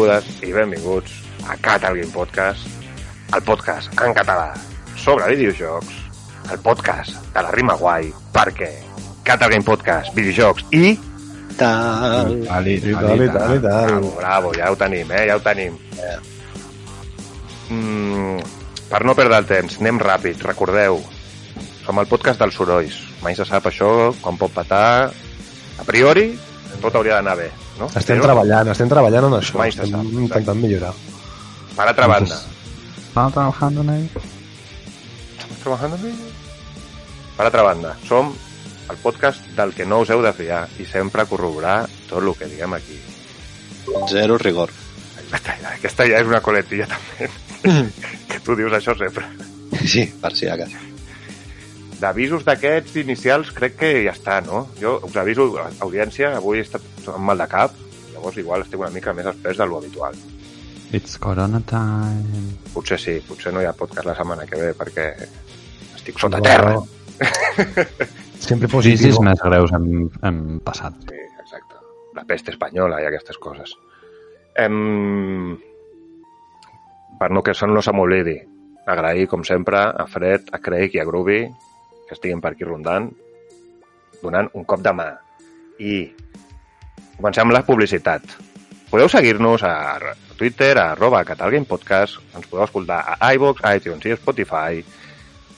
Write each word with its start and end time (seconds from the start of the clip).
Benvingudes 0.00 0.42
i 0.48 0.52
benvinguts 0.56 1.12
a 1.44 1.58
Catal 1.60 1.92
Game 1.98 2.08
Podcast, 2.08 2.64
el 3.36 3.42
podcast 3.44 3.92
en 4.00 4.14
català 4.16 4.54
sobre 4.96 5.26
videojocs, 5.28 5.90
el 6.54 6.62
podcast 6.64 7.18
de 7.34 7.42
la 7.44 7.50
rima 7.52 7.76
guai, 7.76 8.08
perquè 8.32 8.70
Catal 9.28 9.52
Game 9.52 9.66
Podcast, 9.66 10.14
videojocs 10.16 10.64
i... 10.72 10.94
Tal. 11.60 12.32
Tal, 12.48 12.72
i 12.72 12.80
tal, 12.80 13.26
i 13.26 13.60
tal. 13.60 14.08
Bravo, 14.16 14.54
ja 14.56 14.72
ho 14.72 14.80
tenim, 14.80 15.12
eh? 15.12 15.26
Ja 15.28 15.36
ho 15.36 15.44
tenim. 15.44 15.76
Mm, 17.68 18.40
per 18.88 19.04
no 19.04 19.18
perdre 19.20 19.44
el 19.44 19.52
temps, 19.52 19.82
anem 19.84 20.00
ràpid, 20.00 20.40
recordeu, 20.48 21.02
som 21.84 22.00
el 22.00 22.08
podcast 22.08 22.40
dels 22.40 22.56
sorolls. 22.56 23.02
Mai 23.20 23.36
se 23.36 23.44
sap 23.44 23.68
això, 23.68 24.14
com 24.24 24.40
pot 24.40 24.56
petar. 24.62 25.10
A 25.76 25.84
priori, 25.84 26.30
tot 26.80 26.94
hauria 26.96 27.20
d'anar 27.20 27.36
bé, 27.36 27.52
no? 27.80 27.88
Estem 27.96 28.18
Però, 28.20 28.28
treballant, 28.30 28.68
estem 28.74 28.90
treballant 28.92 29.26
en 29.30 29.38
això. 29.40 29.58
Mai 29.58 29.72
se 29.72 29.82
estem 29.82 29.96
sap, 29.96 30.12
intentant 30.26 30.60
millorar. 30.60 30.92
Per 31.76 31.86
altra 31.88 32.06
banda, 32.10 32.38
¿Están 33.10 33.32
trabajando 33.32 33.80
en 33.82 33.90
ello? 33.90 34.20
trabajando 35.62 35.96
en 35.96 36.06
ello. 36.12 36.28
Per 37.36 37.46
altra 37.46 37.62
banda, 37.62 37.96
som 38.08 38.30
el 38.90 38.96
podcast 39.02 39.44
del 39.56 39.72
que 39.74 39.86
no 39.86 40.00
us 40.04 40.10
heu 40.10 40.20
de 40.22 40.32
fiar 40.34 40.64
i 40.82 40.84
sempre 40.88 41.24
corroborar 41.30 41.86
tot 42.08 42.22
el 42.22 42.32
que 42.36 42.48
diguem 42.50 42.74
aquí. 42.76 42.98
Zero 44.10 44.36
rigor. 44.38 44.70
Aquesta, 45.30 45.54
aquesta 45.76 46.06
ja 46.10 46.20
és 46.20 46.26
una 46.28 46.40
coletilla 46.42 46.86
també, 46.90 47.28
que 48.30 48.40
tu 48.44 48.56
dius 48.58 48.72
això 48.76 48.96
sempre. 48.98 49.24
Sí, 49.86 50.04
per 50.20 50.32
si 50.36 50.48
acas. 50.50 50.72
D'avisos 52.00 52.44
d'aquests 52.46 52.96
inicials 53.02 53.50
crec 53.52 53.76
que 53.76 53.90
ja 54.06 54.14
està, 54.16 54.38
no? 54.44 54.66
Jo 54.80 54.96
us 55.04 55.16
aviso, 55.20 55.50
audiència, 55.84 56.32
avui 56.38 56.58
he 56.58 56.64
estat 56.64 56.82
amb 57.14 57.30
mal 57.30 57.40
de 57.40 57.46
cap, 57.50 57.74
llavors 58.12 58.38
igual 58.42 58.64
estic 58.64 58.80
una 58.80 58.92
mica 58.94 59.14
més 59.16 59.28
espès 59.30 59.58
de 59.60 59.66
lo 59.66 59.78
habitual. 59.78 60.16
It's 60.92 61.18
Corona 61.22 61.60
time. 61.70 62.46
Potser 62.74 62.98
sí, 62.98 63.18
potser 63.26 63.52
no 63.54 63.62
hi 63.62 63.68
ha 63.68 63.76
podcast 63.78 64.08
la 64.08 64.16
setmana 64.18 64.46
que 64.48 64.58
ve 64.58 64.72
perquè 64.78 65.06
estic 65.94 66.18
sota 66.18 66.40
terra. 66.42 66.74
Sempre 68.40 68.70
Crisis 68.72 69.14
positiu. 69.14 69.22
més 69.28 69.42
greus 69.44 69.72
hem, 69.76 69.88
hem 70.26 70.40
passat. 70.64 70.96
Sí, 71.06 71.22
exacte. 71.42 71.78
La 72.16 72.24
peste 72.26 72.54
espanyola 72.54 73.02
i 73.02 73.08
aquestes 73.08 73.38
coses. 73.38 73.76
Em... 74.58 75.58
Per 77.20 77.28
no 77.30 77.42
que 77.44 77.52
això 77.52 77.68
no 77.68 77.82
se 77.84 77.92
m'oblidi, 77.92 78.38
agrair, 78.88 79.26
com 79.28 79.44
sempre, 79.44 79.78
a 79.78 80.06
Fred, 80.08 80.48
a 80.56 80.58
Craig 80.64 80.96
i 80.96 81.02
a 81.02 81.04
Groovy 81.04 81.42
que 82.10 82.16
estiguin 82.16 82.40
per 82.42 82.56
aquí 82.56 82.66
rondant, 82.66 83.06
donant 84.18 84.48
un 84.58 84.64
cop 84.66 84.82
de 84.82 84.92
mà. 84.98 85.10
I 85.78 85.92
comencem 87.20 87.44
amb 87.46 87.52
la 87.54 87.62
publicitat. 87.66 88.22
Podeu 88.90 89.08
seguir-nos 89.08 89.62
a 89.62 89.98
Twitter, 90.36 90.72
a 90.78 90.92
arroba 90.96 91.20
catalgamepodcast, 91.24 92.18
ens 92.34 92.46
podeu 92.50 92.64
escoltar 92.64 93.16
a 93.20 93.32
iVoox, 93.36 93.60
iTunes 93.76 94.06
i 94.10 94.16
Spotify, 94.16 94.82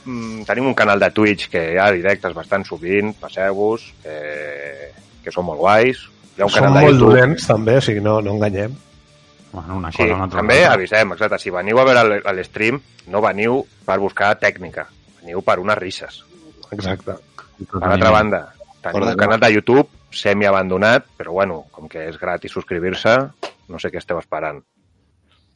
Mm, 0.05 0.43
tenim 0.43 0.67
un 0.67 0.75
canal 0.75 0.99
de 0.99 1.13
Twitch 1.15 1.45
que 1.49 1.61
hi 1.75 1.77
ha 1.79 1.85
directes 1.95 2.33
bastant 2.35 2.65
sovint, 2.67 3.13
passeu-vos, 3.21 3.85
eh, 4.03 4.89
que 5.23 5.31
són 5.31 5.45
molt 5.47 5.61
guais. 5.61 6.01
Hi 6.37 6.43
ha 6.43 6.47
un 6.49 6.51
Som 6.51 6.65
canal 6.65 6.75
de 6.75 6.81
molt 6.81 6.97
YouTube. 6.97 7.13
dolents, 7.13 7.47
també, 7.47 7.77
o 7.77 7.81
sigui, 7.81 8.01
no, 8.03 8.17
no 8.21 8.33
enganyem. 8.33 8.75
Bueno, 9.53 9.77
una 9.77 9.93
Sí, 9.93 9.99
cosa 9.99 10.11
o 10.11 10.15
una 10.17 10.25
altra. 10.25 10.41
també 10.41 10.57
cosa. 10.59 10.73
avisem, 10.73 11.13
exacte. 11.13 11.39
Si 11.39 11.51
veniu 11.51 11.79
a 11.79 11.85
veure 11.85 12.01
l- 12.17 12.23
a 12.25 12.33
l'stream, 12.33 12.81
no 13.07 13.21
veniu 13.23 13.65
per 13.87 14.01
buscar 14.01 14.33
tècnica, 14.41 14.89
veniu 15.21 15.41
per 15.41 15.61
unes 15.61 15.79
risses. 15.79 16.25
Exacte. 16.73 17.13
Per 17.71 17.85
altra 17.89 18.11
banda, 18.11 18.53
tenim 18.83 19.07
un 19.07 19.15
canal 19.15 19.39
de 19.39 19.53
YouTube 19.53 19.89
semi-abandonat, 20.17 21.09
però 21.19 21.35
bueno, 21.39 21.63
com 21.75 21.89
que 21.91 22.07
és 22.11 22.19
gratis 22.21 22.55
subscriure-se, 22.55 23.17
no 23.73 23.81
sé 23.81 23.91
què 23.93 24.01
esteu 24.01 24.21
esperant. 24.21 24.61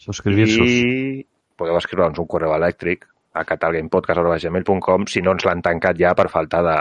Subscribir-se. 0.02 0.64
I 0.64 1.22
podeu 1.56 1.78
escriure'ns 1.78 2.18
un 2.20 2.28
correu 2.30 2.54
elèctric 2.56 3.06
a 3.36 3.44
catalgamepodcast.gmail.com 3.48 5.06
si 5.12 5.22
no 5.24 5.36
ens 5.36 5.46
l'han 5.48 5.62
tancat 5.64 5.98
ja 6.00 6.12
per 6.16 6.28
falta 6.32 6.62
de, 6.64 6.78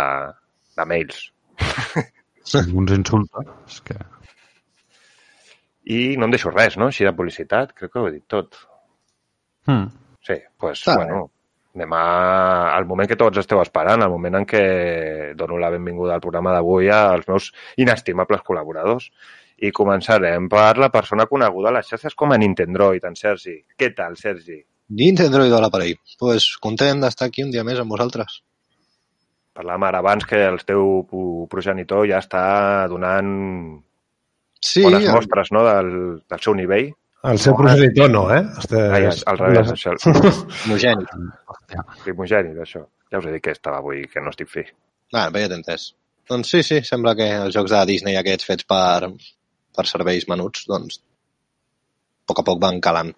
de 0.79 0.87
mails. 0.89 1.23
Uns 2.79 2.93
insulta. 2.95 3.45
És 3.67 3.79
que... 3.85 3.99
I 5.85 5.99
no 6.17 6.25
em 6.25 6.33
deixo 6.33 6.49
res, 6.49 6.79
no? 6.81 6.89
Així 6.89 7.05
de 7.05 7.13
publicitat, 7.13 7.75
crec 7.77 7.91
que 7.93 8.01
ho 8.01 8.07
he 8.09 8.15
dit 8.15 8.25
tot. 8.31 8.57
Hmm. 9.69 9.89
Sí, 10.25 10.33
doncs, 10.33 10.53
pues, 10.61 10.81
Està 10.81 10.95
bueno, 10.97 11.27
a... 11.83 12.75
al 12.75 12.85
moment 12.85 13.07
que 13.09 13.17
tots 13.19 13.37
esteu 13.41 13.59
esperant, 13.61 14.01
al 14.01 14.09
moment 14.11 14.35
en 14.39 14.45
què 14.45 15.33
dono 15.35 15.57
la 15.59 15.69
benvinguda 15.69 16.15
al 16.15 16.21
programa 16.23 16.53
d'avui 16.55 16.89
als 16.89 17.27
meus 17.27 17.51
inestimables 17.77 18.41
col·laboradors. 18.47 19.09
I 19.57 19.71
començarem 19.71 20.49
per 20.51 20.77
la 20.77 20.89
persona 20.91 21.25
coneguda 21.27 21.69
a 21.69 21.77
les 21.77 21.87
xarxes 21.87 22.15
com 22.15 22.31
a 22.31 22.37
Nintendroid, 22.37 23.03
en 23.07 23.15
Sergi. 23.15 23.57
Què 23.77 23.93
tal, 23.95 24.17
Sergi? 24.19 24.57
Nintendo 24.89 25.45
i 25.45 25.49
de 25.49 25.59
l'aparell. 25.61 25.95
pues, 26.19 26.57
content 26.61 26.99
d'estar 27.01 27.27
aquí 27.27 27.43
un 27.43 27.51
dia 27.51 27.63
més 27.63 27.79
amb 27.79 27.89
vosaltres. 27.91 28.41
Parlàvem 29.55 29.83
ara 29.87 29.99
abans 30.03 30.25
que 30.27 30.41
el 30.45 30.59
teu 30.67 31.05
pro- 31.09 31.47
progenitor 31.49 32.03
ja 32.09 32.19
està 32.19 32.87
donant 32.91 33.81
Sí, 34.59 34.83
bones 34.83 35.05
el- 35.05 35.13
mostres 35.13 35.51
no, 35.51 35.63
del, 35.63 36.21
del 36.29 36.39
seu 36.43 36.53
nivell. 36.55 36.91
El 37.25 37.39
seu 37.39 37.55
progenitor 37.57 38.09
no, 38.11 38.27
eh? 38.35 38.43
Este, 38.59 38.81
Ai, 38.93 39.05
al 39.07 39.37
revés, 39.39 39.71
això. 39.73 39.95
Hòstia. 41.65 42.03
primogènit, 42.05 42.57
això. 42.61 42.85
Ja 43.11 43.19
us 43.21 43.25
he 43.27 43.33
dit 43.35 43.43
que 43.43 43.53
estava 43.55 43.81
avui, 43.81 44.05
que 44.11 44.21
no 44.21 44.31
estic 44.33 44.49
fi. 44.49 44.63
Ah, 45.13 45.29
bé, 45.29 45.45
ja 45.45 45.49
t'he 45.51 45.59
entès. 45.59 45.89
Doncs 46.29 46.49
sí, 46.49 46.63
sí, 46.65 46.79
sembla 46.85 47.13
que 47.17 47.27
els 47.45 47.53
jocs 47.53 47.71
de 47.71 47.83
Disney 47.89 48.17
aquests 48.17 48.47
fets 48.47 48.65
per, 48.69 49.11
per 49.75 49.85
serveis 49.85 50.25
menuts, 50.31 50.65
doncs, 50.69 51.01
a 51.01 52.31
poc 52.31 52.41
a 52.41 52.47
poc 52.47 52.61
van 52.61 52.79
calant. 52.81 53.13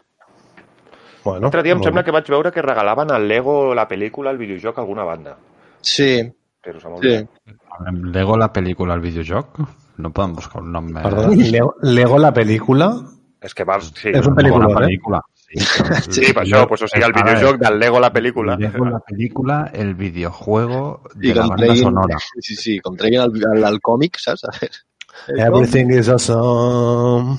Bueno, 1.23 1.47
L'altre 1.47 1.63
dia 1.63 1.75
em 1.75 1.83
sembla 1.83 2.03
que 2.07 2.11
vaig 2.15 2.27
veure 2.31 2.51
que 2.55 2.63
regalaven 2.63 3.11
el 3.15 3.27
Lego, 3.27 3.73
la 3.75 3.87
pel·lícula, 3.87 4.31
el 4.31 4.37
videojoc 4.39 4.77
a 4.77 4.83
alguna 4.83 5.03
banda. 5.07 5.37
Sí, 5.83 6.23
Però 6.67 6.79
se 6.81 6.89
m'ha 6.91 6.97
sí. 6.99 7.11
oblidat. 7.15 8.11
Lego 8.15 8.35
la 8.37 8.49
pel·lícula, 8.51 8.95
el 8.97 9.03
videojoc? 9.03 9.59
No 10.03 10.11
podem 10.11 10.33
buscar 10.35 10.61
un 10.61 10.71
nom. 10.75 10.89
Perdó, 10.93 11.29
Lego, 11.31 11.75
Lego 11.81 12.19
la 12.19 12.33
pel·lícula... 12.35 12.89
És 13.47 13.53
que 13.53 13.63
va... 13.69 13.77
Sí, 13.79 14.09
És 14.11 14.25
un 14.27 14.35
Lego 14.35 14.59
pel·lícula, 14.59 15.21
la 15.21 15.21
eh? 15.23 15.36
Pel·lícula. 15.47 15.99
Sí, 16.07 16.11
però- 16.11 16.13
sí 16.13 16.33
per 16.33 16.43
això, 16.43 16.61
pues, 16.67 16.81
o 16.83 16.87
sigui, 16.91 17.03
el 17.05 17.11
A 17.11 17.13
veure, 17.15 17.33
videojoc 17.35 17.59
del 17.61 17.79
Lego, 17.79 17.99
la 18.03 18.11
pel·lícula. 18.13 18.57
Lego 18.59 18.85
la 18.85 18.99
pel·lícula, 18.99 19.59
el 19.73 19.93
videojuego 19.95 20.81
de 21.15 21.27
I 21.29 21.33
la 21.33 21.41
com 21.41 21.49
banda 21.55 21.65
treguin, 21.65 21.83
sonora. 21.83 22.17
sí, 22.41 22.55
sí, 22.55 22.79
com 22.79 22.97
treguin 22.99 23.21
el, 23.21 23.37
el, 23.55 23.63
el 23.71 23.79
còmic, 23.81 24.19
saps? 24.19 24.43
A 24.45 24.51
veure. 24.59 24.83
Everything 25.47 25.89
is 25.97 26.09
awesome. 26.09 27.37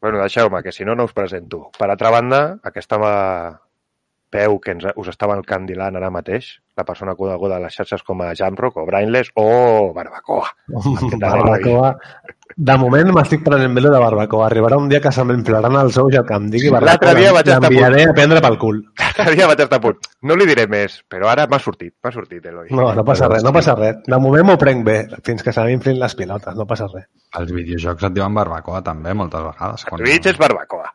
Bueno, 0.00 0.18
deixeu-me, 0.22 0.62
que 0.62 0.72
si 0.72 0.84
no, 0.84 0.94
no 0.96 1.04
us 1.04 1.12
presento. 1.12 1.66
Per 1.76 1.90
altra 1.90 2.08
banda, 2.10 2.58
aquesta 2.64 2.96
mà- 2.98 3.58
peu 4.30 4.58
que 4.62 4.74
ens, 4.76 4.86
us 4.96 5.10
estava 5.10 5.36
encandilant 5.38 5.96
ara 5.98 6.10
mateix, 6.14 6.52
la 6.78 6.86
persona 6.88 7.16
coneguda 7.18 7.58
a 7.58 7.62
les 7.62 7.74
xarxes 7.76 8.04
com 8.06 8.22
a 8.24 8.32
Jamrock 8.38 8.78
o 8.80 8.86
Brainless 8.88 9.32
o 9.34 9.92
Barbacoa. 9.96 10.48
Barbacoa. 11.20 11.96
De 12.56 12.74
moment 12.80 13.12
m'estic 13.14 13.44
prenent 13.46 13.74
velo 13.76 13.92
de 13.92 13.98
barbacoa. 14.02 14.48
Arribarà 14.48 14.78
un 14.80 14.88
dia 14.90 15.00
que 15.00 15.12
se 15.14 15.22
m'emplaran 15.24 15.76
els 15.80 15.98
ous 16.02 16.14
i 16.14 16.18
el 16.18 16.26
que 16.26 16.34
em 16.34 16.48
digui 16.50 16.70
L'altre 16.72 17.12
barbacoa 17.12 17.14
dia 17.20 17.32
vaig 17.36 17.46
estar 17.46 17.58
a 17.60 17.64
l'enviaré 17.66 18.04
a 18.08 18.14
prendre 18.16 18.42
pel 18.44 18.58
cul. 18.58 18.80
Cada 19.20 19.34
dia 19.36 19.48
vaig 19.50 19.62
estar 19.66 19.78
a 19.78 19.84
punt. 19.84 20.10
No 20.26 20.36
li 20.36 20.48
diré 20.50 20.66
més, 20.70 20.98
però 21.08 21.30
ara 21.30 21.46
m'ha 21.50 21.60
sortit, 21.62 21.94
m'ha 22.02 22.14
sortit, 22.14 22.44
Eloi. 22.50 22.68
No, 22.74 22.90
no 22.96 23.06
passa 23.06 23.30
res, 23.30 23.46
no 23.46 23.54
passa 23.54 23.76
res. 23.78 24.02
De 24.06 24.20
moment 24.22 24.50
m'ho 24.50 24.58
prenc 24.60 24.84
bé, 24.86 24.98
fins 25.26 25.46
que 25.46 25.54
se 25.54 25.66
m'inflin 25.66 26.00
les 26.02 26.16
pilotes, 26.18 26.56
no 26.58 26.66
passa 26.70 26.90
res. 26.92 27.06
Els 27.38 27.52
videojocs 27.54 28.10
et 28.10 28.16
diuen 28.18 28.34
barbacoa 28.34 28.82
també, 28.86 29.14
moltes 29.14 29.46
vegades. 29.46 29.86
A 29.86 30.00
Twitch 30.00 30.34
és 30.34 30.40
Barbacoa. 30.40 30.90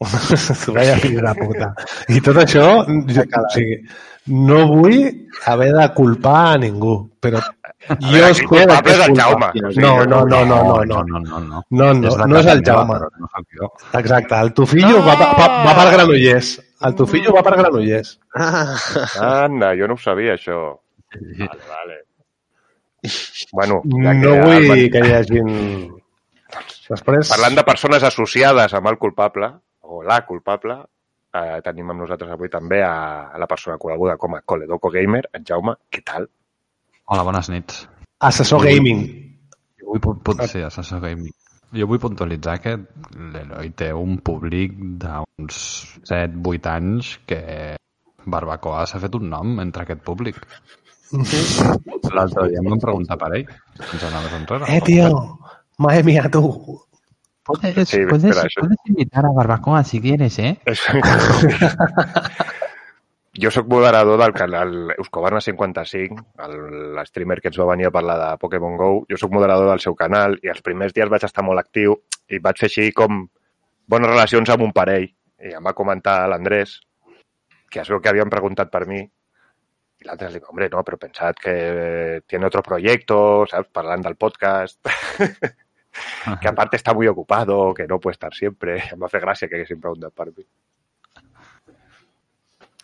Vaya 0.74 0.96
fill 1.00 1.20
de 1.22 1.34
puta. 1.38 1.68
I 2.12 2.20
tot 2.24 2.40
això, 2.42 2.64
jo, 2.84 3.24
o 3.24 3.44
sigui, 3.54 3.76
no 4.46 4.64
vull 4.72 4.98
haver 5.50 5.70
de 5.76 5.86
culpar 5.96 6.40
a 6.54 6.56
ningú, 6.58 6.96
però 7.20 7.40
A 7.84 7.96
jo 8.00 8.12
veure, 8.14 8.30
es 8.32 8.38
aquí 8.40 8.46
culpable 8.48 8.92
és 8.94 9.00
el 9.06 9.16
Jaume. 9.18 9.48
o 9.52 9.72
sigui, 9.72 9.82
No, 9.84 10.04
no, 10.04 10.22
no, 10.24 10.44
no, 10.44 10.62
no, 10.64 10.84
no, 10.84 10.84
no. 10.84 11.02
no, 11.04 11.20
no, 11.20 11.40
no. 11.40 11.64
No, 11.70 11.88
no, 12.26 12.38
és 12.40 12.46
el 12.46 12.62
Jaume. 12.64 12.96
Exacte, 14.00 14.38
el 14.40 14.54
Tufillo 14.54 15.02
va, 15.04 15.16
va, 15.20 15.32
va, 15.38 15.48
va 15.66 15.74
per 15.76 15.90
Granollers. 15.92 16.54
El 16.84 16.94
Tufillo 16.94 17.34
va 17.36 17.42
per 17.44 17.58
Granollers. 17.60 18.18
Ah, 18.34 19.44
Anda, 19.44 19.74
jo 19.76 19.88
no 19.88 19.98
ho 19.98 20.00
sabia, 20.00 20.38
això. 20.38 20.80
Vale, 21.14 21.60
vale. 21.68 22.00
Bueno, 23.52 23.82
ja 23.84 24.14
No 24.16 24.32
vull 24.40 24.88
que 24.90 25.04
hi 25.04 25.12
hagin... 25.20 25.52
Després... 26.88 27.30
Parlant 27.32 27.56
de 27.56 27.64
persones 27.64 28.02
associades 28.04 28.74
amb 28.76 28.88
el 28.90 28.98
culpable, 29.00 29.48
o 29.84 30.02
la 30.02 30.20
culpable, 30.26 30.78
eh, 31.34 31.60
tenim 31.64 31.90
amb 31.92 32.00
nosaltres 32.04 32.30
avui 32.32 32.48
també 32.52 32.82
a, 32.82 33.30
a 33.34 33.38
la 33.38 33.46
persona 33.50 33.78
coneguda 33.78 34.16
com 34.16 34.34
a 34.36 34.42
Coledoco 34.42 34.90
Gamer, 34.90 35.24
en 35.32 35.44
Jaume. 35.46 35.74
Què 35.90 36.02
tal? 36.04 36.28
Hola, 37.06 37.22
bones 37.26 37.50
nits. 37.52 37.84
Assessor 38.24 38.62
gaming. 38.64 39.02
Jo 39.80 39.90
vull, 39.92 40.00
pu- 40.00 40.16
pu- 40.24 40.38
sí, 40.48 40.62
assessor 40.64 41.00
gaming. 41.04 41.32
Jo 41.74 41.88
vull 41.90 41.98
puntualitzar 42.00 42.60
que 42.62 42.76
l'Eloi 43.34 43.72
té 43.76 43.90
un 43.92 44.18
públic 44.24 44.76
d'uns 45.02 45.56
7-8 46.06 46.70
anys 46.70 47.16
que 47.26 47.40
Barbacoa 48.24 48.86
s'ha 48.88 49.00
fet 49.02 49.18
un 49.18 49.26
nom 49.28 49.58
entre 49.60 49.82
aquest 49.84 50.00
públic. 50.06 50.38
L'altre 52.14 52.48
dia 52.48 52.60
em 52.62 52.68
van 52.70 52.80
preguntar 52.82 53.18
per 53.20 53.30
ell. 53.36 53.44
Eh, 54.70 54.80
tio, 54.86 55.10
madre 55.78 56.02
mía, 56.06 56.24
tu. 56.32 56.44
Puedes, 57.44 57.88
Sí, 57.88 57.98
puedes, 58.08 58.34
puedes 58.58 58.78
invitar 58.86 59.26
a 59.26 59.30
Barbacoa 59.30 59.84
si 59.84 60.00
quieres, 60.00 60.38
¿eh? 60.38 60.58
jo 63.36 63.50
sóc 63.50 63.66
moderador 63.66 64.20
del 64.20 64.32
canal 64.32 64.94
Euskobarna 64.96 65.40
55, 65.40 66.24
el- 66.38 66.94
l'streamer 66.94 67.40
que 67.42 67.48
ens 67.50 67.58
va 67.58 67.66
venir 67.72 67.86
a 67.88 67.90
parlar 67.90 68.16
de 68.30 68.38
Pokémon 68.38 68.76
GO. 68.78 69.04
Jo 69.10 69.16
sóc 69.18 69.32
moderador 69.34 69.68
del 69.70 69.80
seu 69.82 69.94
canal 69.98 70.38
i 70.42 70.48
els 70.52 70.62
primers 70.62 70.94
dies 70.94 71.10
vaig 71.10 71.24
estar 71.26 71.42
molt 71.44 71.58
actiu 71.60 71.96
i 72.30 72.38
vaig 72.38 72.58
fer 72.62 72.70
així 72.70 72.92
com 72.92 73.24
bones 73.90 74.08
relacions 74.10 74.48
amb 74.54 74.62
un 74.68 74.72
parell. 74.72 75.08
I 75.44 75.52
em 75.58 75.64
va 75.66 75.74
comentar 75.74 76.28
l'Andrés, 76.30 76.78
que 77.70 77.80
es 77.82 77.90
veu 77.90 78.00
que 78.00 78.08
havien 78.08 78.30
preguntat 78.30 78.70
per 78.70 78.86
mi, 78.86 79.02
i 79.02 80.06
l'altre 80.06 80.28
li 80.30 80.38
dic, 80.38 80.46
hombre, 80.48 80.68
no, 80.70 80.84
però 80.86 80.96
pensat 81.00 81.38
que 81.42 82.22
tiene 82.26 82.46
otro 82.46 82.62
proyecto, 82.62 83.44
saps? 83.50 83.68
Parlant 83.74 84.02
del 84.06 84.14
podcast, 84.16 84.78
que 86.40 86.48
aparte 86.48 86.76
está 86.76 86.94
muy 86.94 87.08
ocupado, 87.08 87.72
que 87.74 87.86
no 87.86 88.00
puede 88.00 88.14
estar 88.14 88.34
siempre. 88.34 88.82
Em 88.92 89.00
va 89.00 89.10
fer 89.12 89.22
gràcia 89.22 89.48
que 89.48 89.60
haguessin 89.60 89.80
preguntat 89.80 90.14
per 90.14 90.30
mi. 90.32 90.46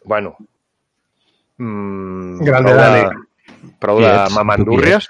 Bueno. 0.04 0.36
Mm, 1.58 2.40
Grande 2.44 2.74
Dani. 2.74 3.02
de, 3.04 3.72
prou 3.80 3.98
Qui 3.98 4.06
de 4.06 4.12
ets? 4.14 4.22
Tu 4.22 4.30
qui 4.30 4.36
mamandúrries. 4.38 5.08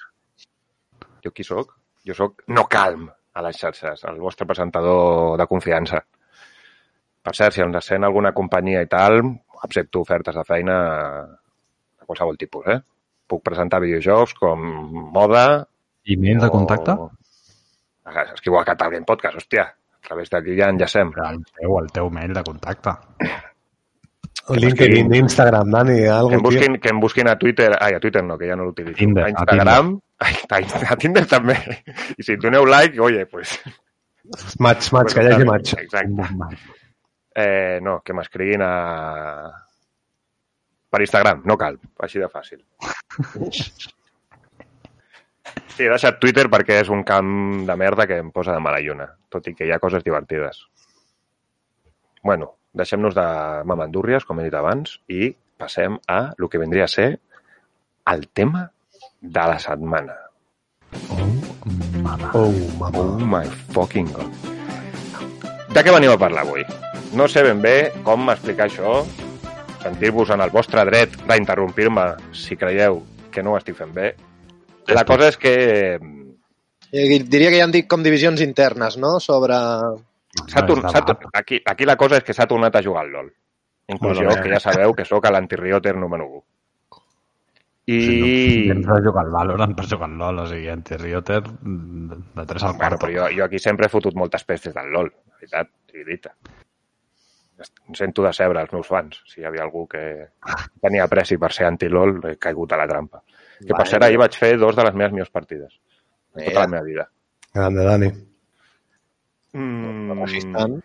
Jo 1.25 1.33
qui 1.33 1.45
sóc? 1.45 1.77
Jo 2.07 2.17
sóc 2.17 2.43
No 2.49 2.67
Calm 2.67 3.11
a 3.35 3.43
les 3.43 3.59
xarxes, 3.61 4.03
el 4.09 4.19
vostre 4.19 4.47
presentador 4.47 5.39
de 5.39 5.47
confiança. 5.47 6.01
Per 7.21 7.35
cert, 7.37 7.55
si 7.55 7.63
ens 7.63 7.87
sent 7.87 8.05
alguna 8.05 8.33
companyia 8.33 8.83
i 8.83 8.89
tal, 8.91 9.21
accepto 9.63 10.01
ofertes 10.01 10.35
de 10.35 10.45
feina 10.49 10.77
de 11.29 12.07
qualsevol 12.09 12.39
tipus, 12.41 12.67
eh? 12.73 12.81
Puc 13.29 13.45
presentar 13.47 13.83
videojocs 13.85 14.35
com 14.41 14.65
moda... 15.15 15.45
E-mail 16.11 16.41
de 16.41 16.49
contacte? 16.51 16.97
O... 16.97 17.11
Escriu 18.07 18.59
a 18.59 18.65
Catalgen 18.65 19.05
Podcast, 19.05 19.37
hòstia. 19.37 19.69
A 20.01 20.09
través 20.09 20.31
d'aquí 20.33 20.57
ja 20.59 20.71
enllacem. 20.73 21.13
El 21.29 21.43
teu, 21.45 21.77
el 21.79 21.91
teu 21.93 22.09
mail 22.11 22.33
de 22.35 22.43
contacte. 22.43 22.97
O 24.49 24.55
LinkedIn, 24.57 25.13
Instagram, 25.15 25.71
Dani, 25.71 25.97
Que 26.01 26.07
em, 26.07 26.13
algo, 26.13 26.31
tio. 26.31 26.41
busquin, 26.41 26.79
que 26.81 26.89
em 26.89 27.01
busquin 27.01 27.29
a 27.29 27.37
Twitter... 27.39 27.71
Ai, 27.79 27.95
a 27.95 28.01
Twitter 28.01 28.25
no, 28.25 28.39
que 28.39 28.49
ja 28.49 28.57
no 28.57 28.65
l'utilitzo. 28.65 28.99
Tinder, 28.99 29.25
a 29.25 29.27
a 29.27 29.31
Instagram. 29.31 29.93
Ai, 30.19 30.35
a, 30.49 30.93
a 30.93 30.97
Tinder 30.97 31.27
també. 31.29 31.57
I 32.17 32.25
si 32.27 32.37
doneu 32.41 32.65
like, 32.67 32.99
oye, 33.01 33.27
pues... 33.27 33.59
Match, 34.59 34.91
match, 34.97 35.15
que 35.15 35.23
hi 35.23 35.31
hagi 35.35 35.47
match. 35.47 35.77
Exacte. 35.79 36.27
Eh, 37.37 37.79
no, 37.85 38.01
que 38.03 38.17
m'escriguin 38.17 38.65
a... 38.65 38.73
Per 40.91 41.05
Instagram, 41.05 41.45
no 41.47 41.55
cal, 41.61 41.77
així 42.03 42.19
de 42.19 42.27
fàcil. 42.33 42.65
Sí, 45.81 45.87
he 45.89 45.93
deixat 45.95 46.19
Twitter 46.21 46.43
perquè 46.53 46.75
és 46.83 46.91
un 46.93 47.01
camp 47.09 47.29
de 47.65 47.75
merda 47.81 48.05
que 48.05 48.19
em 48.21 48.27
posa 48.37 48.53
de 48.53 48.61
mala 48.61 48.83
lluna, 48.85 49.07
tot 49.33 49.47
i 49.49 49.55
que 49.57 49.65
hi 49.65 49.71
ha 49.73 49.79
coses 49.81 50.03
divertides. 50.05 50.59
Bueno, 52.21 52.51
deixem-nos 52.77 53.17
de 53.17 53.25
mamandúrries, 53.65 54.27
com 54.29 54.37
he 54.37 54.45
dit 54.45 54.59
abans, 54.59 54.99
i 55.09 55.31
passem 55.57 55.97
a 56.05 56.19
el 56.37 56.51
que 56.53 56.61
vendria 56.61 56.85
a 56.85 56.93
ser 56.93 57.09
el 58.13 58.29
tema 58.29 58.67
de 59.23 59.49
la 59.55 59.57
setmana. 59.57 60.21
Mama. 62.05 62.29
Oh, 62.35 62.53
mama. 62.77 63.01
Oh 63.01 63.33
my 63.33 63.49
fucking 63.73 64.13
god. 64.13 64.53
De 65.73 65.81
què 65.81 65.97
venim 65.97 66.13
a 66.13 66.21
parlar 66.21 66.45
avui? 66.45 66.69
No 67.17 67.25
sé 67.25 67.41
ben 67.49 67.65
bé 67.65 67.77
com 68.05 68.29
explicar 68.29 68.69
això, 68.69 68.99
sentir-vos 69.81 70.37
en 70.37 70.45
el 70.45 70.53
vostre 70.53 70.85
dret 70.93 71.23
d'interrompir-me 71.25 72.11
si 72.37 72.61
creieu 72.61 73.01
que 73.33 73.41
no 73.41 73.57
ho 73.57 73.63
estic 73.65 73.81
fent 73.81 73.97
bé. 73.97 74.13
La 74.89 75.05
cosa 75.05 75.29
és 75.29 75.37
que 75.37 75.55
Eh, 76.93 77.23
Diria 77.23 77.51
que 77.51 77.57
hi 77.59 77.61
han 77.63 77.71
dit 77.71 77.87
com 77.87 78.03
divisions 78.03 78.41
internes, 78.43 78.97
no?, 78.99 79.21
sobre... 79.21 79.55
No, 79.55 80.47
debat. 80.47 81.07
tor- 81.07 81.31
aquí, 81.35 81.61
aquí 81.65 81.85
la 81.87 81.97
cosa 81.97 82.17
és 82.19 82.25
que 82.25 82.35
s'ha 82.35 82.47
tornat 82.51 82.75
a 82.75 82.83
jugar 82.83 83.05
al 83.05 83.13
LOL. 83.13 83.29
Inclús 83.91 84.17
Bueno, 84.19 84.31
jo, 84.35 84.43
que 84.43 84.51
ja 84.51 84.59
sabeu 84.61 84.93
que 84.95 85.05
sóc 85.05 85.25
l'antirioter 85.31 85.97
número 85.97 86.27
1. 86.27 86.43
I... 87.87 88.01
Si 88.01 88.19
no, 88.69 88.75
tens 88.75 88.87
de 88.87 89.09
jugar 89.09 89.25
al 89.25 89.31
Valorant 89.35 89.75
per 89.75 89.87
jugar 89.91 90.09
al 90.11 90.19
LOL, 90.19 90.39
o 90.45 90.47
sigui, 90.51 90.69
anti-Rioter 90.71 91.41
de 91.43 92.19
de 92.37 92.47
3 92.47 92.63
al 92.63 92.77
Bueno, 92.77 92.99
4. 92.99 92.99
però 93.07 93.11
jo, 93.17 93.29
jo 93.39 93.45
aquí 93.45 93.59
sempre 93.59 93.87
he 93.87 93.93
fotut 93.95 94.15
moltes 94.15 94.45
pestes 94.45 94.75
del 94.75 94.91
LOL, 94.95 95.11
la 95.31 95.37
veritat, 95.41 95.71
sigui 95.91 96.05
dita. 96.11 96.35
Em 97.61 97.95
sento 97.99 98.23
de 98.23 98.33
cebre 98.33 98.63
els 98.63 98.73
meus 98.73 98.87
fans. 98.89 99.19
Si 99.29 99.41
hi 99.43 99.45
havia 99.45 99.63
algú 99.67 99.87
que 99.91 100.03
tenia 100.81 101.07
pressi 101.09 101.37
per 101.39 101.51
ser 101.53 101.67
anti-LOL, 101.67 102.21
he 102.31 102.37
caigut 102.39 102.73
a 102.73 102.79
la 102.81 102.87
trampa. 102.89 103.23
Que 103.61 103.73
per 103.75 103.83
Vale. 103.85 103.91
cert, 103.93 104.05
ahir 104.07 104.19
vaig 104.19 104.37
fer 104.41 104.57
dos 104.59 104.77
de 104.77 104.85
les 104.87 104.95
meves 104.95 105.13
millors 105.13 105.31
partides. 105.31 105.75
De 106.35 106.45
tota 106.45 106.51
Mira. 106.51 106.61
la 106.61 106.69
meva 106.75 106.85
vida. 106.85 107.09
Grande, 107.55 107.85
Dani. 107.85 108.11
Mm. 109.53 110.81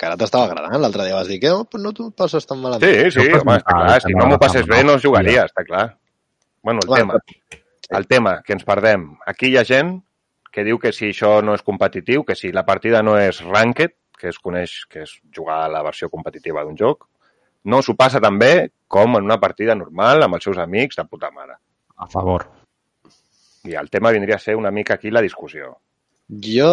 Que 0.00 0.08
ara 0.08 0.16
t'estava 0.16 0.48
agradant. 0.48 0.80
L'altre 0.80 1.04
dia 1.06 1.16
vas 1.16 1.28
dir 1.28 1.38
que 1.40 1.50
oh, 1.52 1.64
pues 1.68 1.82
no 1.82 1.92
t'ho 1.96 2.10
passes 2.16 2.46
tan 2.48 2.60
malament. 2.60 2.84
Sí, 2.84 3.10
sí, 3.14 3.26
home, 3.36 3.56
està 3.60 3.74
ah, 3.74 3.82
clar. 3.84 3.98
Si 4.04 4.14
no 4.16 4.26
m'ho 4.30 4.38
passes 4.40 4.66
bé, 4.68 4.82
no 4.86 4.96
jugaria, 5.02 5.44
està 5.50 5.64
clar. 5.66 5.86
Bueno, 6.62 6.80
el 6.82 6.88
Bueno, 6.88 7.18
tema. 7.20 7.60
El 7.90 8.06
tema, 8.06 8.42
que 8.46 8.54
ens 8.54 8.64
perdem. 8.64 9.06
Aquí 9.26 9.50
hi 9.50 9.56
ha 9.58 9.64
gent 9.66 9.98
que 10.52 10.64
diu 10.66 10.78
que 10.78 10.92
si 10.92 11.10
això 11.10 11.40
no 11.44 11.54
és 11.54 11.62
competitiu, 11.62 12.24
que 12.24 12.34
si 12.38 12.50
la 12.52 12.64
partida 12.66 13.02
no 13.02 13.16
és 13.18 13.40
ranked, 13.44 13.94
que 14.18 14.28
es 14.28 14.38
coneix 14.38 14.84
que 14.90 15.04
és 15.06 15.14
jugar 15.34 15.64
a 15.64 15.70
la 15.72 15.82
versió 15.82 16.10
competitiva 16.10 16.64
d'un 16.64 16.76
joc, 16.76 17.06
no 17.64 17.80
s'ho 17.82 17.94
passa 17.96 18.20
tan 18.20 18.38
bé 18.38 18.70
com 18.88 19.16
en 19.16 19.24
una 19.24 19.38
partida 19.40 19.74
normal 19.74 20.22
amb 20.24 20.38
els 20.38 20.44
seus 20.44 20.58
amics 20.58 20.96
de 20.96 21.04
puta 21.04 21.30
mare. 21.30 21.58
A 22.00 22.08
favor. 22.08 22.46
I 23.68 23.74
el 23.76 23.90
tema 23.92 24.10
vindria 24.14 24.36
a 24.36 24.42
ser 24.42 24.56
una 24.56 24.70
mica 24.72 24.94
aquí 24.96 25.10
la 25.12 25.20
discussió. 25.20 25.74
Jo 26.30 26.72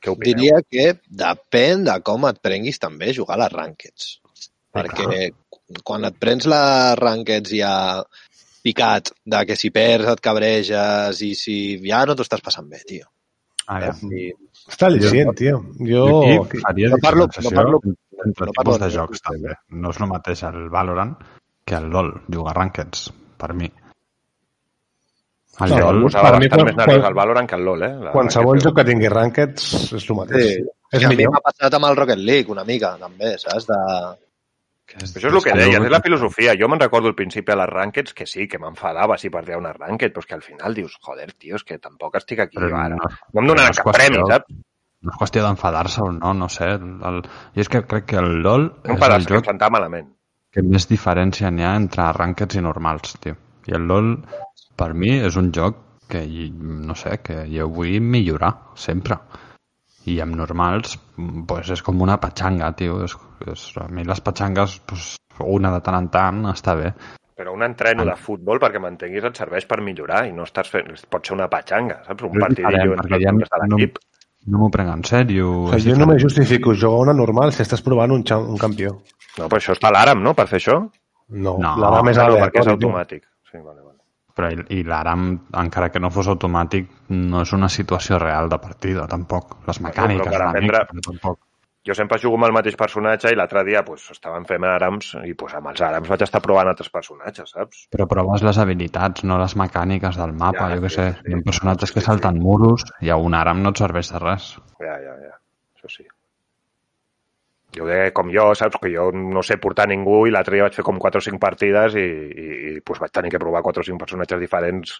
Què 0.00 0.12
opineu? 0.12 0.20
diria 0.22 0.60
que 0.62 0.84
depèn 1.10 1.82
de 1.88 1.96
com 2.06 2.24
et 2.28 2.38
prenguis 2.40 2.78
també 2.80 3.12
jugar 3.16 3.34
a 3.36 3.42
les 3.44 3.52
rankeds. 3.52 4.10
Perquè 4.72 5.30
quan 5.84 6.04
et 6.06 6.16
prens 6.22 6.46
les 6.46 6.94
rankeds 7.00 7.50
ja 7.58 7.72
picat 8.62 9.10
de 9.24 9.40
que 9.48 9.56
si 9.56 9.70
perds 9.74 10.08
et 10.12 10.20
cabreges 10.22 11.20
i 11.26 11.32
si 11.34 11.56
ja 11.82 12.04
no 12.06 12.14
t'ho 12.14 12.22
estàs 12.26 12.42
passant 12.44 12.68
bé, 12.70 12.80
tio. 12.86 13.08
Ah, 13.66 13.80
ja. 13.86 13.92
I, 14.10 14.30
Està 14.70 14.88
al·licient, 14.90 15.34
tio. 15.38 15.60
Jo... 15.80 16.04
Jo 16.22 16.88
no 16.90 16.98
parlo- 17.02 17.26
no 17.42 17.50
parlo- 17.54 17.80
entre 18.24 18.46
no 18.46 18.52
parlo 18.52 18.74
tipus 18.76 18.80
de 18.80 18.86
de- 18.86 18.94
jocs, 18.96 19.22
també. 19.26 19.54
No 19.70 19.90
és 19.94 20.00
el 20.00 20.10
mateix 20.10 20.42
el 20.48 20.68
Valorant 20.70 21.14
que 21.64 21.74
el 21.78 21.86
LoL, 21.90 22.10
jugar 22.30 22.54
rankeds, 22.56 23.08
per 23.38 23.52
mi. 23.54 23.70
El 25.60 25.70
No, 25.70 25.78
LoL, 25.80 26.02
posava 26.04 26.30
per 26.30 26.38
mi, 26.40 26.46
bastant 26.48 26.60
quan- 26.60 26.66
més 26.70 26.76
nerviós 26.76 27.00
quan- 27.00 27.06
al 27.10 27.14
Valorant 27.14 27.48
que 27.48 27.54
al 27.56 27.64
LoL, 27.64 27.82
eh? 27.82 27.94
La 28.06 28.12
Qualsevol 28.12 28.60
joc 28.62 28.76
que 28.76 28.84
tingui 28.84 29.08
rankeds 29.08 29.92
és 29.92 30.08
el 30.10 30.16
mateix. 30.16 30.44
Sí. 30.46 30.64
És 30.92 31.02
I 31.02 31.04
a 31.04 31.08
mi 31.08 31.16
millor. 31.16 31.32
m'ha 31.34 31.40
passat 31.40 31.74
amb 31.74 31.84
el 31.90 31.96
Rocket 31.96 32.18
League 32.18 32.50
una 32.50 32.64
mica, 32.64 32.96
també, 32.98 33.36
saps? 33.38 33.66
De... 33.66 33.76
que 34.86 34.96
és, 35.04 35.12
Això 35.16 35.28
és 35.28 35.34
el 35.34 35.42
que 35.44 35.52
deies, 35.58 35.82
és 35.84 35.90
la 35.90 36.00
filosofia. 36.00 36.54
Jo 36.58 36.66
me'n 36.68 36.80
recordo 36.80 37.06
al 37.08 37.14
principi 37.14 37.52
a 37.52 37.56
les 37.56 37.68
rankeds 37.68 38.12
que 38.14 38.26
sí, 38.26 38.48
que 38.48 38.58
m'enfadava 38.58 39.16
si 39.18 39.28
perdia 39.30 39.58
una 39.58 39.72
ranked, 39.72 40.12
però 40.14 40.24
que 40.26 40.34
al 40.34 40.42
final 40.42 40.74
dius, 40.74 40.96
joder, 41.00 41.32
tio, 41.34 41.56
és 41.56 41.62
que 41.64 41.78
tampoc 41.78 42.16
estic 42.16 42.40
aquí 42.40 42.56
Però 42.58 42.72
ara. 42.76 42.96
no, 42.96 43.10
No 43.32 43.40
em 43.42 43.46
donaran 43.46 43.70
no 43.70 43.76
cap 43.84 43.86
qüestió- 43.86 44.08
premi, 44.10 44.24
saps? 44.32 44.46
no 45.02 45.12
és 45.12 45.18
qüestió 45.20 45.42
d'enfadar-se 45.44 46.00
o 46.02 46.10
no, 46.12 46.32
no 46.34 46.48
sé. 46.48 46.64
El, 46.64 46.98
el, 47.04 47.22
jo 47.54 47.60
és 47.60 47.68
que 47.68 47.82
crec 47.86 48.04
que 48.06 48.16
el 48.16 48.40
LoL 48.42 48.66
No 48.84 48.94
és 48.94 49.00
el 49.02 49.26
que 49.26 49.34
joc 49.34 49.44
sentava 49.44 49.70
malament. 49.78 50.08
que 50.50 50.62
més 50.62 50.88
diferència 50.88 51.50
n'hi 51.52 51.62
ha 51.62 51.76
entre 51.76 52.12
rankeds 52.12 52.56
i 52.56 52.60
normals, 52.60 53.14
tio. 53.20 53.36
I 53.68 53.74
el 53.76 53.86
LoL, 53.88 54.14
per 54.76 54.92
mi, 54.94 55.12
és 55.20 55.36
un 55.36 55.50
joc 55.52 55.76
que, 56.10 56.24
no 56.50 56.94
sé, 56.98 57.18
que 57.22 57.44
jo 57.52 57.68
vull 57.70 58.00
millorar, 58.00 58.54
sempre. 58.74 59.18
I 60.08 60.16
amb 60.24 60.34
normals, 60.38 60.96
pues, 61.46 61.68
és 61.70 61.82
com 61.84 62.00
una 62.02 62.16
patxanga, 62.18 62.72
tio. 62.76 63.02
És, 63.04 63.14
és, 63.46 63.64
a 63.78 63.86
mi 63.92 64.04
les 64.08 64.20
patxangues, 64.24 64.78
pues, 64.88 65.14
una 65.44 65.70
de 65.74 65.80
tant 65.84 65.98
en 65.98 66.08
tant, 66.12 66.44
està 66.50 66.74
bé. 66.76 66.92
Però 67.40 67.54
un 67.56 67.62
entreno 67.64 68.04
de 68.04 68.16
futbol, 68.20 68.58
perquè 68.60 68.80
m'entenguis, 68.82 69.24
et 69.24 69.38
serveix 69.38 69.64
per 69.68 69.78
millorar 69.84 70.26
i 70.28 70.32
no 70.36 70.44
estàs 70.44 70.68
fent... 70.68 70.90
Pot 71.08 71.28
ser 71.28 71.36
una 71.36 71.48
patxanga, 71.52 72.02
saps? 72.08 72.26
Un 72.26 72.36
és 72.42 72.56
diferent, 72.56 72.96
entre 72.98 73.20
ja 73.22 73.32
de 73.32 73.68
no- 73.68 73.76
l'equip. 73.76 74.00
No 74.50 74.58
m'ho 74.62 74.70
prenc 74.72 74.88
en 74.88 75.02
sèrio. 75.04 75.46
O 75.68 75.72
és 75.76 75.82
sigui, 75.84 75.92
jo 75.94 76.00
no 76.00 76.06
me 76.08 76.18
justifico 76.20 76.72
jugar 76.74 77.04
una 77.04 77.14
normal 77.16 77.52
si 77.52 77.60
estàs 77.62 77.82
provant 77.84 78.12
un, 78.12 78.24
un 78.24 78.60
campió. 78.60 78.94
No, 79.38 79.46
però 79.48 79.60
això 79.60 79.76
està 79.76 79.88
a 79.88 79.94
l'ARAM, 79.94 80.22
no?, 80.24 80.32
per 80.34 80.46
fer 80.48 80.60
això? 80.62 80.78
No, 81.30 81.58
No, 81.60 81.74
més 82.02 82.18
Ah, 82.18 82.26
no, 82.28 82.38
perquè 82.40 82.64
és 82.64 82.70
automàtic. 82.72 83.22
Sí, 83.50 83.58
vale, 83.58 83.80
vale. 83.82 83.98
Però 84.34 84.48
i, 84.54 84.60
i 84.78 84.82
l'ARAM, 84.86 85.24
encara 85.58 85.88
que 85.90 86.00
no 86.00 86.10
fos 86.14 86.28
automàtic, 86.30 86.88
no 87.10 87.40
és 87.42 87.52
una 87.52 87.68
situació 87.68 88.18
real 88.22 88.48
de 88.48 88.58
partida, 88.62 89.06
tampoc. 89.10 89.56
Les 89.66 89.80
mecàniques 89.82 90.26
però 90.26 90.36
per 90.36 90.42
una 90.44 90.50
aprendre- 90.54 90.84
però 90.92 91.06
tampoc. 91.10 91.40
Jo 91.88 91.94
sempre 91.96 92.18
jugo 92.20 92.36
amb 92.36 92.44
el 92.44 92.52
mateix 92.52 92.74
personatge 92.76 93.30
i 93.32 93.36
l'altre 93.38 93.62
dia 93.64 93.80
pues, 93.82 94.02
estàvem 94.12 94.44
fent 94.44 94.66
àrams 94.68 95.14
i 95.24 95.32
pues, 95.34 95.54
amb 95.56 95.70
els 95.72 95.80
àrams 95.80 96.10
vaig 96.12 96.22
estar 96.26 96.42
provant 96.44 96.68
altres 96.68 96.90
personatges, 96.92 97.54
saps? 97.56 97.86
Però 97.90 98.06
proves 98.06 98.42
les 98.44 98.58
habilitats, 98.60 99.24
no 99.24 99.38
les 99.40 99.56
mecàniques 99.56 100.18
del 100.20 100.34
mapa, 100.36 100.68
Ja, 100.68 100.76
jo 100.76 100.82
què 100.84 100.90
sí, 100.92 100.96
sé. 101.00 101.06
sí. 101.16 101.30
Hi 101.32 101.38
ha 101.38 101.42
personatges 101.46 101.88
Sí, 101.88 101.94
que 101.96 102.00
sí. 102.04 102.06
salten 102.06 102.38
muros 102.38 102.84
i 103.00 103.08
a 103.10 103.16
un 103.16 103.32
àram 103.34 103.62
no 103.64 103.72
et 103.72 103.80
serveix 103.80 104.12
de 104.12 104.20
res. 104.20 104.50
Ja, 104.78 104.98
ja, 105.00 105.16
ja. 105.24 105.34
Això 105.80 105.88
sí. 105.96 106.04
Jo 107.76 107.86
deia 107.86 108.10
com 108.16 108.30
jo, 108.34 108.50
saps? 108.58 108.80
Que 108.82 108.90
jo 108.92 109.10
no 109.14 109.44
sé 109.46 109.56
portar 109.62 109.86
ningú 109.90 110.24
i 110.26 110.34
l'altre 110.34 110.56
dia 110.56 110.66
vaig 110.66 110.74
fer 110.74 110.84
com 110.86 110.98
4 110.98 111.22
o 111.22 111.26
5 111.28 111.38
partides 111.42 111.96
i, 111.98 112.02
i, 112.02 112.46
i 112.70 112.80
pues, 112.82 112.98
vaig 113.02 113.14
tenir 113.14 113.30
que 113.30 113.42
provar 113.42 113.62
4 113.66 113.84
o 113.84 113.88
5 113.92 114.02
personatges 114.02 114.42
diferents 114.42 114.98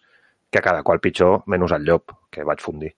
que 0.51 0.63
cada 0.63 0.83
qual 0.83 1.01
pitjor, 1.03 1.43
menys 1.47 1.75
el 1.75 1.87
llop, 1.87 2.15
que 2.31 2.47
vaig 2.47 2.63
fundir. 2.63 2.95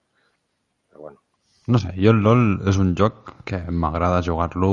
Però 0.89 1.05
bueno. 1.07 1.19
No 1.67 1.79
sé, 1.79 1.93
jo 1.95 2.11
el 2.11 2.21
LoL 2.25 2.47
és 2.69 2.77
un 2.81 2.93
joc 2.99 3.35
que 3.47 3.61
m'agrada 3.71 4.23
jugar-lo 4.25 4.71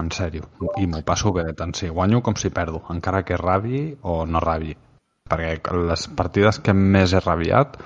en 0.00 0.08
sèrio 0.10 0.48
i 0.80 0.86
m'ho 0.88 1.02
passo 1.06 1.30
bé, 1.36 1.44
tant 1.56 1.74
si 1.76 1.90
guanyo 1.92 2.22
com 2.24 2.34
si 2.40 2.50
perdo, 2.50 2.80
encara 2.90 3.22
que 3.28 3.38
rabi 3.38 3.84
o 4.02 4.22
no 4.26 4.40
rabi. 4.42 4.74
Perquè 5.28 5.76
les 5.88 6.08
partides 6.16 6.58
que 6.64 6.74
més 6.74 7.12
he 7.12 7.20
rabiat, 7.20 7.76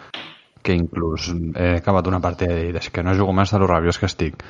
que 0.63 0.75
inclús 0.75 1.29
he 1.55 1.77
acabat 1.77 2.09
una 2.11 2.23
partida 2.23 2.57
i 2.59 2.73
és 2.75 2.89
que 2.91 3.05
no 3.07 3.15
jugo 3.19 3.35
més 3.37 3.53
de 3.53 3.61
lo 3.63 3.69
rabiós 3.71 4.01
que 4.01 4.09
estic, 4.11 4.43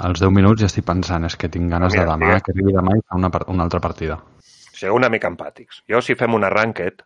als 0.00 0.20
10 0.20 0.32
minuts 0.32 0.60
ja 0.62 0.68
estic 0.70 0.84
pensant 0.88 1.24
és 1.28 1.36
que 1.36 1.48
tinc 1.52 1.70
ganes 1.70 1.92
Mira, 1.92 2.04
de 2.04 2.10
demà, 2.10 2.26
mira. 2.26 2.40
que 2.40 2.52
arribi 2.54 2.72
demà 2.72 2.94
i 2.96 3.02
fer 3.04 3.18
una, 3.18 3.30
una 3.52 3.64
altra 3.68 3.80
partida. 3.84 4.18
Sigueu 4.72 4.96
una 4.96 5.10
mica 5.12 5.28
empàtics. 5.28 5.82
Jo, 5.88 6.00
si 6.02 6.14
fem 6.18 6.34
un 6.34 6.42
ranked, 6.48 7.02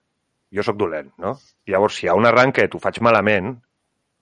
jo 0.54 0.62
sóc 0.62 0.76
dolent, 0.78 1.10
no? 1.18 1.34
Llavors, 1.66 1.96
si 1.98 2.06
hi 2.06 2.08
ha 2.10 2.14
un 2.16 2.24
ranked 2.30 2.74
ho 2.74 2.78
faig 2.80 3.00
malament, 3.02 3.56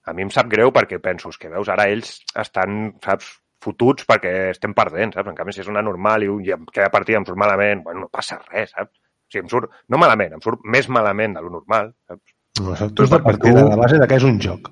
a 0.05 0.13
mi 0.13 0.25
em 0.25 0.29
sap 0.33 0.49
greu 0.49 0.71
perquè 0.73 0.99
penso, 1.01 1.29
que 1.39 1.49
veus, 1.49 1.69
ara 1.69 1.87
ells 1.89 2.19
estan, 2.41 2.95
saps, 3.03 3.29
fotuts 3.65 4.05
perquè 4.05 4.33
estem 4.51 4.73
perdent, 4.77 5.13
saps? 5.15 5.29
En 5.31 5.37
canvi, 5.37 5.53
si 5.55 5.61
és 5.63 5.69
una 5.71 5.81
normal 5.81 6.23
i, 6.25 6.27
un- 6.29 6.43
i 6.45 6.51
en 6.53 6.65
cada 6.73 6.89
partida 6.93 7.17
em 7.17 7.25
surt 7.25 7.37
malament, 7.39 7.81
bueno, 7.85 8.01
no 8.05 8.09
passa 8.13 8.37
res, 8.51 8.73
saps? 8.75 8.91
O 9.25 9.31
sigui, 9.31 9.45
em 9.45 9.49
surt, 9.49 9.71
no 9.89 9.97
malament, 10.01 10.33
em 10.37 10.41
surt 10.43 10.61
més 10.65 10.89
malament 10.89 11.33
de 11.37 11.41
lo 11.45 11.49
normal, 11.55 11.93
saps? 12.09 12.35
No, 12.59 12.71
això, 12.75 12.89
tu 12.93 13.07
partir 13.09 13.53
de 13.55 13.63
la 13.65 13.75
base 13.75 13.97
de 13.99 14.05
que 14.07 14.15
és 14.19 14.23
un 14.23 14.37
joc. 14.39 14.69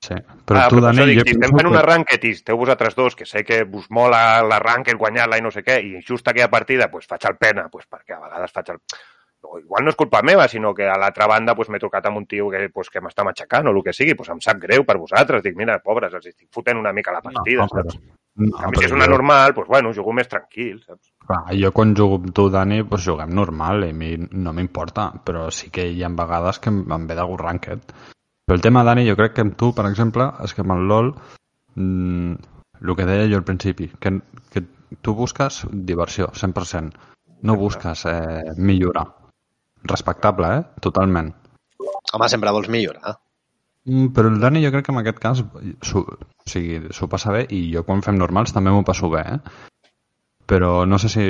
Sí, 0.00 0.14
però 0.46 0.60
ah, 0.60 0.68
tu, 0.70 0.76
però 0.76 0.84
per 0.86 0.94
Dani, 0.94 1.04
dic, 1.10 1.18
jo 1.18 1.24
si 1.26 1.32
estem 1.34 1.50
fent 1.50 1.66
que- 1.66 1.72
una 1.72 1.82
ranked 1.82 2.24
i 2.24 2.30
esteu 2.36 2.56
vosaltres 2.56 2.94
dos, 2.94 3.16
que 3.18 3.26
sé 3.26 3.42
que 3.44 3.64
us 3.72 3.88
mola 3.90 4.42
la 4.46 4.58
ranked, 4.62 4.96
guanyar-la 4.96 5.38
i 5.38 5.42
no 5.42 5.50
sé 5.50 5.64
què, 5.66 5.80
i 5.82 6.02
just 6.06 6.28
aquella 6.28 6.48
partida 6.50 6.86
pues, 6.90 7.06
faig 7.10 7.24
el 7.28 7.36
pena, 7.36 7.68
pues, 7.68 7.86
perquè 7.90 8.14
a 8.16 8.20
vegades 8.20 8.52
faig 8.52 8.70
el... 8.76 8.78
O 9.42 9.58
igual 9.60 9.84
no 9.86 9.90
és 9.90 9.96
culpa 9.96 10.18
meva, 10.26 10.48
sinó 10.50 10.72
que 10.74 10.82
a 10.90 10.96
l'altra 10.98 11.26
banda 11.30 11.54
pues, 11.54 11.68
m'he 11.70 11.78
trucat 11.78 12.06
amb 12.10 12.16
un 12.18 12.26
tio 12.26 12.48
que, 12.50 12.68
pues, 12.74 12.88
que 12.90 12.98
m'està 13.00 13.22
matxacant 13.26 13.68
o 13.68 13.70
el 13.70 13.82
que 13.86 13.92
sigui, 13.94 14.14
pues, 14.18 14.28
em 14.34 14.40
sap 14.42 14.58
greu 14.58 14.82
per 14.84 14.96
vosaltres. 14.98 15.42
Dic, 15.44 15.54
mira, 15.56 15.76
pobres, 15.78 16.12
els 16.14 16.26
estic 16.26 16.48
fotent 16.50 16.78
una 16.78 16.92
mica 16.92 17.12
la 17.14 17.20
partida, 17.22 17.62
no, 17.62 17.68
però, 17.70 17.84
saps? 17.86 18.00
no, 18.34 18.48
En 18.48 18.50
canvi, 18.64 18.78
si 18.80 18.84
és 18.88 18.92
una 18.96 19.06
jo- 19.06 19.12
normal, 19.12 19.54
pues, 19.54 19.68
bueno, 19.70 19.92
jugo 19.94 20.12
més 20.12 20.26
tranquil, 20.28 20.80
saps? 20.82 21.12
Clar, 21.26 21.44
jo 21.54 21.70
quan 21.72 21.94
jugo 21.94 22.18
amb 22.18 22.32
tu, 22.34 22.48
Dani, 22.50 22.82
doncs 22.82 23.04
juguem 23.06 23.30
normal 23.34 23.84
i 23.86 23.90
a 23.90 23.94
mi 23.94 24.16
no 24.18 24.52
m'importa, 24.52 25.12
però 25.24 25.50
sí 25.54 25.70
que 25.70 25.86
hi 25.86 26.02
ha 26.02 26.08
vegades 26.10 26.58
que 26.58 26.70
em, 26.74 26.84
ve 27.06 27.14
de 27.14 27.22
gust 27.30 27.40
ranked. 27.46 27.94
Però 28.48 28.56
el 28.56 28.62
tema, 28.64 28.80
Dani, 28.80 29.02
jo 29.04 29.12
crec 29.12 29.34
que 29.36 29.42
amb 29.44 29.58
tu, 29.60 29.74
per 29.76 29.84
exemple, 29.84 30.24
és 30.40 30.54
que 30.56 30.62
amb 30.64 30.72
el 30.72 30.86
LoL, 30.88 31.10
mm, 31.76 32.36
el 32.80 32.94
que 32.96 33.04
deia 33.10 33.26
jo 33.28 33.36
al 33.36 33.44
principi, 33.44 33.90
que, 34.00 34.14
que 34.54 34.62
tu 35.04 35.12
busques 35.18 35.66
diversió, 35.90 36.30
100%. 36.32 36.96
No 37.44 37.58
busques 37.60 38.06
eh, 38.08 38.54
millorar. 38.56 39.04
Respectable, 39.92 40.54
eh? 40.56 40.62
Totalment. 40.80 41.28
Home, 42.14 42.28
sempre 42.32 42.54
vols 42.56 42.72
millorar. 42.72 43.18
Mm, 43.84 44.14
Però 44.16 44.32
el 44.32 44.40
Dani 44.40 44.64
jo 44.64 44.72
crec 44.72 44.88
que 44.88 44.96
en 44.96 45.02
aquest 45.02 45.20
cas 45.26 45.44
s'ho 45.84 46.06
o 46.08 46.48
sigui, 46.48 46.80
passa 47.12 47.36
bé 47.36 47.44
i 47.52 47.66
jo 47.74 47.84
quan 47.84 48.00
fem 48.00 48.16
normals 48.16 48.56
també 48.56 48.72
m'ho 48.72 48.80
passo 48.88 49.12
bé, 49.12 49.26
eh? 49.28 49.68
Però 50.48 50.86
no 50.88 50.96
sé 50.96 51.10
si 51.12 51.24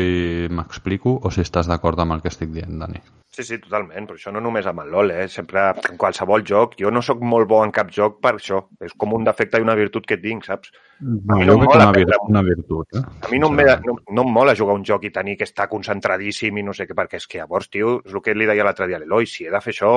m'explico 0.54 1.16
o 1.26 1.30
si 1.34 1.40
estàs 1.42 1.66
d'acord 1.66 1.98
amb 1.98 2.14
el 2.14 2.20
que 2.22 2.30
estic 2.30 2.52
dient, 2.54 2.76
Dani. 2.78 3.00
Sí, 3.34 3.42
sí, 3.42 3.56
totalment, 3.58 4.06
però 4.06 4.16
això 4.18 4.30
no 4.34 4.40
només 4.42 4.66
amb 4.70 4.80
el 4.84 4.92
LoL, 4.94 5.10
eh? 5.10 5.25
Sempre, 5.30 5.64
en 5.90 5.98
qualsevol 5.98 6.44
joc, 6.46 6.76
jo 6.78 6.90
no 6.94 7.02
sóc 7.02 7.20
molt 7.26 7.48
bo 7.50 7.58
en 7.64 7.72
cap 7.75 7.90
joc 7.94 8.20
per 8.22 8.37
això. 8.37 8.60
És 8.82 8.94
com 8.98 9.12
un 9.18 9.26
defecte 9.26 9.58
i 9.58 9.64
una 9.66 9.75
virtut 9.78 10.06
que 10.06 10.20
tinc, 10.22 10.46
saps? 10.46 10.70
No, 11.02 11.37
mi 11.37 11.46
jo 11.48 11.56
no 11.58 11.58
em 11.58 11.66
crec 11.66 11.75
que 11.75 11.78
una, 11.82 11.90
vir 11.96 12.06
prendre- 12.06 12.30
una 12.30 12.42
virtut, 12.46 12.94
eh? 12.94 13.02
A 13.26 13.32
mi 13.32 13.42
no 13.42 13.50
em, 13.50 13.60
no, 13.87 13.96
no 14.20 14.22
em 14.26 14.32
mola 14.38 14.54
jugar 14.58 14.78
un 14.78 14.87
joc 14.87 15.04
i 15.04 15.12
tenir 15.14 15.37
que 15.37 15.46
estar 15.50 15.68
concentradíssim 15.68 16.56
i 16.58 16.62
no 16.66 16.72
sé 16.75 16.87
què, 16.87 16.94
perquè 16.94 17.18
és 17.18 17.26
que 17.26 17.42
llavors, 17.42 17.68
tio, 17.75 17.98
és 18.06 18.14
el 18.14 18.22
que 18.22 18.34
li 18.38 18.46
deia 18.46 18.64
l'altre 18.66 18.87
dia 18.87 18.96
a 18.98 19.02
l'Eloi, 19.02 19.26
si 19.26 19.46
he 19.46 19.50
de 19.54 19.60
fer 19.66 19.75
això, 19.75 19.92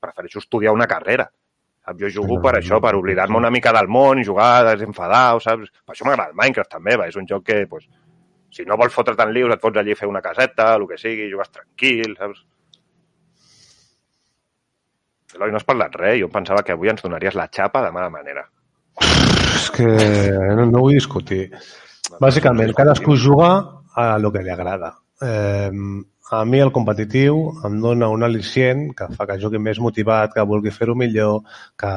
prefereixo 0.00 0.44
estudiar 0.44 0.72
una 0.76 0.86
carrera. 0.86 1.30
Saps? 1.86 2.00
Jo 2.02 2.08
jugo 2.20 2.40
per 2.42 2.58
això, 2.60 2.80
per 2.82 2.94
oblidar-me 2.98 3.36
una 3.40 3.50
mica 3.50 3.72
del 3.72 3.88
món, 3.88 4.20
jugar 4.24 4.64
desenfadat, 4.74 5.40
saps? 5.42 5.72
Per 5.84 5.94
això 5.96 6.04
m'agrada 6.08 6.32
el 6.32 6.36
Minecraft 6.36 6.70
també, 6.76 6.96
va. 6.96 7.08
és 7.08 7.16
un 7.16 7.26
joc 7.28 7.44
que, 7.46 7.66
pues, 7.70 7.88
si 8.56 8.64
no 8.64 8.78
vols 8.80 8.94
fotre't 8.94 9.20
en 9.22 9.32
lius, 9.36 9.52
et 9.52 9.62
fots 9.62 9.80
allí 9.80 9.92
a 9.92 9.98
fer 9.98 10.08
una 10.08 10.22
caseta, 10.24 10.72
el 10.78 10.86
que 10.88 10.96
sigui, 11.00 11.28
jugues 11.32 11.52
tranquil, 11.52 12.16
saps? 12.16 12.44
Eloi, 15.36 15.50
no 15.52 15.60
has 15.60 15.66
parlat 15.68 15.96
res, 16.00 16.20
jo 16.22 16.30
pensava 16.32 16.62
que 16.64 16.72
avui 16.72 16.88
ens 16.88 17.02
donaries 17.04 17.36
la 17.36 17.50
xapa 17.52 17.82
de 17.84 17.92
mala 17.92 18.08
manera. 18.12 18.46
És 19.56 19.68
que 19.74 19.88
no, 20.56 20.64
no 20.64 20.84
vull 20.86 20.96
discutir. 20.96 21.50
Bàsicament, 22.22 22.72
cadascú 22.76 23.16
juga 23.20 23.50
a 23.96 24.14
lo 24.22 24.30
que 24.32 24.44
li 24.46 24.52
agrada. 24.54 24.94
Eh, 25.20 25.70
a 26.30 26.44
mi 26.44 26.62
el 26.62 26.72
competitiu 26.72 27.42
em 27.66 27.76
dona 27.82 28.08
un 28.12 28.24
al·licient 28.26 28.88
que 28.96 29.10
fa 29.18 29.28
que 29.28 29.38
jugui 29.42 29.60
més 29.62 29.80
motivat, 29.82 30.32
que 30.34 30.46
vulgui 30.48 30.72
fer-ho 30.74 30.96
millor, 30.98 31.42
que, 31.78 31.92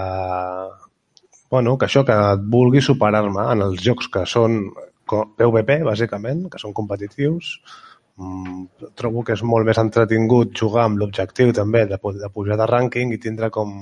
bueno, 1.52 1.78
que 1.78 1.88
això, 1.88 2.04
que 2.06 2.18
vulgui 2.58 2.84
superar-me 2.84 3.48
en 3.54 3.66
els 3.70 3.82
jocs 3.86 4.12
que 4.12 4.26
són 4.30 4.62
PvP, 5.38 5.80
bàsicament, 5.88 6.48
que 6.52 6.62
són 6.62 6.76
competitius. 6.78 7.58
Mm, 8.20 8.66
trobo 9.00 9.24
que 9.24 9.38
és 9.38 9.44
molt 9.48 9.68
més 9.68 9.80
entretingut 9.80 10.52
jugar 10.62 10.90
amb 10.90 11.00
l'objectiu 11.00 11.54
també 11.56 11.86
de, 11.88 11.98
de 11.98 12.30
pujar 12.34 12.58
de 12.60 12.68
rànquing 12.68 13.14
i 13.16 13.22
tindre 13.22 13.48
com 13.54 13.78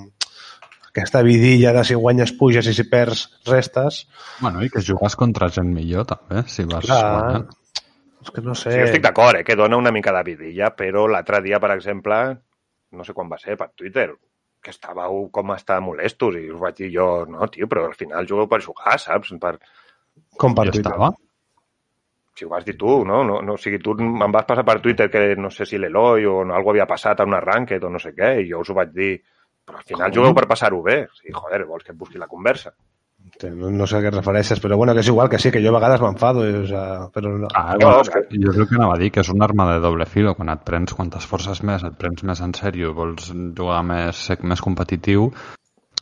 aquesta 0.98 1.22
vidilla 1.25 1.74
de 1.74 1.84
si 1.86 1.98
guanyes 1.98 2.34
puges 2.38 2.67
i 2.69 2.74
si 2.74 2.86
perds 2.89 3.27
restes. 3.46 4.03
Bueno, 4.41 4.63
i 4.65 4.69
que 4.74 4.81
jugues 4.81 5.17
contra 5.19 5.50
gent 5.53 5.69
millor, 5.74 6.07
també, 6.10 6.43
si 6.50 6.65
vas 6.69 6.86
Clar, 6.86 7.01
guanyant. 7.13 7.50
és 8.24 8.31
que 8.34 8.46
no 8.46 8.55
sé... 8.57 8.72
Sí, 8.72 8.79
jo 8.81 8.88
estic 8.89 9.05
d'acord, 9.05 9.39
eh, 9.39 9.46
que 9.46 9.57
dona 9.60 9.77
una 9.77 9.93
mica 9.93 10.13
de 10.15 10.24
vidilla, 10.25 10.72
però 10.77 11.05
l'altre 11.12 11.41
dia, 11.46 11.62
per 11.63 11.74
exemple, 11.75 12.22
no 12.98 13.05
sé 13.05 13.13
quan 13.17 13.29
va 13.29 13.38
ser, 13.41 13.57
per 13.60 13.69
Twitter, 13.75 14.10
que 14.63 14.74
estàveu 14.74 15.27
com 15.34 15.53
a 15.53 15.57
estar 15.62 15.79
molestos 15.86 16.39
i 16.39 16.48
us 16.51 16.62
vaig 16.62 16.79
dir 16.81 16.89
jo, 16.96 17.10
no, 17.29 17.46
tio, 17.53 17.69
però 17.69 17.86
al 17.88 17.98
final 18.00 18.25
jugueu 18.29 18.50
per 18.50 18.63
jugar, 18.65 18.98
saps? 19.01 19.34
Per... 19.41 19.57
Com 20.38 20.56
per 20.56 20.66
Jo 20.68 20.72
Twitter. 20.78 20.92
estava. 20.92 21.12
Si 22.38 22.46
ho 22.46 22.50
vas 22.50 22.66
dir 22.66 22.76
tu, 22.78 23.04
no? 23.06 23.24
no, 23.26 23.40
no 23.42 23.54
o 23.54 23.58
sigui, 23.58 23.80
tu 23.82 23.96
em 23.98 24.32
vas 24.32 24.46
passar 24.46 24.64
per 24.66 24.80
Twitter 24.80 25.10
que 25.10 25.36
no 25.36 25.50
sé 25.50 25.66
si 25.66 25.78
l'Eloi 25.82 26.26
o 26.30 26.44
no, 26.46 26.54
algú 26.54 26.70
havia 26.70 26.86
passat 26.86 27.20
a 27.20 27.26
un 27.26 27.34
ranked 27.42 27.84
o 27.84 27.90
no 27.90 27.98
sé 28.00 28.12
què, 28.14 28.36
i 28.44 28.52
jo 28.52 28.60
us 28.62 28.70
ho 28.70 28.76
vaig 28.78 28.92
dir, 28.94 29.16
però 29.66 29.80
al 29.80 29.88
final 29.90 30.14
jugueu 30.14 30.36
per 30.38 30.46
passar-ho 30.48 30.84
bé. 30.86 31.08
Sí, 31.18 31.34
joder, 31.34 31.64
vols 31.66 31.84
que 31.84 31.92
et 31.96 31.98
busqui 31.98 32.20
la 32.22 32.28
conversa. 32.30 32.76
No, 33.44 33.72
no 33.74 33.86
sé 33.90 33.98
a 33.98 34.02
què 34.02 34.08
et 34.12 34.16
refereixes, 34.16 34.62
però 34.64 34.78
bueno, 34.78 34.94
que 34.94 35.02
és 35.02 35.10
igual, 35.10 35.28
que 35.30 35.38
sí, 35.42 35.50
que 35.52 35.60
jo 35.66 35.74
a 35.74 35.80
vegades 35.80 36.00
m'enfado, 36.02 36.46
o 36.62 36.66
sea, 36.70 37.10
però 37.14 37.34
no. 37.42 37.48
Ah, 37.54 37.74
No, 37.74 37.88
bueno, 37.90 38.02
és 38.06 38.10
que- 38.14 38.40
jo 38.46 38.54
crec 38.54 38.70
que 38.70 38.76
anava 38.78 38.94
a 38.96 39.02
dir 39.02 39.12
que 39.12 39.20
és 39.26 39.30
una 39.34 39.46
arma 39.46 39.66
de 39.74 39.80
doble 39.84 40.06
filo. 40.06 40.36
Quan 40.36 40.50
et 40.54 40.62
prens, 40.64 40.94
quan 40.94 41.10
t'esforces 41.10 41.64
més, 41.64 41.84
et 41.84 41.98
prens 41.98 42.24
més 42.24 42.40
en 42.42 42.54
sèrio, 42.54 42.94
vols 42.94 43.34
jugar 43.34 43.82
més, 43.84 44.16
ser 44.16 44.38
més 44.44 44.62
competitiu, 44.62 45.32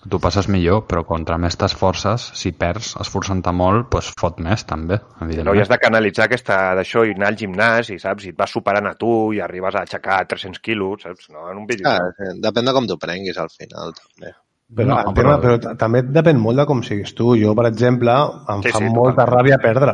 tu 0.10 0.20
passes 0.20 0.48
millor, 0.48 0.84
però 0.88 1.04
contra 1.06 1.38
més 1.42 1.56
t'esforces, 1.58 2.32
si 2.38 2.52
perds 2.52 2.96
esforçant-te 3.02 3.52
molt, 3.52 3.90
doncs 3.92 4.12
fot 4.20 4.40
més 4.40 4.64
també, 4.66 5.00
evidentment. 5.22 5.62
has 5.62 5.70
de 5.70 5.78
canalitzar 5.82 6.26
aquesta 6.26 6.76
d'això 6.78 7.06
i 7.08 7.14
anar 7.16 7.28
al 7.32 7.38
gimnàs 7.40 7.90
i 7.90 8.00
saps, 8.00 8.26
i 8.26 8.30
et 8.30 8.38
vas 8.38 8.52
superant 8.52 8.88
a 8.88 8.94
tu 8.96 9.32
i 9.34 9.40
arribes 9.42 9.76
a 9.76 9.82
aixecar 9.82 10.26
300 10.28 10.60
quilos, 10.60 11.02
saps? 11.04 11.30
No, 11.34 11.50
en 11.52 11.58
un 11.58 11.66
vídeo. 11.66 11.88
Ah, 11.90 12.00
sí, 12.18 12.40
depèn 12.42 12.66
de 12.66 12.74
com 12.74 12.88
t'ho 12.88 12.98
prenguis 13.02 13.38
al 13.38 13.50
final, 13.50 13.94
també. 13.94 14.34
Però, 14.76 14.88
No, 14.88 15.14
tema, 15.14 15.38
però- 15.40 15.60
però... 15.60 15.76
també 15.78 16.02
depèn 16.04 16.38
molt 16.42 16.58
de 16.58 16.66
com 16.66 16.82
siguis 16.84 17.14
tu. 17.14 17.36
Jo, 17.38 17.54
per 17.56 17.68
exemple, 17.68 18.12
em 18.50 18.64
Sí, 18.64 18.72
fa 18.72 18.80
sí, 18.80 18.86
molta 18.90 19.26
totalment. 19.26 19.36
ràbia 19.40 19.58
perdre. 19.62 19.94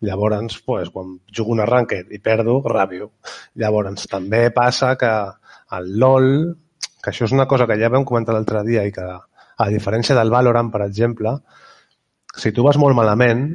Llavors, 0.00 0.60
pues, 0.66 0.90
quan 0.90 1.20
jugo 1.32 1.52
un 1.52 1.60
arranque 1.60 2.04
i 2.10 2.18
perdo, 2.18 2.60
ràbio. 2.62 3.10
Llavors, 3.54 4.06
també 4.10 4.50
passa 4.50 4.96
que 4.96 5.10
el 5.76 5.98
LOL, 5.98 6.56
que 7.02 7.10
això 7.10 7.24
és 7.24 7.32
una 7.32 7.46
cosa 7.46 7.66
que 7.66 7.76
ja 7.78 7.88
vam 7.88 8.04
comentar 8.04 8.34
l'altre 8.34 8.62
dia 8.64 8.84
i 8.86 8.92
que, 8.92 9.04
a 9.58 9.68
diferència 9.68 10.14
del 10.16 10.30
Valorant, 10.30 10.70
per 10.72 10.82
exemple, 10.86 11.36
si 12.36 12.52
tu 12.52 12.62
vas 12.64 12.78
molt 12.80 12.96
malament, 12.96 13.46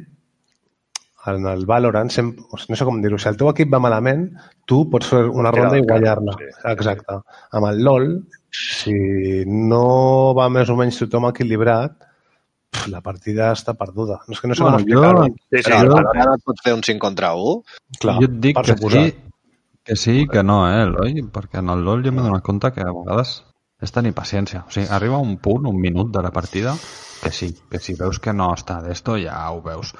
en 1.28 1.46
el 1.50 1.66
Valorant, 1.68 2.10
sempre, 2.14 2.46
no 2.70 2.76
sé 2.80 2.86
com 2.88 3.02
dir-ho, 3.04 3.18
si 3.20 3.28
el 3.28 3.36
teu 3.38 3.50
equip 3.52 3.72
va 3.74 3.80
malament, 3.84 4.30
tu 4.66 4.86
pots 4.90 5.10
fer 5.12 5.26
una 5.28 5.52
ronda 5.52 5.78
i 5.78 5.84
guanyar-la. 5.84 6.36
sí. 6.40 6.46
Exacte. 6.72 7.18
Amb 7.58 7.68
el 7.72 7.82
LOL, 7.84 8.06
si 8.50 8.94
no 9.46 10.34
va 10.38 10.48
més 10.54 10.70
o 10.72 10.78
menys 10.80 11.00
tothom 11.02 11.28
equilibrat, 11.28 11.98
la 12.92 13.02
partida 13.02 13.50
està 13.56 13.74
perduda. 13.76 14.22
No 14.28 14.36
és 14.36 14.40
que 14.40 14.48
no 14.48 14.56
sé 14.56 14.64
Bueno, 14.64 14.78
com 14.78 14.86
explicar-ho. 14.86 15.26
Sí, 15.26 15.64
sí, 15.64 15.72
Però 15.72 15.82
jo- 15.84 16.36
et 16.38 16.44
pots 16.46 16.64
fer 16.64 16.74
un 16.78 16.84
5 16.84 17.00
contra 17.00 17.34
1? 17.36 17.64
Clar, 18.00 18.16
jo 18.22 18.28
et 18.30 18.40
dic 18.48 18.58
que 18.62 18.76
suposar. 18.76 19.04
sí, 19.04 19.16
que 19.84 19.96
sí 19.96 20.28
que 20.32 20.44
no, 20.44 20.62
eh, 20.70 20.84
Eloi? 20.84 21.14
Perquè 21.34 21.60
en 21.60 21.70
el 21.76 21.84
LoL 21.84 22.04
jo 22.06 22.12
m'he 22.12 22.22
donat 22.24 22.44
compte 22.44 22.72
que 22.72 22.82
a 22.82 22.92
vegades 22.94 23.44
és 23.82 23.94
tenir 23.94 24.14
paciència. 24.18 24.64
O 24.68 24.74
sigui, 24.74 24.88
arriba 24.92 25.20
un 25.22 25.38
punt, 25.38 25.68
un 25.70 25.80
minut 25.80 26.12
de 26.14 26.24
la 26.26 26.32
partida, 26.34 26.74
que 27.22 27.32
sí, 27.32 27.52
que 27.70 27.80
si 27.80 27.96
veus 27.98 28.20
que 28.20 28.34
no 28.34 28.52
està 28.56 28.80
d'esto 28.84 29.18
ja 29.22 29.40
ho 29.52 29.62
veus. 29.66 29.94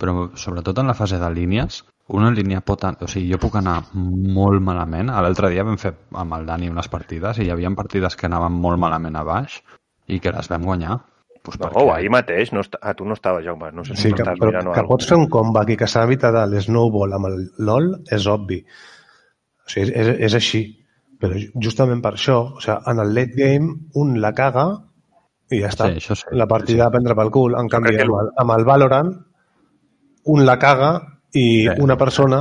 Però 0.00 0.30
sobretot 0.40 0.78
en 0.80 0.88
la 0.88 0.96
fase 0.96 1.18
de 1.20 1.28
línies, 1.32 1.82
una 2.10 2.30
línia 2.34 2.62
pot... 2.64 2.84
O 3.04 3.08
sigui, 3.10 3.28
jo 3.30 3.38
puc 3.42 3.58
anar 3.60 3.76
molt 3.94 4.62
malament. 4.64 5.12
A 5.12 5.20
L'altre 5.22 5.50
dia 5.52 5.66
vam 5.66 5.78
fer 5.78 5.92
amb 6.16 6.34
el 6.38 6.48
Dani 6.48 6.70
unes 6.72 6.88
partides 6.90 7.38
i 7.38 7.46
hi 7.46 7.52
havia 7.52 7.70
partides 7.76 8.16
que 8.16 8.26
anaven 8.26 8.56
molt 8.64 8.80
malament 8.80 9.16
a 9.20 9.24
baix 9.26 9.60
i 10.08 10.18
que 10.18 10.32
les 10.34 10.48
vam 10.50 10.64
guanyar. 10.66 10.98
Pues 11.44 11.56
No, 11.56 11.68
perquè... 11.68 11.84
ahir 11.94 12.10
mateix, 12.12 12.50
no 12.52 12.64
està... 12.64 12.80
ah, 12.82 12.92
tu 12.96 13.06
no 13.08 13.14
estaves, 13.16 13.44
Jaume, 13.46 13.70
no 13.72 13.84
sé 13.84 13.94
si 13.94 14.08
Sí, 14.08 14.12
que, 14.12 14.24
estàs 14.24 14.40
però, 14.40 14.50
mirant 14.50 14.74
que 14.76 14.84
pots 14.88 15.08
fer 15.08 15.16
un 15.16 15.28
comeback 15.32 15.72
i 15.72 15.78
que 15.80 15.88
s'evita 15.88 16.32
de 16.34 16.42
l'snowball 16.50 17.16
amb 17.16 17.30
el 17.30 17.38
LOL 17.68 17.88
és 18.12 18.26
obvi. 18.28 18.58
O 19.64 19.72
sigui, 19.72 19.94
és, 19.94 20.10
és 20.28 20.36
així. 20.36 20.64
Però 21.20 21.36
justament 21.60 22.00
per 22.02 22.14
això, 22.16 22.38
o 22.56 22.60
sigui, 22.64 22.78
en 22.92 23.02
el 23.02 23.14
late 23.14 23.36
game, 23.36 23.74
un 24.00 24.14
la 24.22 24.32
caga 24.36 24.66
i 25.50 25.60
ja 25.60 25.68
està. 25.68 25.90
Sí, 25.90 26.00
això 26.00 26.16
sí. 26.16 26.28
La 26.32 26.46
partida 26.48 26.86
a 26.86 26.90
prendre 26.94 27.16
pel 27.18 27.30
cul. 27.34 27.56
En 27.58 27.68
canvi, 27.68 27.96
que 27.96 28.06
amb 28.06 28.16
el, 28.22 28.30
amb 28.40 28.54
el 28.56 28.64
Valorant, 28.64 29.10
un 30.32 30.44
la 30.46 30.58
caga 30.58 30.92
i 31.32 31.68
Sí. 31.68 31.74
una 31.78 31.96
persona 31.96 32.40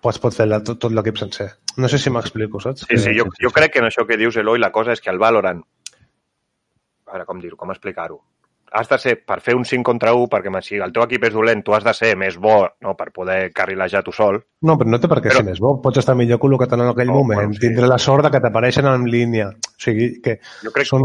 pues, 0.00 0.18
pot 0.18 0.32
fer 0.32 0.46
la, 0.48 0.62
tot, 0.64 0.78
tot 0.80 0.92
l'equip 0.92 1.18
sencer. 1.20 1.50
No 1.76 1.88
sé 1.88 1.98
si 1.98 2.10
m'explico, 2.10 2.60
saps? 2.60 2.86
Sí, 2.88 2.96
sí, 2.96 3.12
jo, 3.16 3.24
sí, 3.24 3.36
sí, 3.40 3.44
jo 3.44 3.50
crec 3.52 3.72
que 3.74 3.82
en 3.82 3.86
això 3.90 4.06
que 4.06 4.16
dius, 4.16 4.36
Eloi, 4.36 4.58
la 4.58 4.70
cosa 4.72 4.92
és 4.92 5.00
que 5.00 5.10
el 5.10 5.18
Valorant... 5.18 5.60
A 7.06 7.12
veure, 7.12 7.26
com 7.26 7.40
dir-ho, 7.42 7.56
com 7.58 7.70
explicar-ho? 7.74 8.20
Has 8.72 8.88
de 8.88 8.98
ser, 9.02 9.16
per 9.26 9.40
fer 9.42 9.56
un 9.58 9.64
5 9.64 9.82
contra 9.82 10.12
1, 10.14 10.28
perquè 10.30 10.62
si 10.62 10.76
el 10.78 10.92
teu 10.94 11.02
equip 11.02 11.24
és 11.26 11.32
dolent, 11.34 11.64
tu 11.66 11.74
has 11.74 11.82
de 11.82 11.92
ser 11.94 12.12
més 12.16 12.36
bo 12.38 12.68
no, 12.80 12.94
per 12.96 13.10
poder 13.12 13.50
carrilejar 13.52 14.04
tu 14.06 14.12
sol. 14.12 14.38
No, 14.62 14.76
però 14.78 14.88
no 14.92 15.00
té 15.00 15.08
per 15.10 15.18
què 15.18 15.28
Però- 15.32 15.40
ser 15.42 15.44
més 15.48 15.58
bo. 15.58 15.80
Pots 15.82 15.98
estar 15.98 16.14
millor 16.14 16.38
col·locat 16.38 16.72
en 16.74 16.84
aquell 16.88 17.10
Oh, 17.10 17.18
moment. 17.24 17.40
bueno, 17.40 17.52
sí. 17.54 17.60
Tindre 17.66 17.88
la 17.88 17.98
sort 17.98 18.24
de 18.24 18.30
que 18.30 18.40
t'apareixen 18.40 18.86
en 18.86 19.04
línia. 19.10 19.48
O 19.48 19.74
sigui, 19.76 20.20
que 20.22 20.38
Jo 20.62 20.70
crec 20.70 20.86
són... 20.86 21.02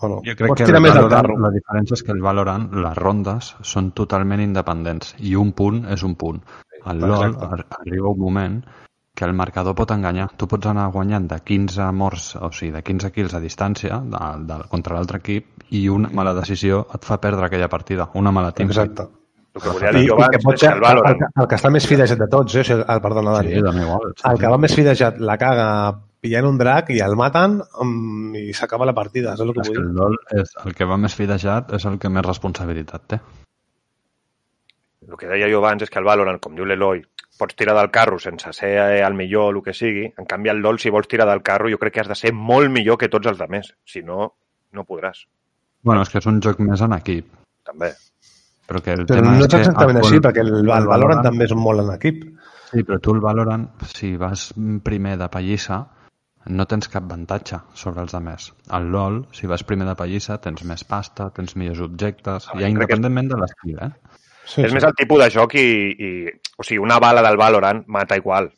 Bueno, 0.00 0.20
Jo 0.26 0.34
crec 0.34 0.56
que 0.56 0.64
el 0.64 0.80
més 0.82 0.94
Valorant, 0.96 1.28
la 1.38 1.50
diferència 1.54 1.94
és 1.94 2.02
que 2.02 2.10
el 2.12 2.22
Valorant, 2.24 2.64
les 2.82 2.96
rondes 2.98 3.52
són 3.62 3.92
totalment 3.92 4.40
independents 4.42 5.14
i 5.20 5.36
un 5.38 5.52
punt 5.52 5.84
és 5.94 6.02
un 6.02 6.16
punt. 6.16 6.40
Al 6.84 6.98
LoL 6.98 7.28
Exacte. 7.36 7.76
arriba 7.84 8.08
un 8.10 8.18
moment 8.18 8.56
que 9.14 9.24
el 9.26 9.34
marcador 9.36 9.74
pot 9.76 9.90
enganyar. 9.92 10.30
Tu 10.40 10.46
pots 10.48 10.66
anar 10.70 10.86
guanyant 10.92 11.26
de 11.28 11.36
15 11.44 11.90
morts, 11.92 12.30
o 12.36 12.48
sigui, 12.52 12.72
de 12.72 12.82
15 12.82 13.10
kills 13.12 13.34
a 13.36 13.40
distància 13.44 13.98
de, 14.00 14.20
de, 14.48 14.60
contra 14.72 14.96
l'altre 14.96 15.18
equip 15.20 15.66
i 15.76 15.82
una 15.92 16.08
mala 16.16 16.32
decisió 16.38 16.86
et 16.96 17.04
fa 17.04 17.18
perdre 17.20 17.46
aquella 17.46 17.68
partida. 17.68 18.08
Una 18.14 18.32
mala 18.32 18.52
teamfight. 18.56 18.92
Exacte. 18.94 19.18
El 19.52 19.60
que 19.60 19.68
volia 19.68 19.90
I, 19.92 19.98
dir 20.00 20.06
jo 20.08 20.16
que 20.16 20.24
abans 20.24 20.44
pot 20.46 20.54
és 20.56 20.60
ser 20.64 20.70
que 20.70 20.78
el 20.78 20.80
el, 20.80 20.86
el, 20.86 20.94
Valorant... 20.94 21.18
que- 21.20 21.42
el 21.42 21.48
que 21.50 21.56
està 21.60 21.70
més 21.74 21.86
fidejat 21.90 22.18
de 22.24 22.28
tots, 22.32 22.54
eh? 22.56 22.64
El, 22.72 23.02
perdona, 23.04 23.34
Sí, 23.42 23.50
Dani. 23.52 23.60
dona 23.66 23.82
igual. 23.84 24.14
Sí, 24.16 24.24
el 24.30 24.36
sí. 24.38 24.40
que 24.40 24.52
va 24.54 24.58
més 24.64 24.74
fidejat 24.80 25.20
la 25.20 25.36
caga 25.36 25.68
pillant 26.22 26.46
un 26.48 26.56
drac 26.56 26.88
i 26.94 27.00
el 27.04 27.16
maten 27.18 27.58
um, 27.82 28.32
i 28.38 28.52
s'acaba 28.56 28.86
la 28.88 28.94
partida, 28.96 29.36
saps 29.36 29.48
el 29.50 29.52
que 29.52 29.60
És 29.66 29.68
que 29.68 29.76
vull 29.76 29.88
el? 29.90 29.94
LoL 29.98 30.16
és 30.40 30.56
el 30.64 30.72
que 30.78 30.88
va 30.88 30.96
més 31.04 31.14
fidejat 31.18 31.72
és 31.76 31.84
el 31.90 31.98
que 32.00 32.08
més 32.08 32.24
responsabilitat 32.24 33.06
té. 33.12 33.20
El 35.08 35.16
que 35.18 35.28
deia 35.28 35.48
jo 35.52 35.58
abans 35.60 35.82
és 35.84 35.90
que 35.90 35.98
el 36.00 36.06
Valorant, 36.08 36.38
com 36.40 36.54
diu 36.56 36.64
l'Eloi, 36.64 37.02
pots 37.38 37.56
tirar 37.56 37.74
del 37.78 37.90
carro 37.90 38.18
sense 38.18 38.52
ser 38.52 38.72
eh, 38.78 39.00
el 39.02 39.14
millor 39.14 39.48
o 39.48 39.56
el 39.58 39.62
que 39.64 39.74
sigui. 39.74 40.04
En 40.18 40.26
canvi, 40.28 40.50
el 40.52 40.58
LoL, 40.62 40.78
si 40.78 40.90
vols 40.90 41.08
tirar 41.08 41.26
del 41.30 41.42
carro, 41.42 41.70
jo 41.72 41.78
crec 41.78 41.94
que 41.94 42.00
has 42.04 42.08
de 42.12 42.18
ser 42.18 42.32
molt 42.32 42.70
millor 42.70 42.98
que 42.98 43.08
tots 43.08 43.26
els 43.26 43.40
altres. 43.40 43.72
Si 43.84 44.02
no, 44.02 44.32
no 44.72 44.84
podràs. 44.84 45.24
Bueno, 45.82 46.02
és 46.02 46.10
que 46.12 46.18
és 46.22 46.26
un 46.30 46.40
joc 46.44 46.60
més 46.62 46.80
en 46.84 46.92
equip. 46.94 47.32
També. 47.66 47.92
Però, 48.68 48.80
que 48.80 48.92
el 48.94 49.06
Però 49.06 49.18
tema 49.18 49.32
no 49.34 49.44
és 49.48 49.54
exactament 49.58 49.98
el 49.98 50.04
així, 50.04 50.20
perquè 50.22 50.44
el, 50.44 50.52
el 50.70 50.86
Valorant 50.86 51.22
també 51.24 51.48
és 51.48 51.54
molt 51.58 51.82
en 51.82 51.90
equip. 51.96 52.22
Sí, 52.70 52.84
però 52.88 53.00
tu 53.02 53.12
el 53.16 53.20
Valorant, 53.20 53.66
si 53.90 54.14
vas 54.16 54.52
primer 54.86 55.16
de 55.20 55.28
pallissa, 55.28 55.80
no 56.46 56.64
tens 56.66 56.88
cap 56.88 57.04
avantatge 57.04 57.58
sobre 57.74 58.02
els 58.02 58.14
altres. 58.14 58.52
Al 58.70 58.86
LoL, 58.94 59.18
si 59.34 59.46
vas 59.50 59.62
primer 59.66 59.86
de 59.90 59.96
pallissa, 59.98 60.38
tens 60.42 60.62
més 60.64 60.82
pasta, 60.88 61.28
tens 61.34 61.54
millors 61.56 61.82
objectes, 61.84 62.48
Ah, 62.48 62.54
ja 62.54 62.58
crec 62.58 62.64
que- 62.64 62.70
independentment 62.78 63.28
de 63.34 63.40
l'estil, 63.42 63.78
eh? 63.82 63.90
Sí, 64.44 64.64
és 64.66 64.72
més 64.74 64.84
el 64.84 64.94
tipus 64.98 65.22
de 65.22 65.30
joc 65.30 65.54
i, 65.60 65.68
i... 65.92 66.10
O 66.58 66.66
sigui, 66.66 66.80
una 66.82 66.98
bala 67.02 67.22
del 67.24 67.38
Valorant 67.40 67.84
mata 67.86 68.18
igual. 68.18 68.50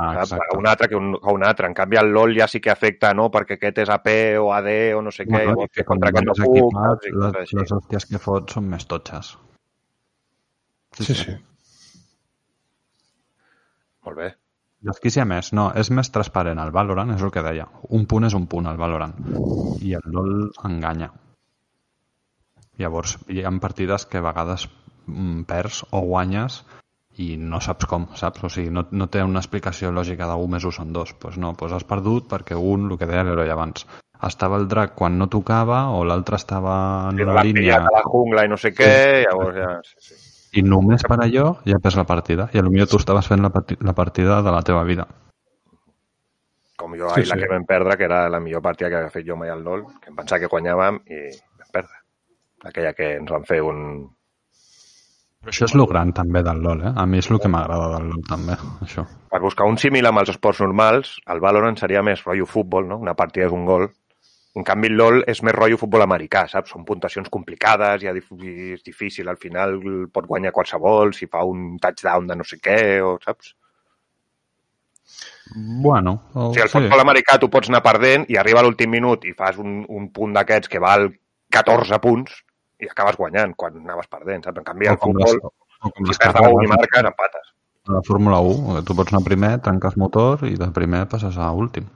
Ah. 0.00 0.24
Un 0.56 0.66
altre 0.66 0.88
que 0.88 0.96
un, 0.96 1.12
que 1.20 1.32
un 1.34 1.44
altre. 1.44 1.66
En 1.66 1.74
canvi, 1.74 1.98
el 2.00 2.12
LoL 2.14 2.34
ja 2.36 2.46
sí 2.48 2.60
que 2.60 2.70
afecta, 2.72 3.12
no? 3.14 3.28
Perquè 3.32 3.58
aquest 3.58 3.82
és 3.84 3.92
AP 3.92 4.08
o 4.40 4.50
AD 4.54 4.70
o 4.96 5.02
no 5.04 5.12
sé 5.12 5.26
què. 5.26 5.32
Bueno, 5.34 5.66
i 5.66 5.72
que 5.74 5.84
contra 5.88 6.12
aquest 6.12 6.28
no 6.28 6.36
puc, 6.38 6.76
les, 6.76 7.38
així. 7.42 7.58
les 7.58 7.72
hòsties 7.76 8.08
que 8.12 8.20
fots 8.22 8.56
són 8.56 8.68
més 8.70 8.86
totxes. 8.88 9.34
sí, 11.00 11.14
sí. 11.14 11.36
Molt 14.06 14.16
bé. 14.16 14.30
Desquicia 14.80 15.26
més, 15.28 15.50
no, 15.52 15.66
és 15.76 15.90
més 15.92 16.08
transparent 16.08 16.60
el 16.62 16.70
Valorant, 16.72 17.10
és 17.12 17.20
el 17.20 17.32
que 17.34 17.42
deia. 17.44 17.66
Un 17.96 18.06
punt 18.08 18.24
és 18.24 18.36
un 18.36 18.46
punt, 18.48 18.70
el 18.70 18.80
Valorant. 18.80 19.12
I 19.84 19.92
el 19.98 20.06
LoL 20.14 20.36
enganya. 20.64 21.10
Llavors, 22.80 23.18
hi 23.28 23.44
ha 23.44 23.52
partides 23.60 24.06
que 24.08 24.22
a 24.22 24.24
vegades 24.24 24.64
perds 25.46 25.84
o 25.90 26.00
guanyes 26.06 26.60
i 27.20 27.36
no 27.36 27.60
saps 27.60 27.86
com, 27.90 28.06
saps? 28.16 28.44
O 28.44 28.48
sigui, 28.48 28.70
no, 28.72 28.86
no 28.92 29.06
té 29.12 29.22
una 29.22 29.40
explicació 29.42 29.90
lògica 29.92 30.28
1 30.36 30.48
més 30.48 30.64
1 30.64 30.72
són 30.78 30.92
2. 30.92 31.14
Pues 31.20 31.36
no, 31.38 31.54
pues 31.54 31.72
has 31.76 31.84
perdut 31.84 32.28
perquè 32.30 32.56
un, 32.56 32.90
el 32.90 32.98
que 32.98 33.06
deia 33.10 33.24
l'heroi 33.26 33.50
abans, 33.50 33.86
estava 34.26 34.56
el 34.60 34.68
drac 34.68 34.94
quan 34.94 35.18
no 35.18 35.26
tocava 35.28 35.88
o 35.96 36.04
l'altre 36.04 36.36
estava 36.36 37.08
en 37.10 37.18
I 37.20 37.24
la 37.24 37.42
línia 37.44 37.78
a 37.80 37.92
la 37.92 38.02
jungla 38.04 38.44
i 38.44 38.48
no 38.52 38.56
sé 38.60 38.72
què, 38.76 39.24
llavors 39.26 39.56
ja... 39.56 39.70
Sí, 39.84 39.96
sí. 40.14 40.60
i 40.60 40.62
només 40.66 41.02
per 41.06 41.18
allò 41.22 41.56
ja 41.66 41.78
perds 41.82 41.96
la 42.00 42.04
partida. 42.08 42.48
I 42.52 42.62
potser 42.62 42.86
tu 42.90 42.98
estaves 43.02 43.28
fent 43.30 43.42
la, 43.44 43.50
parti- 43.54 43.78
la 43.80 43.92
partida 43.94 44.40
de 44.42 44.50
la 44.52 44.62
teva 44.62 44.82
vida. 44.84 45.06
Com 46.80 46.94
jo, 46.96 47.10
Sí, 47.14 47.22
sí, 47.24 47.28
la 47.28 47.36
sí. 47.36 47.42
que 47.42 47.48
vam 47.52 47.64
perdre, 47.68 47.96
que 47.98 48.04
era 48.08 48.28
la 48.32 48.40
millor 48.40 48.62
partida 48.62 48.88
que 48.88 48.96
havia 48.96 49.12
fet 49.12 49.26
jo 49.26 49.36
mai 49.36 49.50
al 49.52 49.62
LoL, 49.62 49.84
que 50.00 50.08
em 50.08 50.16
pensava 50.16 50.40
que 50.40 50.48
guanyàvem 50.48 51.02
i 51.12 51.18
vam 51.60 51.70
perdre. 51.72 51.98
Aquella 52.64 52.92
que 52.96 53.10
ens 53.18 53.30
van 53.30 53.44
fer 53.48 53.60
un... 53.62 53.82
Però 55.40 55.54
això 55.54 55.64
és 55.70 55.72
lo 55.72 55.86
gran 55.88 56.10
també 56.12 56.42
del 56.44 56.58
LoL, 56.60 56.82
eh? 56.84 56.90
A 57.00 57.06
mi 57.08 57.16
és 57.16 57.30
el 57.30 57.38
que 57.40 57.48
m'agrada 57.48 57.86
del 57.94 58.10
LoL 58.10 58.24
també, 58.28 58.58
això. 58.84 59.06
Per 59.32 59.38
buscar 59.40 59.68
un 59.70 59.78
símil 59.80 60.04
amb 60.10 60.20
els 60.20 60.34
esports 60.34 60.58
normals, 60.60 61.14
el 61.32 61.38
Valorant 61.40 61.78
seria 61.80 62.02
més 62.04 62.20
rotllo 62.26 62.44
futbol, 62.44 62.84
no? 62.90 62.98
Una 63.00 63.14
partida 63.16 63.46
és 63.46 63.54
un 63.56 63.64
gol. 63.64 63.86
En 64.60 64.66
canvi, 64.68 64.90
el 64.92 64.98
LoL 65.00 65.22
és 65.32 65.40
més 65.46 65.56
rotllo 65.56 65.78
futbol 65.80 66.04
americà, 66.04 66.42
saps? 66.50 66.74
Són 66.74 66.84
puntuacions 66.84 67.32
complicades, 67.32 68.04
ja 68.04 68.12
és 68.12 68.84
difícil, 68.84 69.32
al 69.32 69.40
final 69.40 69.78
pot 70.12 70.28
guanyar 70.28 70.52
qualsevol, 70.52 71.14
si 71.16 71.30
fa 71.32 71.46
un 71.48 71.78
touchdown 71.80 72.28
de 72.28 72.36
no 72.36 72.44
sé 72.44 72.60
què, 72.60 72.78
o 73.00 73.16
saps? 73.24 73.54
Bueno, 75.56 76.18
o, 76.34 76.50
O 76.50 76.52
sigui, 76.52 76.66
el 76.66 76.74
futbol 76.74 77.06
americà 77.06 77.40
tu 77.40 77.48
pots 77.48 77.72
anar 77.72 77.80
perdent 77.88 78.28
i 78.28 78.36
arriba 78.36 78.60
a 78.60 78.68
l'últim 78.68 78.92
minut 78.92 79.24
i 79.24 79.32
fas 79.32 79.56
un, 79.56 79.86
un 79.88 80.12
punt 80.12 80.36
d'aquests 80.36 80.68
que 80.68 80.84
val 80.84 81.08
14 81.48 82.04
punts 82.04 82.42
i 82.80 82.90
acabes 82.90 83.18
guanyant 83.20 83.54
quan 83.56 83.78
anaves 83.82 84.10
perdent, 84.10 84.44
saps? 84.44 84.60
En 84.62 84.66
canvi, 84.66 84.90
el 84.90 84.98
futbol, 85.00 85.40
com 85.86 86.10
si 86.10 86.18
perds 86.18 86.40
un 86.40 86.64
i 86.64 86.68
carreres 86.68 86.70
marques, 86.74 87.08
empates. 87.12 87.50
a 87.88 87.96
la 87.96 88.02
Fórmula 88.06 88.40
1, 88.40 88.76
que 88.76 88.84
tu 88.86 88.96
pots 88.96 89.12
anar 89.12 89.24
primer, 89.26 89.56
tanques 89.64 89.96
motor 89.96 90.44
i 90.48 90.54
de 90.60 90.70
primer 90.76 91.06
passes 91.08 91.38
a 91.38 91.50
últim. 91.52 91.88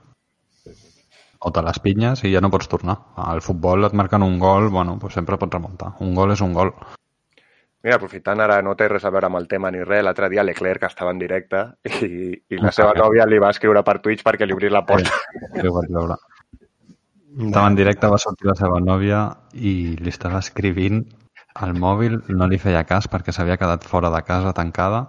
O 1.45 1.51
te 1.53 1.61
les 1.61 1.77
pinyes 1.79 2.23
i 2.25 2.31
ja 2.33 2.41
no 2.41 2.49
pots 2.49 2.67
tornar. 2.71 2.95
Al 3.21 3.41
futbol 3.45 3.85
et 3.85 3.93
marquen 3.93 4.23
un 4.25 4.39
gol, 4.39 4.69
bueno, 4.73 4.97
pues 4.99 5.13
sempre 5.13 5.37
pots 5.37 5.53
remuntar. 5.53 5.93
Un 6.01 6.15
gol 6.17 6.33
és 6.33 6.41
un 6.41 6.53
gol. 6.57 6.73
Mira, 7.85 7.99
aprofitant 7.99 8.41
ara, 8.41 8.63
no 8.65 8.73
té 8.73 8.87
res 8.89 9.03
a 9.05 9.11
veure 9.13 9.27
amb 9.29 9.37
el 9.37 9.45
tema 9.47 9.69
ni 9.69 9.83
res, 9.83 10.01
l'altre 10.03 10.31
dia 10.33 10.43
Leclerc 10.43 10.87
estava 10.87 11.11
en 11.13 11.19
directe 11.21 11.67
i, 12.01 12.33
i 12.33 12.57
la 12.57 12.71
seva 12.73 12.95
nòvia 12.97 13.27
li 13.29 13.37
va 13.37 13.51
escriure 13.53 13.83
per 13.85 13.99
Twitch 14.01 14.25
perquè 14.25 14.47
li 14.47 14.55
obrís 14.57 14.73
la 14.73 14.81
porta. 14.87 15.13
Sí, 15.53 15.67
ho 15.67 15.75
vaig 15.75 15.91
veure. 15.93 16.17
Estava 17.35 17.67
en 17.67 17.75
directe, 17.75 18.07
va 18.07 18.17
sortir 18.21 18.47
la 18.47 18.55
seva 18.55 18.79
nòvia 18.79 19.21
i 19.53 19.95
li 19.99 20.11
estava 20.11 20.39
escrivint 20.39 21.01
al 21.59 21.73
mòbil, 21.75 22.17
no 22.31 22.47
li 22.47 22.59
feia 22.59 22.83
cas 22.87 23.09
perquè 23.11 23.33
s'havia 23.35 23.57
quedat 23.59 23.83
fora 23.87 24.11
de 24.13 24.21
casa 24.27 24.53
tancada 24.55 25.05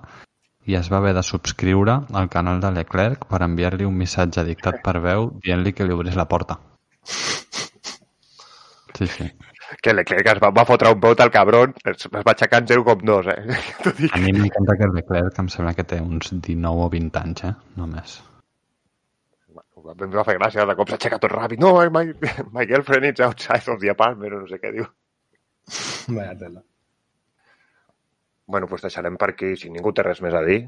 i 0.67 0.75
es 0.75 0.91
va 0.91 0.99
haver 0.99 1.15
de 1.15 1.23
subscriure 1.23 2.01
al 2.21 2.29
canal 2.29 2.61
de 2.63 2.73
Leclerc 2.75 3.27
per 3.31 3.43
enviar-li 3.47 3.87
un 3.87 3.95
missatge 3.95 4.43
dictat 4.47 4.83
per 4.83 4.99
veu 5.03 5.31
dient-li 5.45 5.73
que 5.73 5.87
li 5.87 5.95
obrís 5.95 6.19
la 6.19 6.27
porta. 6.27 6.59
Sí, 8.97 9.07
sí. 9.07 9.31
Que 9.83 9.95
Leclerc 9.95 10.31
es 10.35 10.43
va, 10.43 10.51
va 10.55 10.67
fotre 10.67 10.91
un 10.95 11.03
peut 11.03 11.23
al 11.23 11.31
cabron, 11.35 11.75
es, 11.85 12.07
es 12.07 12.11
va 12.15 12.33
aixecar 12.33 12.63
en 12.63 12.71
0,2, 12.71 13.31
eh? 13.35 13.59
A 14.15 14.23
mi 14.23 14.35
m'encanta 14.35 14.79
que 14.79 14.89
el 14.91 14.97
Leclerc 14.99 15.43
em 15.43 15.51
sembla 15.53 15.75
que 15.79 15.87
té 15.87 16.03
uns 16.03 16.33
19 16.35 16.87
o 16.87 16.95
20 16.95 17.23
anys, 17.23 17.47
eh? 17.51 17.55
Només. 17.79 18.19
Em 19.93 20.11
va 20.15 20.25
fer 20.27 20.35
gràcia, 20.39 20.65
de 20.67 20.75
cop 20.79 20.89
s'aixeca 20.91 21.19
tot 21.23 21.31
ràpid. 21.33 21.61
No, 21.63 21.75
my, 21.95 22.05
my 22.53 22.67
girlfriend 22.67 23.07
is 23.13 23.21
outside 23.27 23.69
of 23.73 23.81
the 23.83 23.91
apartment, 23.93 24.33
no 24.41 24.49
sé 24.51 24.59
què 24.63 24.73
diu. 24.75 24.87
Vaya 26.15 26.35
tela. 26.39 26.63
Bueno, 28.47 28.69
doncs 28.71 28.85
deixarem 28.87 29.17
per 29.19 29.33
aquí, 29.33 29.55
si 29.59 29.71
ningú 29.75 29.93
té 29.93 30.05
res 30.07 30.21
més 30.23 30.35
a 30.39 30.43
dir, 30.47 30.61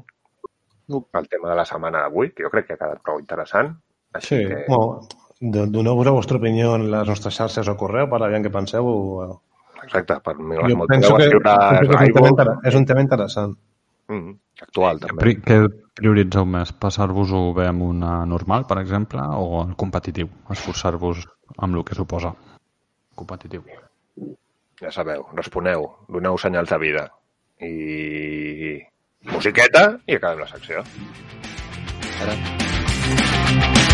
el 0.89 1.27
tema 1.31 1.49
de 1.51 1.55
la 1.55 1.65
setmana 1.69 2.01
d'avui, 2.03 2.31
que 2.35 2.43
jo 2.43 2.49
crec 2.51 2.67
que 2.67 2.75
ha 2.75 2.81
quedat 2.81 3.01
prou 3.05 3.19
interessant. 3.21 3.75
Així 4.17 4.35
Sí, 4.35 4.39
que, 4.49 4.63
bueno, 4.67 5.05
do- 5.39 5.67
doneu-vos 5.71 6.05
la 6.09 6.15
vostra 6.15 6.39
opinió 6.41 6.73
en 6.75 6.89
les 6.91 7.07
nostres 7.07 7.37
xarxes 7.37 7.67
o 7.69 7.77
correu 7.77 8.09
per 8.09 8.19
aviam 8.25 8.43
què 8.43 8.51
penseu. 8.51 8.87
O... 8.89 9.41
exacte, 9.83 10.17
per 10.25 10.35
mi 10.39 10.57
Jo 10.57 10.87
penso 10.89 11.15
que, 11.15 11.23
escriure 11.29 11.55
que 11.55 11.83
és, 11.85 12.15
un 12.19 12.35
tema 12.41 12.57
és 12.71 12.75
un 12.81 12.85
tema 12.89 13.05
interessant. 13.05 13.55
Mm, 14.09 14.33
actual, 14.65 14.99
també. 15.03 15.21
Pri 15.23 15.35
què 15.45 15.59
prioritzeu 15.99 16.47
més? 16.49 16.73
Passar-vos-ho 16.85 17.41
bé 17.57 17.69
amb 17.69 17.85
una 17.87 18.13
normal, 18.29 18.65
per 18.69 18.79
exemple, 18.81 19.21
o 19.21 19.63
el 19.63 19.75
competitiu? 19.79 20.31
Esforçar-vos 20.55 21.23
amb 21.57 21.75
el 21.75 21.85
que 21.87 21.97
suposa 21.97 22.33
competitiu. 23.19 23.63
Ja 24.79 24.93
sabeu, 24.95 25.25
responeu, 25.35 25.89
doneu 26.07 26.37
senyals 26.39 26.71
de 26.71 26.79
vida. 26.79 27.07
I 27.59 28.79
musiqueta 29.33 29.99
i 30.07 30.15
acabem 30.15 30.45
la 30.45 30.51
secció. 30.51 30.85
Everything 32.19 33.88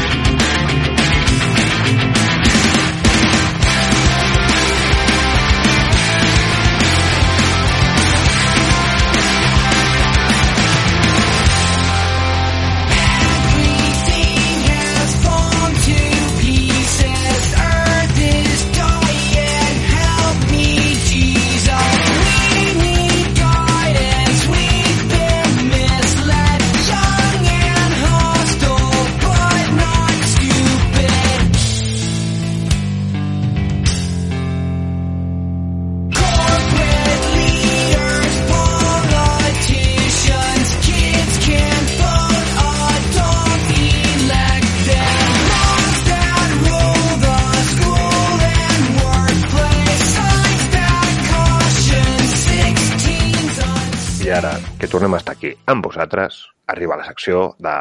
que 54.85 54.91
tornem 54.91 55.15
a 55.15 55.17
estar 55.17 55.33
aquí 55.33 55.49
amb 55.65 55.81
vosaltres, 55.85 56.43
arriba 56.69 56.97
la 56.99 57.05
secció 57.07 57.55
de... 57.57 57.73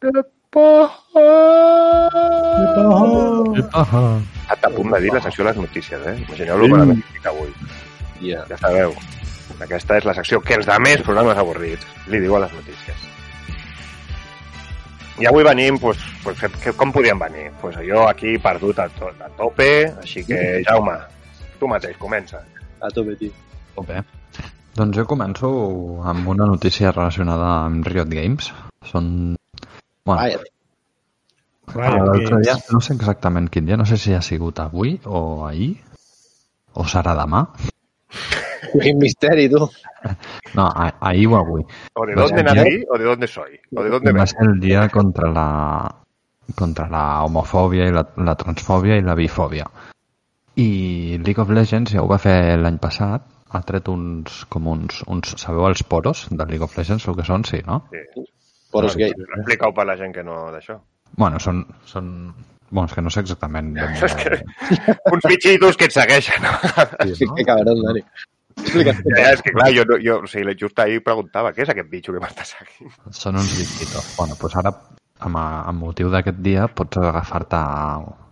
De 0.00 0.22
por. 0.50 0.90
Està 4.50 4.68
a 4.68 4.70
punt 4.74 4.92
de 4.94 5.00
dir 5.02 5.10
la 5.14 5.22
secció 5.24 5.42
de 5.42 5.50
les 5.50 5.58
notícies, 5.58 6.04
eh? 6.06 6.14
Imagineu-lo 6.28 6.66
Sí. 6.66 6.70
quan 6.70 6.82
hem 6.84 6.92
estic 6.98 7.26
avui. 7.26 7.50
Yeah. 8.20 8.44
Ja 8.48 8.58
sabeu. 8.62 8.94
Aquesta 9.60 9.98
és 9.98 10.06
la 10.06 10.14
secció 10.14 10.40
que 10.40 10.54
els 10.54 10.66
de 10.70 10.78
més 10.78 11.02
programes 11.02 11.36
avorrits 11.38 11.86
li 12.06 12.20
diu 12.22 12.36
a 12.36 12.44
les 12.46 12.54
notícies. 12.54 13.08
I 15.20 15.26
avui 15.26 15.44
venim, 15.44 15.78
pues, 15.82 15.98
pues, 16.22 16.38
que, 16.62 16.72
com 16.72 16.92
podíem 16.92 17.18
venir? 17.18 17.50
Pues 17.60 17.76
jo 17.76 18.06
aquí 18.08 18.38
perdut 18.38 18.78
a, 18.78 18.88
to 18.88 19.10
a 19.10 19.28
tope, 19.36 19.92
així 20.00 20.24
que, 20.24 20.62
Jaume, 20.64 20.96
tu 21.58 21.68
mateix, 21.68 21.98
comença. 21.98 22.40
A 22.80 22.88
tope, 22.88 23.16
tio. 23.20 23.34
Molt 23.76 23.88
bé. 23.88 24.19
Doncs 24.76 24.96
jo 24.96 25.04
començo 25.10 25.50
amb 26.06 26.28
una 26.30 26.46
notícia 26.46 26.92
relacionada 26.94 27.50
amb 27.66 27.86
Riot 27.86 28.10
Games. 28.12 28.52
Són... 28.86 29.34
Bueno, 30.06 30.20
Riot. 31.74 32.06
l'altre 32.06 32.38
dia, 32.44 32.54
no 32.70 32.80
sé 32.82 32.94
exactament 32.94 33.50
quin 33.50 33.66
dia, 33.66 33.78
no 33.80 33.86
sé 33.86 33.98
si 34.00 34.14
ha 34.14 34.22
sigut 34.22 34.60
avui 34.62 34.94
o 35.06 35.44
ahir, 35.46 35.72
o 36.74 36.86
serà 36.86 37.16
demà. 37.18 37.44
Quin 38.70 38.98
misteri, 39.00 39.48
tu. 39.50 39.66
No, 40.54 40.68
ahir 40.74 41.26
o 41.28 41.36
avui. 41.38 41.64
O 41.98 42.06
de 42.06 42.14
dónde 42.18 42.42
nací 42.46 42.84
o 42.88 42.98
de 42.98 43.04
dónde 43.04 43.28
soy. 43.30 43.58
O 43.74 43.82
de 43.82 43.90
dónde 43.90 44.12
Va 44.16 44.26
ser 44.26 44.46
el 44.46 44.60
dia 44.62 44.88
contra 44.88 45.30
la, 45.34 45.48
contra 46.54 46.88
la 46.90 47.04
homofòbia 47.26 47.90
i 47.90 47.94
la, 47.94 48.06
la 48.22 48.36
transfòbia 48.38 48.98
i 48.98 49.04
la 49.06 49.18
bifòbia. 49.18 49.66
I 50.62 50.70
League 51.24 51.42
of 51.42 51.50
Legends 51.50 51.94
ja 51.94 52.02
ho 52.02 52.08
va 52.10 52.18
fer 52.22 52.56
l'any 52.58 52.78
passat, 52.82 53.26
ha 53.50 53.60
tret 53.66 53.88
uns, 53.90 54.44
com 54.52 54.68
uns, 54.70 55.02
uns, 55.10 55.34
sabeu 55.42 55.66
els 55.68 55.82
poros 55.82 56.26
de 56.30 56.46
League 56.46 56.64
of 56.64 56.76
Legends, 56.78 57.06
el 57.10 57.16
que 57.18 57.26
són, 57.26 57.44
sí, 57.48 57.62
no? 57.66 57.82
Sí. 57.90 58.24
Poros 58.70 58.94
gay. 58.96 59.10
Explica-ho 59.10 59.74
per 59.74 59.86
la 59.88 59.96
gent 59.98 60.14
que 60.14 60.22
no 60.26 60.44
d'això. 60.54 60.76
Bueno, 61.18 61.40
són, 61.42 61.64
són, 61.90 62.10
bueno, 62.70 62.86
és 62.86 62.94
que 62.94 63.02
no 63.02 63.10
sé 63.10 63.24
exactament. 63.24 63.72
ben. 63.78 63.96
És 64.06 64.14
que 64.14 64.36
uns 65.10 65.26
bitxitos 65.26 65.76
que 65.80 65.88
et 65.90 65.96
segueixen. 65.96 66.44
No? 66.46 66.52
Sí, 67.16 67.26
no? 67.26 67.34
Que 67.34 67.46
cabrón, 67.48 67.82
Dani. 67.88 68.04
Explica. 68.60 68.94
Ja, 69.16 69.32
és 69.32 69.42
que 69.42 69.52
clar, 69.56 69.70
jo, 69.74 69.84
no- 69.88 69.98
jo 70.04 70.20
o 70.22 70.30
sigui, 70.30 70.54
just 70.60 70.78
ahir 70.82 71.02
preguntava 71.02 71.50
què 71.56 71.64
és 71.64 71.70
aquest 71.74 71.90
bitxo 71.90 72.14
que 72.14 72.22
m'està 72.22 72.46
seguint. 72.46 72.92
Són 73.10 73.38
uns 73.40 73.50
bichitos. 73.58 74.14
Bueno, 74.18 74.36
doncs 74.38 74.56
ara, 74.62 74.72
amb, 75.26 75.40
amb 75.42 75.82
motiu 75.82 76.10
d'aquest 76.12 76.38
dia, 76.44 76.68
pots 76.68 77.00
agafar-te 77.02 77.60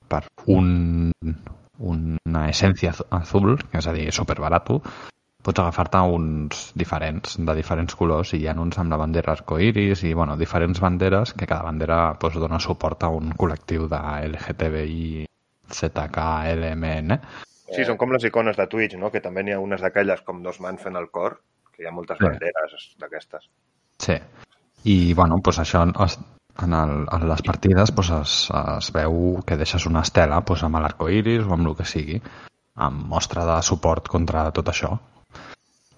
per 0.09 0.23
un, 0.55 1.03
una 1.79 2.49
essència 2.51 2.91
azu- 2.93 3.07
azul, 3.11 3.57
que 3.71 3.79
és 3.79 3.87
a 3.87 3.93
dir, 3.93 4.11
superbarato, 4.13 4.81
pots 5.43 5.61
agafar-te 5.63 5.99
uns 6.13 6.73
diferents, 6.75 7.37
de 7.39 7.55
diferents 7.55 7.95
colors, 7.95 8.35
i 8.35 8.41
hi 8.43 8.49
ha 8.49 8.55
uns 8.59 8.79
amb 8.79 8.91
la 8.93 8.99
bandera 9.01 9.33
arcoiris 9.33 10.03
i, 10.05 10.13
bueno, 10.13 10.37
diferents 10.37 10.81
banderes, 10.81 11.33
que 11.33 11.47
cada 11.47 11.63
bandera 11.63 12.17
doncs, 12.21 12.35
dona 12.43 12.59
suport 12.61 13.05
a 13.05 13.09
un 13.09 13.31
col·lectiu 13.39 13.87
de 13.89 14.01
LGTBI, 14.29 15.27
ZKLMN. 15.73 17.19
Sí, 17.69 17.85
són 17.85 17.99
com 18.01 18.13
les 18.15 18.25
icones 18.25 18.57
de 18.57 18.67
Twitch, 18.67 18.97
no? 18.97 19.11
Que 19.13 19.21
també 19.21 19.43
n'hi 19.45 19.53
ha 19.55 19.61
unes 19.61 19.83
d'aquelles 19.85 20.23
com 20.25 20.43
dos 20.43 20.59
mans 20.65 20.81
fent 20.83 20.97
el 20.97 21.11
cor, 21.13 21.41
que 21.75 21.85
hi 21.85 21.87
ha 21.87 21.93
moltes 21.93 22.19
Sí. 22.19 22.25
banderes 22.25 22.89
d'aquestes. 22.99 23.49
Sí. 23.99 24.17
I, 24.85 25.13
bueno, 25.15 25.37
doncs 25.45 25.59
això 25.61 25.85
en, 26.63 26.75
el, 26.75 27.07
en 27.13 27.29
les 27.29 27.43
partides 27.47 27.93
doncs 27.95 28.11
es, 28.19 28.35
es 28.79 28.91
veu 28.95 29.39
que 29.47 29.59
deixes 29.61 29.87
una 29.91 30.03
estela 30.07 30.41
doncs 30.43 30.65
amb 30.67 30.81
l'arcoiris 30.83 31.47
o 31.47 31.55
amb 31.55 31.71
el 31.71 31.77
que 31.79 31.87
sigui, 31.87 32.21
amb 32.89 33.07
mostra 33.13 33.47
de 33.47 33.59
suport 33.63 34.09
contra 34.09 34.49
tot 34.55 34.71
això. 34.73 34.97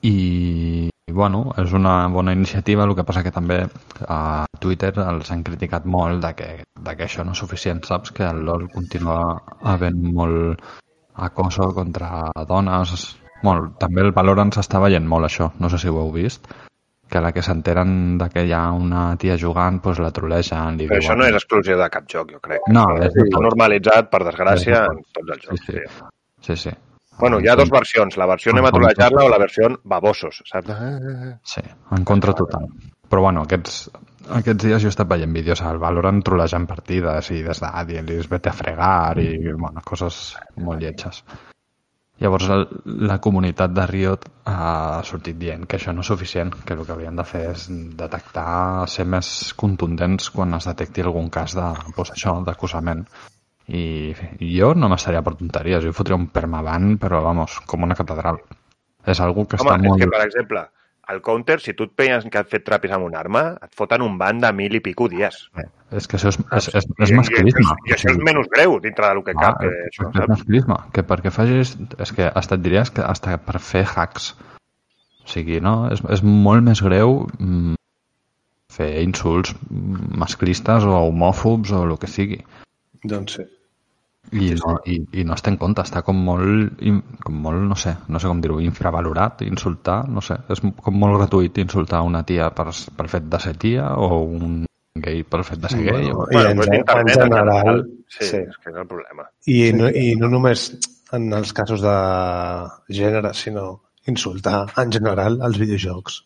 I, 0.02 0.88
bueno, 1.12 1.42
és 1.60 1.72
una 1.76 1.94
bona 2.08 2.32
iniciativa, 2.32 2.86
el 2.88 2.94
que 2.96 3.04
passa 3.04 3.24
que 3.24 3.34
també 3.34 3.60
a 4.08 4.46
Twitter 4.60 4.94
els 5.04 5.32
han 5.32 5.44
criticat 5.44 5.84
molt 5.84 6.24
de 6.24 6.32
que, 6.38 6.50
de 6.88 6.96
que 6.96 7.04
això 7.04 7.24
no 7.24 7.36
és 7.36 7.42
suficient, 7.42 7.82
saps? 7.84 8.14
Que 8.16 8.28
el 8.28 8.44
LoL 8.46 8.70
continua 8.72 9.20
havent 9.74 10.00
molt 10.16 10.64
acoso 11.20 11.68
contra 11.76 12.30
dones. 12.48 13.10
Bueno, 13.42 13.74
també 13.80 14.04
el 14.04 14.16
Valorant 14.16 14.52
s'està 14.56 14.80
veient 14.80 15.06
molt 15.08 15.28
això, 15.28 15.52
no 15.60 15.68
sé 15.68 15.80
si 15.80 15.92
ho 15.92 16.00
heu 16.00 16.12
vist 16.16 16.48
que 17.10 17.18
a 17.18 17.24
la 17.24 17.32
que 17.34 17.42
s'enteren 17.42 18.18
de 18.20 18.28
que 18.30 18.44
hi 18.46 18.52
ha 18.54 18.68
una 18.72 19.16
tia 19.20 19.36
jugant, 19.38 19.80
doncs 19.82 19.98
la 20.02 20.12
trolegen. 20.14 20.78
Li 20.78 20.86
Però 20.90 21.00
això 21.02 21.16
no 21.18 21.26
és 21.26 21.34
exclusiu 21.34 21.78
de 21.80 21.88
cap 21.90 22.06
joc, 22.08 22.30
jo 22.36 22.40
crec. 22.44 22.68
No, 22.70 22.86
és 23.02 23.12
de 23.16 23.26
tot. 23.26 23.42
normalitzat, 23.42 24.10
per 24.12 24.22
desgràcia, 24.28 24.84
en 24.92 25.02
tots 25.18 25.34
els 25.36 25.48
jocs. 25.48 25.66
sí. 25.66 25.72
Sí. 25.72 26.08
Sí, 26.40 26.56
sí. 26.56 26.70
Bueno, 27.20 27.36
hi 27.40 27.50
ha 27.52 27.56
dues 27.58 27.68
versions, 27.68 28.16
la 28.16 28.26
versió 28.30 28.54
anem 28.54 28.64
a 28.64 28.70
trolejar-la 28.72 29.26
o 29.26 29.28
la 29.28 29.38
versió 29.42 29.68
babosos, 29.84 30.38
saps? 30.48 30.70
Sí, 31.44 31.60
en 31.96 32.06
contra 32.08 32.32
total. 32.32 32.70
Però 33.10 33.20
bueno, 33.26 33.42
aquests, 33.44 33.90
aquests 34.38 34.64
dies 34.64 34.80
jo 34.80 34.88
he 34.88 34.94
estat 34.94 35.10
veient 35.10 35.34
vídeos 35.36 35.60
al 35.66 35.82
Valorant 35.82 36.22
trolejant 36.24 36.64
partides 36.70 37.28
i 37.34 37.42
des 37.44 37.60
de 37.60 37.70
dient-los 37.90 38.30
vete 38.30 38.48
a 38.48 38.56
fregar 38.56 39.18
i 39.20 39.34
bueno, 39.50 39.82
coses 39.84 40.20
molt 40.56 40.80
lletges. 40.80 41.20
Llavors 42.20 42.50
el, 42.52 42.66
la 43.08 43.16
comunitat 43.24 43.72
de 43.72 43.86
Riot 43.88 44.26
ha 44.50 45.00
sortit 45.08 45.38
dient 45.40 45.64
que 45.64 45.78
això 45.78 45.94
no 45.96 46.04
és 46.04 46.10
suficient, 46.12 46.52
que 46.66 46.76
el 46.76 46.82
que 46.84 46.92
haurien 46.92 47.16
de 47.16 47.24
fer 47.24 47.46
és 47.54 47.64
detectar, 47.96 48.86
ser 48.92 49.06
més 49.08 49.30
contundents 49.60 50.28
quan 50.34 50.52
es 50.58 50.68
detecti 50.68 51.04
algun 51.04 51.30
cas 51.32 51.56
de, 51.56 51.68
doncs 51.96 52.12
això, 52.12 52.36
d'acusament. 52.44 53.06
I 53.70 54.04
jo 54.58 54.74
no 54.76 54.90
m'estaria 54.90 55.22
per 55.24 55.36
tonteries, 55.38 55.86
jo 55.86 55.94
fotria 55.96 56.18
un 56.18 56.28
permaban, 56.34 56.98
però 57.00 57.22
vamos, 57.24 57.56
com 57.70 57.88
una 57.88 57.96
catedral. 57.96 58.42
És 59.08 59.20
algo 59.24 59.46
que 59.48 59.56
Home, 59.56 59.70
està 59.70 59.78
és 59.80 59.88
molt... 59.88 60.02
que, 60.02 60.12
per 60.12 60.22
exemple, 60.26 60.64
al 61.10 61.22
counter, 61.24 61.56
si 61.64 61.72
tu 61.78 61.88
et 61.88 61.94
penyes 61.96 62.26
que 62.28 62.42
has 62.42 62.50
fet 62.50 62.66
trapis 62.66 62.92
amb 62.92 63.08
una 63.08 63.22
arma, 63.22 63.44
et 63.64 63.72
foten 63.78 64.04
un 64.04 64.18
ban 64.20 64.42
de 64.42 64.52
mil 64.60 64.76
i 64.76 64.82
pico 64.84 65.08
dies. 65.08 65.46
És 65.96 66.06
que 66.06 66.16
això 66.18 66.30
és, 66.30 66.38
és, 66.54 66.68
és, 66.78 66.86
és 67.02 67.10
I- 67.10 67.16
masclisme. 67.18 67.62
I, 67.86 67.90
i 67.90 67.94
això 67.96 68.12
és 68.12 68.18
menys 68.22 68.46
greu 68.52 68.76
dintre 68.82 69.08
del 69.10 69.22
que 69.26 69.34
cap, 69.34 69.58
Ah, 69.58 69.66
eh, 69.66 69.88
això, 69.88 70.06
és, 70.08 70.14
saps? 70.20 70.28
masclisme. 70.36 70.76
Que 70.94 71.02
perquè 71.02 71.32
facis... 71.34 71.76
És 71.98 72.12
que 72.14 72.28
hasta 72.30 72.54
et 72.58 72.62
diries 72.62 72.90
que 72.94 73.02
hasta 73.02 73.36
per 73.42 73.58
fer 73.58 73.82
hacks. 73.96 74.32
O 75.24 75.28
sigui, 75.30 75.58
no? 75.60 75.88
És, 75.90 76.02
és 76.14 76.22
molt 76.22 76.62
més 76.66 76.80
greu 76.82 77.26
mm, 77.38 77.74
fer 78.70 78.90
insults 79.02 79.54
masclistes 79.70 80.86
o 80.86 80.94
homòfobs 81.08 81.72
o 81.74 81.82
el 81.88 81.96
que 81.98 82.06
sigui. 82.10 82.38
Doncs 83.04 83.40
sí. 83.40 83.46
I 84.36 84.52
no, 84.60 84.76
i, 84.86 84.98
i 85.16 85.22
no 85.26 85.34
es 85.34 85.42
té 85.42 85.50
en 85.50 85.56
compte, 85.58 85.82
està 85.82 86.02
com 86.06 86.14
molt, 86.22 86.76
com 87.24 87.38
molt, 87.42 87.62
no 87.66 87.74
sé, 87.74 87.96
no 88.12 88.20
sé 88.20 88.28
com 88.30 88.38
dir-ho, 88.44 88.60
infravalorat, 88.62 89.40
insultar, 89.42 90.04
no 90.12 90.20
sé, 90.22 90.36
és 90.52 90.60
com 90.60 90.98
molt 91.00 91.16
gratuït 91.18 91.56
insultar 91.58 92.02
una 92.06 92.20
tia 92.28 92.50
per, 92.54 92.68
per 92.98 93.06
fet 93.10 93.26
de 93.32 93.40
ser 93.42 93.56
tia 93.58 93.88
o 93.96 94.20
un 94.28 94.60
gay 94.98 95.22
per 95.22 95.42
fet 95.46 95.60
de 95.62 95.68
ser 95.70 95.82
gay. 95.86 96.10
o... 96.10 96.26
I 96.32 96.36
en, 96.50 96.56
pues 96.56 96.68
en, 96.68 96.74
d'internet, 96.74 97.16
en 97.16 97.22
general, 97.32 97.84
Sí, 98.10 98.24
sí. 98.26 98.36
és 98.42 98.56
que 98.58 98.70
és 98.72 98.76
el 98.76 98.86
problema. 98.90 99.28
I 99.46 99.58
no, 99.76 99.88
I 99.88 100.16
no 100.18 100.28
només 100.32 100.64
en 101.14 101.28
els 101.32 101.52
casos 101.54 101.80
de 101.84 101.94
gènere, 102.90 103.30
sinó 103.34 103.82
insultar 104.10 104.64
en 104.82 104.90
general 104.92 105.38
als 105.46 105.58
videojocs. 105.62 106.24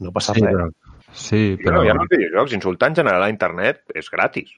No 0.00 0.12
passa 0.12 0.32
Sí, 0.36 0.40
res. 0.44 0.54
però, 0.54 0.70
sí, 1.12 1.42
Però... 1.60 1.74
però, 1.82 1.84
Ja 1.86 1.94
no 1.96 2.06
els 2.06 2.12
videojocs, 2.16 2.52
insultar 2.56 2.88
en 2.92 2.96
general 3.02 3.22
a 3.26 3.28
internet 3.32 3.82
és 3.94 4.08
gratis. 4.12 4.54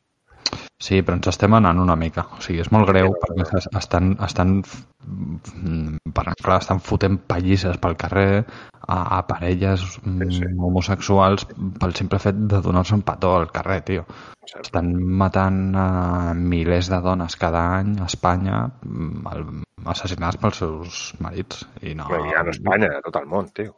Sí, 0.80 1.00
però 1.02 1.16
ens 1.18 1.28
estem 1.32 1.54
anant 1.58 1.78
una 1.82 1.96
mica. 1.96 2.26
O 2.36 2.40
sigui, 2.44 2.60
és 2.62 2.70
molt 2.72 2.88
greu 2.88 3.12
perquè 3.22 3.46
es- 3.58 3.68
estan, 3.80 4.12
estan, 4.24 4.62
mm, 5.06 6.12
per, 6.14 6.26
clar, 6.42 6.58
estan 6.62 6.80
fotent 6.80 7.18
pallisses 7.28 7.78
pel 7.82 7.96
carrer 7.96 8.44
a, 8.88 9.18
a 9.18 9.22
parelles 9.26 9.84
mm, 10.04 10.22
Sí, 10.30 10.38
sí. 10.40 10.50
homosexuals 10.58 11.46
pel 11.80 11.94
simple 11.98 12.18
fet 12.22 12.36
de 12.50 12.60
donar-se 12.64 12.94
un 12.94 13.02
petó 13.02 13.36
al 13.36 13.50
carrer, 13.52 13.82
tio. 13.84 14.06
Saps? 14.48 14.68
Estan 14.70 14.94
matant 14.96 15.74
a 15.76 15.88
milers 16.34 16.88
de 16.88 17.00
dones 17.04 17.36
cada 17.36 17.66
any 17.78 17.98
a 18.00 18.06
Espanya 18.08 18.62
mm, 18.82 19.26
el- 19.34 19.88
assassinats 19.88 20.36
pels 20.40 20.56
seus 20.62 21.02
marits. 21.20 21.66
I 21.82 21.94
no... 21.94 22.08
Però 22.08 22.24
ja 22.32 22.42
no 22.44 22.50
Espanya, 22.54 22.94
a 22.98 23.02
tot 23.04 23.16
el 23.20 23.26
món, 23.28 23.50
tio. 23.54 23.74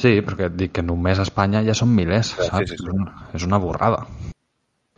Sí, 0.00 0.20
perquè 0.24 0.46
et 0.48 0.54
dic 0.56 0.72
que 0.76 0.82
només 0.86 1.18
a 1.18 1.24
Espanya 1.26 1.64
ja 1.66 1.74
són 1.76 1.90
milers, 1.96 2.30
Sí, 2.36 2.42
sí, 2.44 2.48
saps? 2.50 2.70
sí, 2.70 2.76
sí. 2.78 3.08
És 3.36 3.44
una 3.48 3.58
borrada. 3.60 4.04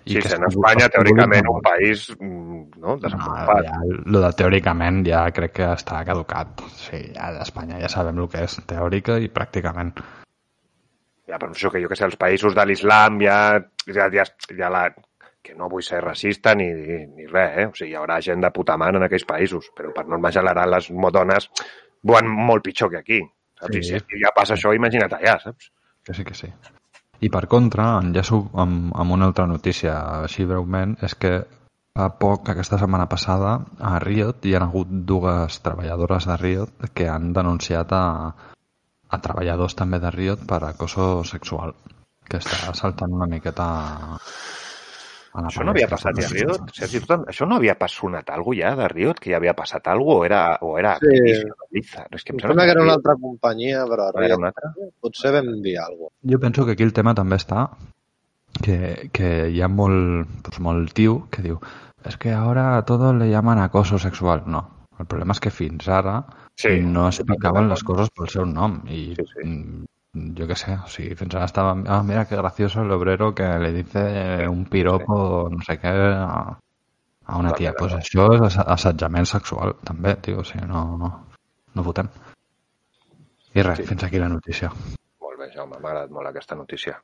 Sí, 0.05 0.17
que 0.21 0.29
sent 0.29 0.43
es- 0.49 0.55
Espanya, 0.57 0.87
es- 0.87 0.91
teòricament, 0.97 1.47
un 1.49 1.61
país 1.63 2.09
mm, 2.19 2.63
no, 2.83 2.97
desenvolupat. 2.99 3.65
ja, 3.69 3.77
lo 4.07 4.21
de 4.21 4.33
teòricament 4.33 5.05
ja 5.07 5.23
crec 5.31 5.53
que 5.61 5.69
està 5.77 6.05
caducat. 6.05 6.61
Sí, 6.75 7.13
ja 7.15 7.31
d'Espanya 7.37 7.79
ja 7.81 7.89
sabem 7.89 8.19
el 8.19 8.29
que 8.29 8.43
és 8.45 8.57
teòrica 8.67 9.19
i 9.23 9.29
pràcticament. 9.31 9.93
Ja, 11.29 11.39
però 11.39 11.53
això 11.55 11.71
que 11.71 11.81
jo 11.81 11.89
que 11.89 11.97
sé, 11.97 12.05
els 12.05 12.17
països 12.19 12.55
de 12.55 12.65
l'islam 12.67 13.21
ja, 13.23 13.39
ja, 13.87 14.09
ja, 14.11 14.25
ja 14.59 14.69
la, 14.75 14.89
que 15.43 15.55
no 15.55 15.69
vull 15.71 15.83
ser 15.83 16.03
racista 16.03 16.55
ni, 16.55 16.67
ni 16.73 17.27
res, 17.31 17.57
eh? 17.59 17.67
O 17.71 17.75
sigui, 17.75 17.93
hi 17.93 17.97
haurà 17.99 18.21
gent 18.21 18.43
de 18.43 18.51
puta 18.51 18.77
mare 18.77 18.99
en 18.99 19.07
aquells 19.07 19.25
països, 19.25 19.71
però 19.77 19.93
per 19.95 20.05
norma 20.11 20.31
general 20.35 20.71
les 20.71 20.91
dones 20.91 21.49
van 22.03 22.29
molt 22.29 22.63
pitjor 22.67 22.91
que 22.91 22.99
aquí. 22.99 23.21
Saps? 23.61 23.73
Sí. 23.79 23.95
I 23.95 24.01
si 24.03 24.21
ja 24.23 24.31
passa 24.35 24.55
això, 24.59 24.75
imagina't 24.75 25.15
allà, 25.15 25.39
saps? 25.41 25.71
Que 26.05 26.15
sí, 26.15 26.25
que 26.27 26.35
sí. 26.35 26.51
I 27.23 27.29
per 27.31 27.47
contra, 27.47 27.85
enllaço 28.03 28.41
amb, 28.59 28.91
amb 28.99 29.15
una 29.15 29.29
altra 29.31 29.47
notícia 29.47 29.95
així 30.25 30.47
breument, 30.49 30.97
és 31.07 31.15
que 31.15 31.33
fa 31.99 32.09
poc, 32.25 32.49
aquesta 32.51 32.79
setmana 32.81 33.07
passada, 33.11 33.53
a 33.79 33.93
Riot 34.03 34.49
hi 34.49 34.57
ha 34.57 34.63
hagut 34.67 34.91
dues 35.11 35.61
treballadores 35.63 36.27
de 36.31 36.37
Riot 36.41 36.89
que 36.99 37.09
han 37.13 37.33
denunciat 37.37 37.93
a, 37.95 38.05
a 39.13 39.21
treballadors 39.27 39.77
també 39.79 40.01
de 40.03 40.11
Riot 40.15 40.47
per 40.49 40.63
acoso 40.67 41.09
sexual, 41.29 41.77
que 42.29 42.41
està 42.41 42.75
saltant 42.79 43.15
una 43.19 43.29
miqueta 43.31 43.69
a 43.69 44.19
Això 45.35 45.65
no 45.65 45.71
havia 45.73 45.89
passat 45.89 46.19
ja 46.21 46.27
a 46.27 46.31
Riot? 46.31 46.73
Sergi, 46.77 46.99
això 47.33 47.47
no 47.49 47.57
havia 47.57 47.75
passat 47.81 48.29
alguna 48.31 48.59
ja 48.59 48.75
de 48.77 48.89
Riot? 48.89 49.19
Que 49.21 49.31
ja 49.31 49.39
havia 49.39 49.55
passat 49.57 49.87
alguna 49.89 50.17
o 50.19 50.25
era, 50.27 50.59
o 50.61 50.75
era 50.79 50.99
Sí. 51.01 51.07
Activision? 51.09 51.53
És 52.13 52.25
que 52.25 52.33
em 52.33 52.37
Em 52.37 52.41
sembla 52.49 52.65
que 52.67 52.71
era 52.77 52.83
una 52.83 52.93
altra 52.99 53.15
companyia, 53.17 53.87
però 53.87 54.11
Era 54.11 54.27
Riot, 54.27 54.39
una 54.39 54.49
altra? 54.53 54.73
potser 55.01 55.33
vam 55.33 55.49
dir 55.63 55.79
alguna 55.79 56.09
cosa. 56.11 56.31
Jo 56.35 56.39
penso 56.41 56.67
que 56.67 56.73
aquí 56.73 56.83
el 56.83 56.93
tema 56.93 57.15
també 57.15 57.37
està 57.37 57.71
que, 58.63 59.09
que 59.13 59.49
hi 59.49 59.63
ha 59.63 59.69
molt, 59.69 60.29
pues, 60.45 60.61
molt 60.61 60.93
tio 60.93 61.27
que 61.31 61.43
diu 61.43 61.59
es 62.05 62.17
que 62.19 62.33
ahora 62.33 62.77
a 62.77 62.85
todo 62.85 63.13
le 63.15 63.31
llaman 63.31 63.59
acoso 63.59 63.99
sexual. 63.99 64.43
No, 64.47 64.69
el 64.99 65.07
problema 65.07 65.33
és 65.33 65.41
que 65.41 65.51
fins 65.51 65.89
ara 65.89 66.25
Sí. 66.57 66.81
no 66.85 67.07
explicaven 67.09 67.69
les 67.71 67.83
coses 67.83 68.11
pel 68.11 68.29
seu 68.29 68.45
nom 68.45 68.83
i 68.87 69.15
Sí, 69.17 69.25
sí. 69.33 69.49
Jo 70.13 70.47
què 70.49 70.57
sé, 70.61 70.75
fins 71.17 71.35
ara 71.35 71.47
estava 71.49 71.73
ah, 71.89 72.03
mira 72.05 72.27
que 72.29 72.37
gracioso 72.37 72.83
el 72.83 72.91
obrero 72.93 73.35
que 73.35 73.47
le 73.59 73.73
dice 73.73 74.47
un 74.49 74.67
piropo 74.67 75.49
no 75.51 75.63
sé 75.65 75.79
què 75.81 75.93
a, 75.93 76.59
a 77.27 77.39
una 77.39 77.53
tia, 77.57 77.73
pues 77.79 77.95
això 77.97 78.27
és 78.37 78.59
assetjament 78.61 79.27
sexual 79.31 79.73
també, 79.89 80.15
tio, 80.21 80.41
o 80.41 80.45
sigui, 80.45 80.67
no, 80.69 80.85
no, 81.01 81.13
no 81.75 81.83
votem 81.87 82.11
i 83.55 83.63
res, 83.65 83.79
Sí. 83.81 83.89
fins 83.89 84.05
aquí 84.05 84.21
la 84.21 84.29
notícia 84.29 84.69
Molt 84.73 85.39
bé, 85.39 85.49
Jaume, 85.55 85.79
m'ha 85.81 85.89
agradat 85.95 86.11
molt 86.13 86.29
aquesta 86.29 86.55
notícia. 86.55 86.99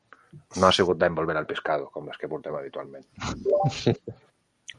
No 0.60 0.66
ha 0.68 0.72
sigut 0.72 0.98
d'envolver 1.00 1.36
al 1.36 1.46
pescado, 1.48 1.88
com 1.92 2.06
les 2.06 2.18
que 2.20 2.28
portem 2.28 2.54
habitualment. 2.54 3.04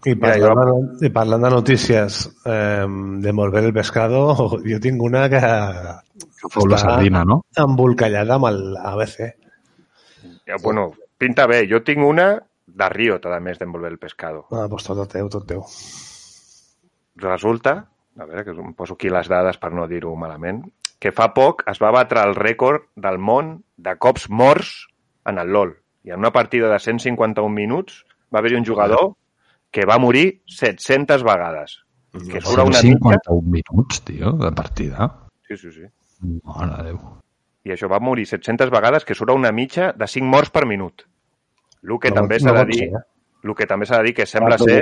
I 0.08 0.14
Mira, 0.16 0.36
parlant, 0.40 0.86
de, 0.96 1.08
i 1.10 1.12
parlant 1.12 1.44
de 1.44 1.50
notícies 1.52 2.22
eh, 2.48 2.86
de 2.88 3.32
Volver 3.36 3.66
el 3.66 3.74
Pescado, 3.76 4.22
jo 4.72 4.80
tinc 4.80 5.04
una 5.04 5.26
que 5.32 5.42
fou 6.48 6.70
la 6.72 6.80
sardina, 6.80 7.26
no? 7.28 7.42
embolcallada 7.60 8.38
amb 8.40 8.48
el 8.48 8.62
ABC. 8.80 9.18
Ja, 10.48 10.58
bueno, 10.64 10.94
pinta 11.20 11.46
bé. 11.52 11.66
Jo 11.70 11.84
tinc 11.84 12.06
una 12.06 12.32
de 12.80 12.90
Riot, 12.90 13.26
a 13.28 13.40
més 13.44 13.60
d'envolver 13.60 13.92
el 13.92 14.00
pescado. 14.00 14.46
Ah, 14.52 14.68
doncs 14.72 14.88
tot 14.88 15.02
teu, 15.12 15.30
tot 15.32 15.46
teu. 15.50 15.64
Resulta, 17.20 17.76
a 18.20 18.28
veure, 18.28 18.46
que 18.48 18.56
em 18.56 18.74
poso 18.78 18.96
aquí 18.96 19.12
les 19.12 19.28
dades 19.32 19.60
per 19.60 19.74
no 19.76 19.88
dir-ho 19.92 20.16
malament, 20.16 20.64
que 21.00 21.12
fa 21.16 21.30
poc 21.36 21.64
es 21.72 21.80
va 21.84 21.92
batre 21.96 22.24
el 22.24 22.36
rècord 22.38 22.88
del 22.96 23.20
món 23.20 23.58
de 23.78 23.96
cops 24.00 24.30
morts 24.30 24.88
en 25.28 25.40
el 25.40 25.52
LoL. 25.56 25.76
I 26.08 26.16
en 26.16 26.24
una 26.24 26.32
partida 26.36 26.72
de 26.72 26.80
151 26.80 27.52
minuts 27.54 28.04
va 28.34 28.40
haver-hi 28.40 28.60
un 28.60 28.68
jugador 28.68 29.14
que 29.72 29.86
va 29.86 30.00
morir 30.02 30.42
700 30.48 31.24
vegades. 31.24 31.80
Que 32.12 32.42
surt 32.42 32.64
a 32.64 32.66
una 32.66 32.82
mitja... 32.82 33.20
51 33.22 33.56
minuts, 33.56 34.02
tio, 34.08 34.34
de 34.42 34.52
partida. 34.58 35.10
Sí, 35.48 35.58
sí, 35.58 35.72
sí. 35.72 35.86
Mare 36.44 36.72
de 36.76 36.88
Déu. 36.90 37.00
I 37.68 37.76
això 37.76 37.90
va 37.92 38.00
morir 38.02 38.26
700 38.26 38.72
vegades, 38.74 39.06
que 39.06 39.16
surt 39.18 39.36
una 39.36 39.52
mitja 39.52 39.92
de 39.94 40.08
5 40.08 40.26
morts 40.26 40.50
per 40.56 40.66
minut. 40.66 41.06
El 41.84 42.00
que 42.02 42.10
No 42.12 42.24
també 42.24 42.40
s'ha 42.40 42.52
no 42.52 42.60
de 42.62 42.66
dir... 42.72 42.82
ser, 42.88 42.98
eh? 42.98 43.06
El 43.46 43.56
que 43.56 43.68
també 43.70 43.86
s'ha 43.88 44.02
de 44.02 44.10
dir 44.10 44.16
que 44.18 44.26
sembla 44.28 44.58
Va 44.60 44.66
ser 44.66 44.82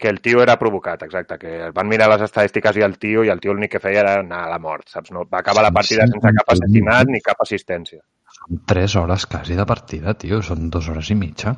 que 0.00 0.08
el 0.08 0.22
tio 0.24 0.40
era 0.42 0.56
provocat, 0.58 1.02
exacte, 1.04 1.36
que 1.38 1.50
van 1.76 1.86
mirar 1.86 2.08
les 2.08 2.22
estadístiques 2.24 2.78
i 2.80 2.82
el 2.82 2.96
tio, 2.98 3.22
i 3.22 3.28
el 3.28 3.38
tio 3.38 3.52
l'únic 3.52 3.74
que 3.74 3.82
feia 3.84 4.00
era 4.00 4.14
anar 4.22 4.46
a 4.46 4.48
la 4.54 4.58
mort, 4.58 4.88
saps? 4.88 5.12
No, 5.12 5.26
va 5.28 5.42
acabar 5.44 5.62
la 5.66 5.70
partida 5.76 6.06
sense 6.08 6.32
cap 6.38 6.54
assassinat 6.54 7.12
ni 7.12 7.20
cap 7.20 7.44
assistència. 7.44 8.00
Són 8.40 8.62
3 8.66 8.96
hores 8.96 9.26
quasi 9.28 9.58
de 9.58 9.66
partida, 9.68 10.16
tio. 10.16 10.40
Són 10.42 10.70
2 10.72 10.88
hores 10.88 11.10
i 11.12 11.18
mitja. 11.20 11.52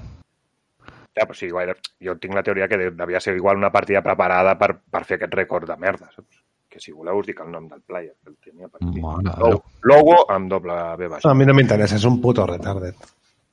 Ja, 1.14 1.26
però 1.26 1.34
sí, 1.36 1.50
guaire, 1.50 1.74
jo 2.00 2.14
tinc 2.18 2.34
la 2.34 2.42
teoria 2.42 2.66
que 2.68 2.78
de- 2.78 2.90
devia 2.96 3.20
ser 3.20 3.34
igual 3.36 3.56
una 3.58 3.70
partida 3.70 4.00
preparada 4.02 4.56
per, 4.58 4.78
per 4.90 5.04
fer 5.04 5.16
aquest 5.18 5.34
rècord 5.34 5.66
de 5.68 5.76
merda, 5.76 6.08
saps? 6.14 6.38
Que 6.72 6.80
si 6.80 6.90
voleu 6.92 7.18
us 7.20 7.26
dic 7.26 7.40
el 7.44 7.50
nom 7.52 7.66
del 7.68 7.82
player, 7.82 8.14
que 8.24 8.30
el 8.30 8.36
tenia 8.40 8.68
per 8.68 8.80
aquí. 8.80 9.00
Logo, 9.38 9.64
logo 9.82 10.30
amb 10.32 10.48
doble 10.50 10.72
B 10.96 11.08
baixa. 11.08 11.28
A 11.30 11.34
mi 11.34 11.44
no 11.44 11.52
m'interessa, 11.52 11.96
és 12.00 12.04
un 12.08 12.16
puto 12.22 12.46
retarded. 12.48 12.94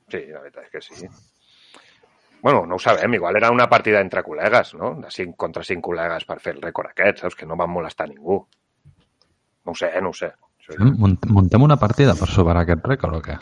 Sí, 0.09 0.21
la 0.31 0.39
veritat 0.39 0.63
és 0.63 0.69
que 0.71 0.81
sí. 0.81 1.09
Bueno, 2.41 2.65
no 2.65 2.75
ho 2.75 2.79
sabem, 2.79 3.13
igual 3.13 3.35
era 3.35 3.51
una 3.51 3.67
partida 3.67 3.99
entre 3.99 4.23
col·legues, 4.23 4.73
no? 4.79 4.93
De 5.01 5.11
5 5.11 5.35
contra 5.35 5.61
5 5.61 5.81
col·legues 5.91 6.25
per 6.25 6.39
fer 6.39 6.53
el 6.55 6.61
rècord 6.61 6.93
aquest, 6.93 7.19
saps? 7.25 7.35
Que 7.35 7.45
no 7.45 7.57
van 7.59 7.69
molestar 7.69 8.07
ningú. 8.07 8.39
No 9.65 9.71
ho 9.73 9.75
sé, 9.75 9.91
no 10.01 10.09
ho 10.09 10.13
sé. 10.13 10.31
Això 10.61 10.77
ja- 10.77 10.87
Mont- 10.97 11.27
Muntem 11.27 11.61
una 11.61 11.75
partida 11.75 12.15
per 12.15 12.29
superar 12.31 12.63
aquest 12.63 12.85
rècord 12.87 13.15
o 13.19 13.21
què? 13.21 13.35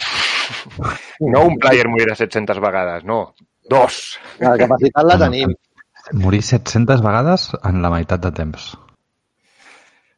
No 1.19 1.45
un 1.45 1.57
player 1.59 1.87
morirà 1.87 2.15
700 2.15 2.59
vegades, 2.59 3.03
no. 3.05 3.35
Dos. 3.69 4.17
La 4.39 4.55
capacitat 4.59 5.07
la 5.07 5.17
tenim. 5.19 5.53
Morir 6.15 6.41
700 6.43 7.01
vegades 7.03 7.49
en 7.67 7.81
la 7.83 7.91
meitat 7.91 8.21
de 8.23 8.31
temps. 8.31 8.67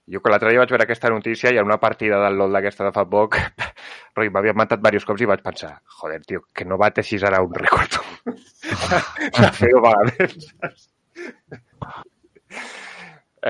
Jo 0.09 0.21
que 0.25 0.31
l'altre 0.33 0.49
dia 0.49 0.61
vaig 0.61 0.71
veure 0.73 0.85
aquesta 0.85 1.09
notícia 1.13 1.51
i 1.53 1.59
en 1.61 1.67
una 1.69 1.77
partida 1.81 2.17
del 2.23 2.37
LoL 2.37 2.55
d'aquesta 2.55 2.87
de 2.87 2.93
fa 2.93 3.05
poc 3.09 3.37
m'havien 4.19 4.57
matat 4.57 4.81
diversos 4.81 5.05
cops 5.05 5.21
i 5.21 5.29
vaig 5.29 5.43
pensar 5.45 5.75
joder, 6.01 6.21
tio, 6.25 6.41
que 6.53 6.65
no 6.65 6.79
bateixis 6.81 7.23
ara 7.29 7.43
un 7.45 7.53
rècord 7.53 7.99
de 8.25 9.51
fer-ho 9.59 9.83
vegades. 9.85 10.49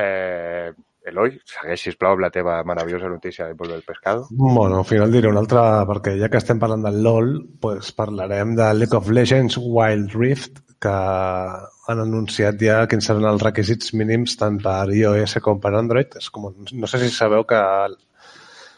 eh, 0.03 0.71
Eloi, 1.07 1.37
segueix, 1.47 1.81
sisplau, 1.87 2.13
amb 2.17 2.21
la 2.25 2.29
teva 2.33 2.57
meravellosa 2.67 3.07
notícia 3.09 3.47
de 3.47 3.53
Volver 3.57 3.77
el 3.77 3.83
Pescado. 3.87 4.27
Bueno, 4.31 4.79
al 4.79 4.85
final 4.85 5.11
diré 5.11 5.29
una 5.31 5.39
altra, 5.39 5.63
perquè 5.87 6.17
ja 6.19 6.27
que 6.29 6.37
estem 6.41 6.59
parlant 6.59 6.83
del 6.85 6.99
LoL, 7.05 7.29
pues 7.61 7.91
parlarem 7.95 8.51
de 8.57 8.67
League 8.75 8.97
of 8.97 9.07
Legends 9.09 9.57
Wild 9.57 10.13
Rift, 10.13 10.59
que 10.79 10.91
han 10.91 11.99
anunciat 12.03 12.59
ja 12.63 12.81
quins 12.87 13.07
seran 13.09 13.25
els 13.31 13.41
requisits 13.43 13.93
mínims 13.97 14.35
tant 14.39 14.59
per 14.63 14.91
iOS 14.95 15.39
com 15.43 15.59
per 15.63 15.73
Android. 15.79 16.19
És 16.19 16.29
com, 16.35 16.51
no 16.53 16.87
sé 16.91 16.99
si 17.01 17.09
sabeu 17.15 17.43
que 17.47 17.59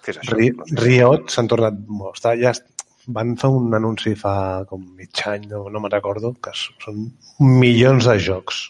Què 0.02 0.14
és 0.16 0.18
això? 0.22 0.38
Ri- 0.38 0.54
Riot 0.80 1.28
s'han 1.30 1.50
tornat... 1.52 1.76
bueno, 1.86 2.14
Està, 2.16 2.32
ja 2.40 2.54
est- 2.56 2.66
van 3.12 3.36
fer 3.38 3.50
un 3.54 3.74
anunci 3.74 4.14
fa 4.18 4.64
com 4.70 4.82
mig 4.98 5.22
any, 5.30 5.46
no, 5.50 5.66
no 5.74 5.82
me'n 5.82 5.92
recordo, 5.94 6.32
que 6.42 6.54
són 6.56 7.04
milions 7.42 8.06
de 8.10 8.18
jocs. 8.22 8.64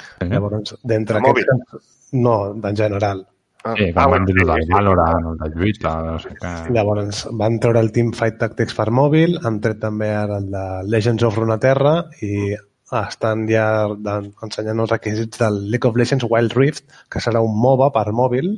Sí, 0.00 0.26
Llavors, 0.30 0.74
d'entre 0.86 1.18
De 1.20 1.26
mòbil? 1.28 1.50
No, 2.12 2.54
en 2.54 2.76
general. 2.76 3.26
Ah, 3.62 3.74
sí 3.76 3.90
ah, 3.94 4.06
van 4.08 4.24
dir 4.24 4.34
sí, 4.38 4.46
del 4.46 4.54
sí, 4.62 4.66
sí. 4.66 4.72
Valorant, 4.72 5.26
el 5.32 5.36
de 5.42 5.48
lluita, 5.58 5.90
no 6.06 6.18
sé 6.18 6.30
què. 6.38 6.52
Llavors, 6.72 7.26
van 7.36 7.58
treure 7.60 7.82
el 7.84 7.92
Teamfight 7.92 8.38
Tactics 8.40 8.74
per 8.78 8.88
mòbil, 8.96 9.36
han 9.44 9.60
tret 9.60 9.82
també 9.82 10.08
ara 10.16 10.38
el 10.40 10.48
de 10.54 10.64
Legends 10.88 11.26
of 11.28 11.36
Runeterra 11.36 11.92
i 12.24 12.54
estan 13.02 13.44
ja 13.46 13.66
ensenyant 14.42 14.80
els 14.82 14.90
requisits 14.90 15.38
del 15.38 15.60
League 15.70 15.86
of 15.86 16.00
Legends 16.00 16.24
Wild 16.30 16.56
Rift, 16.56 16.86
que 17.12 17.20
serà 17.22 17.44
un 17.44 17.52
MOBA 17.60 17.90
per 17.94 18.08
mòbil. 18.16 18.50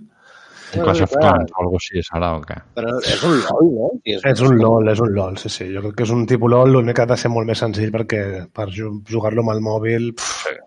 I 0.72 0.80
Clash 0.80 1.02
of 1.04 1.10
Clans 1.12 1.50
o 1.52 1.60
alguna 1.60 1.82
així 1.82 2.00
serà 2.06 2.30
o 2.38 2.40
què? 2.46 2.54
Però 2.78 2.94
és 3.02 3.26
un 3.28 3.34
LOL, 3.42 3.66
no? 3.74 3.90
I 4.08 4.14
És 4.30 4.40
un 4.40 4.54
LOL, 4.56 4.88
és 4.88 5.02
un 5.04 5.10
LOL, 5.12 5.36
sí, 5.36 5.50
sí. 5.52 5.66
Jo 5.74 5.82
crec 5.84 5.98
que 5.98 6.06
és 6.06 6.12
un 6.14 6.22
tipus 6.30 6.48
LOL, 6.48 6.70
l'únic 6.72 6.96
que 6.96 7.02
ha 7.04 7.10
de 7.10 7.18
ser 7.20 7.28
molt 7.34 7.50
més 7.50 7.60
senzill 7.60 7.90
perquè 7.92 8.22
per 8.54 8.70
ju- 8.72 9.02
jugar-lo 9.10 9.42
amb 9.44 9.52
el 9.58 9.60
mòbil... 9.66 10.12
Pff, 10.16 10.46
És 10.48 10.60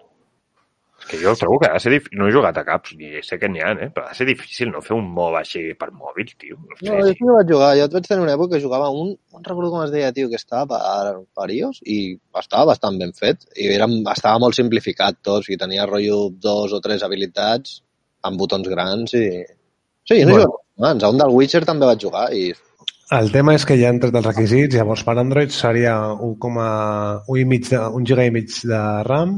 que 1.10 1.20
jo 1.22 1.34
trobo 1.38 1.60
que 1.62 1.70
ha 1.70 1.74
de 1.74 1.80
ser 1.84 1.92
difícil. 1.94 2.18
No 2.20 2.28
he 2.28 2.34
jugat 2.34 2.58
a 2.58 2.64
caps, 2.66 2.96
ni 3.00 3.22
sé 3.26 3.38
que 3.42 3.50
n'hi 3.52 3.62
ha, 3.62 3.72
eh? 3.86 3.90
però 3.94 4.08
ha 4.08 4.14
de 4.14 4.18
ser 4.18 4.28
difícil 4.30 4.72
no 4.74 4.82
fer 4.86 4.96
un 4.98 5.08
MOBA 5.18 5.42
així 5.44 5.62
per 5.80 5.92
mòbil, 5.94 6.32
tio. 6.42 6.58
No 6.58 6.78
sé, 6.80 6.88
No, 6.90 6.98
jo 7.00 7.12
sí 7.12 7.20
que 7.22 7.36
vaig 7.38 7.54
jugar. 7.54 7.72
Jo 7.80 7.88
vaig 7.94 8.10
tenir 8.10 8.26
una 8.26 8.36
època 8.38 8.56
que 8.56 8.64
jugava 8.66 8.90
un... 8.90 9.14
No 9.34 9.44
recordo 9.46 9.72
com 9.74 9.84
es 9.86 9.94
deia, 9.94 10.12
tio, 10.16 10.30
que 10.32 10.40
estava 10.42 10.66
per, 10.74 11.16
per 11.38 11.48
iOS 11.54 11.82
i 11.86 12.00
estava 12.42 12.72
bastant 12.72 13.00
ben 13.02 13.14
fet. 13.18 13.46
I 13.56 13.70
era, 13.76 13.90
estava 14.16 14.42
molt 14.42 14.58
simplificat 14.58 15.22
tot. 15.22 15.44
O 15.44 15.46
sigui, 15.46 15.60
tenia 15.62 15.88
rotllo 15.90 16.30
dos 16.42 16.74
o 16.74 16.82
tres 16.82 17.06
habilitats 17.06 17.82
amb 18.26 18.42
botons 18.42 18.70
grans 18.72 19.14
i... 19.14 19.28
Sí, 20.06 20.22
no 20.24 20.36
Bueno. 20.36 20.46
bueno. 20.46 20.62
abans. 20.78 21.04
A 21.04 21.10
un 21.10 21.18
del 21.22 21.34
Witcher 21.34 21.66
també 21.66 21.88
vaig 21.90 22.02
jugar 22.02 22.30
i... 22.34 22.50
El 23.14 23.30
tema 23.30 23.54
és 23.54 23.66
que 23.70 23.76
ja 23.78 23.92
han 23.92 24.00
tret 24.02 24.16
els 24.18 24.26
requisits, 24.26 24.74
llavors 24.80 25.04
per 25.06 25.14
Android 25.22 25.52
seria 25.54 25.94
1,1 26.26 27.36
i 27.38 27.44
mig 27.46 27.68
de, 27.70 27.78
un 27.94 28.06
giga 28.08 28.24
i 28.26 28.32
mig 28.34 28.50
de 28.66 28.80
RAM, 29.06 29.36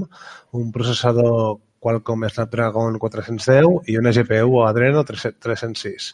un 0.56 0.70
processador 0.72 1.58
Qualcomm 1.84 2.24
Snapdragon 2.32 2.96
410 2.98 3.90
i 3.92 3.98
una 4.00 4.14
GPU 4.16 4.62
Adreno 4.66 5.04
3- 5.06 5.36
306. 5.44 6.08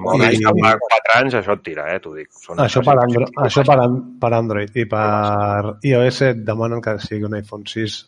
Molt 0.00 0.24
I- 0.26 0.40
amb 0.48 0.64
4 0.64 1.14
anys 1.18 1.36
això 1.42 1.54
et 1.58 1.62
tira, 1.68 1.84
eh, 1.92 2.00
t'ho 2.00 2.14
dic. 2.16 2.30
Són 2.40 2.58
Això 2.64 2.82
per, 2.84 2.96
Andro 3.02 3.28
això 3.44 3.66
per, 3.68 3.76
an 3.84 4.00
per 4.20 4.32
Android 4.34 4.74
i 4.80 4.86
per 4.90 5.76
iOS 5.84 6.22
et 6.30 6.42
demanen 6.48 6.80
que 6.82 6.96
sigui 7.04 7.28
un 7.28 7.36
iPhone 7.36 7.68
6 7.68 7.98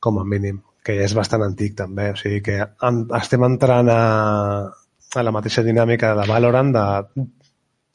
com 0.00 0.18
a 0.20 0.26
mínim, 0.28 0.58
que 0.84 0.98
ja 0.98 1.06
és 1.06 1.14
bastant 1.16 1.46
antic 1.46 1.78
també, 1.78 2.10
o 2.12 2.18
sigui 2.20 2.42
que 2.44 2.58
en, 2.60 3.00
estem 3.16 3.46
entrant 3.46 3.88
a, 3.88 4.02
a 5.14 5.22
la 5.24 5.32
mateixa 5.32 5.62
dinàmica 5.64 6.12
de 6.18 6.26
Valorant 6.28 6.74
de 6.74 6.84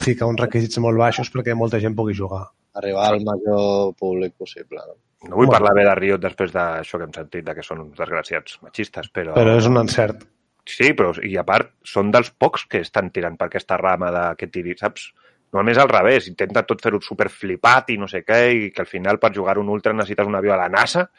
ficar 0.03 0.27
uns 0.31 0.39
requisits 0.41 0.79
molt 0.83 0.97
baixos 0.99 1.29
perquè 1.33 1.55
molta 1.55 1.79
gent 1.79 1.95
pugui 1.95 2.15
jugar. 2.15 2.47
arribar 2.79 3.07
al 3.11 3.21
major 3.25 3.93
públic 3.99 4.35
possible. 4.37 4.79
No? 4.87 4.93
No 5.29 5.35
vull 5.35 5.47
Bueno. 5.47 5.51
parlar 5.57 5.73
bé 5.75 5.83
de 5.83 5.95
Riot 5.95 6.21
després 6.21 6.51
d'això 6.53 6.97
que 6.97 7.03
hem 7.03 7.11
sentit, 7.13 7.43
de 7.43 7.55
que 7.55 7.63
són 7.63 7.79
uns 7.81 7.97
desgraciats 7.97 8.59
machistes, 8.61 9.09
però... 9.11 9.33
Però 9.35 9.57
és 9.57 9.65
un 9.67 9.75
encert. 9.77 10.21
Sí, 10.65 10.93
però 10.93 11.11
i 11.25 11.35
a 11.35 11.43
part 11.43 11.73
són 11.83 12.11
dels 12.11 12.29
pocs 12.31 12.65
que 12.69 12.79
estan 12.79 13.09
tirant 13.11 13.35
per 13.35 13.47
aquesta 13.49 13.75
rama 13.77 14.11
de 14.11 14.23
que 14.37 14.47
tiri, 14.47 14.77
saps? 14.77 15.09
Normalment 15.51 15.75
és 15.75 15.81
al 15.81 15.89
revés, 15.89 16.27
intenta 16.29 16.61
tot 16.63 16.79
fer-ho 16.81 17.01
super 17.01 17.27
flipat 17.29 17.89
i 17.89 17.97
no 17.97 18.07
sé 18.07 18.23
què, 18.23 18.39
i 18.53 18.71
que 18.71 18.81
al 18.85 18.87
final 18.87 19.17
per 19.19 19.33
jugar 19.35 19.57
un 19.57 19.67
ultra 19.67 19.91
necessites 19.93 20.27
un 20.27 20.35
avió 20.35 20.53
a 20.53 20.57
la 20.61 20.69
NASA, 20.69 21.09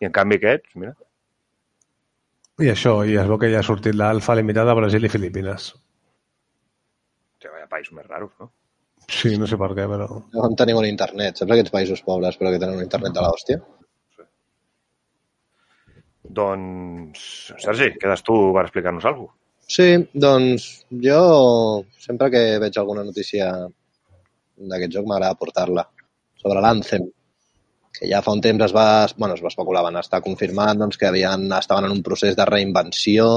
i 0.00 0.04
en 0.04 0.12
canvi 0.12 0.36
aquests, 0.36 0.74
mira, 0.74 0.92
I 2.58 2.70
això, 2.72 3.06
i 3.06 3.16
es 3.16 3.26
veu 3.28 3.38
que 3.38 3.50
ja 3.52 3.60
ha 3.60 3.62
sortit 3.62 3.94
l'alfa 3.94 4.34
limitada 4.34 4.72
a 4.72 4.74
Brasil 4.74 5.04
i 5.04 5.08
Filipines. 5.12 5.74
De 7.66 7.72
països 7.72 7.96
més 7.96 8.06
raros, 8.08 8.32
no? 8.40 8.50
Sí, 9.06 9.36
no 9.38 9.46
sé 9.46 9.58
per 9.60 9.70
què, 9.76 9.86
però... 9.90 10.06
On 10.42 10.54
tenim 10.58 10.78
un 10.80 10.86
internet? 10.88 11.38
Saps 11.38 11.52
aquests 11.54 11.74
països 11.74 12.02
pobres 12.06 12.38
però 12.40 12.52
que 12.54 12.60
tenen 12.62 12.78
un 12.78 12.86
internet 12.86 13.14
de 13.14 13.24
l'hòstia? 13.24 13.60
Doncs, 16.36 17.26
Sergi, 17.62 17.92
quedes 18.00 18.24
tu 18.26 18.36
per 18.56 18.64
explicar-nos 18.66 19.06
alguna 19.06 19.30
cosa. 19.30 19.42
Sí, 19.66 19.86
doncs 20.14 20.64
jo 21.02 21.20
sempre 21.98 22.30
que 22.30 22.42
veig 22.62 22.76
alguna 22.78 23.02
notícia 23.06 23.50
d'aquest 24.56 24.94
joc 24.94 25.06
m'agrada 25.10 25.38
portar-la 25.38 25.82
sobre 26.38 26.62
l'Anthem 26.62 27.08
que 27.96 28.08
ja 28.10 28.20
fa 28.22 28.34
un 28.36 28.42
temps 28.44 28.64
es 28.66 28.74
va, 28.76 29.08
bueno, 29.16 29.34
es 29.34 29.42
va 29.42 29.50
especular, 29.50 29.82
van 29.86 29.98
estar 30.00 30.20
confirmant 30.24 30.82
doncs, 30.82 30.98
que 31.00 31.08
havien, 31.08 31.46
estaven 31.56 31.88
en 31.88 31.94
un 31.94 32.02
procés 32.04 32.36
de 32.36 32.44
reinvenció, 32.48 33.28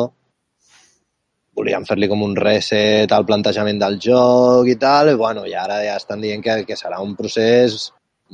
volien 1.60 1.86
fer-li 1.88 2.08
com 2.12 2.24
un 2.24 2.36
reset 2.40 3.12
al 3.12 3.28
plantejament 3.28 3.80
del 3.82 4.00
joc 4.02 4.70
i 4.72 4.78
tal, 4.80 5.12
i, 5.12 5.20
bueno, 5.20 5.46
i 5.46 5.56
ara 5.58 5.82
ja 5.86 5.98
estan 6.00 6.24
dient 6.24 6.44
que, 6.46 6.62
que 6.68 6.78
serà 6.80 7.02
un 7.04 7.16
procés 7.20 7.90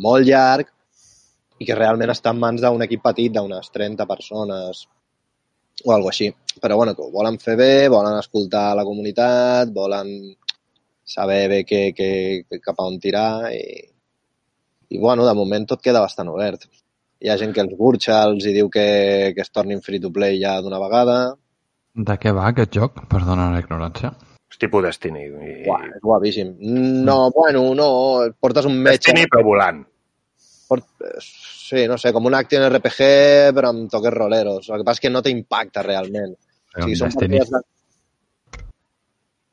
molt 0.05 0.27
llarg 0.27 0.71
i 1.59 1.67
que 1.67 1.77
realment 1.77 2.11
està 2.11 2.33
en 2.33 2.41
mans 2.41 2.61
d'un 2.61 2.83
equip 2.85 3.03
petit 3.05 3.33
d'unes 3.33 3.71
30 3.73 4.07
persones 4.09 4.85
o 5.83 5.91
alguna 5.91 6.11
així. 6.13 6.31
Però 6.61 6.77
bueno, 6.79 6.95
que 6.95 7.03
ho 7.03 7.11
volen 7.11 7.37
fer 7.39 7.55
bé, 7.59 7.87
volen 7.91 8.17
escoltar 8.19 8.69
la 8.75 8.85
comunitat, 8.87 9.71
volen 9.75 10.11
saber 11.05 11.47
bé 11.51 11.59
que, 11.67 11.81
que, 11.97 12.09
que 12.49 12.59
cap 12.63 12.79
a 12.79 12.87
on 12.89 12.99
tirar 12.99 13.51
i, 13.53 13.61
i 14.89 14.99
bueno, 14.99 15.25
de 15.27 15.35
moment 15.37 15.67
tot 15.69 15.83
queda 15.83 16.03
bastant 16.03 16.31
obert. 16.31 16.67
Hi 17.23 17.31
ha 17.31 17.39
gent 17.39 17.53
que 17.55 17.63
els 17.63 17.75
burxa, 17.79 18.21
els 18.29 18.45
hi 18.45 18.53
diu 18.55 18.69
que, 18.71 18.87
que 19.35 19.43
es 19.43 19.51
tornin 19.51 19.83
free 19.85 20.01
to 20.03 20.11
play 20.15 20.39
ja 20.41 20.57
d'una 20.61 20.81
vegada. 20.81 21.17
De 21.95 22.15
què 22.19 22.31
va 22.35 22.49
aquest 22.51 22.75
joc? 22.75 23.05
Perdona 23.11 23.51
la 23.53 23.61
ignorància. 23.63 24.11
És 24.51 24.59
tipus 24.59 24.83
Destiny. 24.83 25.21
I... 25.31 25.53
Uah, 25.69 25.85
és 25.95 26.01
guapíssim. 26.03 26.53
No, 27.07 27.29
bueno, 27.35 27.63
no, 27.77 27.87
portes 28.39 28.67
un 28.67 28.75
metge... 28.77 29.11
Destiny, 29.13 29.29
però 29.31 29.43
volant. 29.47 29.81
Port... 30.67 30.85
Sí, 31.65 31.87
no 31.89 31.97
sé, 31.97 32.11
com 32.13 32.27
un 32.29 32.35
action 32.37 32.61
RPG, 32.67 33.07
però 33.57 33.71
amb 33.73 33.87
toques 33.89 34.13
roleros. 34.13 34.67
El 34.69 34.81
que 34.83 34.87
passa 34.87 34.99
és 34.99 35.05
que 35.07 35.13
no 35.13 35.23
t'impacta 35.25 35.81
realment. 35.85 36.35
Però 36.75 36.83
O 36.83 36.89
sigui, 36.89 36.99
són 36.99 37.13
Destiny. 37.13 37.39
partides 37.39 37.55
de... 37.55 38.61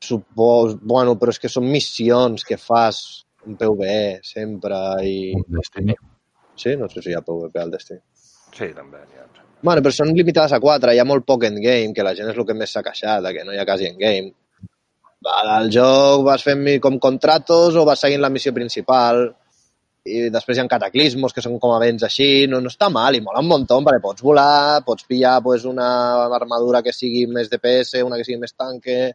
Supos... 0.03 0.75
Bueno, 0.83 1.15
però 1.19 1.33
és 1.33 1.39
que 1.41 1.49
són 1.49 1.69
missions 1.71 2.43
que 2.45 2.59
fas 2.59 2.99
un 3.47 3.55
PvE 3.59 4.19
sempre 4.27 4.77
i... 5.07 5.15
Un 5.39 5.47
Destiny. 5.57 5.95
Sí, 6.59 6.75
no 6.77 6.91
sé 6.91 7.01
si 7.01 7.13
hi 7.13 7.17
ha 7.17 7.23
PvP 7.25 7.63
al 7.63 7.71
Destiny. 7.73 8.03
Sí, 8.53 8.69
també. 8.77 9.01
n'hi 9.09 9.19
ha. 9.19 9.23
Bueno, 9.63 9.81
però 9.81 9.95
són 9.95 10.09
limitades 10.11 10.51
a 10.51 10.59
4, 10.59 10.91
hi 10.91 10.99
ha 10.99 11.07
molt 11.07 11.23
poc 11.25 11.45
endgame, 11.47 11.93
que 11.95 12.03
la 12.03 12.11
gent 12.17 12.29
és 12.29 12.37
el 12.37 12.45
que 12.47 12.55
més 12.59 12.71
s'ha 12.75 12.83
queixat, 12.83 13.29
que 13.35 13.45
no 13.47 13.53
hi 13.53 13.59
ha 13.61 13.67
quasi 13.67 13.87
endgame. 13.87 14.33
Al 15.33 15.69
joc 15.71 16.25
vas 16.27 16.43
fent 16.43 16.65
com 16.83 16.97
contratos 16.99 17.77
o 17.79 17.85
vas 17.87 18.01
seguint 18.03 18.19
la 18.21 18.31
missió 18.33 18.51
principal 18.51 19.23
i 20.03 20.25
després 20.27 20.57
hi 20.57 20.61
ha 20.61 20.67
cataclismos 20.67 21.31
que 21.31 21.41
són 21.45 21.55
com 21.63 21.71
events 21.77 22.03
així, 22.03 22.43
no, 22.51 22.59
no 22.59 22.71
està 22.73 22.89
mal 22.91 23.15
i 23.15 23.21
mola 23.23 23.39
un 23.39 23.47
muntó 23.47 23.77
perquè 23.85 24.01
pots 24.03 24.25
volar, 24.25 24.81
pots 24.83 25.07
pillar 25.07 25.37
pues, 25.45 25.63
una 25.69 25.87
armadura 26.39 26.81
que 26.83 26.91
sigui 26.91 27.23
més 27.31 27.47
DPS, 27.53 28.01
una 28.03 28.19
que 28.19 28.27
sigui 28.27 28.41
més 28.41 28.51
tanque, 28.51 29.13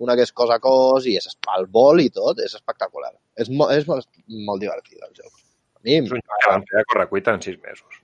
una 0.00 0.16
que 0.16 0.24
és 0.24 0.32
cos 0.32 0.54
a 0.54 0.58
cos 0.64 1.10
i 1.12 1.18
és 1.20 1.28
el 1.58 1.68
vol 1.76 2.00
i 2.00 2.08
tot, 2.08 2.40
és 2.40 2.56
espectacular. 2.56 3.12
És, 3.36 3.52
mo 3.52 3.68
és 3.74 3.84
molt, 3.90 4.08
molt 4.48 4.64
divertit 4.64 4.96
el 4.96 5.12
joc. 5.12 5.44
A 5.76 5.84
mi 5.84 6.00
És 6.00 6.08
un 6.08 6.24
joc 6.24 6.40
que 6.40 6.54
van 6.54 6.66
fer 6.72 6.80
a 6.80 6.88
correcuita 6.94 7.36
en 7.36 7.44
sis 7.44 7.60
mesos. 7.60 8.00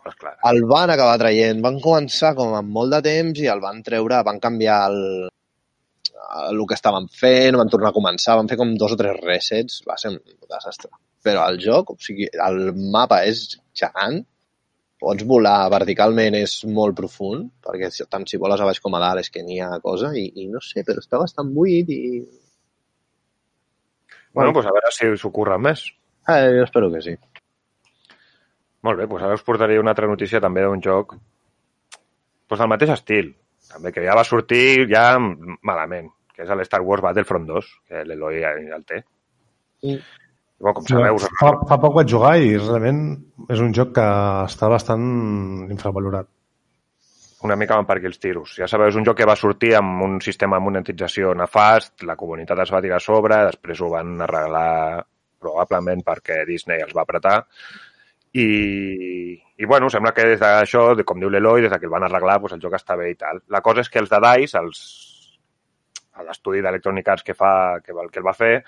Coses 0.00 0.16
clares. 0.20 0.40
el 0.50 0.64
van 0.70 0.92
acabar 0.94 1.18
traient. 1.20 1.60
Van 1.64 1.76
començar 1.84 2.32
com 2.38 2.54
amb 2.56 2.72
molt 2.76 2.96
de 2.96 3.02
temps 3.06 3.42
i 3.42 3.50
el 3.52 3.60
van 3.64 3.82
treure, 3.86 4.22
van 4.26 4.40
canviar 4.42 4.80
el, 4.88 5.28
el 6.48 6.64
que 6.66 6.78
estaven 6.78 7.08
fent, 7.20 7.58
van 7.60 7.70
tornar 7.72 7.92
a 7.92 7.96
començar, 7.96 8.36
van 8.38 8.50
fer 8.50 8.58
com 8.60 8.74
dos 8.80 8.96
o 8.96 8.98
tres 9.00 9.20
resets, 9.20 9.80
va 9.88 9.98
ser 10.00 10.14
un 10.14 10.20
desastre. 10.48 10.92
Però 11.24 11.44
el 11.52 11.60
joc, 11.62 11.94
o 11.94 12.00
sigui, 12.00 12.28
el 12.46 12.70
mapa 12.94 13.22
és 13.28 13.44
gegant, 13.76 14.22
pots 15.00 15.24
volar 15.28 15.70
verticalment, 15.72 16.36
és 16.36 16.58
molt 16.68 16.96
profund, 16.96 17.48
perquè 17.64 17.90
tant 18.12 18.26
si 18.28 18.40
voles 18.40 18.60
a 18.60 18.68
baix 18.68 18.80
com 18.84 18.96
a 18.96 19.00
dalt 19.02 19.24
és 19.24 19.32
que 19.32 19.44
n'hi 19.44 19.60
ha 19.64 19.72
cosa, 19.84 20.12
i, 20.16 20.26
i 20.42 20.48
no 20.52 20.60
sé, 20.64 20.84
però 20.86 21.02
està 21.04 21.20
bastant 21.20 21.52
buit 21.56 21.88
i... 21.92 22.02
Bueno, 24.36 24.52
doncs 24.54 24.68
a 24.70 24.74
veure 24.76 24.92
si 24.94 25.08
us 25.10 25.24
ocorren 25.26 25.64
més. 25.64 25.88
Eh, 26.28 26.42
jo 26.54 26.62
espero 26.62 26.90
que 26.92 27.00
sí. 27.02 27.16
Molt 28.86 29.00
bé, 29.00 29.06
doncs 29.06 29.26
ara 29.26 29.36
us 29.36 29.44
portaré 29.44 29.76
una 29.80 29.92
altra 29.92 30.08
notícia 30.08 30.40
també 30.40 30.64
d'un 30.64 30.80
joc 30.84 31.14
doncs 32.50 32.62
del 32.62 32.70
mateix 32.72 32.90
estil, 32.96 33.28
també 33.70 33.92
que 33.94 34.02
ja 34.02 34.16
va 34.18 34.26
sortir 34.26 34.88
ja 34.90 35.04
malament, 35.20 36.08
que 36.34 36.42
és 36.42 36.50
el 36.50 36.64
Star 36.66 36.80
Wars 36.82 37.04
Battlefront 37.04 37.46
2, 37.46 37.70
que 37.86 38.02
l'Eloi 38.08 38.40
ja 38.42 38.54
el 38.58 38.82
té. 38.88 39.04
I, 39.86 39.94
bueno, 40.58 40.80
com 40.80 40.88
sabeu, 40.88 41.20
us... 41.20 41.28
Fa, 41.38 41.52
fa 41.68 41.78
poc 41.82 42.00
vaig 42.00 42.10
jugar 42.10 42.34
i 42.42 42.56
realment 42.58 43.04
és 43.48 43.62
un 43.62 43.74
joc 43.76 43.94
que 44.00 44.06
està 44.48 44.70
bastant 44.72 45.06
infravalorat. 45.70 46.28
una 47.46 47.56
mica 47.56 47.76
van 47.78 47.86
per 47.88 47.96
aquí 47.96 48.08
els 48.10 48.18
tiros. 48.20 48.56
Ja 48.58 48.66
sabeu, 48.68 48.90
és 48.90 48.96
un 49.00 49.06
joc 49.06 49.16
que 49.16 49.28
va 49.28 49.36
sortir 49.38 49.70
amb 49.78 50.02
un 50.04 50.18
sistema 50.20 50.58
de 50.58 50.64
monetització 50.66 51.30
nefast, 51.38 52.02
la 52.04 52.16
comunitat 52.16 52.58
es 52.66 52.72
va 52.74 52.82
tirar 52.84 52.98
a 52.98 53.04
sobre, 53.04 53.38
després 53.46 53.80
ho 53.80 53.88
van 53.94 54.18
arreglar 54.26 55.06
probablement 55.40 56.02
perquè 56.04 56.42
Disney 56.44 56.82
els 56.84 56.92
va 56.92 57.06
apretar, 57.06 57.38
i, 58.32 59.42
i 59.56 59.64
bueno, 59.66 59.88
sembla 59.90 60.12
que 60.14 60.24
des 60.32 60.40
d'això, 60.40 60.94
de, 60.94 61.04
com 61.04 61.18
diu 61.20 61.30
l'Eloi, 61.30 61.62
des 61.64 61.72
de 61.72 61.78
que 61.78 61.86
el 61.88 61.92
van 61.92 62.04
arreglar, 62.06 62.38
doncs 62.40 62.54
el 62.56 62.62
joc 62.62 62.76
està 62.78 62.96
bé 62.96 63.10
i 63.10 63.16
tal. 63.18 63.40
La 63.50 63.60
cosa 63.60 63.82
és 63.82 63.90
que 63.90 63.98
els 63.98 64.10
de 64.12 64.20
DICE, 64.22 64.58
els, 64.62 64.82
l'estudi 66.26 66.60
d'Electronic 66.62 67.08
Arts 67.08 67.24
que, 67.26 67.34
fa, 67.34 67.80
que, 67.84 67.92
que 68.12 68.20
el 68.20 68.26
va 68.26 68.34
fer, 68.36 68.62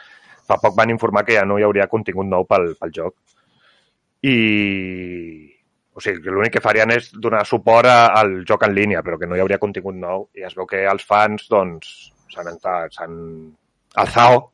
fa 0.49 0.57
poc 0.59 0.75
van 0.77 0.91
informar 0.91 1.25
que 1.25 1.37
ja 1.39 1.45
no 1.47 1.59
hi 1.59 1.67
hauria 1.67 1.87
contingut 1.87 2.27
nou 2.27 2.47
pel, 2.49 2.73
pel 2.81 2.95
joc. 2.95 3.15
I, 4.23 4.37
o 5.95 6.01
sigui, 6.01 6.31
l'únic 6.31 6.55
que 6.57 6.63
farien 6.65 6.91
és 6.95 7.11
donar 7.13 7.45
suport 7.47 7.87
a- 7.91 8.13
al 8.21 8.45
joc 8.49 8.63
en 8.67 8.75
línia, 8.75 9.03
però 9.03 9.19
que 9.19 9.27
no 9.27 9.37
hi 9.37 9.43
hauria 9.45 9.59
contingut 9.63 9.95
nou. 9.99 10.29
I 10.39 10.47
es 10.49 10.55
veu 10.57 10.67
que 10.67 10.85
els 10.89 11.05
fans, 11.05 11.47
doncs, 11.51 11.91
s'han 12.33 12.55
s'han 12.59 13.17
alzado 13.95 14.52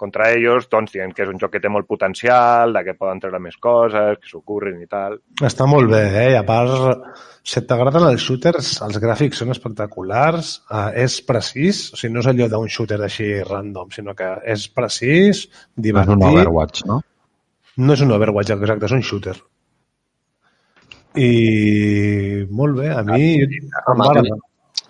contra 0.00 0.30
ells, 0.32 0.68
doncs, 0.72 0.94
dient 0.96 1.12
que 1.16 1.26
és 1.26 1.30
un 1.30 1.38
joc 1.40 1.52
que 1.54 1.60
té 1.62 1.70
molt 1.72 1.86
potencial, 1.90 2.72
de 2.76 2.82
que 2.86 2.96
poden 2.98 3.20
treure 3.22 3.40
més 3.42 3.58
coses, 3.60 4.18
que 4.20 4.30
s'ocorrin 4.30 4.80
i 4.80 4.88
tal. 4.90 5.18
Està 5.46 5.68
molt 5.68 5.92
bé, 5.92 6.02
eh? 6.22 6.26
I 6.34 6.38
a 6.38 6.42
part, 6.48 7.20
si 7.46 7.62
t'agraden 7.68 8.08
els 8.08 8.24
shooters, 8.24 8.72
els 8.86 8.98
gràfics 9.02 9.42
són 9.42 9.52
espectaculars, 9.54 10.56
eh, 10.70 11.04
és 11.04 11.20
precís, 11.28 11.84
o 11.92 12.00
sigui, 12.00 12.14
no 12.16 12.24
és 12.24 12.32
allò 12.32 12.48
d'un 12.52 12.68
shooter 12.72 13.00
així 13.04 13.30
random, 13.46 13.92
sinó 13.94 14.16
que 14.18 14.32
és 14.56 14.66
precís, 14.74 15.46
És 15.46 15.62
divertit. 15.88 16.16
un 16.16 16.28
Overwatch, 16.32 16.84
no? 16.90 17.00
No 17.80 17.96
és 17.96 18.04
un 18.04 18.12
Overwatch, 18.16 18.56
exacte, 18.56 18.90
és 18.90 18.98
un 18.98 19.02
shooter. 19.06 19.36
I 21.18 22.46
molt 22.54 22.76
bé, 22.78 22.92
a 22.94 23.02
mi 23.02 23.32
em 23.42 23.70
home, 23.90 24.04
va 24.06 24.40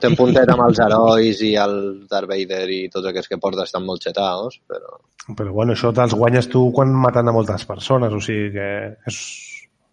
un 0.07 0.17
puntet 0.17 0.49
amb 0.53 0.63
els 0.69 0.79
herois 0.85 1.41
i 1.47 1.55
el 1.61 1.77
Darth 2.11 2.29
Vader 2.31 2.65
i 2.73 2.81
tots 2.93 3.07
aquests 3.11 3.29
que 3.29 3.39
porta 3.43 3.67
estan 3.69 3.85
molt 3.87 4.03
xetaos, 4.07 4.61
però... 4.69 4.99
Però 5.37 5.53
bueno, 5.55 5.75
això 5.77 5.93
te'ls 5.95 6.15
guanyes 6.17 6.49
tu 6.51 6.71
quan 6.75 6.91
maten 6.97 7.29
a 7.29 7.33
moltes 7.37 7.65
persones, 7.69 8.13
o 8.13 8.21
sigui 8.25 8.51
que 8.57 8.69
és... 9.07 9.21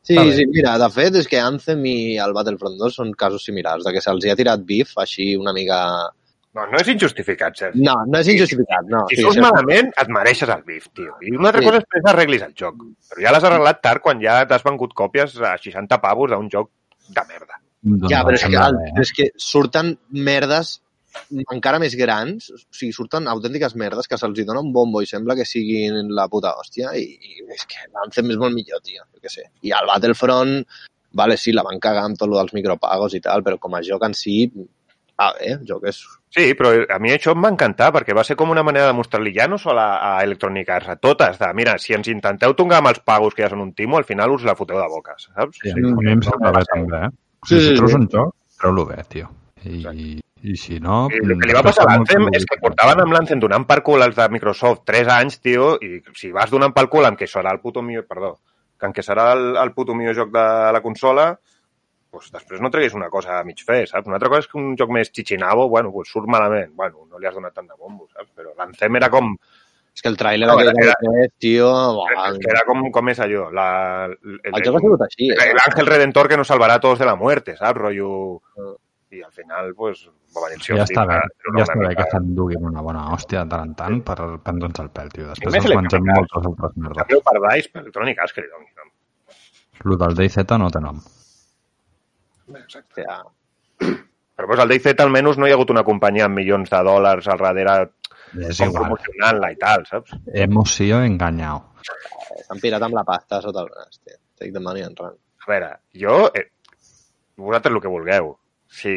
Sí, 0.08 0.16
sí, 0.32 0.46
mira, 0.48 0.78
de 0.80 0.88
fet 0.90 1.18
és 1.20 1.28
que 1.28 1.42
Anthem 1.44 1.82
i 1.86 1.98
el 2.24 2.32
Battlefront 2.34 2.78
2 2.80 2.96
són 2.96 3.10
casos 3.20 3.44
similars, 3.44 3.84
de 3.84 3.92
que 3.92 4.00
se'ls 4.02 4.24
hi 4.24 4.32
ha 4.32 4.38
tirat 4.40 4.64
bif 4.64 4.94
així 5.04 5.34
una 5.36 5.52
mica... 5.54 5.82
No, 6.56 6.64
no 6.72 6.80
és 6.80 6.88
injustificat, 6.90 7.58
Sergi. 7.60 7.84
No, 7.86 7.94
no 8.08 8.18
és 8.24 8.30
injustificat, 8.32 8.88
no. 8.90 9.04
Si 9.12 9.20
Sí, 9.20 9.26
fos 9.28 9.36
sí, 9.36 9.42
malament, 9.44 9.92
et 10.00 10.10
mereixes 10.16 10.50
el 10.50 10.64
bif, 10.66 10.88
tio. 10.96 11.12
I 11.22 11.36
una 11.36 11.52
altra 11.52 11.62
Sí. 11.62 11.68
cosa 11.68 11.84
és 11.84 11.90
que 11.92 12.02
arreglis 12.10 12.46
el 12.48 12.56
joc. 12.58 12.80
Però 13.12 13.22
ja 13.28 13.34
l'has 13.36 13.44
arreglat 13.52 13.84
tard 13.84 14.02
quan 14.02 14.24
ja 14.24 14.40
t'has 14.48 14.64
vengut 14.66 14.96
còpies 14.98 15.36
a 15.44 15.58
60 15.60 16.00
pavos 16.02 16.32
d'un 16.32 16.48
joc 16.50 16.72
de 17.14 17.28
merda. 17.28 17.60
Doncs 17.88 18.12
Ja, 18.12 18.24
però 18.28 18.40
és 18.40 18.44
que, 18.44 18.60
el, 18.60 18.78
bé, 18.82 18.92
eh? 18.92 19.06
és 19.06 19.14
que 19.16 19.32
surten 19.42 19.96
merdes 20.12 20.78
encara 21.54 21.80
més 21.82 21.96
grans, 21.98 22.50
o 22.54 22.60
sigui, 22.76 22.94
surten 22.96 23.28
autèntiques 23.32 23.76
merdes 23.80 24.10
que 24.10 24.20
se'ls 24.20 24.46
dona 24.46 24.64
un 24.64 24.72
bombo 24.76 25.02
i 25.02 25.10
sembla 25.10 25.36
que 25.38 25.48
siguin 25.48 26.12
la 26.16 26.28
puta 26.32 26.54
hòstia 26.60 26.94
i, 27.00 27.06
i 27.08 27.48
és 27.56 27.66
que 27.70 27.88
l'Anthem 27.94 28.34
és 28.34 28.40
molt 28.42 28.56
millor, 28.56 28.84
tio, 28.86 29.06
jo 29.14 29.24
què 29.24 29.34
sé. 29.34 29.48
I 29.66 29.74
el 29.78 29.90
Battlefront, 29.90 30.56
vale, 31.18 31.38
sí, 31.42 31.54
la 31.56 31.66
van 31.68 31.82
cagar 31.84 32.06
amb 32.08 32.20
tot 32.20 32.30
lo 32.30 32.40
dels 32.40 32.56
micropagos 32.58 33.18
i 33.18 33.24
tal, 33.24 33.46
però 33.46 33.60
com 33.62 33.78
a 33.78 33.84
joc 33.86 34.06
en 34.08 34.16
si, 34.18 34.40
ah, 35.18 35.34
bé, 35.40 35.54
el 35.58 35.66
joc 35.68 35.88
és... 35.90 36.02
Sí, 36.38 36.50
però 36.60 36.74
a 36.92 36.98
mi 37.02 37.14
això 37.14 37.32
em 37.34 37.46
va 37.46 37.54
encantar 37.54 37.88
perquè 37.96 38.16
va 38.16 38.26
ser 38.28 38.36
com 38.38 38.52
una 38.54 38.66
manera 38.68 38.90
de 38.90 38.98
mostrar-li 38.98 39.32
ja 39.36 39.48
no 39.50 39.58
sol 39.62 39.80
a, 39.82 39.88
a 40.04 40.10
Electronic 40.26 40.70
Arts, 40.76 40.92
a 40.92 40.98
totes, 41.02 41.40
de 41.40 41.54
mira, 41.58 41.78
si 41.82 41.96
ens 41.98 42.10
intenteu 42.12 42.54
tongar 42.58 42.82
amb 42.82 42.92
els 42.92 43.00
pagos 43.08 43.38
que 43.38 43.46
ja 43.46 43.54
són 43.54 43.64
un 43.64 43.72
timo, 43.78 43.98
al 43.98 44.06
final 44.10 44.36
us 44.36 44.46
la 44.46 44.58
foteu 44.60 44.82
de 44.82 44.90
boca, 44.92 45.16
saps? 45.24 45.64
Sí, 45.64 45.72
a 45.72 45.80
mi 45.80 46.14
em 46.14 46.22
sembla 46.26 46.54
bé 46.60 46.68
també, 46.68 47.08
eh? 47.08 47.16
O 47.48 47.50
Sí, 47.50 47.60
si 47.64 47.76
treus 47.80 47.94
sí. 47.94 47.98
un 48.02 48.08
joc, 48.12 48.34
treu-lo 48.60 48.84
bé, 48.90 48.98
tio. 49.08 49.30
I, 49.64 49.78
i, 49.88 50.08
i 50.52 50.56
si 50.60 50.82
no... 50.84 51.06
El 51.08 51.32
que 51.40 51.48
li 51.48 51.56
va 51.56 51.64
passar 51.64 51.86
a 51.86 51.94
l'Anthem 51.94 52.28
és 52.36 52.44
que 52.50 52.58
portaven 52.60 53.00
amb 53.06 53.16
l'Anthem 53.16 53.40
donant 53.40 53.64
per 53.70 53.80
cul 53.88 54.04
els 54.04 54.18
de 54.18 54.26
Microsoft 54.34 54.84
3 54.92 55.12
anys, 55.16 55.40
tio, 55.40 55.70
i 55.80 56.02
si 56.20 56.34
vas 56.36 56.52
donant 56.52 56.76
pel 56.76 56.90
cul 56.92 57.08
amb 57.08 57.16
que 57.20 57.30
serà 57.32 57.54
el 57.56 57.62
puto 57.64 57.82
millor, 57.86 58.04
perdó, 58.10 58.34
que 58.76 58.90
en 58.90 58.96
què 58.98 59.06
serà 59.06 59.30
el, 59.38 59.56
el 59.62 59.72
puto 59.78 59.96
millor 59.96 60.18
joc 60.18 60.34
de 60.36 60.44
la 60.76 60.84
consola, 60.84 61.30
pues 62.12 62.28
després 62.36 62.60
no 62.64 62.72
treguis 62.74 62.98
una 63.00 63.08
cosa 63.14 63.40
a 63.40 63.46
mig 63.48 63.64
fer, 63.64 63.86
saps? 63.88 64.12
Una 64.12 64.20
altra 64.20 64.34
cosa 64.34 64.44
és 64.44 64.52
que 64.52 64.60
un 64.60 64.76
joc 64.80 64.92
més 64.92 65.12
xichinabo, 65.14 65.70
bueno, 65.72 65.94
pues 65.96 66.12
surt 66.12 66.28
malament. 66.28 66.76
Bueno, 66.76 67.08
no 67.08 67.20
li 67.20 67.32
has 67.32 67.40
donat 67.40 67.56
tant 67.56 67.72
de 67.72 67.80
bombo, 67.80 68.10
saps? 68.12 68.34
Però 68.36 68.52
l'Anthem 68.60 69.00
era 69.00 69.12
com... 69.14 69.38
És 69.98 70.04
que 70.06 70.12
el 70.14 70.18
tràiler 70.18 70.46
No, 70.46 70.56
no, 70.60 70.62
era- 70.62 70.94
d'aquest 70.94 71.40
tio... 71.42 71.70
que 72.38 72.52
era 72.54 72.62
com, 72.68 72.84
com 72.94 73.08
és 73.10 73.22
allò? 73.24 73.48
La, 73.50 73.70
el, 74.06 74.36
El 74.46 74.60
joc 74.62 74.76
ha 74.78 74.82
sigut 74.84 75.06
així, 75.08 75.32
eh? 75.34 75.48
el 75.48 75.62
ángel 75.64 75.90
redentor 75.90 76.30
que 76.30 76.38
nos 76.38 76.52
salvará 76.52 76.76
a 76.78 76.84
todos 76.84 77.00
de 77.00 77.08
la 77.10 77.16
muerte, 77.16 77.58
saps? 77.58 77.82
Rollo... 77.82 78.12
Mm. 78.56 78.76
I 79.10 79.22
al 79.24 79.32
final, 79.32 79.70
pues, 79.74 80.02
va 80.36 80.42
venir 80.50 80.58
el 80.60 80.80
Ja 80.82 80.84
està 80.84 81.06
bé, 81.08 81.18
ja 81.56 81.64
està 81.64 81.78
bé 81.80 81.94
que 81.96 82.08
s'enduguin 82.12 82.66
una 82.68 82.82
bona 82.84 83.06
hòstia 83.16 83.46
de 83.46 83.54
tant 83.54 83.70
en 83.70 83.76
tant 83.80 84.02
per 84.04 84.18
prendre'ns 84.44 84.82
el 84.84 84.90
pèl, 84.92 85.12
tio. 85.14 85.30
Després 85.30 85.56
ens 85.62 85.70
mengem 85.72 86.10
moltes 86.10 86.50
altres 86.50 86.76
merdes. 86.76 87.00
Sabeu 87.06 87.24
per 87.24 87.36
Dice, 87.46 87.72
per 87.72 87.86
Electronic 87.86 88.20
Arts, 88.26 88.36
que 88.36 88.44
li 88.44 88.52
doni 88.52 88.68
nom. 88.76 88.92
El 89.86 89.98
del 90.04 90.20
DayZ 90.20 90.44
no 90.60 90.68
té 90.76 90.84
nom. 90.84 91.00
Exacte. 92.60 93.08
Però 94.38 94.50
pues, 94.52 94.60
al 94.60 94.76
DayZ 94.76 95.00
almenys 95.06 95.40
no 95.40 95.48
hi 95.48 95.56
ha 95.56 95.58
hagut 95.58 95.72
una 95.74 95.86
companyia 95.88 96.28
amb 96.28 96.38
milions 96.42 96.70
de 96.70 96.84
dòlars 96.92 97.32
al 97.32 97.40
darrere 97.48 97.78
És 98.36 98.58
com 98.60 98.70
igual. 98.70 98.84
promocionant-la 98.84 99.52
i 99.54 99.58
tal, 99.62 99.86
saps? 99.90 100.16
Hemos 100.34 100.74
sido 100.76 101.04
engañado. 101.04 101.64
S'han 102.48 102.60
pirat 102.64 102.84
amb 102.84 102.98
la 102.98 103.04
pasta 103.08 103.42
sota 103.42 103.64
el 103.64 103.72
braç, 103.72 104.00
tio. 104.04 104.20
Take 104.38 104.52
the 104.54 104.60
money 104.60 104.84
and 104.84 105.00
run. 105.00 105.16
A 105.46 105.52
veure, 105.52 105.72
jo... 105.94 106.28
Eh, 106.36 106.50
vosaltres 107.38 107.76
el 107.76 107.82
que 107.82 107.88
vulgueu. 107.94 108.34
Sí, 108.68 108.92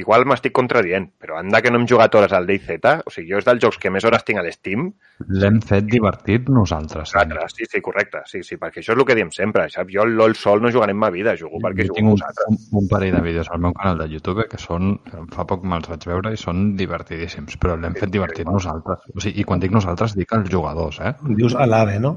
igual 0.00 0.24
m'estic 0.24 0.54
contradient, 0.56 1.10
però 1.20 1.36
anda 1.38 1.60
que 1.60 1.70
no 1.70 1.76
hem 1.78 1.86
jugat 1.88 2.14
hores 2.16 2.32
al 2.32 2.46
DayZ, 2.48 2.70
o 3.04 3.12
sigui, 3.12 3.28
jo 3.34 3.40
és 3.40 3.44
dels 3.44 3.60
jocs 3.62 3.76
que 3.78 3.92
més 3.92 4.04
hores 4.08 4.24
tinc 4.24 4.40
a 4.40 4.44
l'Steam, 4.46 4.86
L'hem 5.28 5.58
fet 5.60 5.84
divertit 5.84 6.48
nosaltres. 6.48 7.12
vosaltres, 7.12 7.52
sí, 7.58 7.68
sí, 7.68 7.82
correcte, 7.84 8.22
sí, 8.30 8.40
sí, 8.46 8.56
perquè 8.56 8.80
això 8.80 8.94
és 8.94 8.98
el 8.98 9.04
que 9.04 9.16
diem 9.18 9.30
sempre, 9.36 9.66
saps? 9.68 9.92
Jo 9.92 10.06
el 10.08 10.16
LOL 10.16 10.34
sol 10.40 10.64
no 10.64 10.72
jugaré 10.72 10.96
en 10.96 11.00
ma 11.02 11.10
vida, 11.12 11.36
jugo 11.36 11.60
perquè 11.60 11.84
jo 11.84 11.92
jugo 11.92 11.98
tinc 11.98 12.08
un, 12.08 12.16
vosaltres. 12.16 12.48
un, 12.48 12.80
un 12.80 12.88
parell 12.88 13.14
de 13.18 13.22
vídeos 13.28 13.52
al 13.52 13.60
meu 13.60 13.76
canal 13.76 14.00
de 14.00 14.08
YouTube 14.08 14.48
que 14.48 14.58
són, 14.58 14.96
fa 15.36 15.44
poc 15.44 15.68
me'ls 15.68 15.92
vaig 15.92 16.08
veure 16.08 16.32
i 16.32 16.40
són 16.40 16.74
divertidíssims, 16.80 17.60
però 17.60 17.76
l'hem 17.76 18.00
fet 18.00 18.10
divertit 18.16 18.48
nosaltres. 18.48 19.04
O 19.14 19.20
sigui, 19.20 19.44
I 19.44 19.44
quan 19.44 19.60
dic 19.60 19.76
nosaltres, 19.76 20.16
dic 20.16 20.32
els 20.32 20.48
jugadors, 20.50 21.00
eh? 21.04 21.14
Dius 21.36 21.54
a 21.54 21.68
l'AVE, 21.68 22.00
no? 22.00 22.16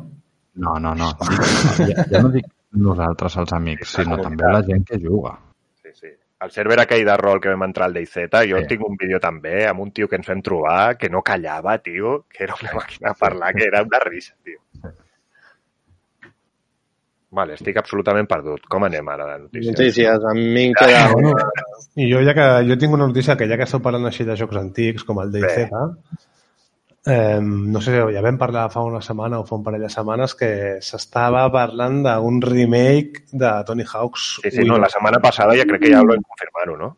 No, 0.63 0.77
no, 0.79 0.95
no. 0.95 1.11
Dic, 1.19 1.91
ja, 1.91 2.07
ja 2.15 2.23
no 2.23 2.31
dic 2.31 2.47
nosaltres, 2.73 3.35
els 3.43 3.53
amics, 3.53 3.97
sinó 3.99 4.21
també 4.21 4.47
la 4.47 4.63
gent 4.65 4.87
que 4.87 5.01
juga. 5.01 5.35
El 6.43 6.51
server 6.51 6.79
aquell 6.81 7.05
de 7.07 7.15
rol 7.17 7.39
que 7.39 7.49
vam 7.53 7.63
entrar 7.69 7.85
al 7.87 7.93
DayZ, 7.95 8.27
jo 8.49 8.59
Sí. 8.59 8.67
tinc 8.67 8.81
un 8.87 8.97
vídeo 8.99 9.19
també 9.23 9.65
amb 9.67 9.79
un 9.79 9.91
tio 9.95 10.09
que 10.09 10.17
ens 10.19 10.27
vam 10.27 10.41
trobar 10.43 10.97
que 10.97 11.09
no 11.09 11.21
callava, 11.21 11.77
tio, 11.79 12.25
que 12.29 12.43
era 12.43 12.55
una 12.61 12.73
màquina 12.81 13.11
a 13.11 13.13
parlar, 13.13 13.53
que 13.55 13.65
era 13.69 13.81
una 13.83 13.99
risa, 14.03 14.35
tio. 14.43 14.59
Vale, 17.33 17.55
estic 17.57 17.77
absolutament 17.81 18.27
perdut. 18.29 18.67
Com 18.69 18.83
anem 18.85 19.07
ara 19.09 19.25
de 19.31 19.37
notícies? 19.47 19.71
Notícies, 19.71 20.25
a 20.29 20.33
mi 20.37 20.67
em 20.67 20.73
queda... 20.77 21.07
Bueno, 21.13 21.31
I 21.95 22.05
jo, 22.11 22.19
ja 22.27 22.33
que, 22.37 22.45
jo 22.67 22.77
tinc 22.77 22.93
una 22.93 23.07
notícia 23.07 23.35
que 23.39 23.47
ja 23.49 23.57
que 23.57 23.65
esteu 23.65 23.81
parlant 23.81 24.05
així 24.05 24.25
de 24.27 24.35
jocs 24.37 24.59
antics, 24.59 25.03
com 25.07 25.21
el 25.23 25.31
DayZ, 25.33 25.63
eh, 27.05 27.39
no 27.43 27.81
sé, 27.81 27.97
ja 28.13 28.21
vam 28.23 28.37
parlar 28.39 28.69
fa 28.71 28.81
una 28.87 29.01
setmana 29.03 29.39
o 29.41 29.45
fa 29.45 29.55
un 29.57 29.63
parell 29.65 29.81
de 29.85 29.89
setmanes 29.91 30.35
que 30.39 30.49
s'estava 30.81 31.45
parlant 31.51 32.01
d'un 32.05 32.41
remake 32.41 33.25
de 33.31 33.51
Tony 33.67 33.83
Hawk's 33.91 34.39
Sí, 34.43 34.51
sí, 34.51 34.67
no, 34.67 34.77
la 34.79 34.89
setmana 34.89 35.19
passada 35.23 35.55
ja 35.59 35.65
crec 35.67 35.81
que 35.83 35.91
ja 35.91 36.01
ho 36.01 36.07
vam 36.07 36.23
confirmar-ho, 36.23 36.77
no? 36.77 36.91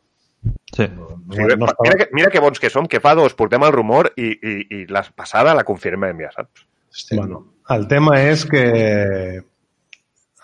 Sí. 0.75 0.85
Sí, 0.85 1.41
no 1.41 1.47
estava- 1.49 1.75
mira, 1.81 1.95
que, 1.97 2.07
mira 2.13 2.29
que 2.29 2.39
bons 2.43 2.59
que 2.59 2.69
som, 2.69 2.85
que 2.87 2.99
fa 3.01 3.15
dos 3.17 3.33
portem 3.33 3.63
el 3.65 3.73
rumor 3.73 4.11
i, 4.15 4.29
i, 4.29 4.55
i 4.81 4.85
la 4.87 5.01
passada 5.15 5.55
la 5.57 5.63
confirmem, 5.65 6.19
ja 6.27 6.31
saps? 6.35 6.67
Hòstia, 6.93 7.17
Bueno, 7.23 7.43
el 7.73 7.87
tema 7.89 8.19
és 8.21 8.45
que 8.45 9.41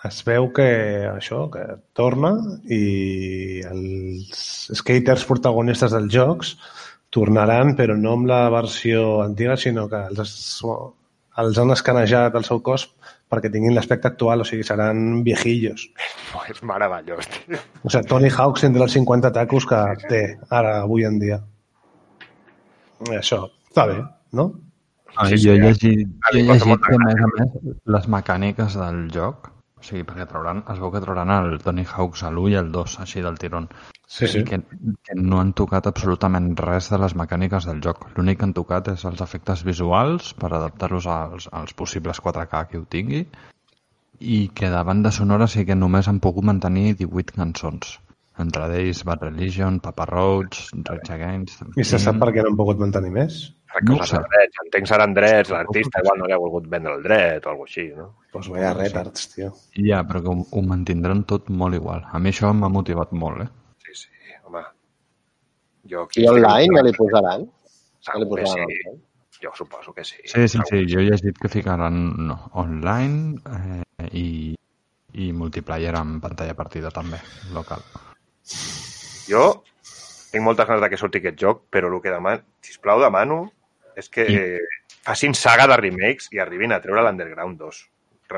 es 0.04 0.16
veu 0.26 0.48
que 0.52 0.66
això, 1.06 1.44
que 1.52 1.62
torna 1.94 2.32
i 2.66 3.60
els 3.62 4.40
skaters 4.74 5.22
protagonistes 5.28 5.94
dels 5.94 6.10
jocs 6.12 6.56
tornaran, 7.12 7.74
però 7.78 7.96
no 7.98 8.16
amb 8.16 8.28
la 8.30 8.42
versió 8.52 9.20
antiga, 9.22 9.56
sinó 9.60 9.86
que 9.90 10.00
els, 10.08 10.62
els 11.42 11.60
han 11.60 11.74
escanejat 11.74 12.38
el 12.40 12.46
seu 12.48 12.62
cos 12.64 12.88
perquè 13.32 13.48
tinguin 13.52 13.72
l'aspecte 13.76 14.10
actual, 14.10 14.42
o 14.44 14.48
sigui, 14.48 14.64
seran 14.68 15.22
viejillos. 15.24 15.86
Oh, 16.36 16.42
és 16.52 16.60
meravellós, 16.68 17.28
tio. 17.32 17.60
O 17.80 17.92
sigui, 17.92 18.08
Tony 18.10 18.28
Hawk 18.32 18.60
tindrà 18.60 18.88
els 18.88 18.98
50 18.98 19.32
tacos 19.36 19.68
que 19.68 19.80
té 20.08 20.22
ara, 20.50 20.82
avui 20.82 21.06
en 21.08 21.16
dia. 21.22 21.40
Això, 23.16 23.46
està 23.70 23.88
bé, 23.88 24.02
no? 24.38 24.52
Ah, 25.14 25.26
Sí, 25.28 25.36
sí, 25.36 25.42
sí, 25.42 25.48
jo 25.48 25.54
he 25.54 25.56
eh? 25.56 25.64
llegit, 25.64 26.12
jo 26.32 26.38
he 26.38 26.44
llegit 26.48 26.84
que, 26.84 26.94
a 26.96 27.00
més 27.02 27.24
a 27.24 27.30
més, 27.32 27.56
les 27.96 28.06
mecàniques 28.14 28.76
del 28.80 29.00
joc, 29.12 29.50
o 29.80 29.84
sigui, 29.84 30.04
perquè 30.08 30.28
trauran, 30.30 30.62
es 30.72 30.78
veu 30.80 30.92
que 30.94 31.02
trauran 31.04 31.32
el 31.34 31.58
Tony 31.64 31.84
Hawk's 31.88 32.22
a 32.24 32.30
l'1 32.30 32.52
i 32.52 32.60
el 32.60 32.70
2, 32.72 33.00
així 33.04 33.24
del 33.24 33.36
tirón. 33.40 33.68
Sí, 34.12 34.26
sí. 34.28 34.42
Que, 34.44 34.58
que 34.60 35.14
no 35.16 35.38
han 35.40 35.54
tocat 35.56 35.86
absolutament 35.88 36.50
res 36.60 36.90
de 36.92 36.98
les 37.00 37.14
mecàniques 37.16 37.64
del 37.64 37.78
joc. 37.84 38.02
L'únic 38.12 38.42
que 38.42 38.44
han 38.44 38.52
tocat 38.58 38.90
és 38.92 39.04
els 39.08 39.22
efectes 39.24 39.62
visuals 39.64 40.34
per 40.36 40.50
adaptar-los 40.50 41.06
als, 41.08 41.46
als 41.60 41.72
possibles 41.78 42.20
4K 42.20 42.60
que 42.68 42.80
ho 42.82 42.84
tingui 42.94 43.22
i 44.20 44.40
que 44.52 44.68
de 44.74 44.82
banda 44.84 45.14
sonora 45.16 45.48
sí 45.48 45.64
que 45.64 45.78
només 45.78 46.10
han 46.12 46.20
pogut 46.26 46.44
mantenir 46.44 46.92
18 46.98 47.38
cançons. 47.38 47.94
Entre 48.44 48.68
ells 48.82 49.00
Bad 49.08 49.24
Religion, 49.24 49.80
Papa 49.80 50.04
Roach, 50.12 50.60
Rage 50.90 51.16
Against... 51.16 51.64
I 51.80 51.88
se 51.88 52.02
sap 52.04 52.20
per 52.20 52.28
què 52.36 52.44
no 52.44 52.52
han 52.52 52.60
pogut 52.60 52.84
mantenir 52.84 53.14
més? 53.16 53.40
No 53.80 53.96
coses 53.96 54.12
sé. 54.12 54.20
de 54.20 54.32
drets, 54.36 54.60
entenc 54.66 54.92
seran 54.92 55.16
drets, 55.16 55.54
l'artista 55.56 56.04
igual 56.04 56.20
no 56.20 56.28
li 56.28 56.36
ha 56.36 56.40
volgut 56.44 56.68
vendre 56.76 56.98
el 56.98 57.08
dret 57.08 57.48
o 57.48 57.54
alguna 57.54 57.72
així, 57.72 57.88
no? 57.96 58.10
Pues 58.36 58.52
vaya 58.52 58.76
retards, 58.76 59.32
tio. 59.32 59.54
Ja, 59.80 60.04
però 60.04 60.20
que 60.20 60.32
ho, 60.36 60.38
ho 60.44 60.64
mantindran 60.68 61.24
tot 61.32 61.48
molt 61.48 61.80
igual. 61.80 62.04
A 62.12 62.20
mi 62.20 62.36
això 62.36 62.52
m'ha 62.52 62.72
motivat 62.72 63.16
molt, 63.24 63.48
eh? 63.48 63.61
Jo 65.90 66.06
I 66.16 66.26
online 66.30 66.78
ja 66.78 66.84
li 66.86 66.92
posaran? 66.96 67.46
Ja 68.06 68.18
li 68.20 68.28
posaran 68.30 68.54
sí. 68.54 68.62
online? 68.66 69.00
Jo 69.42 69.50
suposo 69.58 69.92
que 69.92 70.04
sí. 70.04 70.20
Sí, 70.24 70.46
sí, 70.48 70.58
sí. 70.68 70.84
Jo 70.86 71.00
he 71.00 71.08
llegit 71.08 71.38
que 71.38 71.50
ficaran 71.50 71.96
no, 72.28 72.38
online 72.62 73.40
eh, 73.42 74.08
i, 74.14 74.26
i 75.18 75.32
multiplayer 75.34 75.96
en 75.98 76.20
pantalla 76.22 76.54
partida 76.54 76.92
també, 76.94 77.18
local. 77.54 77.82
Jo 79.26 79.64
tinc 80.32 80.46
moltes 80.46 80.68
ganes 80.68 80.84
de 80.84 80.90
que 80.92 81.00
surti 81.00 81.20
aquest 81.20 81.40
joc, 81.42 81.64
però 81.70 81.90
el 81.90 81.98
que 82.00 82.14
demano, 82.14 82.46
sisplau, 82.64 83.02
demano 83.02 83.42
és 83.98 84.08
que 84.08 84.24
facin 85.02 85.34
saga 85.36 85.66
de 85.68 85.76
remakes 85.82 86.30
i 86.32 86.40
arribin 86.40 86.72
a 86.72 86.80
treure 86.80 87.02
l'Underground 87.04 87.58
2. 87.60 87.82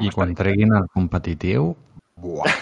I 0.02 0.10
quan 0.10 0.32
treguin 0.34 0.72
el 0.74 0.88
competitiu, 0.90 1.68
buah, 2.18 2.56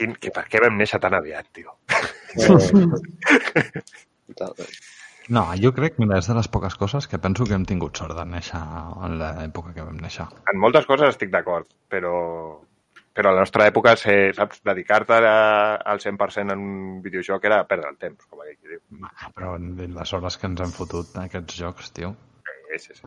Quin, 0.00 0.14
que 0.16 0.32
per 0.34 0.46
què 0.48 0.62
vam 0.64 0.78
néixer 0.80 0.98
tan 1.02 1.14
aviat, 1.18 1.46
tio? 1.54 1.76
No, 5.30 5.44
jo 5.62 5.70
crec 5.76 5.94
que 5.94 6.06
és 6.16 6.26
de 6.26 6.34
les 6.34 6.48
poques 6.50 6.74
coses 6.78 7.06
que 7.10 7.20
penso 7.22 7.44
que 7.46 7.54
hem 7.54 7.66
tingut 7.68 7.98
sort 8.00 8.16
de 8.18 8.24
néixer 8.26 8.58
en 8.58 9.18
l'època 9.20 9.74
que 9.76 9.84
vam 9.86 9.98
néixer. 10.02 10.26
En 10.50 10.58
moltes 10.58 10.88
coses 10.88 11.12
estic 11.12 11.30
d'acord, 11.30 11.68
però, 11.92 12.14
però 13.14 13.30
a 13.30 13.36
la 13.36 13.44
nostra 13.44 13.68
època, 13.70 13.94
ser, 14.00 14.34
saps, 14.34 14.62
dedicar-te 14.66 15.20
al 15.22 16.02
100% 16.02 16.56
en 16.56 16.64
un 16.64 17.02
videojoc 17.04 17.46
era 17.50 17.60
perdre 17.68 17.92
el 17.92 18.00
temps, 18.00 18.24
com 18.26 18.42
aquell 18.42 18.58
que 18.58 18.74
diu. 18.74 18.80
Ah, 19.06 19.30
Però 19.36 19.54
les 19.60 20.14
hores 20.18 20.38
que 20.40 20.50
ens 20.50 20.64
hem 20.66 20.74
fotut 20.74 21.14
aquests 21.22 21.60
jocs, 21.62 21.92
tio... 21.94 22.14
Sí, 22.70 22.78
sí, 22.88 22.98
sí. 22.98 23.06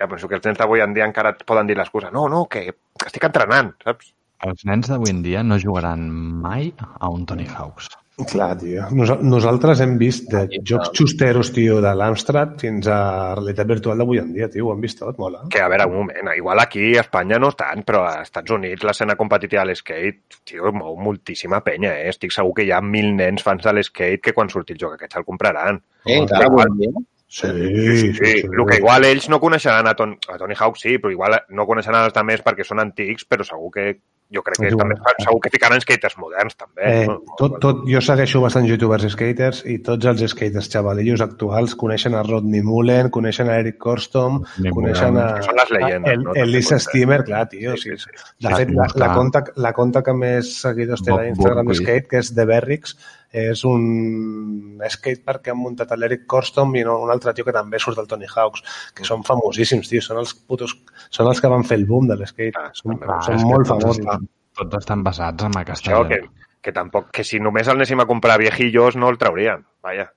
Ja 0.00 0.08
penso 0.08 0.28
que 0.28 0.38
els 0.38 0.46
nens 0.48 0.56
d'avui 0.56 0.80
en 0.80 0.96
dia 0.96 1.04
encara 1.04 1.34
et 1.34 1.44
poden 1.48 1.68
dir 1.68 1.76
l'excusa. 1.76 2.08
No, 2.12 2.24
no, 2.32 2.46
que, 2.48 2.64
que 2.96 3.08
estic 3.10 3.28
entrenant, 3.28 3.74
saps? 3.84 4.14
Els 4.46 4.62
nens 4.64 4.88
d'avui 4.88 5.12
en 5.12 5.24
dia 5.24 5.42
no 5.44 5.58
jugaran 5.60 6.06
mai 6.44 6.70
a 6.78 7.10
un 7.12 7.26
Tony 7.28 7.46
Hawk's. 7.48 7.90
Clar, 8.28 8.56
tio. 8.60 8.84
Nos 8.92 9.12
nosaltres 9.24 9.80
hem 9.80 9.94
vist 10.00 10.26
de 10.32 10.42
jocs 10.66 10.90
xusteros, 10.96 11.52
tio, 11.56 11.78
de 11.80 11.92
l'Amstrad 11.96 12.56
fins 12.60 12.88
a 12.92 12.98
realitat 13.38 13.68
virtual 13.70 14.00
d'avui 14.00 14.20
en 14.20 14.32
dia, 14.34 14.48
tio. 14.52 14.66
Ho 14.68 14.74
hem 14.74 14.82
vist 14.84 15.00
tot, 15.00 15.16
mola. 15.20 15.46
Que, 15.52 15.62
a 15.64 15.68
veure, 15.72 15.86
un 15.88 15.96
moment, 16.02 16.32
igual 16.36 16.60
aquí 16.60 16.90
a 16.96 17.04
Espanya 17.04 17.38
no 17.40 17.52
tant, 17.56 17.84
però 17.86 18.02
als 18.08 18.28
Estats 18.28 18.52
Units 18.56 18.84
l'escena 18.84 19.16
competitiva 19.20 19.64
de 19.64 19.72
l'skate, 19.72 20.40
tio, 20.44 20.72
mou 20.76 20.98
moltíssima 21.00 21.62
penya, 21.64 21.94
eh? 22.02 22.10
Estic 22.12 22.36
segur 22.36 22.52
que 22.58 22.68
hi 22.68 22.74
ha 22.76 22.82
mil 22.84 23.14
nens 23.16 23.44
fans 23.46 23.64
de 23.64 23.76
l'skate 23.76 24.20
que 24.24 24.36
quan 24.36 24.52
surti 24.52 24.76
el 24.76 24.82
joc 24.84 24.98
aquest 24.98 25.16
se'l 25.16 25.28
compraran. 25.28 25.80
Eh, 26.04 26.18
encara 26.18 26.50
avui 26.50 26.66
en 26.66 26.78
dia? 26.80 27.06
Sí, 27.30 27.46
Sí, 27.46 28.12
sí, 28.12 28.30
el 28.42 28.64
que 28.66 28.80
igual 28.80 29.04
ells 29.06 29.28
no 29.30 29.38
coneixeran 29.38 29.86
a, 29.86 29.94
Ton, 29.94 30.16
a 30.28 30.36
Tony 30.36 30.56
Hawk, 30.58 30.80
sí, 30.80 30.96
però 30.98 31.12
igual 31.14 31.36
no 31.54 31.66
coneixeran 31.68 32.08
els 32.08 32.16
altres 32.18 32.42
perquè 32.42 32.66
són 32.66 32.82
antics, 32.82 33.22
però 33.30 33.46
segur 33.46 33.70
que 33.76 33.84
jo 34.30 34.42
crec 34.46 34.60
que 34.60 34.66
És 34.68 34.74
igual. 34.74 34.92
també, 34.94 35.14
segur 35.24 35.40
que 35.44 35.50
ficaran 35.50 35.80
skaters 35.82 36.16
moderns, 36.22 36.56
també. 36.56 36.82
Eh, 36.86 37.06
no? 37.10 37.18
tot, 37.38 37.58
tot, 37.62 37.82
jo 37.90 38.00
segueixo 38.04 38.40
bastants 38.44 38.70
youtubers 38.70 39.04
i 39.08 39.10
skaters 39.10 39.62
i 39.66 39.78
tots 39.86 40.06
els 40.06 40.22
skaters 40.30 40.70
xavalillos 40.70 41.20
actuals 41.24 41.74
coneixen 41.74 42.14
a 42.14 42.22
Rodney 42.22 42.62
Mullen, 42.62 43.10
coneixen 43.10 43.50
a 43.50 43.58
Eric 43.62 43.78
Korstom, 43.82 44.42
Ni 44.62 44.70
coneixen 44.74 45.18
a, 45.18 45.26
Que 45.40 45.48
són 45.48 45.60
les 45.62 45.72
llegendes, 45.76 46.10
a 46.10 46.14
el, 46.14 46.22
no? 46.24 46.34
el 46.34 46.52
Lisa 46.54 46.78
Steamer, 46.78 47.22
clar, 47.24 47.48
tio. 47.50 47.76
Sí, 47.76 47.90
Sí, 47.90 47.96
sí. 48.06 48.10
De 48.46 48.54
fet, 48.54 48.70
la, 48.70 48.86
la, 48.94 49.12
conta, 49.14 49.42
la 49.56 49.72
conta 49.74 50.02
que 50.06 50.12
més 50.14 50.52
seguidors 50.60 51.02
té 51.02 51.10
Bob 51.10 51.24
d'Instagram 51.26 51.66
Burke. 51.66 51.80
Skate, 51.82 52.06
que 52.12 52.20
és 52.22 52.30
The 52.36 52.46
Berrix, 52.46 52.94
és 53.30 53.62
un 53.68 54.80
skatepark 54.90 55.44
que 55.44 55.52
han 55.52 55.60
muntat 55.60 55.92
a 55.92 55.98
l'Eric 55.98 56.24
Korstom 56.30 56.74
i 56.74 56.82
no, 56.86 56.96
un 57.04 57.12
altre 57.14 57.34
tio 57.36 57.46
que 57.46 57.54
també 57.54 57.78
surt 57.78 58.00
del 58.00 58.08
Tony 58.10 58.26
Hawks, 58.26 58.64
que 58.96 59.06
són 59.06 59.22
famosíssims, 59.26 59.88
tio. 59.90 60.02
Són 60.02 60.18
els 60.22 60.34
putos... 60.34 60.74
Són 61.14 61.30
els 61.30 61.40
que 61.40 61.50
van 61.52 61.64
fer 61.66 61.78
el 61.78 61.86
boom 61.86 62.10
de 62.10 62.18
l'skate. 62.18 62.52
Ah, 62.58 62.72
són 62.74 62.98
clar, 62.98 63.20
són 63.26 63.44
molt 63.46 63.68
tots 63.68 63.72
famosos. 63.74 64.02
Estan, 64.02 64.26
tots 64.58 64.80
estan 64.80 65.04
basats 65.06 65.46
en 65.46 65.58
aquesta 65.62 65.92
Això, 65.92 66.02
que, 66.10 66.48
que 66.66 66.74
tampoc, 66.74 67.10
que 67.14 67.26
si 67.26 67.38
només 67.42 67.70
el 67.70 67.78
anéssim 67.78 68.02
a 68.02 68.08
comprar 68.10 68.40
viejillos 68.42 68.98
no 68.98 69.12
el 69.12 69.20
traurien, 69.22 69.62
vaja. 69.86 70.10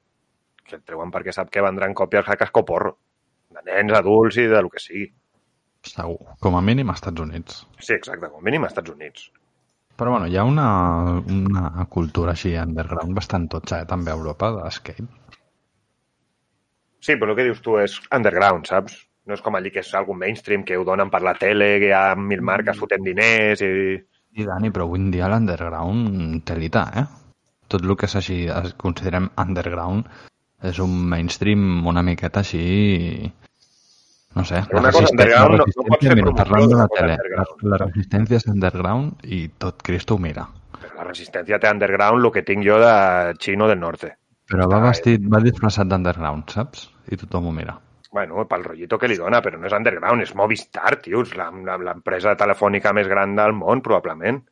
Que 0.65 0.79
el 0.79 0.85
treuen 0.87 1.13
perquè 1.13 1.35
sap 1.35 1.53
que 1.53 1.61
vendran 1.61 1.93
còpies 1.93 2.29
a 2.33 2.39
casco 2.39 2.65
porro. 2.65 2.97
De 3.53 3.61
nens, 3.67 3.93
adults 3.93 4.41
i 4.41 4.49
de 4.49 4.65
lo 4.65 4.73
que 4.73 4.81
sigui. 4.81 5.11
Segur. 5.85 6.17
Com 6.41 6.57
a 6.57 6.63
mínim 6.65 6.89
als 6.89 7.03
Estats 7.03 7.21
Units. 7.21 7.63
Sí, 7.77 7.93
exacte, 7.93 8.31
com 8.31 8.41
a 8.41 8.45
mínim 8.47 8.65
als 8.65 8.73
Estats 8.73 8.95
Units. 8.95 9.29
Però 9.95 10.11
bueno, 10.11 10.27
hi 10.27 10.37
ha 10.37 10.43
una, 10.43 10.67
una 11.29 11.85
cultura 11.89 12.33
així 12.33 12.55
underground 12.57 13.13
bastant 13.17 13.45
totxa, 13.51 13.83
eh, 13.83 13.89
també 13.89 14.11
a 14.11 14.17
Europa, 14.17 14.49
de 14.55 14.71
skate. 14.73 15.05
Sí, 17.03 17.17
però 17.19 17.33
el 17.33 17.37
que 17.37 17.45
dius 17.49 17.61
tu 17.61 17.77
és 17.81 17.99
underground, 18.15 18.65
saps? 18.69 18.95
No 19.27 19.37
és 19.37 19.43
com 19.43 19.55
allí 19.55 19.71
que 19.71 19.83
és 19.83 19.91
algun 19.95 20.17
mainstream 20.19 20.63
que 20.67 20.77
ho 20.79 20.85
donen 20.87 21.11
per 21.13 21.21
la 21.23 21.35
tele, 21.39 21.77
que 21.79 21.91
hi 21.91 21.95
ha 21.95 22.15
mil 22.19 22.41
marques 22.41 22.79
fotent 22.79 23.05
diners 23.05 23.61
i... 23.63 23.71
I 24.33 24.47
Dani, 24.47 24.71
però 24.73 24.87
avui 24.87 24.99
en 24.99 25.11
dia 25.13 25.29
l'underground 25.29 26.41
telita, 26.47 26.87
eh? 26.97 27.05
Tot 27.69 27.85
el 27.85 27.93
que 27.99 28.09
és 28.09 28.15
així, 28.17 28.39
es 28.49 28.73
considerem 28.81 29.29
underground, 29.39 30.09
és 30.63 30.79
un 30.83 30.97
mainstream 31.13 31.85
una 31.91 32.03
miqueta 32.05 32.41
així... 32.41 33.31
No 34.35 34.43
sé, 34.43 34.63
Però 34.67 34.79
una 34.81 34.91
cosa 34.91 35.11
underground 35.11 35.59
no- 35.59 35.65
no 35.67 35.97
mira, 36.01 36.31
parlant 36.33 36.69
de 36.71 36.75
la 36.79 36.87
tele, 36.89 37.13
underground. 37.13 37.61
la, 37.61 37.69
la 37.77 37.77
resistència 37.85 38.37
és 38.39 38.47
underground 38.47 39.25
i 39.29 39.41
tot 39.61 39.83
Cristo 39.85 40.15
ho 40.15 40.17
mira. 40.17 40.47
Però 40.81 40.95
la 40.97 41.03
resistència 41.11 41.59
té 41.59 41.69
underground 41.69 42.23
el 42.25 42.31
que 42.33 42.41
tinc 42.43 42.65
jo 42.65 42.79
de 42.81 42.93
xino 43.39 43.67
del 43.69 43.79
norte. 43.79 44.15
Però 44.49 44.65
va 44.69 44.79
vestit, 44.87 45.21
va 45.31 45.39
disfressat 45.39 45.87
d'underground, 45.87 46.49
saps? 46.49 46.89
I 47.11 47.15
tothom 47.17 47.47
ho 47.47 47.51
mira. 47.51 47.77
Bueno, 48.13 48.43
pel 48.47 48.63
rotllito 48.63 48.97
que 48.99 49.07
li 49.07 49.15
dona, 49.17 49.39
però 49.41 49.57
no 49.59 49.65
és 49.69 49.73
underground, 49.73 50.21
és 50.21 50.33
Movistar, 50.35 50.99
tio, 51.01 51.21
és 51.21 51.35
la- 51.37 51.51
la- 51.51 51.77
l'empresa 51.77 52.35
telefònica 52.37 52.91
més 52.93 53.07
gran 53.07 53.35
del 53.35 53.53
món, 53.53 53.81
probablement. 53.81 54.43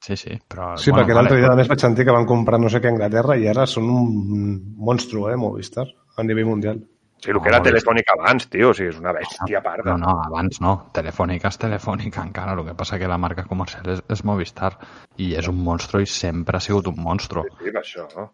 Sí, 0.00 0.16
sí, 0.16 0.38
però... 0.48 0.76
Sí, 0.76 0.90
perquè 0.92 1.14
l'altre 1.16 1.38
dia 1.40 1.50
a 1.52 1.56
més 1.56 1.68
vaig 1.68 1.80
sentir 1.80 2.04
que 2.04 2.12
van 2.12 2.26
comprar 2.28 2.58
no 2.60 2.68
sé 2.68 2.80
què 2.80 2.88
a 2.88 2.92
Anglaterra 2.92 3.36
i 3.40 3.46
ara 3.48 3.64
són 3.66 3.88
un 3.88 4.74
monstru, 4.76 5.28
eh, 5.30 5.36
Movistar, 5.36 5.86
a 6.16 6.22
nivell 6.22 6.46
mundial. 6.46 6.82
Sí, 7.24 7.30
el 7.32 7.38
que 7.40 7.48
No, 7.48 7.56
era 7.56 7.64
telefònica 7.64 8.14
abans, 8.18 8.46
tio, 8.52 8.68
o 8.70 8.76
sigui, 8.76 8.90
és 8.92 9.00
una 9.00 9.14
bèstia 9.16 9.62
parda. 9.64 9.94
No, 9.94 9.96
no, 10.02 10.18
abans 10.26 10.60
no. 10.60 10.74
Telefònica 10.92 11.48
és 11.48 11.56
telefònica 11.62 12.20
encara. 12.20 12.52
El 12.52 12.66
que 12.66 12.76
passa 12.76 12.98
que 13.00 13.08
la 13.08 13.16
marca 13.20 13.46
comercial 13.48 13.88
és, 13.94 14.04
és 14.12 14.24
Movistar 14.28 14.74
i 15.16 15.32
és 15.40 15.48
un 15.48 15.62
monstru 15.64 16.02
i 16.04 16.10
sempre 16.10 16.60
ha 16.60 16.64
sigut 16.64 16.92
un 16.92 17.00
monstru. 17.00 17.46
Sí, 17.48 17.72
per 17.72 17.80
això, 17.80 18.04
no? 18.12 18.28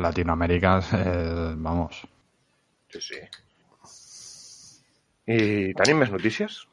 Latinoamèrica, 0.00 0.78
eh, 0.96 1.52
vamos, 1.58 2.04
Sí, 2.90 3.00
sí. 3.00 3.20
I 5.30 5.74
tenim 5.78 6.00
més 6.02 6.10
notícies? 6.10 6.64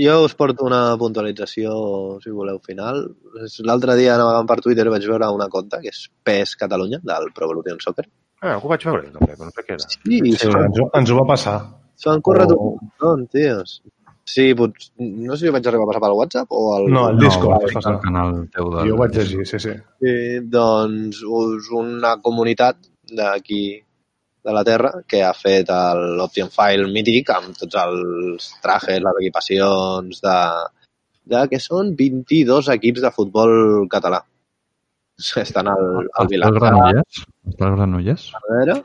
Jo 0.00 0.16
us 0.24 0.34
porto 0.38 0.64
una 0.66 0.96
puntualització, 0.98 1.72
si 2.22 2.32
voleu, 2.34 2.58
final. 2.64 3.02
L'altre 3.68 3.96
dia 4.00 4.16
navegant 4.18 4.48
per 4.50 4.58
Twitter 4.64 4.88
vaig 4.90 5.06
veure 5.10 5.28
una 5.34 5.50
conta, 5.52 5.80
que 5.82 5.92
és 5.92 6.06
PES 6.26 6.56
Catalunya, 6.62 7.00
del 7.06 7.30
Pro 7.36 7.46
Evolution 7.46 7.78
Soccer. 7.84 8.06
Ah, 8.40 8.56
ho 8.56 8.68
vaig 8.70 8.84
veure, 8.88 9.10
també, 9.12 9.34
però 9.36 9.48
no 9.48 9.52
sé 9.56 9.64
què 9.66 9.74
era. 9.76 9.88
Sí, 9.92 10.20
Sí, 10.34 10.48
ens, 10.48 10.78
ho- 10.80 10.90
ens 10.96 11.10
ho 11.12 11.16
va 11.18 11.26
passar. 11.34 11.56
s'han 12.00 12.22
corret 12.24 12.52
o- 12.54 12.70
un 12.78 12.92
munt, 13.02 13.26
tios. 13.30 13.80
Sí, 14.30 14.54
pot... 14.54 14.72
no 15.00 15.34
sé 15.36 15.44
si 15.44 15.48
ho 15.50 15.52
vaig 15.52 15.66
arribar 15.66 15.84
a 15.84 15.90
passar 15.90 16.00
pel 16.04 16.16
WhatsApp 16.16 16.52
o 16.54 16.62
al... 16.76 16.84
No, 16.92 17.08
el 17.10 17.16
no, 17.18 17.22
Discord, 17.24 17.64
vaig 17.64 17.74
vas 17.74 17.86
al 17.90 17.98
canal 18.00 18.32
teu 18.54 18.70
del... 18.72 18.88
Jo 18.88 18.94
ho 18.94 18.98
vaig 19.00 19.16
llegir, 19.18 19.44
sí, 19.48 19.58
sí. 19.58 19.72
Sí, 20.00 20.14
doncs 20.54 21.20
us 21.26 21.68
una 21.74 22.14
comunitat 22.22 22.76
d'aquí 23.10 23.62
de 24.44 24.52
la 24.56 24.62
Terra 24.64 24.92
que 25.10 25.20
ha 25.26 25.32
fet 25.36 25.68
l'Option 26.16 26.48
File 26.54 26.86
mític 26.94 27.28
amb 27.34 27.56
tots 27.58 27.74
els 27.82 28.46
trajes, 28.62 29.02
les 29.04 29.18
equipacions 29.20 30.22
de, 30.24 30.36
de 31.34 31.42
que 31.50 31.58
són 31.60 31.92
22 31.98 32.70
equips 32.78 33.02
de 33.04 33.10
futbol 33.12 33.52
català. 33.92 34.22
Estan 35.42 35.68
al, 35.68 35.80
al 35.84 36.02
Els 36.02 36.14
teus 36.16 36.30
Vilassar, 36.32 36.58
granollers? 36.58 37.22
Teus 37.58 37.74
granollers? 37.76 38.26
Cervera, 38.34 38.76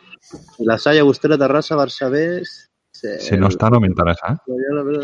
Vilassar, 0.59 0.93
Llagostera, 0.97 1.37
Terrassa, 1.41 1.77
Barçabés... 1.79 2.55
Si 2.95 3.37
no 3.37 3.49
està, 3.51 3.69
no 3.69 3.79
m'interessa, 3.83 4.31
eh? 4.33 5.03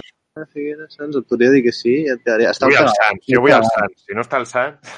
Figueres, 0.53 0.93
Sants, 0.95 1.17
et 1.19 1.25
podria 1.27 1.51
dir 1.51 1.59
que 1.65 1.73
sí. 1.75 1.93
et 2.09 2.21
quedaria- 2.23 2.53
Està 2.55 2.69
Vull 2.69 2.77
al. 2.79 2.87
Sants, 2.95 3.25
jo 3.27 3.41
vull 3.43 3.51
el 3.57 3.65
Sants. 3.67 4.05
Si 4.07 4.15
no 4.15 4.23
està 4.23 4.39
el 4.39 4.47
Sants... 4.47 4.93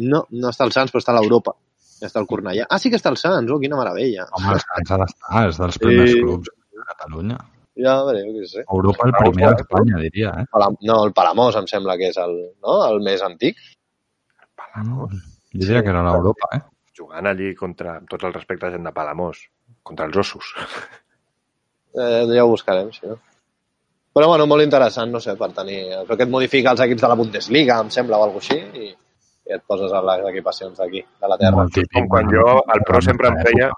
No, 0.00 0.22
no 0.32 0.50
està 0.50 0.64
el 0.66 0.72
Sants, 0.74 0.90
però 0.92 1.02
està 1.04 1.12
a 1.14 1.18
l'Europa. 1.20 1.52
Està 2.02 2.20
el 2.22 2.26
Cornellà. 2.28 2.64
Ah, 2.68 2.78
sí 2.82 2.90
que 2.90 2.98
està 2.98 3.12
el 3.12 3.18
Sants, 3.20 3.52
oh, 3.52 3.60
quina 3.62 3.76
meravella. 3.78 4.24
Home, 4.36 4.56
el 4.56 4.62
Sants 4.64 4.90
ha 4.96 4.98
d'estar, 5.04 5.44
és 5.52 5.60
dels 5.62 5.78
primers 5.84 6.10
Sí. 6.12 6.22
clubs 6.24 6.50
de 6.50 6.88
Catalunya. 6.90 7.38
Ja, 7.76 7.92
a 8.00 8.04
veure, 8.08 8.22
jo 8.24 8.32
què 8.40 8.48
sé. 8.48 8.64
Europa 8.72 9.06
el 9.10 9.14
primer 9.20 9.52
d'Espanya, 9.52 9.98
diria, 10.00 10.32
eh? 10.40 10.46
No, 10.88 10.98
el 11.04 11.12
Palamós 11.16 11.56
em 11.60 11.66
sembla 11.68 11.98
que 12.00 12.08
és 12.08 12.16
el, 12.22 12.34
no? 12.64 12.76
el 12.88 13.02
més 13.04 13.20
antic. 13.22 13.60
Jo 15.56 15.64
diria 15.66 15.82
que 15.82 15.92
era 15.92 16.02
l'Europa, 16.04 16.48
eh? 16.56 16.60
Jugant 16.96 17.26
allí 17.28 17.54
contra, 17.54 17.98
amb 18.00 18.08
tots 18.08 18.24
els 18.24 18.34
respectes, 18.34 18.72
gent 18.72 18.84
de 18.88 18.92
Palamós. 18.92 19.42
Contra 19.82 20.06
els 20.10 20.16
ossos. 20.24 20.54
Eh, 21.96 22.26
ja 22.28 22.42
ho 22.44 22.48
buscarem, 22.50 22.90
si 22.92 23.06
no. 23.08 23.14
Però 24.12 24.26
bueno, 24.28 24.44
molt 24.46 24.60
interessant, 24.62 25.08
no 25.08 25.20
sé, 25.20 25.32
per 25.40 25.46
tenir... 25.56 25.78
Però 26.04 26.16
que 26.18 26.26
et 26.26 26.32
modifica 26.32 26.74
els 26.74 26.82
equips 26.84 27.00
de 27.00 27.08
la 27.08 27.16
Bundesliga, 27.16 27.78
em 27.80 27.88
sembla, 27.94 28.18
o 28.20 28.26
alguna 28.26 28.42
així, 28.44 28.58
i, 28.84 28.90
i 29.48 29.54
et 29.56 29.62
poses 29.64 29.94
a 29.96 30.02
les 30.04 30.26
equipacions 30.28 30.76
d'aquí, 30.76 31.00
de 31.00 31.30
la 31.32 31.38
Terra. 31.40 31.54
Molt 31.56 31.72
típic. 31.72 31.94
Com 31.96 32.10
quan 32.12 32.28
jo, 32.28 32.44
al 32.74 32.84
Pro 32.84 33.00
sempre 33.00 33.30
em 33.32 33.38
feia... 33.48 33.70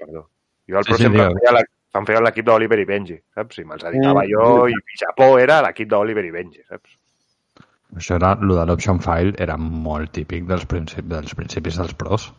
Perdó. 0.00 0.24
Jo 0.72 0.80
al 0.80 0.86
Sí, 0.88 0.94
Pro 0.94 0.96
sí, 0.96 1.04
sempre 1.10 1.26
em 1.28 1.36
feia 1.42 1.52
la- 1.58 1.64
em 2.00 2.08
feia 2.08 2.24
l'equip 2.24 2.48
d'Oliver 2.48 2.78
i 2.80 2.88
Benji, 2.88 3.18
saps? 3.36 3.58
I 3.60 3.66
me'ls 3.68 3.84
dedicava 3.84 4.24
jo 4.32 4.46
i 4.72 4.78
Japó 5.02 5.28
era 5.44 5.60
l'equip 5.68 5.90
d'Oliver 5.92 6.24
i 6.24 6.32
Benji, 6.38 6.64
saps? 6.72 6.96
Això 8.00 8.16
era, 8.16 8.32
el 8.40 8.54
de 8.56 8.64
l'option 8.68 9.00
file 9.04 9.34
era 9.46 9.58
molt 9.60 10.12
típic 10.16 10.46
dels, 10.48 10.64
principis, 10.68 11.08
dels 11.10 11.34
principis 11.36 11.78
dels 11.80 11.94
pros. 12.02 12.30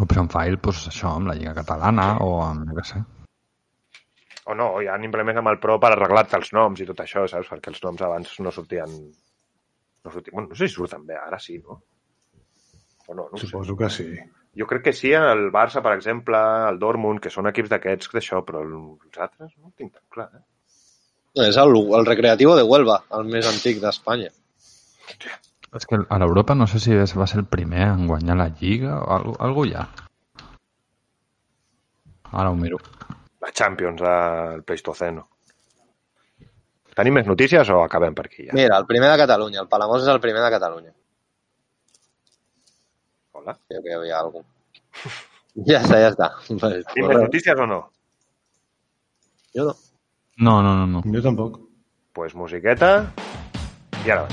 Option 0.00 0.30
file, 0.32 0.60
doncs 0.62 0.86
això, 0.88 1.14
amb 1.18 1.28
la 1.28 1.36
Lliga 1.36 1.56
Catalana 1.58 2.06
o 2.24 2.30
amb, 2.44 2.70
què 2.78 2.86
sé. 2.92 3.02
O 4.50 4.56
no, 4.56 4.70
hi 4.80 4.88
ha 4.88 4.96
implements 5.04 5.42
amb 5.42 5.52
el 5.52 5.60
Pro 5.62 5.76
per 5.82 5.92
arreglar-te 5.92 6.38
els 6.40 6.52
noms 6.56 6.80
i 6.80 6.86
tot 6.88 7.02
això, 7.04 7.26
saps? 7.28 7.50
Perquè 7.52 7.74
els 7.74 7.82
noms 7.84 8.02
abans 8.06 8.32
no 8.40 8.52
sortien... 8.54 8.94
No, 10.00 10.12
sortien... 10.14 10.34
Bueno, 10.34 10.48
no 10.48 10.58
sé 10.58 10.70
si 10.70 10.78
surten 10.78 11.04
bé, 11.06 11.18
ara 11.20 11.38
sí, 11.42 11.58
no? 11.60 11.82
O 13.06 13.14
no, 13.14 13.26
no 13.26 13.34
ho 13.34 13.42
sé. 13.42 13.50
Suposo 13.50 13.76
que 13.76 13.90
sí. 13.92 14.08
Jo 14.58 14.66
crec 14.70 14.88
que 14.88 14.94
sí, 14.96 15.12
el 15.14 15.50
Barça, 15.54 15.82
per 15.84 15.92
exemple, 15.98 16.40
el 16.70 16.80
Dortmund, 16.82 17.20
que 17.22 17.30
són 17.34 17.50
equips 17.50 17.70
d'aquests 17.70 18.10
d'això, 18.16 18.40
però 18.46 18.64
els 18.64 19.20
altres 19.26 19.52
no 19.58 19.68
ho 19.68 19.74
tinc 19.76 19.92
tan 19.92 20.06
clar, 20.16 20.30
eh? 20.40 20.46
És 21.34 21.56
el, 21.56 21.76
el 21.94 22.06
recreativo 22.06 22.56
de 22.56 22.62
Huelva, 22.66 23.04
el 23.16 23.28
més 23.30 23.46
antic 23.46 23.78
d'Espanya. 23.82 24.30
És 25.78 25.86
que 25.86 26.00
a 26.02 26.18
l'Europa 26.18 26.56
no 26.58 26.66
sé 26.66 26.80
si 26.82 26.92
és- 26.92 27.14
va 27.16 27.26
ser 27.30 27.38
el 27.38 27.46
primer 27.46 27.82
en 27.86 28.06
guanyar 28.08 28.36
la 28.36 28.48
Lliga 28.48 28.96
o 28.98 29.10
algo, 29.14 29.36
algo 29.38 29.64
ha. 29.78 29.84
Ara 32.32 32.50
ho 32.50 32.56
miro. 32.56 32.78
La 33.40 33.52
Champions 33.52 34.00
del 34.02 34.62
Pleistoceno. 34.64 35.28
Tenim 36.94 37.14
més 37.14 37.26
notícies 37.26 37.68
o 37.70 37.82
acabem 37.84 38.14
per 38.14 38.26
aquí 38.26 38.46
ja? 38.48 38.52
Mira, 38.52 38.76
el 38.78 38.86
primer 38.86 39.10
de 39.12 39.16
Catalunya, 39.22 39.60
el 39.62 39.68
Palamós 39.68 40.02
és 40.02 40.08
el 40.10 40.20
primer 40.20 40.42
de 40.42 40.50
Catalunya. 40.50 40.92
Hola. 43.32 43.56
Creo 43.68 43.82
que 43.82 43.94
había 43.94 44.18
algo. 44.18 44.44
Ya 45.54 45.80
está, 45.80 45.98
ya 45.98 46.08
está. 46.14 46.28
Tenim 46.46 47.08
més 47.10 47.18
notícies 47.18 47.58
o 47.58 47.66
no? 47.66 47.90
yo 49.52 49.64
no. 49.64 49.72
No, 50.40 50.62
no, 50.64 50.74
no, 50.74 50.86
no. 50.86 51.02
Jo 51.04 51.20
tampoc. 51.22 51.60
Pues 52.16 52.34
musiqueta 52.34 52.94
i 54.06 54.10
ara 54.10 54.24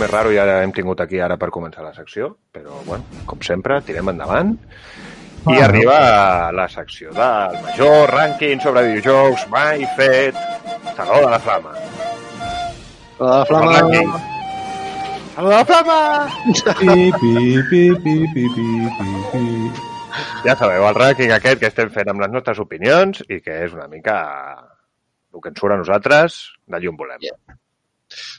més 0.00 0.10
raro 0.10 0.32
ja 0.34 0.44
hem 0.62 0.72
tingut 0.76 1.00
aquí 1.04 1.20
ara 1.20 1.36
per 1.40 1.50
començar 1.54 1.84
la 1.84 1.92
secció, 1.96 2.32
però, 2.52 2.80
bueno, 2.86 3.04
com 3.28 3.40
sempre, 3.46 3.80
tirem 3.86 4.08
endavant. 4.12 4.56
I 5.48 5.54
Ah, 5.56 5.64
arriba 5.64 5.98
la 6.52 6.66
secció 6.68 7.12
del 7.16 7.54
major 7.64 8.10
rànquing 8.12 8.60
sobre 8.60 8.82
videojocs 8.90 9.46
mai 9.48 9.86
fet. 9.96 10.36
Saló 10.96 11.20
de 11.24 11.30
la 11.32 11.38
Flama. 11.40 11.72
La 13.20 13.38
El 13.38 13.46
flama... 13.48 13.70
rànquing. 13.78 14.10
Saló 15.36 15.48
de 15.48 15.54
la 15.54 15.64
Flama! 15.64 16.00
Pi, 16.80 16.96
pi, 17.20 17.62
pi, 17.70 17.84
pi, 18.04 18.16
pi, 18.34 18.48
pi, 18.56 18.66
pi, 18.98 19.14
pi. 19.32 19.86
Ja 20.44 20.56
sabeu, 20.60 20.84
el 20.90 20.98
rànquing 20.98 21.32
aquest 21.32 21.60
que 21.62 21.70
estem 21.72 21.88
fent 21.94 22.10
amb 22.12 22.20
les 22.20 22.32
nostres 22.34 22.60
opinions 22.60 23.22
i 23.28 23.40
que 23.40 23.62
és 23.64 23.72
una 23.76 23.88
mica 23.88 24.18
el 25.32 25.40
que 25.40 25.52
ens 25.52 25.60
surt 25.62 25.72
a 25.72 25.80
nosaltres 25.80 26.40
d'allí 26.68 26.90
on 26.90 27.00
volem. 27.00 27.24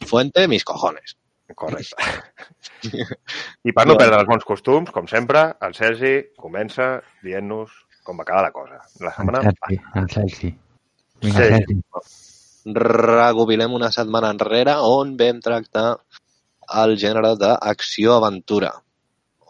Fuente, 0.06 0.46
mis 0.52 0.66
cojones. 0.68 1.16
Correcte. 1.58 1.96
I 3.68 3.74
per 3.76 3.86
no 3.88 3.98
perdre 4.00 4.20
els 4.22 4.30
bons 4.30 4.46
costums, 4.48 4.92
com 4.96 5.08
sempre, 5.12 5.46
el 5.68 5.74
Sergi 5.78 6.14
comença 6.40 6.94
dient-nos 7.26 7.74
com 8.06 8.18
va 8.20 8.26
quedar 8.28 8.44
la 8.48 8.54
cosa. 8.56 8.82
La 9.00 9.12
El 9.12 9.18
setmana... 9.18 9.44
Sergi, 9.48 9.80
el 10.02 10.10
Sergi. 10.16 10.54
Vinga, 11.22 11.48
Sí. 11.48 11.50
Sergi. 11.54 11.82
Recobilem 12.78 13.74
una 13.74 13.90
setmana 13.94 14.30
enrere 14.36 14.76
on 14.86 15.16
vam 15.18 15.40
tractar 15.42 15.88
el 16.82 16.94
gènere 17.02 17.34
d'acció-aventura 17.42 18.70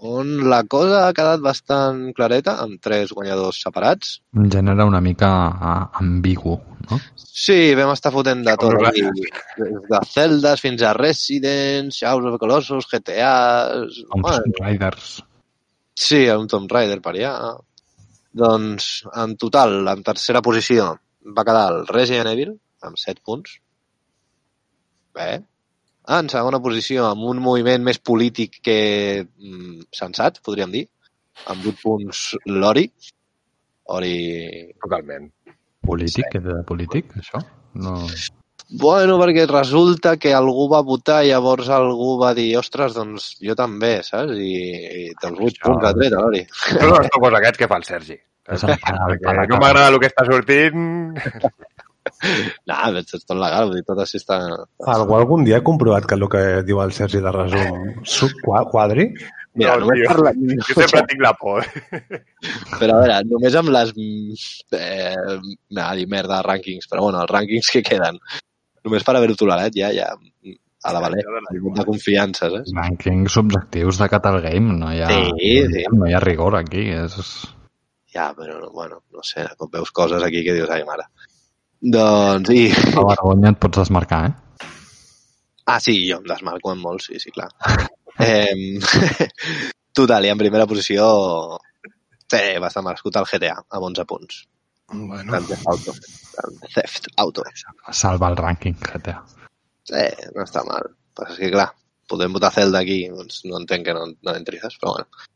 on 0.02 0.30
la 0.50 0.64
cosa 0.66 1.04
ha 1.06 1.14
quedat 1.14 1.42
bastant 1.46 2.08
clareta, 2.18 2.56
amb 2.64 2.80
tres 2.82 3.12
guanyadors 3.14 3.60
separats. 3.62 4.16
Un 4.34 4.48
gènere 4.50 4.86
una 4.90 5.02
mica 5.06 5.30
ambigu, 6.02 6.56
no? 6.90 6.98
Sí, 7.16 7.76
vam 7.78 7.92
estar 7.94 8.12
fotent 8.14 8.42
de 8.48 8.56
tot. 8.58 8.74
Aquí. 8.90 9.04
Des 9.60 9.76
de 9.92 10.00
Zeldas 10.10 10.64
fins 10.64 10.82
a 10.82 10.96
Resident, 10.98 11.92
Shadows 11.94 12.32
of 12.32 12.34
the 12.38 12.42
Colossus, 12.42 12.88
GTA... 12.90 13.34
Com 14.10 14.26
Bueno, 14.26 14.56
Riders. 14.60 15.20
sí, 15.94 16.24
un 16.34 16.48
Tomb 16.50 16.72
Raider 16.72 16.98
per 17.02 17.14
allà. 17.14 17.36
Doncs, 18.34 18.90
en 19.22 19.38
total, 19.38 19.82
en 19.92 20.02
tercera 20.08 20.42
posició, 20.42 20.96
va 21.38 21.46
quedar 21.46 21.68
el 21.76 21.86
Resident 21.88 22.32
Evil, 22.32 22.56
amb 22.82 22.98
7 22.98 23.22
punts. 23.24 23.60
Bé. 25.14 25.42
En 26.10 26.30
segona 26.34 26.60
posició, 26.62 27.06
amb 27.12 27.28
un 27.30 27.42
moviment 27.44 27.84
més 27.86 28.00
polític 28.02 28.58
que 28.66 28.78
mm, 29.22 29.88
sensat, 29.94 30.40
podríem 30.46 30.72
dir, 30.74 30.86
amb 31.46 31.66
8 31.70 31.82
punts 31.84 32.22
l'Ori. 32.50 32.88
Ori... 33.94 34.16
Totalment. 34.82 35.30
Polític, 35.86 36.30
sí. 36.34 36.44
de 36.46 36.62
polític, 36.68 37.14
això? 37.22 37.42
No... 37.82 37.98
Bueno, 38.72 39.18
perquè 39.20 39.44
resulta 39.50 40.14
que 40.16 40.32
algú 40.32 40.70
va 40.72 40.80
votar 40.88 41.26
i 41.26 41.34
llavors 41.34 41.68
algú 41.76 42.14
va 42.22 42.32
dir 42.38 42.54
ostres, 42.56 42.94
doncs 42.96 43.34
jo 43.44 43.56
també, 43.60 43.98
saps? 44.08 44.32
I, 44.40 44.54
i 45.02 45.08
dels 45.12 45.38
8 45.38 45.50
Això- 45.50 45.66
punts 45.66 45.88
ha 45.90 45.96
tret, 45.98 46.16
l'Ori. 46.16 46.46
Són 46.70 46.94
els 47.02 47.10
topos 47.12 47.36
aquests 47.42 47.60
que 47.60 47.68
fa 47.68 47.82
el 47.82 47.88
Sergi. 47.90 48.18
El 48.52 48.62
canal, 48.82 49.18
Perquè 49.22 49.48
no 49.52 49.60
m'agrada 49.62 49.92
el 49.92 50.00
que 50.02 50.10
està 50.10 50.24
sortint. 50.28 51.20
No, 52.70 52.76
és 53.02 53.12
tot 53.26 53.38
legal, 53.38 53.70
vull 53.72 53.80
dir, 53.80 53.86
tot 53.88 54.02
així 54.04 54.20
està... 54.22 54.40
Algú 54.94 55.16
algun 55.18 55.46
dia 55.48 55.58
ha 55.62 55.66
comprovat 55.66 56.06
que 56.10 56.18
el 56.20 56.28
que 56.32 56.42
diu 56.68 56.82
el 56.84 56.92
Sergi 56.96 57.22
de 57.24 57.32
resum 57.34 57.94
quadri? 58.72 59.08
Mira, 59.54 59.74
No, 59.76 59.84
només 59.84 60.00
tio. 60.00 60.08
per 60.14 60.24
la... 60.24 60.32
Jo 60.70 60.76
sempre 60.78 61.02
tinc 61.10 61.24
la 61.26 61.34
por. 61.36 61.66
Però 62.80 62.96
a 62.96 63.02
veure, 63.02 63.18
només 63.28 63.58
amb 63.60 63.74
les... 63.76 63.92
Eh, 64.78 65.40
M'ha 65.76 65.90
dir 66.00 66.08
merda 66.08 66.40
rànquings, 66.46 66.88
però 66.88 67.04
bueno, 67.08 67.20
els 67.26 67.34
rànquings 67.34 67.72
que 67.76 67.82
queden. 67.84 68.20
Només 68.86 69.04
per 69.06 69.18
haver-ho 69.18 69.36
tolerat 69.38 69.76
ja, 69.76 69.90
ja 69.94 70.08
a 70.16 70.94
la 70.96 71.02
valer. 71.04 71.26
De 71.76 71.84
confiança, 71.86 72.48
saps? 72.54 72.72
Rànquings 72.78 73.36
subjectius 73.36 74.00
de 74.02 74.08
Catal 74.14 74.40
Game, 74.46 74.78
no 74.80 74.94
hi 74.94 75.04
ha, 75.04 75.10
Sí, 75.12 75.52
sí. 75.74 75.84
no 75.98 76.08
hi 76.08 76.16
ha 76.16 76.24
rigor 76.24 76.56
aquí. 76.62 76.88
És... 77.04 77.20
Ja, 78.12 78.32
però 78.36 78.72
bueno, 78.72 79.02
no 79.12 79.22
sé, 79.24 79.46
com 79.60 79.70
veus 79.72 79.92
coses 79.96 80.24
aquí 80.24 80.42
que 80.48 80.56
dius, 80.56 80.72
ai 80.72 80.84
mare. 80.88 81.06
Doncs, 81.82 82.52
i... 82.54 82.70
A 82.94 83.04
vergonya 83.08 83.52
et 83.56 83.60
pots 83.62 83.82
desmarcar, 83.82 84.22
eh? 84.30 84.68
Ah, 85.66 85.80
sí, 85.82 85.96
jo 86.06 86.20
em 86.22 86.28
desmarco 86.30 86.74
en 86.74 86.82
molt, 86.82 87.02
sí, 87.08 87.20
sí, 87.20 87.34
clar. 87.34 87.52
Eh, 88.22 88.78
total, 89.98 90.26
i 90.28 90.30
en 90.30 90.38
primera 90.38 90.68
posició 90.70 91.06
sí, 92.30 92.42
va 92.62 92.68
estar 92.68 92.84
merescut 92.86 93.16
el 93.18 93.26
GTA, 93.26 93.56
amb 93.72 93.86
11 93.88 94.06
punts. 94.06 94.42
Bueno, 94.92 95.24
Grand 95.32 95.48
Theft 95.48 95.68
Auto. 95.72 95.96
Grand 96.36 96.68
Theft 96.76 97.08
Auto. 97.24 97.46
Salva 97.96 98.30
el 98.30 98.38
rànquing 98.38 98.78
GTA. 98.84 99.24
Sí, 99.88 100.04
no 100.36 100.44
està 100.44 100.62
mal. 100.68 100.92
Però 101.18 101.32
és 101.32 101.40
que, 101.40 101.50
clar, 101.56 101.70
podem 102.12 102.36
votar 102.36 102.52
Zelda 102.54 102.84
aquí, 102.84 103.00
doncs 103.10 103.42
no 103.48 103.58
entenc 103.64 103.88
que 103.88 103.96
no, 103.98 104.06
no 104.12 104.36
entri, 104.36 104.60
saps? 104.62 104.78
Però 104.84 104.98
bueno. 105.00 105.30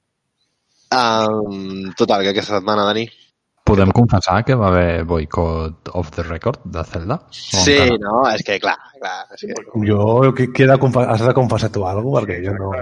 Um, 0.96 1.94
total, 1.98 2.28
que 2.28 2.36
aquesta 2.36 2.60
setmana, 2.60 2.86
Dani... 2.92 3.08
Podem 3.66 3.90
confessar 3.98 4.44
que 4.46 4.54
va 4.54 4.68
haver 4.70 5.06
boicot 5.10 5.90
of 5.98 6.12
the 6.14 6.24
record 6.24 6.60
de 6.70 6.84
Zelda? 6.86 7.16
Sí, 7.34 7.74
encara? 7.74 7.98
no? 8.04 8.20
És 8.30 8.44
que, 8.46 8.60
clar, 8.62 8.76
clar. 9.00 9.16
És 9.34 9.42
que 9.42 9.56
jo, 9.88 10.04
que, 10.38 10.68
de 10.70 10.76
has 11.02 11.24
de 11.26 11.34
confessar 11.34 11.72
tu 11.74 11.86
alguna 11.86 12.12
cosa? 12.12 12.28
Perquè 12.28 12.44
jo 12.46 12.54
no... 12.60 12.74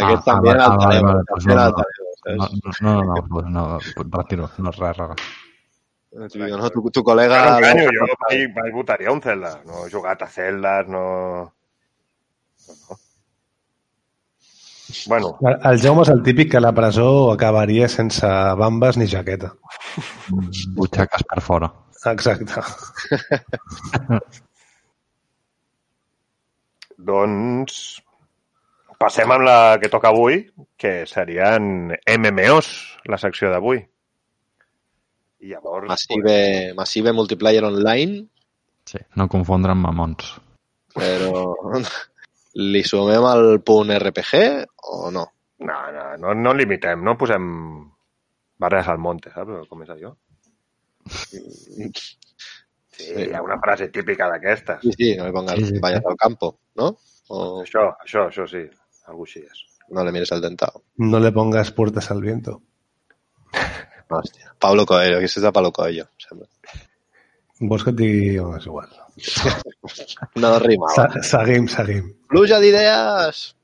aquest 0.00 0.22
ah, 0.22 0.22
també 0.30 0.48
vale, 0.48 0.54
era 0.54 0.64
el 0.64 1.20
ah, 1.20 1.26
també 1.28 1.52
era 1.52 1.60
no, 1.60 1.66
el 1.66 1.74
no. 1.74 1.82
talent, 1.82 2.06
No, 2.28 2.46
no, 2.80 2.94
no, 3.02 3.02
no, 3.04 3.42
no, 3.48 3.66
no, 3.76 4.06
retiro, 4.16 4.48
no, 4.64 4.72
res, 4.78 4.96
res. 4.96 5.28
No, 6.16 6.48
no, 6.48 6.70
tu, 6.72 6.82
tu 6.90 7.04
col·lega... 7.04 7.42
Claro, 7.44 7.66
canyo, 7.66 7.92
jo 7.92 8.08
votaria 8.78 9.12
un 9.12 9.20
Zelda. 9.22 9.52
No 9.68 9.84
he 9.84 9.92
jugat 9.92 10.24
a 10.24 10.30
no... 10.88 11.04
no, 12.64 12.78
no. 12.80 12.98
Bueno, 15.06 15.34
El 15.68 15.80
Jaume 15.82 16.02
és 16.06 16.10
el 16.12 16.22
típic 16.24 16.50
que 16.52 16.58
a 16.58 16.64
la 16.64 16.72
presó 16.76 17.08
acabaria 17.32 17.88
sense 17.92 18.26
bambes 18.60 18.96
ni 18.96 19.06
jaqueta. 19.10 19.50
Butxaques 20.76 21.24
per 21.28 21.40
fora. 21.44 21.68
Exacte. 22.08 22.62
doncs 26.98 27.78
passem 28.98 29.30
amb 29.30 29.44
la 29.46 29.58
que 29.82 29.90
toca 29.92 30.10
avui, 30.10 30.40
que 30.78 31.04
serien 31.06 31.92
MMOs, 31.94 32.70
la 33.06 33.18
secció 33.20 33.52
d'avui. 33.52 33.78
I 35.38 35.52
llavors... 35.52 35.86
Massive, 35.86 36.38
Massive 36.74 37.12
Multiplayer 37.14 37.64
Online, 37.68 38.24
Sí, 38.88 38.96
no 39.20 39.26
confondre 39.28 39.74
amb 39.74 39.84
mamons. 39.84 40.30
però 40.96 41.42
li 42.58 42.82
sumem 42.84 43.24
el 43.32 43.60
punt 43.66 43.92
RPG 43.94 44.40
o 44.94 45.10
no? 45.14 45.24
No, 45.68 45.78
no, 45.94 46.04
no, 46.22 46.34
no 46.34 46.54
limitem, 46.54 47.00
no 47.04 47.16
posem 47.18 47.44
barres 48.58 48.88
al 48.90 48.98
monte, 49.02 49.30
saps 49.34 49.66
com 49.70 49.82
és 49.84 49.90
allò? 49.94 50.12
Sí, 52.98 53.14
hi 53.14 53.32
ha 53.34 53.42
una 53.44 53.58
frase 53.62 53.88
típica 53.94 54.26
d'aquestes. 54.30 54.80
Sí, 54.82 54.92
sí, 54.96 55.08
no 55.16 55.24
me 55.28 55.32
pongas 55.32 55.56
Sí, 55.58 55.64
sí, 55.66 55.74
sí. 55.76 55.80
vayas 55.82 56.04
al 56.06 56.16
campo, 56.16 56.58
¿no? 56.76 56.96
O 57.28 57.62
Això, 57.62 57.84
això, 58.04 58.26
això 58.32 58.46
sí, 58.50 58.64
algú 59.06 59.26
així 59.28 59.42
és. 59.44 59.64
no 59.90 60.04
le 60.04 60.12
mires 60.12 60.32
el 60.32 60.40
dentado. 60.40 60.82
No 60.98 61.20
le 61.20 61.30
pongas 61.32 61.70
puertas 61.72 62.10
al 62.10 62.20
viento. 62.22 62.60
Hòstia. 64.08 64.54
Pablo 64.58 64.84
Coelho, 64.86 65.18
que 65.20 65.28
és 65.28 65.34
de 65.40 65.52
Pablo 65.52 65.70
Coelho, 65.72 66.04
em 66.08 66.24
sembla. 66.26 66.48
Vols 67.60 67.84
que 67.84 67.90
et 67.92 67.96
digui... 67.98 68.38
Oh, 68.40 68.54
és 68.56 68.66
igual. 68.66 68.88
No 70.36 70.58
rimava. 70.58 71.08
Se 71.14 71.22
seguim, 71.30 71.68
seguim. 71.68 72.12
Pluja 72.28 72.58
d'idees! 72.60 73.54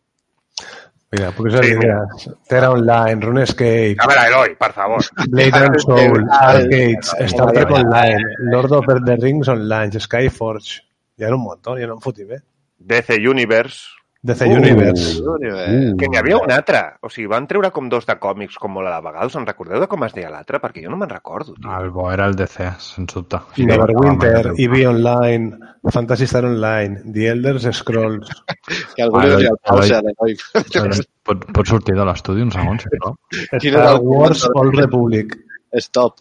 Mira, 1.15 1.29
usar 1.39 1.63
Sí, 1.65 1.75
mira. 1.77 1.99
idees. 2.09 2.31
Terra 2.49 2.71
Online, 2.73 3.21
RuneScape, 3.23 3.97
A 4.03 4.07
veure, 4.09 4.27
Eloi, 4.27 4.55
per 4.59 4.73
favor. 4.73 5.05
Blade 5.29 5.61
and 5.61 5.79
Soul, 5.81 6.25
Arcades, 6.41 7.13
Star 7.31 7.53
Trek 7.53 7.71
Online, 7.71 8.19
Lord 8.51 8.73
of 8.73 8.87
the 9.05 9.17
Rings 9.17 9.49
Online, 9.49 9.93
Skyforge. 10.01 10.81
Hi 11.19 11.25
ha 11.25 11.35
un 11.35 11.45
montón, 11.45 11.79
jo 11.79 11.87
no 11.87 11.95
em 11.95 12.01
foti 12.03 12.25
bé. 12.27 12.41
DC 12.79 13.21
Universe, 13.31 13.85
DC 14.25 14.47
Uh. 14.49 14.55
Universe. 14.57 15.21
Uh. 15.21 15.97
que 16.01 16.09
n'hi 16.09 16.17
havia 16.17 16.39
un 16.41 16.51
altre. 16.55 16.79
O 17.05 17.11
sigui, 17.13 17.27
van 17.29 17.45
treure 17.47 17.69
com 17.77 17.91
dos 17.93 18.07
de 18.09 18.15
còmics 18.19 18.57
com 18.59 18.73
molt 18.73 18.89
a 18.89 18.95
la 18.95 19.01
vegada. 19.05 19.27
Us 19.29 19.37
en 19.37 19.45
recordeu 19.47 19.83
de 19.83 19.87
com 19.91 20.03
es 20.07 20.15
deia 20.17 20.31
l'altre? 20.33 20.61
Perquè 20.63 20.83
jo 20.87 20.91
no 20.93 20.97
me'n 20.97 21.11
recordo, 21.11 21.53
tio. 21.59 21.69
El 21.77 21.91
bo 21.93 22.07
era 22.13 22.25
el 22.31 22.35
DC, 22.39 22.71
sens 22.81 23.13
dubte. 23.15 23.43
Neverwinter, 23.59 24.55
EV 24.57 24.75
Online, 24.89 25.59
Fantasy 25.93 26.25
Star 26.31 26.47
Online, 26.49 27.03
The 27.13 27.29
Elder 27.35 27.61
Scrolls, 27.73 28.33
Que 28.97 29.03
algú 29.05 29.21
li 29.21 29.29
dosi 29.35 29.51
el 29.51 29.59
vale. 29.61 29.63
pause 29.69 30.01
de 30.09 30.15
noi. 30.17 31.05
Pot, 31.25 31.45
pot 31.57 31.67
sortir 31.69 31.95
de 31.97 32.05
l'estudi 32.09 32.43
un 32.45 32.51
segon, 32.53 32.81
sisplau? 32.81 33.15
Star 33.61 34.01
Wars? 34.01 34.49
Old 34.55 34.75
Republic. 34.81 35.37
Stop. 35.85 36.21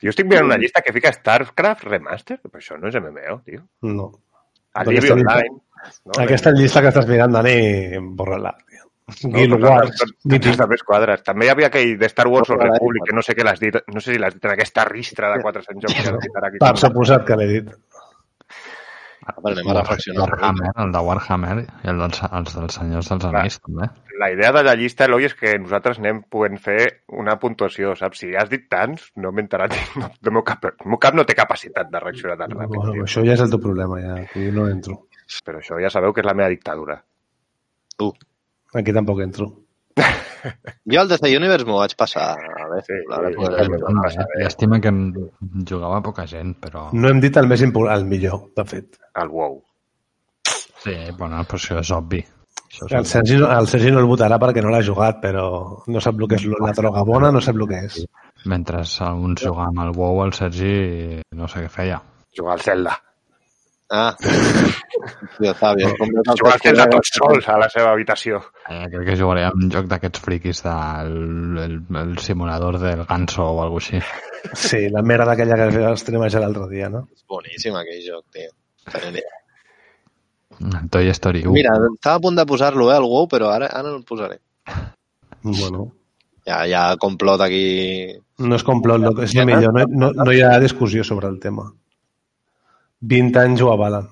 Jo 0.00 0.08
estic 0.12 0.26
mirant 0.28 0.46
una 0.48 0.56
llista 0.60 0.80
que 0.84 0.92
fica 0.96 1.12
StarCraft 1.12 1.84
Remaster, 1.88 2.38
però 2.44 2.60
això 2.60 2.76
no 2.80 2.88
és 2.88 2.96
MMO, 3.00 3.40
tio. 3.44 3.64
No. 3.82 4.10
Aquesta 4.72 5.14
llista- 5.16 5.16
Online. 5.16 5.58
No? 6.04 6.16
Aquesta 6.22 6.52
llista 6.52 6.82
que 6.82 6.88
estàs 6.92 7.06
mirant, 7.08 7.32
Dani, 7.32 7.98
borra-la. 8.16 8.54
No, 9.24 9.30
Guild 9.34 9.56
Wars, 9.64 9.96
tots- 9.98 10.12
tots 10.22 10.46
els 10.52 10.60
altres 10.60 10.82
quadres. 10.86 11.22
També 11.26 11.46
hi 11.46 11.50
havia 11.50 11.66
aquell 11.66 11.96
de 11.98 12.06
Star 12.12 12.28
Wars 12.30 12.50
o 12.50 12.56
Republic, 12.60 13.08
que 13.08 13.16
no 13.16 13.22
sé 13.26 13.34
què 13.34 13.42
l'has 13.42 13.58
dit, 13.58 13.74
no 13.92 14.00
sé 14.00 14.12
si 14.14 14.18
l'has 14.22 14.34
dit 14.36 14.44
en 14.44 14.52
aquesta 14.54 14.84
ristra 14.86 15.32
de 15.34 15.42
400 15.42 15.82
jocs 15.82 16.02
que 16.04 16.12
has 16.14 16.20
dit 16.22 16.36
ara 16.38 16.48
aquí. 16.52 16.60
Per 16.62 16.76
suposat 16.78 17.24
que 17.26 17.36
l'he 17.40 17.48
dit. 17.56 17.72
Però 19.30 19.50
anem 19.52 19.68
a 19.68 19.74
reflexionar. 19.82 20.24
Warhammer, 20.30 20.70
el 20.82 20.92
de 20.94 21.00
Warhammer 21.06 21.56
i 21.84 21.90
el 21.92 21.98
dels, 22.00 22.22
els 22.30 22.54
dels 22.56 22.74
Senyors 22.78 23.10
dels 23.12 23.26
Anells, 23.28 23.58
també. 23.66 23.88
La 24.20 24.30
idea 24.32 24.50
de 24.52 24.62
la 24.64 24.74
llista, 24.76 25.04
Eloi, 25.06 25.26
és 25.28 25.34
que 25.34 25.52
nosaltres 25.60 25.98
anem 26.00 26.22
podent 26.28 26.58
fer 26.60 26.78
una 27.20 27.36
puntuació, 27.40 27.94
saps? 27.96 28.18
Si 28.24 28.32
has 28.36 28.50
dit 28.50 28.66
tants, 28.72 29.10
no 29.16 29.30
m'he 29.32 29.44
enterat. 29.44 29.74
No, 30.00 30.08
el, 30.10 30.32
meu 30.32 30.42
cap, 30.46 30.64
el 30.70 30.88
meu 30.88 30.98
cap 31.02 31.14
no 31.18 31.24
té 31.28 31.34
capacitat 31.38 31.90
de 31.92 32.00
reaccionar 32.00 32.36
tan 32.40 32.50
ràpid, 32.56 32.76
Bueno, 32.80 33.04
això 33.04 33.22
ja 33.26 33.36
és 33.36 33.40
el 33.44 33.50
teu 33.52 33.60
problema, 33.60 34.00
ja. 34.00 34.16
Aquí 34.24 34.50
no 34.54 34.66
entro. 34.68 34.98
Però 35.46 35.60
això 35.62 35.78
ja 35.82 35.90
sabeu 35.92 36.12
que 36.12 36.20
és 36.24 36.26
la 36.28 36.34
meva 36.34 36.50
dictadura. 36.52 36.98
Aquí 38.74 38.92
tampoc 38.94 39.20
entro. 39.26 39.50
Jo 40.90 41.02
al 41.02 41.08
DC 41.10 41.28
Universe 41.36 41.66
m'ho 41.68 41.76
vaig 41.82 41.92
passar. 42.00 42.30
A 42.40 42.66
veure, 42.70 42.82
Sí, 42.86 42.96
ara 43.12 44.08
sí. 44.14 44.22
Llàstima 44.40 44.78
que 44.80 44.88
en 44.88 45.00
jugava 45.68 45.98
poca 46.02 46.24
gent, 46.30 46.54
però... 46.62 46.86
No 46.96 47.10
hem 47.10 47.20
dit 47.20 47.36
el 47.36 47.48
més 47.50 47.60
important, 47.66 47.98
el 47.98 48.06
millor, 48.08 48.46
de 48.56 48.64
fet. 48.64 48.96
El 49.20 49.28
WoW. 49.28 49.58
Sí, 50.80 50.94
bueno, 51.18 51.42
però 51.44 51.60
això 51.60 51.76
és 51.82 51.90
obvi. 51.92 52.22
Això 52.70 52.86
és 52.88 52.94
El. 53.02 53.06
Sergi, 53.10 53.36
no- 53.42 53.50
el 53.52 53.68
Sergi 53.68 53.90
no 53.92 54.00
el 54.00 54.08
votarà 54.08 54.38
perquè 54.40 54.62
no 54.64 54.72
l'ha 54.72 54.80
jugat, 54.86 55.20
però 55.20 55.44
no 55.92 56.00
sap 56.00 56.16
el 56.22 56.30
que 56.30 56.38
és 56.40 56.46
la 56.48 56.72
droga 56.78 57.04
bona, 57.04 57.30
no 57.36 57.42
sap 57.44 57.60
el 57.60 57.68
que 57.68 57.82
és. 57.90 58.00
Mentre 58.48 58.80
alguns 59.10 59.44
jugàvem 59.44 59.82
al 59.84 59.92
WoW, 59.92 60.24
el 60.24 60.32
Sergi 60.32 61.20
no 61.36 61.48
sé 61.52 61.66
què 61.66 61.68
feia. 61.76 62.00
Jugar 62.32 62.56
al 62.56 62.64
Zelda. 62.64 62.96
Ah, 63.90 64.14
tio, 64.20 65.50
està 65.50 65.72
bé. 65.74 65.88
Jugar 66.38 66.58
Zelda 66.62 66.86
tots 66.92 67.10
sols 67.16 67.48
a 67.50 67.56
la 67.58 67.66
seva 67.72 67.90
habitació. 67.90 68.38
Eh, 68.70 68.84
crec 68.92 69.08
que 69.08 69.16
jugaré 69.18 69.48
a 69.48 69.50
un 69.56 69.66
joc 69.72 69.88
d'aquests 69.90 70.22
friquis 70.22 70.62
del 70.62 71.58
el, 71.64 71.74
el 72.02 72.12
simulador 72.22 72.78
del 72.78 73.02
ganso 73.08 73.48
o 73.48 73.64
alguna 73.64 73.82
així. 73.82 74.02
Sí, 74.54 74.86
la 74.94 75.02
merda 75.02 75.34
aquella 75.34 75.58
que 75.58 75.82
vam 75.82 75.98
streamejar 75.98 76.44
l'altre 76.44 76.68
dia, 76.70 76.88
no? 76.92 77.08
És 77.16 77.26
boníssim 77.28 77.74
aquell 77.82 78.02
joc, 78.06 78.24
tio. 78.30 78.54
Idea. 79.10 79.36
Toy 80.92 81.10
Story 81.10 81.42
1. 81.46 81.52
Mira, 81.56 81.74
estava 81.90 82.20
a 82.20 82.24
punt 82.28 82.38
de 82.38 82.46
posar-lo, 82.46 82.92
eh, 82.92 82.96
al 82.96 83.08
WoW, 83.10 83.26
però 83.32 83.50
ara, 83.50 83.72
ara 83.74 83.90
no 83.90 83.98
el 83.98 84.06
posaré. 84.06 84.38
Bueno, 85.42 85.90
Ja, 86.46 86.64
ja 86.66 86.96
complot 87.00 87.42
aquí... 87.44 88.16
no 88.40 88.56
és 88.56 88.64
complot, 88.64 89.02
no, 89.02 89.12
és 89.22 89.34
el 89.36 89.46
millor, 89.48 89.74
no, 89.76 89.84
no, 89.92 90.10
no 90.16 90.32
hi 90.32 90.40
ha 90.42 90.54
discussió 90.62 91.04
sobre 91.04 91.28
el 91.28 91.38
tema. 91.42 91.68
20 93.00 93.38
anys 93.40 93.62
ho 93.64 93.72
avalen. 93.72 94.08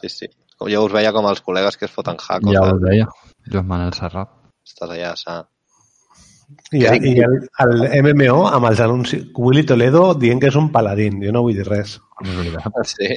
Sí, 0.00 0.08
sí. 0.08 0.28
Jo 0.68 0.84
us 0.84 0.92
veia 0.92 1.12
com 1.16 1.26
els 1.28 1.40
col·legues 1.44 1.78
que 1.80 1.86
es 1.88 1.94
foten 1.94 2.18
hacos. 2.20 2.52
Ja 2.52 2.66
saps? 2.66 2.82
deia. 2.84 3.06
Joan 3.50 3.66
Manel 3.68 3.96
Serrat. 3.96 4.30
Estàs 4.66 4.92
allà, 4.92 5.14
sa. 5.16 5.40
I, 6.74 6.82
i 6.82 7.14
el, 7.22 7.36
el 7.64 8.04
MMO 8.04 8.42
amb 8.50 8.68
els 8.70 8.80
anuncis... 8.84 9.24
Willy 9.38 9.64
Toledo 9.66 10.10
dient 10.18 10.40
que 10.42 10.50
és 10.50 10.58
un 10.58 10.70
paladín. 10.74 11.20
Jo 11.24 11.32
no 11.34 11.44
vull 11.46 11.56
dir 11.56 11.66
res. 11.68 11.98
Sí. 12.90 13.08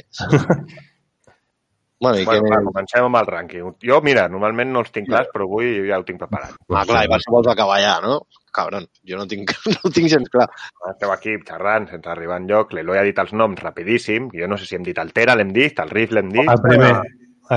bueno, 2.04 2.18
i 2.18 2.24
Bueno, 2.24 2.40
què... 2.46 2.52
va, 2.52 2.62
comencem 2.70 3.08
amb 3.08 3.18
el 3.20 3.28
rànquing. 3.28 3.74
Jo, 3.84 4.00
mira, 4.06 4.26
normalment 4.32 4.72
no 4.72 4.84
els 4.84 4.94
tinc 4.94 5.10
clars, 5.10 5.28
però 5.34 5.48
avui 5.48 5.74
ja 5.88 6.00
ho 6.00 6.06
tinc 6.08 6.22
preparat. 6.22 6.56
Ah, 6.72 6.84
clar, 6.88 7.04
i 7.04 7.10
per 7.12 7.18
això 7.18 7.34
vols 7.34 7.50
acabar 7.52 7.78
ja, 7.84 7.98
no? 8.04 8.22
Cabron, 8.54 8.86
jo 9.08 9.18
no 9.18 9.26
tinc, 9.26 9.50
no 9.74 9.80
ho 9.82 9.90
tinc 9.90 10.08
gens 10.12 10.30
clar. 10.30 10.46
Esteu 10.92 11.10
aquí 11.12 11.36
xerrant 11.42 11.88
sense 11.90 12.08
arribar 12.12 12.38
enlloc. 12.42 12.72
L'Eloi 12.76 13.00
ha 13.00 13.06
dit 13.06 13.18
els 13.18 13.32
noms 13.34 13.58
rapidíssim. 13.62 14.30
Jo 14.34 14.46
no 14.50 14.56
sé 14.60 14.68
si 14.70 14.76
hem 14.78 14.84
dit 14.86 14.98
el 15.02 15.12
Tera, 15.16 15.34
l'hem 15.34 15.50
dit, 15.54 15.78
el 15.82 15.90
Riff 15.90 16.14
l'hem 16.14 16.30
dit. 16.34 16.48
El 16.48 16.62
primer, 16.62 16.92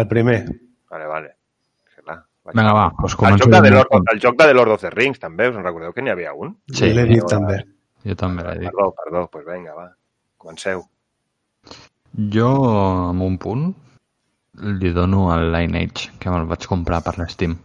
el 0.01 0.07
primer. 0.09 0.39
Vale, 0.89 1.05
vale. 1.13 1.33
Vinga, 2.55 2.71
va, 2.71 2.83
doncs 2.95 3.11
El 3.11 3.17
començo. 3.19 3.43
joc, 3.43 3.63
de. 3.65 3.71
Lord, 3.73 4.11
el 4.13 4.19
joc 4.23 4.37
de 4.39 4.45
The 4.47 4.53
Lord 4.55 4.71
of 4.71 4.79
the 4.85 4.89
Rings, 4.93 5.19
també, 5.19 5.49
us 5.51 5.57
en 5.59 5.65
recordeu 5.65 5.91
que 5.91 5.99
n'hi 6.01 6.13
havia 6.13 6.31
un? 6.31 6.53
Sí, 6.71 6.93
L'he 6.95 7.03
dit 7.09 7.25
també. 7.27 7.57
jo 8.07 8.15
també 8.15 8.45
l'he 8.45 8.53
dit. 8.61 8.69
Perdó, 8.69 8.85
perdó, 8.95 9.17
doncs 9.17 9.31
pues 9.33 9.43
vinga, 9.49 9.73
va. 9.75 9.89
Comenceu. 10.39 10.85
Jo, 12.37 12.47
amb 13.09 13.25
un 13.25 13.35
punt, 13.37 13.65
li 14.79 14.93
dono 14.95 15.25
al 15.33 15.51
Lineage, 15.51 16.13
que 16.23 16.31
me'l 16.31 16.47
vaig 16.47 16.69
comprar 16.71 17.01
per 17.03 17.17
l'Steam. 17.19 17.57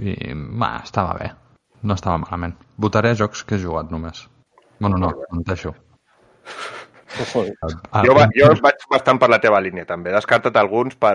I, 0.00 0.16
va, 0.32 0.72
estava 0.80 1.12
bé. 1.20 1.28
No 1.82 1.94
estava 1.94 2.18
malament. 2.18 2.56
Votaré 2.76 3.14
jocs 3.18 3.44
que 3.46 3.54
he 3.56 3.62
jugat 3.62 3.90
només. 3.94 4.24
Bueno, 4.80 4.98
no, 4.98 5.12
menteixo. 5.32 5.74
Ah, 7.90 8.02
Jo, 8.04 8.14
va, 8.14 8.26
jo 8.36 8.50
vaig 8.62 8.82
bastant 8.90 9.18
per 9.18 9.28
la 9.32 9.38
teva 9.42 9.60
línia, 9.64 9.86
també. 9.88 10.10
He 10.12 10.18
descartat 10.18 10.56
alguns 10.60 10.94
per, 11.00 11.14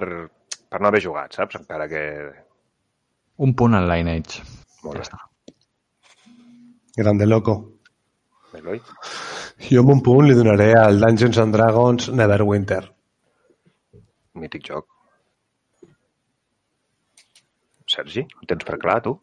per 0.70 0.82
no 0.82 0.90
haver 0.90 1.02
jugat, 1.04 1.36
saps? 1.38 1.60
Encara 1.62 1.88
que... 1.92 2.02
Un 3.44 3.54
punt 3.58 3.76
al 3.78 3.88
Lineage. 3.90 4.42
Molt 4.84 4.98
Ja 4.98 5.00
bé. 5.00 5.06
està. 5.08 5.20
Grande 6.98 7.26
loco. 7.26 7.56
Eloi? 8.58 8.82
Jo 9.70 9.82
amb 9.82 9.94
un 9.96 10.02
punt 10.06 10.28
li 10.28 10.36
donaré 10.38 10.74
al 10.78 11.00
Dungeons 11.02 11.40
and 11.42 11.56
Dragons 11.56 12.10
Neverwinter. 12.14 12.84
Mític 14.38 14.68
joc. 14.70 14.86
Sergi, 17.94 18.24
ho 18.26 18.48
tens 18.50 18.66
per 18.66 18.80
clar, 18.82 19.00
tu? 19.06 19.14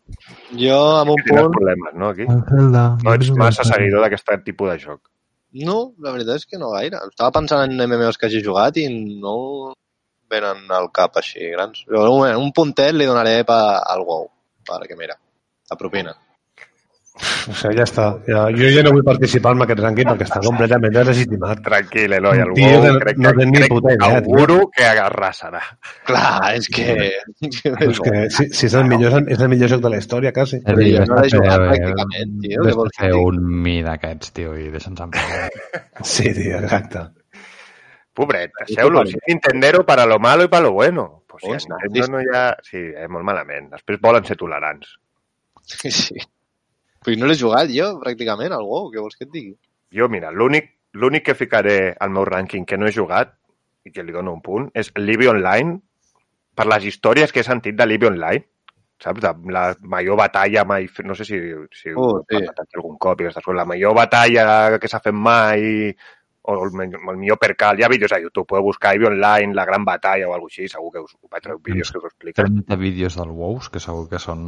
Jo, 0.55 0.79
amb 1.01 1.15
un 1.15 1.23
Tens 1.25 1.33
punt... 1.33 1.55
problemes, 1.57 1.97
no, 1.99 2.13
aquí? 2.15 2.27
El 2.31 2.43
Zelda. 2.51 2.85
No 3.03 3.15
ets 3.17 3.33
massa 3.41 3.67
seguidor 3.67 4.05
d'aquest 4.05 4.31
tipus 4.47 4.71
de 4.71 4.79
joc. 4.85 5.01
No, 5.67 5.79
la 5.99 6.13
veritat 6.15 6.39
és 6.39 6.47
que 6.47 6.61
no 6.61 6.71
gaire. 6.77 7.01
Estava 7.11 7.35
pensant 7.41 7.65
en 7.67 7.81
MMOs 7.91 8.21
que 8.21 8.29
hagi 8.29 8.43
jugat 8.47 8.79
i 8.79 8.87
no 8.93 9.73
venen 10.31 10.71
al 10.71 10.91
cap 10.95 11.19
així 11.19 11.51
grans. 11.57 11.83
Però 11.89 12.07
un, 12.15 12.27
un 12.39 12.53
puntet 12.55 12.95
li 12.95 13.09
donaré 13.09 13.41
pa, 13.49 13.61
al 13.95 14.07
WoW, 14.07 14.29
perquè 14.71 14.99
mira, 14.99 15.19
la 15.71 15.79
propina. 15.81 16.15
O 17.21 17.55
sigui, 17.57 17.77
ja 17.79 17.85
està. 17.87 18.07
Ja, 18.29 18.43
jo 18.55 18.71
ja 18.73 18.83
no 18.87 18.93
vull 18.95 19.05
participar 19.07 19.53
en 19.57 19.65
aquest 19.65 19.83
rànquing 19.85 20.09
perquè 20.13 20.27
està 20.29 20.41
completament 20.45 20.95
deslegitimat. 20.95 21.61
Tranquil, 21.67 22.15
Eloi, 22.17 22.43
el 22.45 22.53
Tio, 22.57 22.81
que 22.85 22.93
crec 23.05 23.21
no 23.21 23.33
que, 23.37 23.47
ni 23.51 23.61
crec 23.61 23.75
puta 23.75 23.95
idea, 23.95 24.01
que 24.01 24.23
tio. 24.25 24.35
auguro 24.35 24.59
que 24.77 24.89
arrasarà. 25.05 25.63
Clar, 26.09 26.55
és 26.57 26.69
que... 26.73 26.89
És 27.41 28.03
que 28.05 28.25
si, 28.33 28.49
si 28.57 28.67
és, 28.71 28.75
el 28.81 28.89
millor, 28.91 29.21
és 29.29 29.41
el 29.41 29.53
millor 29.53 29.73
joc 29.75 29.85
de 29.85 29.93
la 29.93 30.01
història, 30.01 30.35
quasi. 30.37 30.61
Sergi, 30.65 30.91
jo 30.97 31.07
no 31.11 31.21
l'he 31.21 31.33
jugat 31.37 31.65
pràcticament, 31.67 32.37
tio, 32.47 32.67
vols 32.67 32.93
a 32.93 32.97
que 32.97 33.07
fer 33.07 33.15
un 33.21 33.41
mi 33.69 33.79
d'aquests, 33.87 34.35
tio, 34.37 34.57
i 34.57 34.69
deixa'ns 34.75 35.07
en 35.07 35.17
pau. 35.17 35.39
Sí, 36.11 36.31
tio, 36.33 36.57
exacte. 36.63 37.07
Pobret, 38.17 38.53
deixeu-lo. 38.59 39.05
Si 39.07 39.17
Nintendero 39.29 39.85
para 39.87 40.05
lo 40.07 40.19
malo 40.19 40.45
y 40.45 40.49
para 40.49 40.65
lo 40.65 40.73
bueno. 40.73 41.25
Pues 41.29 41.45
si 41.45 41.51
a 41.51 41.57
Nintendo 41.57 41.79
nazis. 41.87 42.11
no 42.11 42.21
hi 42.21 42.27
ha... 42.35 42.57
Sí, 42.63 42.81
eh, 42.81 43.07
molt 43.09 43.25
malament. 43.25 43.71
Després 43.77 44.01
volen 44.03 44.27
ser 44.27 44.37
tolerants. 44.41 44.97
Sí. 45.71 46.19
Però 47.05 47.17
no 47.17 47.29
l'he 47.31 47.39
jugat 47.41 47.71
jo, 47.73 47.95
pràcticament, 48.03 48.53
al 48.53 48.67
WoW, 48.69 48.91
què 48.93 49.01
vols 49.01 49.17
que 49.17 49.25
et 49.25 49.33
digui? 49.33 49.55
Jo, 49.97 50.09
mira, 50.13 50.31
l'únic 50.31 51.25
que 51.25 51.35
ficaré 51.39 51.95
al 51.99 52.13
meu 52.13 52.27
rànquing 52.29 52.67
que 52.69 52.79
no 52.79 52.87
he 52.89 52.95
jugat 52.95 53.33
i 53.89 53.93
que 53.95 54.05
li 54.05 54.13
dono 54.13 54.35
un 54.37 54.43
punt 54.45 54.69
és 54.77 54.93
Libby 54.99 55.31
Online 55.33 55.79
per 56.55 56.67
les 56.69 56.85
històries 56.85 57.33
que 57.33 57.41
he 57.41 57.47
sentit 57.47 57.79
de 57.79 57.87
Libby 57.89 58.11
Online 58.11 58.45
saps? 59.01 59.21
De 59.25 59.53
la 59.53 59.75
major 59.81 60.17
batalla 60.17 60.65
mai... 60.69 60.89
No 61.05 61.15
sé 61.17 61.25
si, 61.25 61.41
si 61.73 61.93
Oh, 61.97 62.21
sí. 62.29 62.41
algun 62.77 62.99
cop 63.01 63.21
i. 63.21 63.29
La 63.57 63.65
major 63.65 63.95
batalla 63.97 64.79
que 64.79 64.89
s'ha 64.89 65.01
fet 65.01 65.17
mai 65.17 65.95
o 66.43 66.55
el, 66.55 66.71
el 66.83 67.17
millor 67.17 67.39
percal. 67.39 67.79
Hi 67.79 67.85
ha 67.85 67.91
vídeos 67.93 68.13
a 68.13 68.21
YouTube, 68.21 68.47
podeu 68.49 68.65
buscar 68.65 68.95
Ivy 68.97 69.07
Online, 69.11 69.55
la 69.55 69.67
gran 69.69 69.85
batalla 69.85 70.29
o 70.29 70.35
alguna 70.35 70.51
així, 70.51 70.69
segur 70.73 70.91
que 70.95 71.03
us, 71.05 71.15
vaig 71.31 71.45
treure 71.45 71.61
vídeos 71.65 71.93
que 71.93 71.99
us 71.99 72.07
ho 72.07 72.11
expliquen. 72.11 72.49
30 72.65 72.79
vídeos 72.81 73.17
del 73.19 73.31
WoW 73.37 73.61
que 73.73 73.83
segur 73.83 74.09
que 74.09 74.19
són 74.23 74.43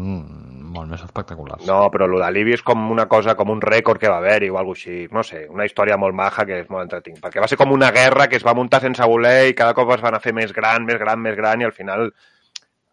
molt 0.73 0.91
més 0.91 1.05
espectaculars. 1.05 1.67
No, 1.69 1.85
però 1.93 2.09
el 2.09 2.19
de 2.23 2.33
Libby 2.33 2.57
és 2.57 2.65
com 2.67 2.91
una 2.91 3.07
cosa, 3.11 3.37
com 3.39 3.53
un 3.53 3.61
rècord 3.61 4.01
que 4.01 4.11
va 4.11 4.19
haver-hi 4.23 4.51
o 4.51 4.59
alguna 4.59 4.79
així. 4.79 5.07
No 5.13 5.25
sé, 5.27 5.45
una 5.53 5.67
història 5.69 5.99
molt 6.01 6.17
maja 6.17 6.47
que 6.49 6.63
és 6.65 6.71
molt 6.73 6.87
entretinc. 6.87 7.21
Perquè 7.23 7.45
va 7.45 7.51
ser 7.51 7.61
com 7.61 7.75
una 7.77 7.93
guerra 7.93 8.29
que 8.29 8.41
es 8.41 8.47
va 8.47 8.57
muntar 8.57 8.81
sense 8.81 9.05
voler 9.09 9.51
i 9.51 9.59
cada 9.59 9.77
cop 9.77 9.93
es 9.93 10.05
van 10.05 10.17
a 10.17 10.23
fer 10.25 10.33
més 10.37 10.55
gran, 10.57 10.87
més 10.89 11.01
gran, 11.01 11.21
més 11.21 11.37
gran 11.37 11.61
i 11.61 11.69
al 11.69 11.77
final 11.77 12.09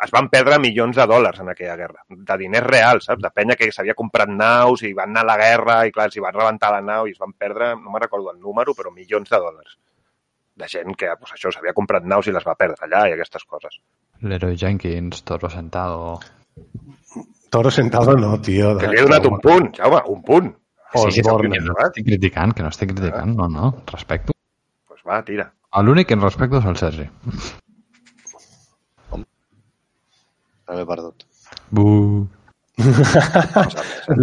es 0.06 0.12
van 0.16 0.30
perdre 0.32 0.60
milions 0.64 0.96
de 0.96 1.06
dòlars 1.12 1.42
en 1.44 1.52
aquella 1.52 1.76
guerra. 1.80 2.04
De 2.10 2.38
diners 2.40 2.68
reals, 2.68 3.10
saps? 3.10 3.22
De 3.24 3.32
penya 3.36 3.58
que 3.60 3.70
s'havia 3.76 3.98
comprat 3.98 4.32
naus 4.32 4.84
i 4.88 4.94
van 4.96 5.12
anar 5.12 5.26
a 5.26 5.30
la 5.32 5.38
guerra 5.42 5.78
i 5.88 5.94
clar, 5.96 6.08
s'hi 6.14 6.24
van 6.24 6.36
rebentar 6.36 6.72
la 6.76 6.82
nau 6.86 7.08
i 7.08 7.16
es 7.16 7.20
van 7.20 7.36
perdre, 7.36 7.74
no 7.76 7.92
me'n 7.92 8.06
recordo 8.06 8.32
el 8.32 8.40
número, 8.40 8.76
però 8.78 8.94
milions 8.96 9.30
de 9.30 9.42
dòlars. 9.44 9.78
De 10.60 10.68
gent 10.68 10.96
que, 11.00 11.12
pues, 11.20 11.36
això, 11.36 11.52
s'havia 11.56 11.76
comprat 11.76 12.08
naus 12.08 12.28
i 12.28 12.36
les 12.36 12.48
va 12.48 12.56
perdre 12.60 12.88
allà 12.88 13.06
i 13.10 13.16
aquestes 13.16 13.46
coses. 13.46 13.80
Leroy 14.22 14.58
Jenkins, 14.60 15.24
Toro 15.24 15.52
Sentado... 15.52 16.20
Toro 17.50 17.72
sentado 17.72 18.14
no, 18.16 18.36
tio. 18.40 18.76
Que 18.78 18.90
li 18.92 19.00
he 19.00 19.06
donat 19.08 19.26
un 19.26 19.40
punt, 19.42 19.72
Jaume, 19.74 20.04
un 20.12 20.20
punt. 20.22 20.52
Osborne. 20.94 21.50
que 21.54 21.62
no 21.66 21.76
estic 21.86 22.06
criticant, 22.06 22.54
que 22.54 22.66
no 22.66 22.70
estic 22.70 22.92
criticant, 22.94 23.34
no, 23.38 23.48
no, 23.50 23.72
respecto. 23.92 24.34
Pues 24.88 25.02
va, 25.08 25.24
tira. 25.26 25.52
L'únic 25.86 26.10
que 26.10 26.18
en 26.18 26.22
respecto 26.22 26.62
és 26.62 26.70
el 26.70 26.78
Sergi. 26.78 27.08
No 30.70 30.78
l'he 30.78 30.86
perdut. 30.86 31.26
Bu. 31.74 31.86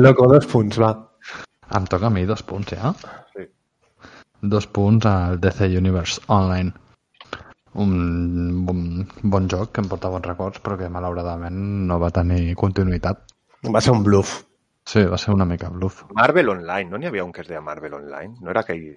Loco, 0.07 0.29
dos 0.31 0.47
punts, 0.47 0.79
va. 0.79 0.93
Em 1.75 1.87
toca 1.91 2.07
a 2.07 2.15
mi 2.15 2.23
dos 2.29 2.45
punts, 2.47 2.77
ja? 2.79 2.93
Sí. 3.35 3.49
Dos 4.55 4.69
punts 4.71 5.09
al 5.11 5.41
DC 5.43 5.67
Universe 5.81 6.23
Online. 6.31 6.71
Un 7.83 7.97
bon, 8.65 8.85
bon 9.35 9.49
joc 9.53 9.75
que 9.75 9.83
em 9.83 9.91
porta 9.91 10.13
bons 10.13 10.31
records, 10.31 10.63
però 10.63 10.79
que 10.79 10.89
malauradament 10.93 11.59
no 11.91 11.99
va 12.01 12.15
tenir 12.15 12.55
continuïtat. 12.63 13.27
Va 13.75 13.83
ser 13.83 13.97
un 13.97 14.07
bluff. 14.07 14.39
Sí, 14.87 15.03
va 15.11 15.19
ser 15.19 15.35
una 15.35 15.45
mica 15.51 15.69
bluff. 15.75 16.05
Marvel 16.15 16.55
Online, 16.55 16.89
no 16.93 17.03
n'hi 17.03 17.11
havia 17.11 17.27
un 17.27 17.35
que 17.35 17.43
es 17.43 17.51
deia 17.51 17.61
Marvel 17.61 17.99
Online? 17.99 18.37
No 18.41 18.55
era 18.55 18.63
aquell... 18.63 18.93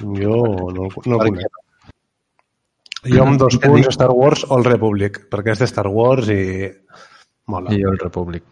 Jo 0.00 0.36
no, 0.72 0.88
no 0.88 1.18
el 1.20 1.26
conec. 1.26 1.58
Jo 3.08 3.24
amb 3.24 3.38
dos 3.40 3.56
punts 3.60 3.88
Star 3.94 4.10
Wars 4.12 4.42
All 4.52 4.66
Republic, 4.66 5.22
perquè 5.32 5.54
és 5.54 5.62
de 5.62 5.68
Star 5.70 5.86
Wars 5.88 6.28
i 6.32 6.68
mola. 7.48 7.72
I 7.72 7.80
el 7.88 7.96
Republic. 7.98 8.44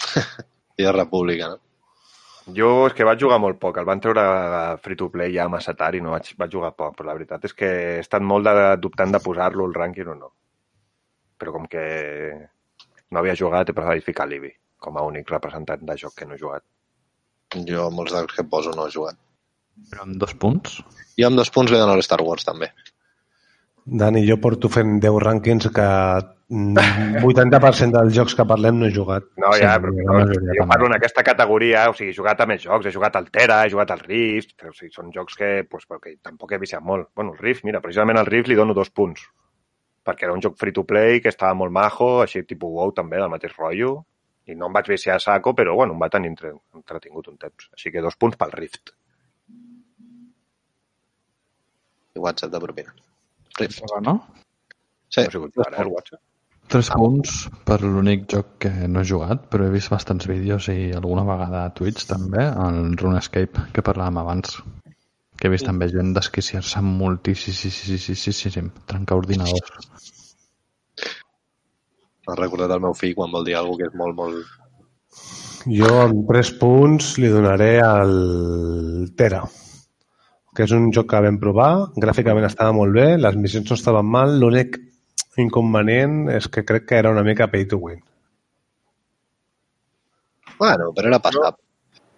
I 0.80 0.86
de 0.86 0.92
República, 0.96 1.50
no? 1.52 1.60
Jo 2.56 2.70
és 2.88 2.94
que 2.96 3.06
vaig 3.08 3.20
jugar 3.20 3.38
molt 3.40 3.56
poc. 3.60 3.78
El 3.80 3.86
van 3.88 4.00
treure 4.04 4.22
a 4.22 4.64
free 4.84 4.98
to 5.00 5.08
play 5.12 5.32
ja 5.32 5.46
massa 5.48 5.72
tard 5.76 5.96
i 5.96 6.02
no 6.04 6.12
vaig, 6.12 6.32
vaig 6.40 6.52
jugar 6.52 6.74
poc, 6.76 6.96
però 6.96 7.08
la 7.08 7.16
veritat 7.16 7.44
és 7.48 7.54
que 7.56 7.68
he 7.68 8.00
estat 8.02 8.24
molt 8.24 8.48
de, 8.48 8.54
dubtant 8.80 9.12
de 9.12 9.20
posar-lo 9.24 9.68
al 9.68 9.76
rànquing 9.76 10.10
o 10.12 10.16
no. 10.18 10.32
Però 11.40 11.54
com 11.54 11.68
que 11.68 11.84
no 13.10 13.20
havia 13.20 13.36
jugat, 13.38 13.70
he 13.70 13.76
preferit 13.76 14.04
ficar 14.04 14.28
l'Ibi 14.28 14.52
com 14.84 14.98
a 15.00 15.04
únic 15.08 15.30
representant 15.32 15.84
de 15.88 15.96
joc 16.00 16.16
que 16.18 16.28
no 16.28 16.36
he 16.36 16.40
jugat. 16.40 16.64
Jo 17.68 17.88
molts 17.94 18.12
dels 18.12 18.36
que 18.36 18.44
poso 18.44 18.74
no 18.76 18.88
he 18.88 18.92
jugat. 18.92 19.16
Però 19.90 20.04
amb 20.04 20.20
dos 20.20 20.34
punts? 20.40 20.82
Jo 21.18 21.30
amb 21.30 21.40
dos 21.40 21.50
punts 21.54 21.72
li 21.72 21.80
dono 21.80 21.96
l'Star 21.96 22.20
Wars, 22.24 22.44
també. 22.44 22.68
Dani, 23.84 24.22
jo 24.26 24.38
porto 24.40 24.70
fent 24.72 24.94
10 25.02 25.18
rànquings 25.20 25.66
que 25.76 25.84
mm, 26.48 27.24
80% 27.28 27.92
dels 27.98 28.14
jocs 28.16 28.34
que 28.38 28.46
parlem 28.48 28.78
no 28.80 28.86
he 28.88 28.92
jugat. 28.94 29.26
No, 29.36 29.50
Sí, 29.52 29.60
ja, 29.60 29.74
la 29.74 29.80
però, 29.82 29.92
majoria 29.92 30.40
però 30.40 30.54
jo 30.56 30.62
també. 30.62 30.68
parlo 30.72 30.86
en 30.88 30.94
aquesta 30.96 31.24
categoria, 31.26 31.82
o 31.90 31.94
sigui, 31.98 32.10
he 32.14 32.16
jugat 32.16 32.40
a 32.40 32.46
més 32.48 32.62
jocs, 32.64 32.86
he 32.88 32.92
jugat 32.94 33.16
al 33.20 33.28
Tera, 33.34 33.58
he 33.66 33.70
jugat 33.74 33.92
al 33.92 34.00
Rift, 34.00 34.56
o 34.64 34.72
sigui, 34.72 34.90
són 34.94 35.12
jocs 35.12 35.36
que, 35.36 35.50
pues, 35.68 35.84
perquè 35.90 36.14
tampoc 36.22 36.52
he 36.56 36.58
viciat 36.62 36.80
molt. 36.82 37.10
Bueno, 37.14 37.34
el 37.36 37.38
Rift, 37.44 37.64
mira, 37.68 37.82
precisament 37.84 38.16
al 38.18 38.26
Rift 38.30 38.48
li 38.48 38.56
dono 38.56 38.72
dos 38.74 38.88
punts, 38.90 39.26
perquè 40.04 40.24
era 40.24 40.32
un 40.32 40.40
joc 40.40 40.56
free-to-play 40.60 41.20
que 41.20 41.28
estava 41.32 41.52
molt 41.54 41.72
majo, 41.72 42.22
així 42.24 42.42
tipus 42.48 42.72
WoW 42.72 42.92
també, 42.96 43.20
del 43.20 43.28
mateix 43.32 43.52
rotllo, 43.58 43.98
i 44.48 44.56
no 44.56 44.66
em 44.68 44.72
vaig 44.80 44.88
viciar 44.88 45.16
a 45.16 45.20
saco, 45.20 45.52
però 45.54 45.74
bueno, 45.76 45.92
em 45.92 46.00
va 46.00 46.08
tenir 46.12 46.28
entre, 46.32 46.54
entretingut 46.74 47.28
un 47.28 47.36
temps. 47.36 47.68
Així 47.76 47.92
que 47.92 48.00
dos 48.04 48.16
punts 48.16 48.36
pel 48.40 48.52
Rift. 48.52 48.92
I 52.16 52.20
WhatsApp 52.20 52.52
de 52.52 52.60
propina. 52.60 52.92
Rift. 53.60 53.82
No? 54.02 54.14
Sí, 55.08 55.20
No 55.20 55.26
ha 55.26 55.30
sigut 55.30 55.58
ara, 55.64 55.76
eh, 55.76 55.82
el 55.82 55.92
WhatsApp. 55.92 56.22
Tres 56.74 56.88
punts 56.96 57.32
per 57.68 57.76
l'únic 57.82 58.24
joc 58.32 58.54
que 58.64 58.70
no 58.88 59.02
he 59.02 59.08
jugat, 59.08 59.44
però 59.52 59.66
he 59.66 59.72
vist 59.74 59.92
bastants 59.92 60.26
vídeos 60.26 60.68
i 60.72 60.92
alguna 60.96 61.24
vegada 61.28 61.64
a 61.64 61.72
Twitch 61.76 62.06
també, 62.08 62.46
el 62.66 62.96
RuneScape, 62.98 63.66
que 63.76 63.84
parlàvem 63.84 64.18
abans. 64.22 64.56
Que 65.38 65.48
he 65.48 65.52
vist 65.52 65.68
també 65.68 65.90
gent 65.92 66.14
desquiciar-se 66.16 66.80
moltíssim, 66.86 68.70
trencar 68.90 69.18
ordinadors. 69.20 69.90
M'ha 72.24 72.38
recordat 72.40 72.72
el 72.72 72.80
meu 72.80 72.94
fill 72.96 73.14
quan 73.18 73.34
vol 73.34 73.44
dir 73.44 73.58
alguna 73.60 73.82
que 73.82 73.90
és 73.90 73.98
molt, 74.00 74.16
molt... 74.16 74.36
Jo 75.68 75.90
amb 76.00 76.24
3 76.28 76.54
punts 76.60 77.18
li 77.20 77.28
donaré 77.32 77.74
al 77.84 78.16
Tera, 79.16 79.44
que 80.54 80.64
és 80.68 80.72
un 80.76 80.90
joc 80.94 81.08
que 81.10 81.20
vam 81.24 81.38
provar, 81.42 81.70
gràficament 81.98 82.46
estava 82.46 82.74
molt 82.76 82.94
bé, 82.94 83.06
les 83.18 83.36
missions 83.40 83.70
no 83.70 83.78
estaven 83.78 84.06
mal, 84.06 84.36
l'únic 84.38 84.78
inconvenient 85.42 86.28
és 86.36 86.46
que 86.48 86.62
crec 86.66 86.86
que 86.90 87.00
era 87.00 87.10
una 87.10 87.24
mica 87.26 87.48
pay 87.50 87.66
to 87.70 87.80
win. 87.82 88.00
Bueno, 90.60 90.92
però 90.94 91.10
era 91.10 91.20
passat. 91.22 91.58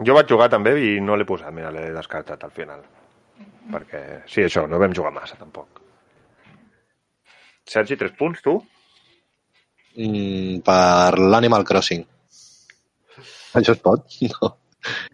Jo 0.05 0.13
vaig 0.19 0.29
jugar 0.29 0.51
també 0.53 0.75
i 0.85 0.93
no 1.01 1.17
l'he 1.17 1.25
posat, 1.25 1.55
mira, 1.57 1.73
l'he 1.73 1.89
descartat 1.97 2.45
al 2.45 2.53
final. 2.53 2.85
Perquè, 3.73 4.03
sí, 4.29 4.45
això, 4.45 4.67
no 4.69 4.81
vam 4.83 4.93
jugar 4.95 5.15
massa, 5.15 5.39
tampoc. 5.41 5.81
Sergi, 7.67 7.97
tres 7.99 8.13
punts, 8.19 8.45
tu? 8.45 8.59
Mm, 9.97 10.61
per 10.67 11.17
l'Animal 11.19 11.65
Crossing. 11.65 12.05
Això 13.57 13.73
es 13.73 13.83
pot? 13.83 14.05
No. 14.37 14.53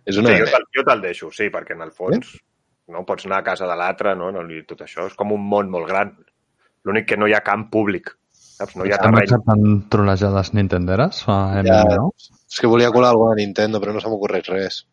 És 0.05 0.19
una... 0.21 0.35
Sí, 0.35 0.43
jo 0.43 0.49
te'l 0.53 0.85
te'l 0.85 1.01
deixo, 1.01 1.31
sí, 1.33 1.47
perquè 1.49 1.73
en 1.73 1.87
el 1.87 1.95
fons 1.97 2.35
no 2.89 3.05
pots 3.07 3.27
anar 3.27 3.39
a 3.41 3.47
casa 3.47 3.67
de 3.67 3.77
l'altre, 3.77 4.15
no? 4.17 4.31
no? 4.33 4.43
I 4.51 4.65
tot 4.67 4.81
això 4.83 5.07
és 5.07 5.15
com 5.15 5.33
un 5.33 5.45
món 5.49 5.71
molt 5.71 5.87
gran. 5.89 6.17
L'únic 6.85 7.07
que 7.09 7.17
no 7.17 7.29
hi 7.31 7.35
ha 7.35 7.41
camp 7.47 7.69
públic, 7.71 8.11
saps? 8.33 8.75
No 8.77 8.85
hi 8.85 8.91
ha 8.91 8.97
Estan 8.99 9.15
terreny. 9.15 9.29
acceptant 9.31 9.89
trolejades 9.89 10.53
nintenderes 10.55 11.23
a 11.29 11.63
Ja. 11.63 11.85
MMO? 11.85 12.11
És 12.53 12.59
que 12.61 12.67
volia 12.67 12.91
colar 12.93 13.11
alguna 13.15 13.35
de 13.37 13.43
Nintendo, 13.47 13.81
però 13.81 13.93
no 13.95 14.01
se 14.01 14.09
m'ocorreix 14.11 14.49
res. 14.51 14.87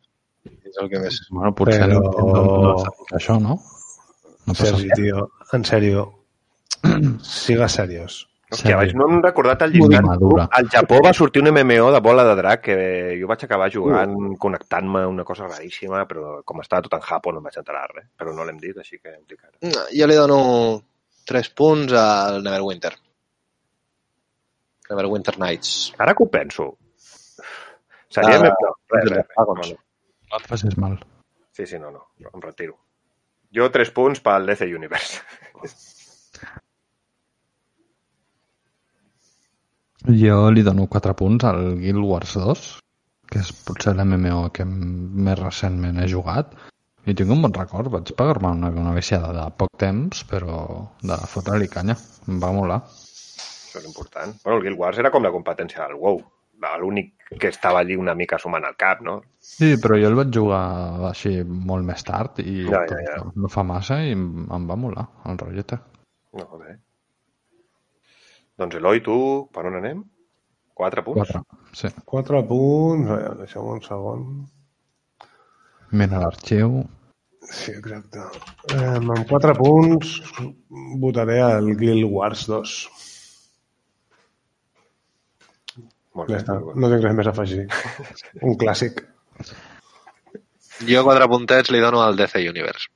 És 0.45 0.77
el 0.81 0.89
que 0.89 0.99
més... 0.99 1.17
Bueno, 1.31 1.53
potser 1.55 1.81
Però- 1.81 1.99
Nintendo 1.99 2.45
no 2.45 3.17
això, 3.17 3.39
no? 3.41 3.57
No 4.45 4.53
passa 4.53 4.71
Sergi, 4.77 4.89
tio, 4.95 5.31
en 5.53 5.65
sèrio, 5.65 6.05
siga 7.21 7.67
seriós. 7.67 8.28
Hòstia, 8.49 8.77
vaig, 8.79 8.95
no 8.97 9.05
hem 9.05 9.19
recordat 9.21 9.61
el 9.61 9.75
llistat. 9.75 10.07
Al 10.57 10.69
Japó 10.73 10.97
va 11.05 11.11
sortir 11.13 11.43
un 11.43 11.51
MMO 11.51 11.91
de 11.93 11.99
bola 12.01 12.23
de 12.25 12.31
drac 12.39 12.63
que 12.65 12.77
jo 13.19 13.27
vaig 13.29 13.43
acabar 13.45 13.67
jugant, 13.73 14.15
connectant-me, 14.41 15.03
una 15.05 15.25
cosa 15.27 15.45
raríssima, 15.45 16.01
però 16.09 16.39
com 16.41 16.63
estava 16.63 16.81
tot 16.87 16.95
en 16.97 17.03
Japó 17.05 17.33
no 17.33 17.43
em 17.43 17.45
vaig 17.45 17.59
enterar 17.61 17.83
res. 17.91 18.07
Però 18.17 18.33
no 18.33 18.47
l'hem 18.47 18.57
dit, 18.57 18.73
així 18.81 18.97
que 18.97 19.13
ho 19.13 19.21
dic 19.29 19.43
ara. 19.43 19.53
No, 19.69 19.85
Jo 19.93 20.07
li 20.09 20.17
dono 20.17 20.39
3 21.29 21.51
punts 21.61 21.93
al 21.93 22.41
Neverwinter. 22.47 22.95
Neverwinter 24.89 25.37
Nights. 25.37 25.93
Ara 26.01 26.17
que 26.17 26.25
ho 26.25 26.31
penso, 26.33 26.71
seria... 28.09 28.39
Ah, 28.39 28.47
més... 28.47 28.57
No, 28.65 28.73
res, 28.95 29.11
res, 29.11 29.29
res. 29.29 29.37
No, 29.37 29.59
no. 29.61 29.79
No 30.29 30.41
et 30.41 30.49
facis 30.49 30.77
mal. 30.81 30.97
Sí, 31.53 31.67
sí, 31.69 31.77
no, 31.77 31.93
no, 31.93 32.07
no, 32.17 32.33
em 32.33 32.41
retiro. 32.41 32.79
Jo 33.53 33.69
tres 33.73 33.93
punts 33.93 34.21
pel 34.25 34.49
DC 34.49 34.65
Universe. 34.73 35.21
Jo 40.07 40.49
li 40.55 40.63
dono 40.63 40.87
4 40.87 41.13
punts 41.19 41.43
al 41.49 41.75
Guild 41.81 42.05
Wars 42.07 42.37
2, 42.39 42.65
que 43.29 43.41
és 43.43 43.51
potser 43.67 43.93
l'MMO 43.97 44.47
que 44.55 44.65
més 44.65 45.37
recentment 45.39 45.99
he 45.99 46.07
jugat, 46.07 46.55
i 47.05 47.15
tinc 47.17 47.31
un 47.33 47.43
bon 47.43 47.53
record. 47.55 47.91
Vaig 47.91 48.13
pagar-me 48.17 48.53
una, 48.55 48.71
una 48.71 48.95
viciada 48.95 49.33
de 49.35 49.45
poc 49.59 49.75
temps, 49.81 50.23
però 50.29 50.63
de 51.03 51.19
fotre-li 51.33 51.67
canya. 51.71 51.97
Em 52.29 52.39
va 52.41 52.51
molar. 52.55 52.81
Això 52.87 53.81
és 53.81 53.87
important. 53.87 54.35
Bueno, 54.43 54.57
el 54.59 54.65
Guild 54.67 54.79
Wars 54.79 54.99
era 55.03 55.11
com 55.11 55.25
la 55.25 55.33
competència 55.35 55.85
del 55.85 55.99
WoW. 55.99 56.21
L'únic 56.79 57.13
que 57.39 57.47
estava 57.47 57.79
allí 57.79 57.95
una 57.95 58.11
mica 58.19 58.35
sumant 58.41 58.65
al 58.67 58.75
cap, 58.75 58.99
no? 59.05 59.21
Sí, 59.39 59.77
però 59.79 59.95
jo 59.95 60.09
el 60.09 60.17
vaig 60.17 60.33
jugar 60.35 60.63
així 61.07 61.37
molt 61.45 61.87
més 61.87 62.03
tard 62.03 62.41
i 62.43 62.65
Ja, 62.67 62.81
ja, 62.89 62.97
ja. 63.05 63.21
no 63.35 63.51
fa 63.53 63.63
massa 63.63 64.01
i 64.03 64.11
em, 64.11 64.25
em 64.51 64.65
va 64.67 64.75
molar 64.75 65.05
el 65.31 65.39
rotllete. 65.39 65.79
No, 66.35 66.49
bé. 66.59 66.75
Doncs 68.59 68.75
Eloi, 68.79 68.99
tu, 69.05 69.15
per 69.55 69.65
on 69.69 69.77
anem? 69.79 70.03
Quatre 70.79 71.03
punts? 71.05 71.31
4. 71.31 71.43
Sí. 71.75 71.89
4 72.07 72.41
punts, 72.49 73.09
a 73.11 73.17
veure, 73.19 73.35
deixa'm 73.41 73.67
un 73.73 73.81
segon. 73.85 74.25
Mira 75.99 76.21
l'arxiu. 76.21 76.81
Sí, 77.49 77.71
exacte. 77.73 78.21
Eh, 78.75 78.81
amb 78.97 79.23
4 79.29 79.55
punts 79.57 80.11
votaré 81.01 81.39
al 81.45 81.71
Guild 81.79 82.05
Wars 82.11 82.45
2. 82.51 82.75
Molt 86.19 86.29
Ja 86.33 86.41
bé. 86.43 86.59
bé. 86.67 86.75
no 86.83 86.89
tinc 86.91 87.03
res 87.07 87.15
més 87.17 87.27
a 87.31 87.33
afegir. 87.35 87.65
Un 88.47 88.55
clàssic. 88.59 89.03
Jo 90.89 91.03
4 91.07 91.27
puntets 91.31 91.71
li 91.71 91.79
dono 91.83 92.01
al 92.03 92.17
DC 92.19 92.43
Universe. 92.49 92.89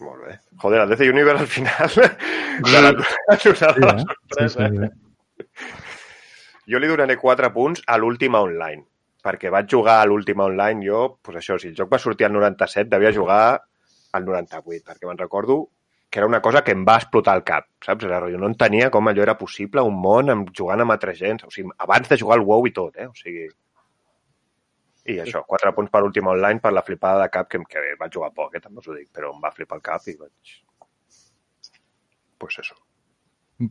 Molt 0.00 0.24
bé. 0.26 0.38
Joder, 0.62 0.80
el 0.82 0.88
DC 0.90 1.08
Universe 1.10 1.42
al 1.42 1.46
final 1.46 1.90
de 1.94 2.80
la, 2.82 2.92
de 2.92 3.04
Sí, 3.04 3.12
la 3.12 3.34
eh? 3.34 3.38
Sí, 3.38 3.54
sorpresa. 3.54 4.48
sí, 4.58 4.58
sí. 4.58 5.68
Jo 6.72 6.80
li 6.80 6.88
donaré 6.88 7.16
4 7.20 7.50
punts 7.52 7.82
a 7.86 7.98
l'última 8.00 8.40
online, 8.40 8.82
perquè 9.24 9.50
vaig 9.52 9.68
jugar 9.70 9.98
a 10.00 10.06
l'última 10.08 10.46
online, 10.48 10.80
jo, 10.86 11.18
pues 11.22 11.36
això, 11.40 11.58
si 11.60 11.68
el 11.70 11.76
joc 11.76 11.92
va 11.92 11.98
sortir 12.00 12.26
al 12.26 12.32
97, 12.32 12.88
devia 12.90 13.12
jugar 13.12 13.60
al 14.16 14.24
98, 14.24 14.82
perquè 14.88 15.06
me'n 15.10 15.20
recordo 15.20 15.58
que 16.08 16.20
era 16.22 16.28
una 16.30 16.40
cosa 16.40 16.62
que 16.64 16.72
em 16.72 16.84
va 16.86 16.96
explotar 17.00 17.34
el 17.36 17.42
cap, 17.44 17.66
saps? 17.84 18.04
Era, 18.06 18.20
rotllo, 18.22 18.38
no 18.38 18.46
entenia 18.46 18.88
com 18.94 19.08
allò 19.10 19.22
era 19.24 19.36
possible, 19.36 19.82
un 19.82 19.96
món 20.00 20.30
amb, 20.30 20.50
jugant 20.56 20.80
amb 20.84 20.94
altra 20.94 21.12
gent, 21.18 21.42
o 21.44 21.50
sigui, 21.50 21.68
abans 21.84 22.08
de 22.08 22.18
jugar 22.20 22.38
al 22.38 22.44
WoW 22.46 22.68
i 22.70 22.72
tot, 22.72 22.96
eh? 22.96 23.08
O 23.10 23.14
sigui... 23.18 23.48
I 25.04 25.18
això, 25.20 25.44
4 25.44 25.74
punts 25.76 25.92
per 25.92 26.00
l'última 26.00 26.32
online 26.32 26.62
per 26.64 26.72
la 26.72 26.82
flipada 26.86 27.24
de 27.24 27.32
cap 27.32 27.50
que, 27.52 27.60
que 27.68 27.82
vaig 28.00 28.14
jugar 28.14 28.30
poc, 28.36 28.56
eh? 28.56 28.62
també 28.64 28.80
us 28.80 28.88
ho 28.88 28.96
dic, 28.96 29.10
però 29.12 29.34
em 29.34 29.42
va 29.42 29.52
flipar 29.52 29.80
el 29.80 29.84
cap 29.84 30.08
i 30.08 30.16
vaig... 30.16 30.56
Pues 32.40 32.58
eso. 32.62 32.74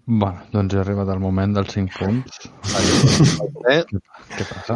Bueno, 0.05 0.45
doncs 0.53 0.73
he 0.73 0.79
arribat 0.79 1.09
al 1.11 1.19
moment 1.19 1.55
dels 1.57 1.73
5 1.75 1.97
punts. 1.99 2.43
Eh? 3.71 3.79
Què 3.87 4.43
passa? 4.49 4.75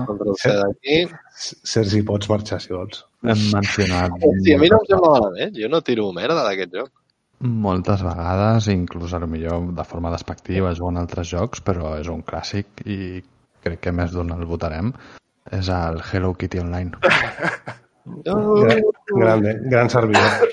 Sergi, 1.37 1.99
pots 2.07 2.29
marxar 2.31 2.59
si 2.63 2.71
vols. 2.71 3.01
Hem 3.27 3.41
mencionat 3.51 4.13
Sí, 4.45 4.53
a 4.55 4.59
mi 4.61 4.69
no 4.71 4.79
em 4.79 4.85
sembla 4.87 5.09
malament. 5.11 5.51
Jo 5.59 5.67
no 5.71 5.81
tiro 5.83 6.05
merda 6.15 6.45
d'aquest 6.47 6.77
joc. 6.79 6.93
moltes 7.65 8.01
vegades, 8.01 8.69
inclús 8.73 9.11
a 9.13 9.19
lo 9.21 9.27
millor 9.29 9.67
de 9.77 9.83
forma 9.85 10.09
despectiva, 10.13 10.71
jugant 10.79 10.97
altres 10.97 11.27
jocs, 11.29 11.61
però 11.61 11.91
és 11.99 12.07
un 12.09 12.23
clàssic 12.25 12.81
i 12.87 13.21
crec 13.61 13.83
que 13.83 13.93
més 13.93 14.15
d'un 14.15 14.31
el 14.33 14.47
votarem. 14.49 14.93
És 15.51 15.69
el 15.71 16.01
Hello 16.11 16.33
Kitty 16.35 16.59
Online. 16.59 16.91
Gran, 18.23 18.81
grande, 19.07 19.53
gran 19.69 19.89
servidor. 19.89 20.47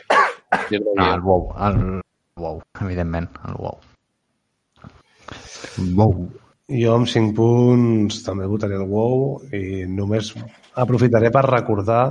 Ah, 0.51 1.15
el 1.15 1.21
WoW, 1.21 1.53
el 1.67 2.01
WoW, 2.37 2.61
evidentment, 2.81 3.29
el 3.47 3.55
WoW. 3.55 3.79
WoW. 5.95 6.29
Jo 6.67 6.95
amb 6.97 7.07
5 7.11 7.35
punts 7.37 8.23
també 8.25 8.47
votaré 8.51 8.75
el 8.79 8.87
WoW 8.91 9.39
i 9.55 9.85
només 9.87 10.33
aprofitaré 10.81 11.31
per 11.31 11.45
recordar 11.47 12.03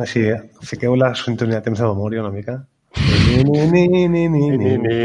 així, 0.00 0.22
fiqueu 0.64 0.94
la 0.96 1.10
sintonia 1.18 1.58
de 1.58 1.66
temps 1.66 1.80
de 1.82 1.88
memòria 1.90 2.22
una 2.22 2.32
mica. 2.32 2.60
Ni, 3.30 3.44
ni, 3.44 3.66
ni, 3.88 4.06
ni, 4.08 4.28
ni, 4.28 4.28
Ni, 4.28 4.48
ni. 4.58 4.76
ni. 4.78 5.00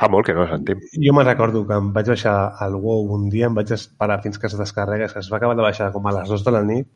Fa 0.00 0.08
molt 0.08 0.24
que 0.26 0.32
no 0.36 0.46
sentim. 0.48 0.80
Jo 1.04 1.12
me'n 1.12 1.26
recordo 1.28 1.66
que 1.68 1.76
em 1.76 1.90
vaig 1.92 2.08
baixar 2.14 2.34
al 2.64 2.74
WoW 2.80 3.10
un 3.18 3.28
dia, 3.32 3.50
em 3.50 3.54
vaig 3.58 3.70
esperar 3.76 4.20
fins 4.24 4.38
que 4.40 4.48
es 4.48 4.56
descarregués, 4.56 5.12
que 5.12 5.20
es 5.20 5.28
va 5.32 5.36
acabar 5.36 5.56
de 5.58 5.66
baixar 5.66 5.90
com 5.92 6.06
a 6.08 6.14
les 6.18 6.28
2 6.32 6.44
de 6.46 6.54
la 6.56 6.62
nit, 6.64 6.88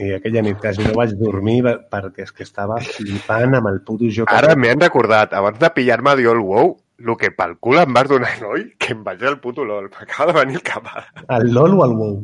i 0.00 0.14
aquella 0.16 0.40
nit 0.46 0.56
quasi 0.62 0.80
no 0.86 0.94
vaig 0.96 1.12
dormir 1.20 1.58
per- 1.66 1.80
perquè 1.92 2.24
és 2.24 2.32
que 2.32 2.46
estava 2.46 2.78
flipant 2.80 3.58
amb 3.58 3.68
el 3.68 3.82
puto 3.84 4.08
joc. 4.08 4.32
Ara 4.32 4.56
m'he 4.56 4.72
recordat, 4.78 5.34
abans 5.36 5.60
de 5.60 5.70
pillar-me 5.76 6.16
Diol 6.16 6.40
WoW, 6.40 6.72
el 7.02 7.16
que 7.20 7.32
pel 7.36 7.56
cul 7.60 7.76
em 7.82 7.92
vas 7.92 8.08
donar, 8.08 8.32
noi, 8.46 8.64
que 8.78 8.94
em 8.96 9.04
vaig 9.04 9.22
el 9.28 9.36
puto 9.44 9.64
LOL. 9.68 9.90
M'acaba 9.92 10.32
de 10.32 10.38
venir 10.38 10.56
el 10.56 10.62
cap. 10.64 10.88
El 11.28 11.52
LOL 11.52 11.76
o 11.80 11.84
el 11.84 11.92
WoW? 12.00 12.18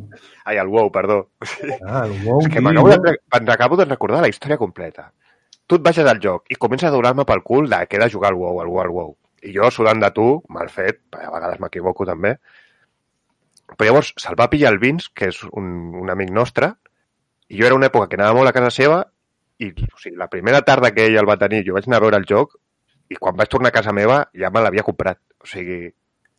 Ai, 0.47 0.57
el 0.57 0.69
WoW, 0.73 0.91
perdó. 0.95 1.21
Ah, 1.85 2.07
el 2.07 2.17
WoW, 2.25 2.41
És 2.47 2.49
que 2.49 2.61
m'acabo 2.65 2.89
de, 2.97 3.19
acabo 3.53 3.77
de 3.77 3.85
recordar 3.85 4.23
la 4.25 4.29
història 4.33 4.57
completa. 4.57 5.11
Tu 5.67 5.77
et 5.77 5.83
baixes 5.85 6.07
al 6.09 6.21
joc 6.25 6.47
i 6.49 6.57
comences 6.57 6.89
a 6.89 6.95
donar-me 6.97 7.27
pel 7.29 7.43
cul 7.45 7.69
de 7.69 7.85
que 7.87 7.99
he 7.99 8.01
de 8.01 8.09
jugar 8.11 8.31
al 8.33 8.39
WoW, 8.41 8.63
al 8.63 8.69
WoW, 8.73 8.81
al 8.87 8.95
WoW. 8.97 9.17
I 9.43 9.53
jo, 9.55 9.69
sudant 9.71 10.01
de 10.03 10.11
tu, 10.15 10.29
mal 10.49 10.69
fet, 10.73 11.01
a 11.15 11.31
vegades 11.31 11.61
m'equivoco 11.63 12.07
també, 12.09 12.37
però 13.77 13.87
llavors 13.91 14.13
se'l 14.19 14.37
va 14.39 14.49
pillar 14.51 14.73
el 14.73 14.79
Vince, 14.83 15.11
que 15.15 15.29
és 15.31 15.43
un, 15.53 15.69
un 16.03 16.11
amic 16.11 16.31
nostre, 16.35 16.73
i 17.49 17.61
jo 17.61 17.67
era 17.69 17.77
una 17.77 17.87
època 17.91 18.09
que 18.09 18.17
anava 18.19 18.35
molt 18.39 18.51
a 18.51 18.55
casa 18.57 18.71
seva, 18.75 19.03
i 19.59 19.71
o 19.73 19.99
sigui, 20.01 20.17
la 20.17 20.29
primera 20.33 20.63
tarda 20.63 20.91
que 20.95 21.07
ell 21.07 21.19
el 21.21 21.29
va 21.29 21.37
tenir, 21.39 21.63
jo 21.67 21.75
vaig 21.77 21.87
anar 21.89 22.01
a 22.01 22.05
veure 22.07 22.19
el 22.21 22.27
joc, 22.29 22.57
i 23.11 23.17
quan 23.17 23.37
vaig 23.39 23.49
tornar 23.53 23.71
a 23.73 23.77
casa 23.79 23.93
meva 23.97 24.19
ja 24.37 24.51
me 24.53 24.61
l'havia 24.65 24.85
comprat. 24.87 25.21
O 25.41 25.47
sigui, 25.49 25.89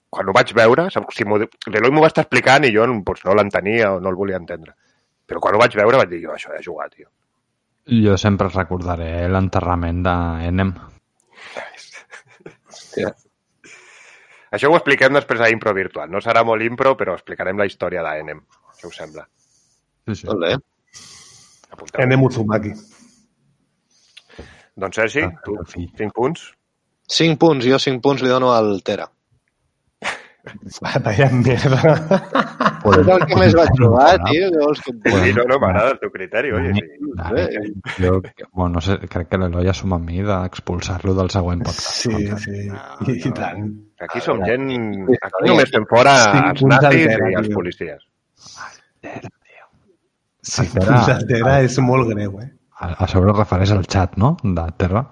quan 0.09 0.27
ho 0.29 0.33
vaig 0.35 0.51
veure, 0.57 0.87
m'ho- 1.25 1.39
l'Eloi 1.73 1.91
m'ho 1.91 2.01
va 2.03 2.09
estar 2.11 2.23
explicant 2.25 2.65
i 2.65 2.73
jo 2.75 2.85
doncs, 2.85 3.23
no 3.25 3.33
l'entenia 3.37 3.93
o 3.95 3.99
no 3.99 4.09
el 4.09 4.15
volia 4.19 4.37
entendre. 4.37 4.75
Però 5.29 5.39
quan 5.39 5.55
ho 5.55 5.59
vaig 5.61 5.75
veure 5.77 5.97
vaig 5.97 6.09
dir, 6.09 6.21
jo, 6.25 6.33
això 6.33 6.51
he 6.53 6.57
de 6.57 6.63
jugar, 6.65 6.89
tio. 6.89 7.07
Jo 7.89 8.17
sempre 8.17 8.49
recordaré 8.53 9.27
l'enterrament 9.29 10.03
d'Enem. 10.05 10.73
Hòstia. 12.89 13.13
Això 14.57 14.69
ho 14.71 14.75
expliquem 14.79 15.13
després 15.13 15.41
a 15.45 15.49
Impro 15.53 15.73
Virtual. 15.77 16.09
No 16.09 16.21
serà 16.25 16.41
molt 16.45 16.65
impro, 16.65 16.95
però 16.97 17.13
explicarem 17.13 17.59
la 17.61 17.67
història 17.69 18.01
d'Enem. 18.01 18.39
Què 18.79 18.87
us 18.89 18.97
sembla? 18.97 19.27
Sí, 20.07 20.15
sí. 20.23 20.25
Molt 20.29 20.41
bé. 20.41 20.55
Apunteu. 21.69 22.01
Enem 22.01 22.23
Uzumaki. 22.25 22.71
Doncs 24.79 24.95
Sergi, 24.95 25.21
Ah, 25.27 25.41
tu, 25.45 25.53
en 25.59 25.65
fi. 25.69 25.85
5 25.99 26.15
punts. 26.15 26.47
5 27.09 27.37
punts, 27.37 27.65
jo 27.65 27.77
5 27.77 28.01
punts 28.01 28.23
li 28.23 28.29
dono 28.31 28.53
al 28.55 28.81
Tera. 28.81 29.05
Vaya 30.83 31.29
merda. 31.33 31.93
És 32.89 33.09
el 33.15 33.25
que 33.27 33.37
més 33.39 33.55
vaig 33.57 33.71
jugar, 33.79 34.09
tio. 34.25 34.49
Què 34.53 34.61
vols 34.63 34.81
que 34.85 34.93
et 34.93 34.99
digui? 35.05 35.21
Sí, 35.25 35.33
no, 35.37 35.45
no, 35.51 35.57
m'agrada 35.61 35.93
el 35.95 35.99
teu 36.01 36.11
criteri, 36.13 36.53
oi? 36.55 36.69
Sí. 36.77 36.85
Vale. 37.19 37.45
Jo, 37.97 38.13
bueno, 38.53 38.69
no 38.77 38.83
sé, 38.85 38.97
crec 39.11 39.31
que 39.31 39.39
l'Eloi 39.41 39.71
assum 39.71 39.95
amb 39.97 40.07
mi 40.09 40.23
d'expulsar-lo 40.25 41.15
del 41.17 41.31
següent 41.33 41.65
podcast. 41.67 41.89
Sí, 42.05 42.29
sí, 42.45 42.61
i, 43.07 43.17
i 43.17 43.33
tant. 43.35 43.67
Aquí 44.07 44.23
som 44.23 44.41
gent... 44.47 44.69
Aquí 45.19 45.51
només 45.51 45.73
fem 45.75 45.85
fora 45.89 46.15
els 46.53 46.63
nazis 46.71 47.05
i 47.09 47.35
els 47.35 47.49
tio. 47.49 47.55
policies. 47.57 48.07
Sí, 50.49 50.65
Altera. 50.65 50.85
punts 50.87 51.13
altera 51.13 51.59
és 51.67 51.77
molt 51.83 52.09
greu, 52.13 52.39
eh? 52.41 52.49
A, 52.79 52.93
a 53.03 53.07
sobre 53.11 53.35
refereix 53.35 53.73
al 53.75 53.83
xat, 53.85 54.15
no?, 54.21 54.37
de 54.43 54.65
Terra. 54.79 55.03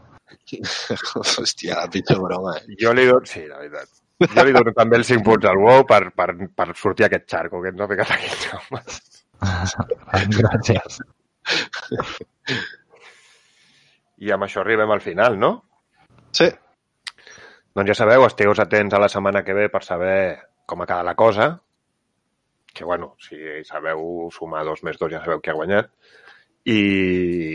Hòstia, 1.19 1.75
la 1.75 1.87
pitjor 1.91 2.21
broma, 2.23 2.55
eh? 2.61 2.77
Jo 2.79 2.93
li 2.95 3.05
dono... 3.09 3.27
Sí, 3.27 3.43
la 3.49 3.59
veritat. 3.59 3.91
Jo 4.17 4.43
li 4.47 4.53
dono 4.55 4.73
també 4.73 4.97
els 4.97 5.09
5 5.11 5.23
punts 5.25 5.45
al 5.45 5.59
WoW 5.61 5.83
per, 5.89 6.01
per, 6.17 6.31
per 6.57 6.67
sortir 6.75 7.05
aquest 7.05 7.27
xarco 7.29 7.61
que 7.61 7.69
ens 7.73 7.81
ha 7.83 7.89
ficat 7.91 8.13
aquí. 8.15 8.29
Gràcies. 10.39 11.01
I 14.17 14.33
amb 14.33 14.47
això 14.47 14.63
arribem 14.63 14.89
al 14.91 15.03
final, 15.05 15.37
no? 15.37 15.51
Sí. 16.33 16.49
Doncs 17.77 17.91
ja 17.91 17.97
sabeu, 17.99 18.25
esteu 18.25 18.55
atents 18.57 18.95
a 18.97 19.01
la 19.03 19.09
setmana 19.13 19.43
que 19.45 19.53
ve 19.53 19.67
per 19.69 19.83
saber 19.85 20.17
com 20.65 20.81
ha 20.81 20.87
quedat 20.89 21.05
la 21.05 21.13
cosa. 21.15 21.51
Que, 22.73 22.85
bueno, 22.85 23.13
si 23.21 23.37
sabeu 23.65 24.31
sumar 24.33 24.63
dos 24.65 24.81
més 24.85 24.97
dos 24.97 25.11
ja 25.13 25.21
sabeu 25.21 25.41
qui 25.41 25.53
ha 25.53 25.57
guanyat. 25.57 25.93
I... 26.67 26.79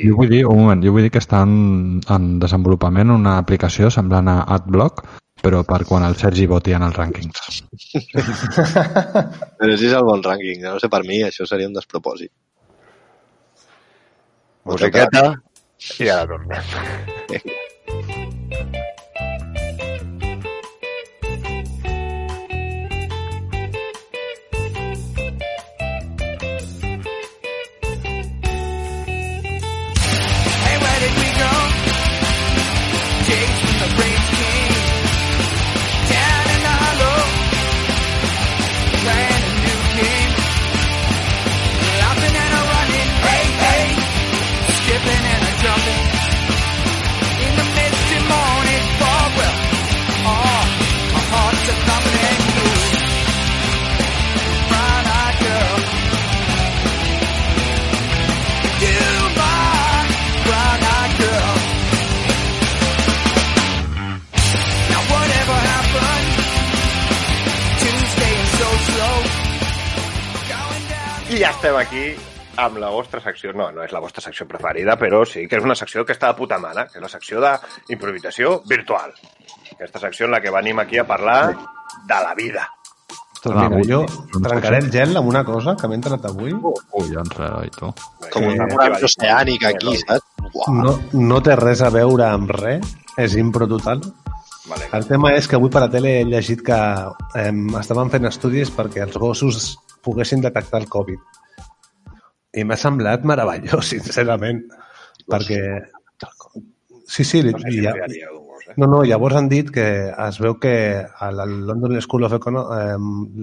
Jo 0.06 0.14
vull 0.16 0.30
dir, 0.30 0.44
un 0.46 0.62
moment, 0.62 0.80
jo 0.86 0.94
vull 0.94 1.04
dir 1.04 1.10
que 1.12 1.20
està 1.20 1.42
en, 1.44 1.98
en 2.06 2.30
desenvolupament 2.40 3.10
una 3.12 3.34
aplicació 3.42 3.90
semblant 3.92 4.30
a 4.30 4.38
AdBlock, 4.56 5.02
però 5.42 5.62
per 5.66 5.82
quan 5.88 6.06
el 6.06 6.14
Sergi 6.20 6.46
voti 6.50 6.74
en 6.76 6.84
els 6.86 6.98
rànquings. 6.98 7.62
Però 9.58 9.76
si 9.78 9.88
és 9.88 9.96
el 9.98 10.06
bon 10.06 10.22
rànquing. 10.24 10.62
No 10.62 10.78
sé, 10.82 10.90
per 10.92 11.02
mi 11.08 11.22
això 11.26 11.46
seria 11.48 11.70
un 11.70 11.74
despropòsit. 11.76 12.30
Musiqueta 14.70 15.26
i 15.98 16.12
ara 16.14 16.30
tornem. 16.30 17.58
ja 71.42 71.50
estem 71.50 71.74
aquí 71.74 72.02
amb 72.62 72.76
la 72.78 72.92
vostra 72.94 73.18
secció. 73.22 73.50
No, 73.56 73.70
no 73.74 73.82
és 73.82 73.90
la 73.90 74.00
vostra 74.02 74.22
secció 74.22 74.46
preferida, 74.46 74.94
però 75.00 75.24
sí 75.26 75.48
que 75.50 75.58
és 75.58 75.64
una 75.66 75.74
secció 75.74 76.04
que 76.06 76.14
està 76.14 76.30
de 76.30 76.38
puta 76.38 76.58
mare, 76.62 76.84
que 76.92 77.00
és 77.00 77.02
la 77.02 77.10
secció 77.10 77.42
d'improvisació 77.42 78.60
virtual. 78.68 79.10
Aquesta 79.72 80.04
secció 80.04 80.28
en 80.28 80.36
la 80.36 80.40
que 80.44 80.52
venim 80.54 80.78
aquí 80.78 81.00
a 81.02 81.06
parlar 81.08 81.50
de 81.50 82.20
la 82.22 82.36
vida. 82.38 82.68
Doncs 83.42 83.58
mira, 83.74 83.82
jo 83.88 84.38
trencaré 84.38 84.78
el 84.84 84.90
gel 84.94 85.18
amb 85.18 85.32
una 85.32 85.42
cosa 85.42 85.74
que 85.74 85.90
m'he 85.90 85.98
entrat 85.98 86.30
avui. 86.30 86.54
Collons, 86.94 87.34
Eloi, 87.34 87.72
tu. 87.74 87.90
Com 88.30 88.46
una 88.52 88.68
ràdio 88.70 89.10
oceànica 89.10 89.72
aquí, 89.74 89.98
saps? 90.04 90.52
No, 90.70 90.94
no 91.18 91.42
té 91.42 91.58
res 91.58 91.82
a 91.82 91.90
veure 91.90 92.28
amb 92.28 92.54
res, 92.54 92.94
és 93.18 93.34
impro 93.42 93.66
total. 93.66 94.04
Vale. 94.70 94.86
El 94.94 95.08
tema 95.10 95.32
és 95.34 95.50
que 95.50 95.58
avui 95.58 95.72
per 95.74 95.82
la 95.82 95.90
tele 95.90 96.20
he 96.20 96.26
llegit 96.28 96.62
que 96.62 96.78
eh, 97.34 97.50
estaven 97.80 98.14
fent 98.14 98.30
estudis 98.30 98.70
perquè 98.70 99.02
els 99.02 99.18
gossos 99.18 99.72
poguessin 100.04 100.44
detectar 100.44 100.82
el 100.82 100.90
Covid. 100.92 101.40
I 102.52 102.66
m'ha 102.68 102.76
semblat 102.76 103.26
meravellós, 103.28 103.88
sincerament, 103.94 104.64
perquè... 105.30 105.62
Sí, 107.12 107.24
sí, 107.24 107.42
No 107.42 107.58
sé 107.58 107.70
si 107.70 107.82
ja, 107.82 107.92
gos, 107.92 108.68
eh? 108.68 108.74
no, 108.76 108.86
no, 108.86 109.02
llavors 109.04 109.36
han 109.36 109.48
dit 109.50 109.70
que 109.74 109.84
es 110.10 110.38
veu 110.40 110.54
que 110.62 110.74
a 111.04 111.30
la 111.34 111.44
London 111.46 112.00
School 112.00 112.24
of, 112.24 112.36
Econo 112.38 112.62
eh, 112.76 112.96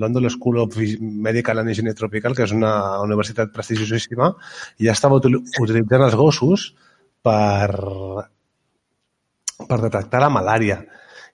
London 0.03 0.30
School 0.30 0.60
of 0.64 0.78
Medical 0.99 1.60
and 1.60 1.70
Engineering 1.70 1.97
Tropical, 1.97 2.36
que 2.36 2.47
és 2.47 2.53
una 2.55 2.72
universitat 3.03 3.51
prestigiosíssima, 3.53 4.32
ja 4.82 4.95
estava 4.95 5.20
util 5.20 5.41
utilitzant 5.41 6.05
els 6.07 6.18
gossos 6.18 6.70
per, 7.22 7.70
per 9.68 9.82
detectar 9.86 10.24
la 10.24 10.32
malària. 10.34 10.80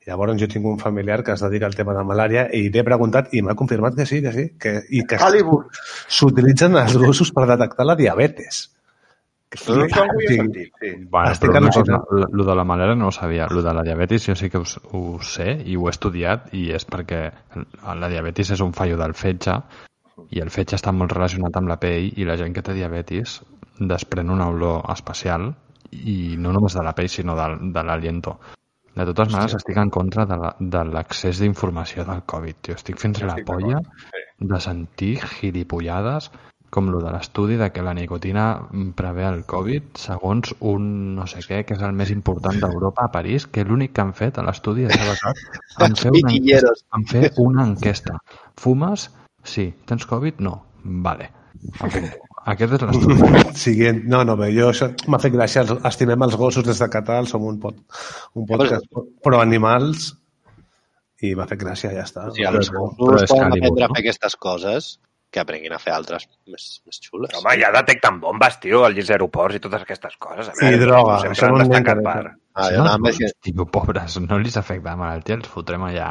Llavors 0.05 0.37
jo 0.37 0.47
tinc 0.51 0.65
un 0.69 0.77
familiar 0.77 1.23
que 1.23 1.33
es 1.33 1.41
dedica 1.41 1.65
al 1.65 1.75
tema 1.75 1.95
de 1.97 2.03
malària 2.05 2.45
i 2.53 2.67
li 2.69 2.79
he 2.79 2.85
preguntat 2.85 3.33
i 3.33 3.41
m'ha 3.41 3.55
confirmat 3.57 3.95
que 3.97 4.05
sí, 4.05 4.21
que 4.21 4.33
sí, 4.35 4.45
que, 4.61 4.77
i 4.93 5.01
que 5.09 5.17
s'utilitzen 5.17 6.77
els 6.77 6.97
gossos 7.01 7.31
per 7.33 7.47
detectar 7.49 7.87
la 7.89 7.95
diabetes. 7.97 8.67
Ho 9.55 9.57
sí. 9.57 10.35
sentit, 10.35 10.73
sí. 10.81 10.91
Bueno, 11.09 11.31
Estic 11.31 11.49
però 11.49 11.61
al·lucinant. 11.61 12.05
lo 12.33 12.43
de 12.43 12.55
la 12.55 12.65
malera 12.67 12.95
no 12.95 13.07
ho 13.07 13.11
sabia. 13.11 13.47
Lo 13.49 13.61
de 13.63 13.73
la 13.73 13.83
diabetis 13.87 14.27
jo 14.27 14.35
sí 14.35 14.49
que 14.49 14.59
ho, 14.59 14.65
ho 14.91 15.21
sé 15.23 15.61
i 15.65 15.77
ho 15.77 15.87
he 15.87 15.93
estudiat 15.93 16.53
i 16.53 16.67
és 16.75 16.85
perquè 16.85 17.21
la 17.85 18.09
diabetis 18.11 18.51
és 18.57 18.61
un 18.65 18.73
fallo 18.73 18.97
del 19.01 19.13
fetge 19.13 19.57
i 20.31 20.41
el 20.41 20.51
fetge 20.51 20.75
està 20.75 20.91
molt 20.91 21.13
relacionat 21.13 21.55
amb 21.57 21.71
la 21.71 21.79
pell 21.79 22.11
i 22.15 22.27
la 22.27 22.37
gent 22.41 22.53
que 22.53 22.63
té 22.65 22.75
diabetis 22.75 23.39
desprèn 23.79 24.29
una 24.29 24.49
olor 24.51 24.83
especial 24.91 25.53
i 25.91 26.35
no 26.37 26.51
només 26.51 26.75
de 26.75 26.83
la 26.83 26.93
pell 26.97 27.09
sinó 27.09 27.35
de, 27.39 27.47
de 27.71 27.83
l'aliento. 27.83 28.37
De 28.95 29.05
totes 29.05 29.27
maneres, 29.33 29.55
estic 29.59 29.77
en 29.77 29.89
contra 29.91 30.25
de 30.25 30.37
la- 30.39 30.55
de 30.59 30.83
l'accés 30.85 31.39
d'informació 31.39 32.05
del 32.05 32.23
Covid, 32.25 32.55
tio. 32.61 32.75
Estic 32.75 32.97
fent 32.97 33.17
la 33.21 33.35
polla 33.45 33.79
de 34.39 34.59
sentir 34.59 35.17
gilipollades 35.19 36.31
com 36.69 36.89
lo 36.91 36.99
de 36.99 37.11
l'estudi 37.11 37.55
de 37.55 37.69
que 37.71 37.81
la 37.81 37.93
nicotina 37.93 38.67
prevé 38.95 39.23
el 39.27 39.45
Covid 39.45 39.83
segons 39.95 40.55
un 40.59 41.15
no 41.15 41.27
sé 41.27 41.39
què, 41.39 41.63
que 41.65 41.73
és 41.75 41.81
el 41.81 41.93
més 41.93 42.09
important 42.11 42.59
d'Europa 42.59 43.05
a 43.05 43.11
París, 43.11 43.47
que 43.47 43.63
l'únic 43.63 43.93
que 43.93 44.01
han 44.01 44.13
fet 44.13 44.37
a 44.37 44.43
l'estudi 44.43 44.83
és 44.85 44.97
basat 44.97 45.35
en 45.87 45.95
fer, 45.95 46.11
una 46.11 46.31
enquesta, 46.33 46.73
en 46.97 47.05
fer 47.05 47.31
una 47.37 47.63
enquesta. 47.65 48.17
Fumes? 48.57 49.09
Sí. 49.43 49.73
Tens 49.85 50.05
Covid? 50.05 50.39
No. 50.39 50.65
Vale. 50.83 51.31
Aquest 52.53 52.75
és 52.77 52.83
l'estudi. 52.87 53.43
Siguient. 53.57 54.03
No, 54.11 54.19
no, 54.27 54.35
bé, 54.37 54.51
jo 54.53 54.67
això 54.69 54.91
m'ha 55.09 55.19
fet 55.23 55.33
gràcia. 55.33 55.63
Estimem 55.89 56.27
els 56.27 56.35
gossos 56.37 56.65
des 56.67 56.77
de 56.83 56.89
Catal, 56.93 57.25
som 57.31 57.45
un, 57.49 57.57
pot, 57.63 57.79
un 58.37 58.45
podcast 58.49 58.85
pro 59.25 59.39
animals 59.41 60.11
i 61.25 61.31
m'ha 61.33 61.47
fet 61.49 61.61
gràcia, 61.63 61.89
ja 61.95 62.03
està. 62.05 62.27
Si 62.35 62.43
els 62.45 62.69
Però- 62.69 62.85
gossos 62.99 63.25
però 63.25 63.33
poden 63.33 63.49
Calibur, 63.49 63.67
aprendre 63.71 63.85
a 63.85 63.89
no? 63.89 63.95
fer 63.97 64.03
aquestes 64.05 64.35
coses, 64.37 64.89
que 65.35 65.41
aprenguin 65.41 65.73
a 65.75 65.79
fer 65.81 65.91
altres 65.91 66.27
més, 66.47 66.65
més 66.85 66.99
xules. 67.03 67.33
Home, 67.35 67.55
ja 67.59 67.71
detecten 67.75 68.19
bombes, 68.21 68.59
tio, 68.63 68.83
als 68.87 69.09
aeroports 69.11 69.57
i 69.57 69.59
totes 69.63 69.81
aquestes 69.83 70.13
coses. 70.21 70.51
A 70.53 70.69
I 70.71 70.77
droga, 70.79 71.17
Sempre 71.23 71.33
això 71.33 71.49
no 71.49 71.55
han 71.57 71.65
en 71.65 71.71
destacat 71.73 71.97
m'interessa. 72.03 72.21
per... 72.21 72.41
Ah, 72.55 72.69
no, 72.71 72.85
amb 72.87 73.09
que, 73.17 73.31
tio, 73.43 73.65
pobres, 73.67 74.15
no 74.23 74.37
li 74.39 74.53
afecta 74.55 74.93
la 74.93 74.99
malaltia, 75.01 75.35
els 75.41 75.49
fotrem 75.51 75.83
allà... 75.89 76.07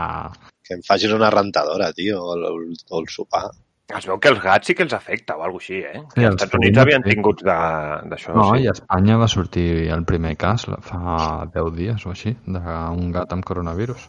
que 0.65 0.75
em 0.77 0.83
facis 0.85 1.13
una 1.17 1.31
rentadora, 1.33 1.93
tio, 1.97 2.19
o 2.21 2.35
el, 2.37 2.75
o 2.91 3.01
el 3.01 3.09
sopar. 3.09 3.47
Es 3.87 4.07
veu 4.09 4.17
que 4.19 4.31
els 4.33 4.41
gats 4.41 4.67
sí 4.67 4.75
que 4.75 4.83
els 4.83 4.95
afecta 4.97 5.37
o 5.37 5.43
alguna 5.45 5.61
així, 5.61 5.83
eh? 5.85 6.01
Sí, 6.15 6.25
als 6.25 6.31
els 6.33 6.43
Estats 6.43 6.55
Units 6.57 6.79
havien 6.79 7.03
sí. 7.05 7.11
tingut 7.11 7.43
de- 7.45 8.09
d'això. 8.09 8.33
No, 8.35 8.55
sí. 8.57 8.63
i 8.65 8.69
a 8.69 8.73
Espanya 8.73 9.17
va 9.21 9.29
sortir 9.29 9.67
el 9.93 10.05
primer 10.09 10.37
cas 10.41 10.65
fa 10.81 11.45
10 11.53 11.75
dies 11.77 12.07
o 12.07 12.11
així, 12.11 12.33
d'un 12.47 13.11
gat 13.13 13.33
amb 13.37 13.45
coronavirus. 13.45 14.09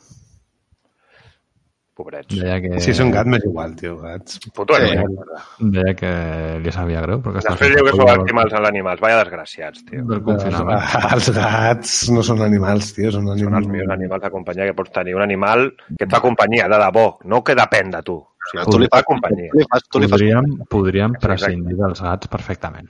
Pobrets. 1.96 2.28
Deia 2.36 2.58
que, 2.60 2.80
Si 2.84 2.92
és 2.92 3.00
un 3.00 3.10
gat, 3.10 3.24
m'és 3.32 3.44
igual, 3.48 3.74
tio, 3.80 3.94
gats. 4.02 4.38
Puto 4.54 4.76
Sí. 4.76 4.82
animal. 4.92 5.14
deia 5.60 5.94
que 5.96 6.60
li 6.60 6.72
sabia 6.72 7.00
greu. 7.06 7.22
Perquè 7.24 7.40
Després 7.46 7.70
diu 7.72 7.78
que 7.78 7.84
la 7.86 7.92
sou 7.96 8.00
colla 8.06 8.18
estimals 8.20 8.54
als 8.54 8.68
animals. 8.68 9.00
Vaya 9.00 9.18
desgraciats, 9.24 9.86
tio. 9.86 10.04
del 10.04 10.22
confinament. 10.22 10.82
Els 11.14 11.30
gats 11.32 12.10
no 12.12 12.22
són 12.22 12.42
animals, 12.42 12.94
tio, 12.94 13.12
són 13.12 13.24
Són 13.28 13.32
els 13.34 13.42
animals. 13.44 13.68
millors 13.68 13.94
animals 13.96 14.24
de 14.24 14.30
companyia 14.30 14.66
que 14.66 14.74
pots 14.74 14.92
tenir. 14.92 15.16
Un 15.16 15.22
animal 15.22 15.74
que 15.98 16.04
et 16.04 16.12
fa 16.12 16.20
companyia, 16.20 16.68
de 16.68 16.76
debò, 16.84 17.18
no 17.24 17.42
que 17.44 17.56
depèn 17.56 17.92
de 17.92 18.02
tu. 18.04 18.18
O 18.46 18.50
sigui, 18.52 18.66
tu 18.72 18.80
li 18.80 18.88
fas 18.92 19.04
companyia. 19.08 19.50
Tu 19.52 19.58
li 19.58 19.66
fas, 19.72 19.84
tu 19.90 20.00
li 20.00 20.08
fas 20.08 20.20
Podríem, 20.22 20.52
podríem 20.70 21.16
Exacte. 21.16 21.28
prescindir 21.28 21.76
dels 21.80 22.02
gats 22.02 22.28
perfectament. 22.30 22.90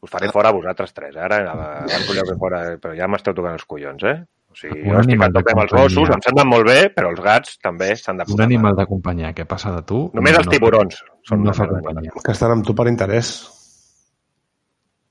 Us 0.00 0.10
faré 0.12 0.28
fora 0.30 0.50
a 0.50 0.54
vosaltres 0.54 0.92
tres. 0.94 1.16
Ara, 1.16 1.40
abans 1.50 2.06
volíeu 2.06 2.26
fer 2.28 2.36
fora, 2.38 2.60
però 2.78 2.94
ja 2.94 3.08
m'esteu 3.10 3.34
tocant 3.34 3.56
els 3.58 3.64
collons, 3.64 4.04
eh? 4.04 4.16
O 4.52 4.54
sigui, 4.54 4.82
Un 4.86 4.92
jo 4.94 5.00
estic 5.00 5.02
a 5.02 5.04
animal 5.08 5.32
de 5.32 5.40
tope 5.40 5.50
amb 5.52 5.62
els 5.64 5.70
companyia. 5.72 5.96
gossos, 5.96 6.14
em 6.14 6.22
semblen 6.28 6.48
molt 6.48 6.66
bé, 6.68 6.76
però 6.94 7.10
els 7.10 7.20
gats 7.24 7.58
també 7.58 7.88
s'han 7.96 8.16
de 8.22 8.24
Un 8.32 8.40
animal 8.44 8.76
de 8.76 8.86
companyia 8.86 9.32
que 9.34 9.44
passa 9.44 9.72
de 9.74 9.82
tu... 9.82 10.10
Només 10.14 10.36
els 10.38 10.46
no- 10.46 10.52
tiburons 10.52 11.00
són 11.26 11.38
no 11.42 11.50
una 11.50 11.52
fa 11.58 11.66
companyia. 11.68 12.12
Que 12.24 12.32
estan 12.32 12.54
amb 12.54 12.64
tu 12.64 12.74
per 12.74 12.86
interès. 12.88 13.32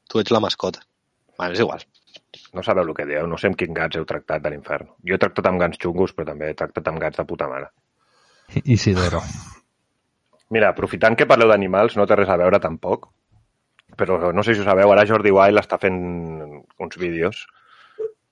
Tu 0.09 0.19
ets 0.21 0.31
la 0.31 0.39
mascota. 0.39 0.79
Bueno, 1.37 1.53
és 1.53 1.59
igual. 1.59 1.81
No 2.55 2.63
sabeu 2.63 2.85
el 2.87 2.93
que 2.95 3.05
dieu, 3.05 3.27
no 3.27 3.37
sé 3.37 3.49
amb 3.51 3.57
quins 3.59 3.73
gats 3.75 3.97
heu 3.99 4.05
tractat 4.07 4.41
de 4.41 4.49
l'infern. 4.53 4.87
Jo 5.03 5.15
he 5.17 5.19
tractat 5.19 5.45
amb 5.49 5.59
gats 5.59 5.77
xungos, 5.81 6.13
però 6.15 6.29
també 6.31 6.49
he 6.51 6.55
tractat 6.55 6.87
amb 6.87 7.01
gats 7.03 7.17
de 7.19 7.25
puta 7.27 7.49
mare. 7.51 7.67
Isidoro. 8.63 9.21
Mira, 10.49 10.69
aprofitant 10.69 11.15
que 11.17 11.25
parleu 11.27 11.49
d'animals, 11.49 11.95
no 11.97 12.05
té 12.07 12.15
res 12.15 12.29
a 12.29 12.37
veure 12.37 12.59
tampoc, 12.61 13.07
però 13.97 14.31
no 14.33 14.43
sé 14.43 14.53
si 14.53 14.61
ho 14.61 14.67
sabeu, 14.67 14.91
ara 14.91 15.05
Jordi 15.07 15.31
Wild 15.33 15.59
està 15.59 15.79
fent 15.81 15.97
uns 16.79 16.97
vídeos 17.01 17.45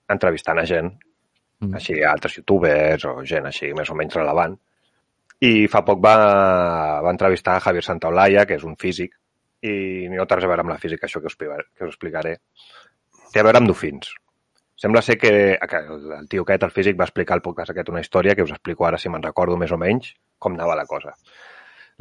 entrevistant 0.09 0.59
a 0.59 0.66
gent, 0.70 0.93
Mm. 1.64 1.76
així 1.78 1.93
altres 2.03 2.34
youtubers 2.38 3.05
o 3.07 3.24
gent 3.24 3.45
així 3.47 3.70
més 3.74 3.89
o 3.89 3.95
menys 3.95 4.16
relevant, 4.18 4.57
i 5.39 5.68
fa 5.72 5.84
poc 5.86 6.01
va, 6.03 6.16
va 7.03 7.11
entrevistar 7.14 7.55
a 7.55 7.61
Javier 7.64 7.84
Santaolalla, 7.86 8.45
que 8.45 8.57
és 8.59 8.64
un 8.68 8.76
físic, 8.76 9.14
i 9.64 10.09
no 10.11 10.26
té 10.28 10.36
res 10.36 10.43
a 10.43 10.49
veure 10.51 10.66
amb 10.66 10.74
la 10.74 10.78
física, 10.82 11.07
això 11.07 11.22
que 11.22 11.32
us, 11.32 11.38
que 11.38 11.86
us 11.86 11.93
explicaré. 11.93 12.38
Té 13.32 13.39
a 13.39 13.45
veure 13.47 13.61
amb 13.61 13.72
dofins. 13.72 14.11
Sembla 14.76 15.01
ser 15.05 15.17
que, 15.21 15.32
el 15.53 16.28
tio 16.30 16.43
aquest, 16.43 16.63
el 16.65 16.71
físic, 16.74 16.97
va 16.99 17.05
explicar 17.05 17.38
al 17.38 17.43
podcast 17.45 17.71
aquest 17.71 17.91
una 17.93 18.01
història 18.01 18.36
que 18.36 18.43
us 18.43 18.53
explico 18.55 18.88
ara, 18.88 18.97
si 18.97 19.09
me'n 19.09 19.24
recordo 19.24 19.57
més 19.57 19.71
o 19.71 19.78
menys, 19.78 20.15
com 20.41 20.57
anava 20.57 20.76
la 20.76 20.88
cosa. 20.89 21.13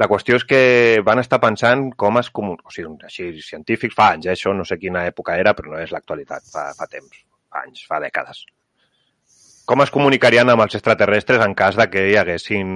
La 0.01 0.07
qüestió 0.09 0.39
és 0.39 0.45
que 0.49 0.61
van 1.05 1.21
estar 1.21 1.39
pensant 1.41 1.91
com 2.03 2.17
es 2.17 2.31
comun... 2.33 2.57
O 2.65 2.73
sigui, 2.73 2.95
així, 3.05 3.29
científics, 3.45 3.93
fa 3.95 4.09
anys, 4.15 4.25
eh, 4.25 4.33
això 4.33 4.55
no 4.57 4.65
sé 4.65 4.79
quina 4.81 5.05
època 5.05 5.37
era, 5.37 5.53
però 5.53 5.75
no 5.75 5.79
és 5.83 5.93
l'actualitat, 5.93 6.49
fa, 6.49 6.71
fa 6.73 6.89
temps, 6.89 7.21
fa 7.53 7.61
anys, 7.67 7.85
fa 7.89 8.01
dècades. 8.01 8.41
Com 9.69 9.85
es 9.85 9.93
comunicarien 9.93 10.49
amb 10.49 10.65
els 10.65 10.75
extraterrestres 10.81 11.45
en 11.45 11.53
cas 11.55 11.77
de 11.77 11.87
que 11.93 12.07
hi 12.09 12.17
haguessin, 12.19 12.73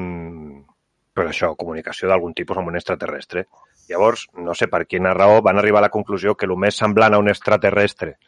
pues 1.18 1.34
això, 1.34 1.56
comunicació 1.58 2.08
d'algun 2.08 2.38
tipus 2.38 2.62
amb 2.62 2.70
un 2.70 2.78
extraterrestre. 2.78 3.48
Llavors, 3.90 4.28
no 4.38 4.54
sé 4.54 4.70
per 4.70 4.86
quina 4.86 5.18
raó, 5.18 5.42
van 5.42 5.58
arribar 5.58 5.82
a 5.82 5.88
la 5.88 5.94
conclusió 5.94 6.38
que 6.38 6.46
el 6.46 6.56
més 6.56 6.78
semblant 6.78 7.18
a 7.18 7.24
un 7.24 7.34
extraterrestre 7.34 8.20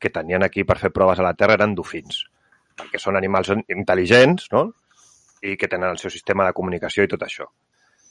que 0.00 0.10
tenien 0.10 0.42
aquí 0.42 0.64
per 0.64 0.78
fer 0.80 0.90
proves 0.94 1.20
a 1.20 1.26
la 1.26 1.34
Terra 1.38 1.58
eren 1.58 1.74
dofins, 1.76 2.24
perquè 2.80 3.00
són 3.00 3.18
animals 3.20 3.52
intel·ligents, 3.60 4.48
no?, 4.54 4.70
i 5.40 5.56
que 5.56 5.68
tenen 5.72 5.92
el 5.94 5.98
seu 6.00 6.12
sistema 6.12 6.44
de 6.46 6.56
comunicació 6.56 7.04
i 7.04 7.08
tot 7.08 7.22
això. 7.24 7.46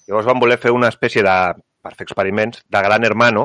Llavors 0.08 0.26
van 0.26 0.40
voler 0.42 0.58
fer 0.58 0.72
una 0.74 0.90
espècie 0.90 1.22
de, 1.26 1.36
per 1.82 1.94
fer 1.98 2.08
experiments, 2.08 2.64
de 2.66 2.82
gran 2.86 3.06
hermano, 3.06 3.44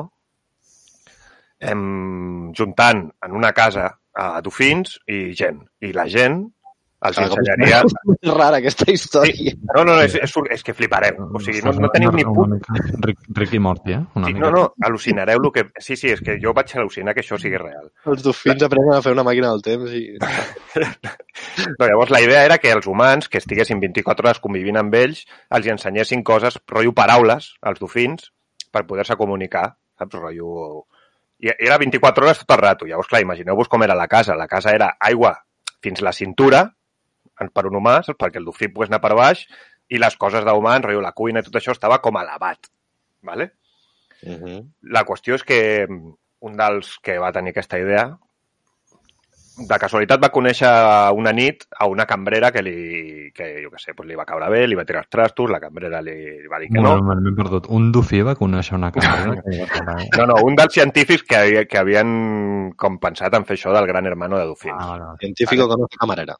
em, 1.59 2.51
juntant 2.57 3.05
en 3.25 3.35
una 3.37 3.51
casa 3.53 3.91
a 4.15 4.41
dofins 4.41 4.97
i 5.11 5.35
gent. 5.37 5.61
I 5.85 5.91
la 5.93 6.07
gent 6.09 6.41
els 7.09 7.17
Clar, 7.17 7.27
ensenyaria... 7.29 7.81
És 8.15 8.31
rara 8.39 8.59
aquesta 8.61 8.87
història. 8.91 9.53
No, 9.75 9.83
no, 9.83 9.95
no, 9.95 9.97
és, 10.05 10.15
és, 10.17 10.33
és 10.57 10.63
que 10.65 10.73
flipareu. 10.77 11.19
O 11.35 11.41
sigui, 11.43 11.61
no, 11.65 11.73
no 11.83 11.89
teniu 11.93 12.11
ni 12.15 12.23
mica 12.23 12.59
Rick, 13.05 13.27
Rick 13.37 13.53
i 13.57 13.61
Morty, 13.61 13.93
eh? 13.97 14.01
Una 14.15 14.27
Sí, 14.29 14.33
mica. 14.35 14.45
no, 14.45 14.51
no, 14.55 14.63
al·lucinareu 14.89 15.41
el 15.43 15.51
que... 15.55 15.65
Sí, 15.79 15.95
sí, 15.99 16.11
és 16.15 16.21
que 16.25 16.37
jo 16.41 16.53
vaig 16.57 16.73
al·lucinar 16.77 17.13
que 17.17 17.23
això 17.25 17.39
sigui 17.41 17.59
real. 17.61 17.91
Els 18.11 18.23
dofins 18.25 18.65
aprenen 18.67 18.95
a 18.97 19.01
fer 19.05 19.13
una 19.15 19.25
màquina 19.27 19.53
del 19.53 19.63
temps 19.65 19.93
i... 19.95 20.05
No, 21.79 21.87
llavors 21.87 22.11
la 22.11 22.21
idea 22.21 22.43
era 22.45 22.57
que 22.59 22.71
els 22.71 22.87
humans, 22.87 23.27
que 23.29 23.39
estiguessin 23.39 23.79
24 23.81 24.27
hores 24.27 24.39
convivint 24.43 24.77
amb 24.79 24.93
ells, 24.95 25.23
els 25.55 25.65
hi 25.67 25.71
ensenyessin 25.73 26.23
coses, 26.23 26.57
rotllo 26.67 26.93
paraules, 26.95 27.53
als 27.61 27.79
dofins, 27.81 28.29
per 28.71 28.85
poder-se 28.87 29.17
comunicar, 29.19 29.69
saps? 29.99 30.15
Rotllo... 30.19 30.85
I 31.43 31.51
era 31.51 31.77
24 31.77 32.23
hores 32.25 32.39
tot 32.45 32.53
el 32.55 32.61
rato. 32.61 32.87
Llavors, 32.87 33.09
clar, 33.11 33.19
imagineu-vos 33.25 33.67
com 33.67 33.83
era 33.83 33.95
la 33.97 34.07
casa. 34.07 34.37
La 34.39 34.47
casa 34.47 34.71
era 34.71 34.93
aigua 35.03 35.33
fins 35.83 35.99
la 36.01 36.13
cintura, 36.15 36.61
per 37.53 37.65
un 37.69 37.79
humà, 37.81 38.01
saps? 38.03 38.19
perquè 38.19 38.41
el 38.41 38.47
dofí 38.47 38.69
pogués 38.71 38.91
anar 38.91 39.01
per 39.03 39.15
baix, 39.17 39.45
i 39.89 39.99
les 40.01 40.15
coses 40.17 40.45
d'humans, 40.45 40.85
rotllo 40.85 41.03
la 41.03 41.13
cuina 41.13 41.41
i 41.41 41.45
tot 41.45 41.59
això, 41.59 41.75
estava 41.75 42.01
com 42.01 42.17
elevat. 42.17 42.71
¿vale? 43.25 43.51
Uh 44.23 44.37
-huh. 44.39 44.71
La 44.81 45.05
qüestió 45.05 45.35
és 45.35 45.43
que 45.43 45.87
un 46.39 46.57
dels 46.57 46.99
que 47.01 47.19
va 47.19 47.31
tenir 47.31 47.49
aquesta 47.49 47.79
idea, 47.79 48.17
de 49.55 49.77
casualitat 49.79 50.21
va 50.21 50.31
conèixer 50.35 50.69
una 51.15 51.31
nit 51.31 51.63
a 51.79 51.87
una 51.87 52.05
cambrera 52.05 52.51
que 52.51 52.61
li, 52.61 53.31
que 53.33 53.63
jo 53.63 53.69
què 53.71 53.79
sé, 53.79 53.93
doncs 53.95 54.09
li 54.09 54.17
va 54.19 54.25
caure 54.25 54.49
bé, 54.49 54.67
li 54.67 54.75
va 54.75 54.83
tirar 54.83 55.03
els 55.03 55.09
trastos, 55.09 55.49
la 55.49 55.61
cambrera 55.63 56.01
li, 56.01 56.15
li 56.41 56.51
va 56.51 56.59
dir 56.59 56.67
que 56.67 56.81
no. 56.81 57.01
Bueno, 57.01 57.21
M'he 57.21 57.35
perdut. 57.35 57.69
Un 57.69 57.91
dofí 57.91 58.21
va 58.21 58.35
conèixer 58.35 58.75
una 58.75 58.91
cambrera 58.91 59.41
que. 59.41 59.55
No, 60.19 60.25
no, 60.25 60.35
un 60.43 60.55
dels 60.55 60.73
científics 60.73 61.23
que, 61.23 61.67
que 61.67 61.77
havien 61.77 62.73
com 62.75 62.99
pensat 62.99 63.33
en 63.33 63.45
fer 63.45 63.55
això 63.55 63.71
del 63.73 63.87
gran 63.87 64.05
hermano 64.05 64.37
de 64.37 64.45
dofins. 64.45 64.75
Ah, 64.77 64.89
vale, 64.89 65.03
vale. 65.05 65.17
Científico 65.19 65.67
conoce 65.67 65.97
camarera. 65.97 66.35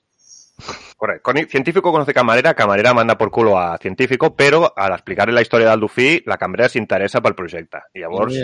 Correcto. 0.97 1.23
Con- 1.23 1.47
Científico 1.47 1.91
conoce 1.91 2.13
camarera, 2.13 2.53
camarera 2.53 2.93
manda 2.93 3.17
por 3.17 3.29
culo 3.31 3.59
a 3.59 3.77
científico, 3.77 4.35
però 4.35 4.71
al 4.75 4.93
explicar 4.93 5.27
la 5.31 5.41
història 5.41 5.69
del 5.69 5.79
dofí, 5.81 6.21
la 6.25 6.37
cambrera 6.37 6.69
s'interessa 6.69 7.21
pel 7.21 7.35
projecte. 7.35 7.81
I 7.93 7.99
llavors 8.05 8.37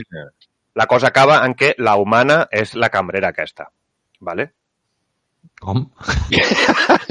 la 0.75 0.85
cosa 0.87 1.07
acaba 1.07 1.41
en 1.45 1.55
què 1.55 1.73
la 1.77 1.95
humana 1.97 2.47
és 2.51 2.75
la 2.75 2.89
cambrera 2.89 3.29
aquesta. 3.29 3.69
¿vale? 4.21 4.51
Com? 5.59 5.85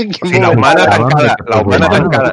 O 0.00 0.26
sigui, 0.26 0.40
la 0.40 0.50
humana 0.50 0.86
tancada, 0.86 1.36
la 1.46 1.60
humana 1.60 1.88
tancada, 1.88 2.32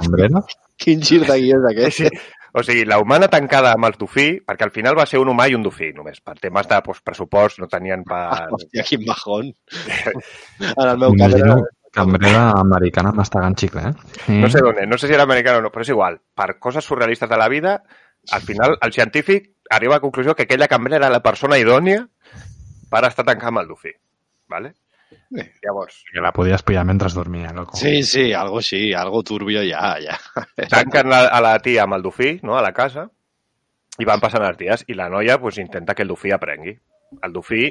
quin 0.77 1.01
gir 1.01 1.23
de 1.25 1.35
guió 1.41 1.57
és 1.57 1.95
Sí, 1.95 2.05
aquest? 2.05 2.15
sí. 2.15 2.33
O 2.57 2.63
sigui, 2.63 2.85
la 2.85 2.97
humana 2.99 3.27
tancada 3.27 3.73
amb 3.75 3.85
el 3.85 3.97
dofí, 3.99 4.39
perquè 4.45 4.63
al 4.65 4.71
final 4.71 4.95
va 4.97 5.05
ser 5.05 5.19
un 5.19 5.29
humà 5.29 5.45
i 5.49 5.53
un 5.57 5.61
dofí, 5.65 5.91
només. 5.93 6.21
Per 6.25 6.33
temes 6.39 6.67
de 6.69 6.79
pues, 6.85 7.01
pressupost 7.05 7.59
no 7.59 7.67
tenien 7.67 8.03
per... 8.07 8.21
Hòstia, 8.55 8.85
quin 8.87 9.03
bajón. 9.05 9.51
En 10.77 10.87
el 10.87 10.97
meu 10.97 11.13
cas 11.19 11.35
era... 11.37 11.57
Cambrera 11.97 12.47
americana 12.61 13.11
mastegant 13.11 13.57
xicle, 13.59 13.89
eh? 13.89 13.93
Sí. 14.25 14.39
No 14.41 14.49
sé 14.53 14.63
d'on 14.63 14.81
no 14.87 14.97
sé 14.97 15.07
si 15.09 15.15
era 15.17 15.27
americano 15.27 15.59
o 15.59 15.67
no, 15.67 15.71
però 15.73 15.85
és 15.85 15.93
igual. 15.93 16.19
Per 16.35 16.49
coses 16.59 16.85
surrealistes 16.85 17.29
de 17.29 17.37
la 17.37 17.49
vida, 17.49 17.77
al 18.31 18.41
final 18.41 18.77
el 18.81 18.93
científic 18.93 19.53
arriba 19.69 19.95
a 19.95 19.97
la 19.97 20.05
conclusió 20.05 20.35
que 20.35 20.43
aquella 20.47 20.67
cambrera 20.67 21.01
era 21.03 21.13
la 21.13 21.23
persona 21.23 21.57
idònia 21.59 22.05
per 22.89 23.03
estar 23.07 23.25
tancada 23.25 23.55
amb 23.55 23.65
el 23.65 23.73
dofí. 23.75 23.93
¿vale? 24.47 24.73
Bé. 25.29 25.53
Llavors, 25.61 26.03
Que 26.11 26.21
la 26.21 26.31
podies 26.31 26.63
pillar 26.63 26.85
mentre 26.85 27.09
dormia, 27.13 27.51
loco. 27.53 27.77
Sí, 27.77 28.03
sí, 28.03 28.33
algo 28.33 28.59
així, 28.59 28.93
algo 28.93 29.23
turbio 29.23 29.61
ja, 29.63 29.95
ja. 30.03 30.17
tanquen 30.71 31.09
la, 31.09 31.25
a 31.27 31.41
la 31.43 31.57
tia 31.59 31.83
amb 31.83 31.95
el 31.95 32.03
dofí, 32.03 32.39
no?, 32.43 32.57
a 32.57 32.63
la 32.63 32.73
casa, 32.73 33.07
i 33.99 34.05
van 34.05 34.23
passant 34.23 34.43
els 34.45 34.57
dies, 34.59 34.83
i 34.87 34.95
la 34.95 35.09
noia 35.09 35.37
pues, 35.39 35.59
intenta 35.63 35.95
que 35.95 36.03
el 36.03 36.11
dofí 36.11 36.31
aprengui. 36.31 36.75
El 37.23 37.33
dofí 37.33 37.69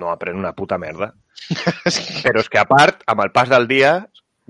no 0.00 0.10
aprèn 0.12 0.38
una 0.40 0.54
puta 0.56 0.78
merda. 0.78 1.12
Però 2.24 2.40
és 2.40 2.48
que, 2.50 2.60
a 2.60 2.68
part, 2.68 3.04
amb 3.10 3.24
el 3.24 3.32
pas 3.34 3.50
del 3.50 3.68
dia, 3.70 3.98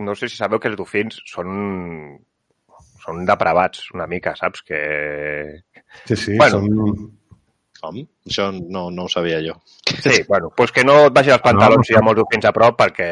no 0.04 0.14
sé 0.18 0.28
si 0.28 0.38
sabeu 0.38 0.60
que 0.60 0.70
els 0.70 0.78
dofins 0.78 1.20
són 1.30 2.18
són 3.04 3.26
depravats 3.28 3.90
una 3.94 4.06
mica, 4.08 4.32
saps? 4.38 4.64
Que... 4.64 4.80
Sí, 6.08 6.16
sí, 6.16 6.38
Bueno. 6.40 6.62
són... 6.64 7.12
Com? 7.84 7.98
Això 8.24 8.46
no, 8.54 8.86
no 8.94 9.04
ho 9.04 9.10
sabia 9.12 9.42
jo. 9.44 9.58
Sí, 9.90 10.22
bueno, 10.30 10.50
pues 10.56 10.72
que 10.72 10.86
no 10.86 11.02
et 11.10 11.12
baixin 11.16 11.34
els 11.34 11.44
pantalons 11.44 11.84
si 11.84 11.92
hi 11.92 11.98
ha 11.98 12.04
molts 12.06 12.22
dofins 12.22 12.46
a 12.48 12.52
prop 12.56 12.78
perquè, 12.80 13.08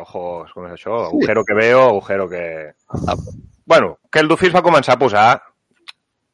ojo, 0.00 0.22
com 0.54 0.68
és 0.70 0.78
això? 0.78 1.02
Agujero 1.10 1.44
que 1.44 1.56
veo, 1.58 1.82
agujero 1.90 2.28
que... 2.30 2.44
Bueno, 3.68 3.98
que 4.10 4.22
el 4.24 4.30
dofí 4.30 4.48
es 4.48 4.54
va 4.56 4.64
començar 4.64 4.96
a 4.96 5.02
posar 5.02 5.26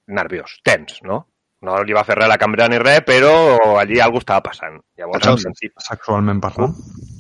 nerviós, 0.07 0.61
tens, 0.63 1.01
no? 1.03 1.25
No 1.67 1.77
li 1.83 1.95
va 1.97 2.05
fer 2.07 2.15
res 2.19 2.29
a 2.29 2.31
la 2.31 2.39
cambra 2.39 2.69
ni 2.71 2.79
res, 2.83 3.01
però 3.07 3.33
allí 3.81 3.99
alguna 4.01 4.23
estava 4.25 4.45
passant. 4.49 4.77
Llavors, 5.01 5.19
Cachond. 5.25 5.35
els 5.39 5.43
científics... 5.49 5.89
Sexualment 5.91 6.41
parlant? 6.45 6.77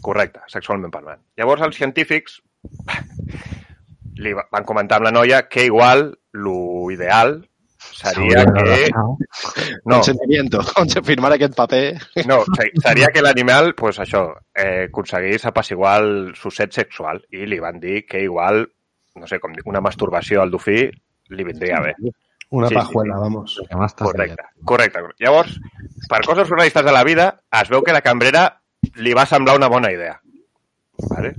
Correcte, 0.07 0.45
sexualment 0.53 0.93
parlant. 0.95 1.21
Llavors 1.41 1.65
els 1.67 1.77
científics 1.81 2.39
li 4.25 4.33
va- 4.37 4.47
van 4.53 4.65
comentar 4.69 4.99
amb 5.01 5.09
la 5.09 5.15
noia 5.15 5.43
que 5.49 5.65
igual 5.67 6.09
lo 6.33 6.91
ideal 6.95 7.39
seria 7.87 8.45
que... 8.47 8.91
No, 8.95 9.17
Consentimiento. 9.99 10.61
On 10.81 10.89
se 10.89 11.03
firmar 11.03 11.33
aquest 11.37 11.55
paper... 11.57 11.83
no, 12.29 12.41
se- 12.57 12.71
seria 12.83 13.11
que 13.15 13.23
l'animal, 13.25 13.75
pues 13.79 14.01
això, 14.03 14.23
eh, 14.57 14.87
aconseguís 14.89 15.45
apaciguar 15.49 15.99
el 16.03 16.33
sucet 16.37 16.73
sexual 16.77 17.23
i 17.33 17.47
li 17.47 17.59
van 17.63 17.81
dir 17.81 18.05
que 18.09 18.23
igual, 18.25 18.65
no 19.17 19.27
sé 19.29 19.39
com 19.41 19.55
una 19.67 19.81
masturbació 19.85 20.43
al 20.43 20.51
dofí 20.55 20.87
li 21.35 21.45
vindria 21.47 21.81
bé. 21.85 21.95
Una 22.51 22.69
Sí, 22.69 22.75
sí, 22.75 22.79
pajuela, 22.79 23.17
vamos. 23.19 23.57
Què 23.67 23.79
m'estàs 23.79 24.07
Correcte, 24.07 24.45
correcte. 24.65 25.03
Llavors, 25.19 25.57
per 26.09 26.23
coses 26.27 26.47
surrealistes 26.47 26.87
de 26.87 26.95
la 26.95 27.03
vida, 27.05 27.27
es 27.61 27.73
veu 27.73 27.83
que 27.83 27.97
la 27.97 28.05
cambrera 28.07 28.47
li 29.03 29.15
va 29.19 29.27
semblar 29.27 29.57
una 29.59 29.69
bona 29.73 29.91
idea. 29.93 30.21
¿vale? 31.11 31.35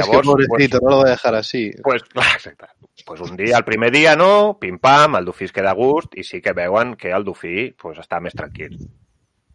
es 0.00 0.08
que 0.08 0.20
pobrecito, 0.20 0.80
no 0.82 0.90
lo 0.90 0.96
voy 0.98 1.08
a 1.08 1.10
dejar 1.12 1.34
así. 1.34 1.70
Pues, 1.82 2.02
clar, 2.12 2.26
exacte. 2.34 2.66
Pues 3.06 3.20
un 3.20 3.36
dia, 3.36 3.56
el 3.56 3.64
primer 3.64 3.92
dia 3.92 4.16
no, 4.16 4.58
pim-pam, 4.58 5.16
el 5.16 5.24
dofí 5.24 5.44
es 5.44 5.52
queda 5.52 5.72
a 5.74 5.78
gust 5.78 6.14
i 6.16 6.24
sí 6.24 6.40
que 6.40 6.54
veuen 6.54 6.94
que 6.96 7.10
el 7.12 7.24
dofí 7.24 7.70
pues, 7.76 7.98
està 8.00 8.20
més 8.22 8.34
tranquil. 8.34 8.78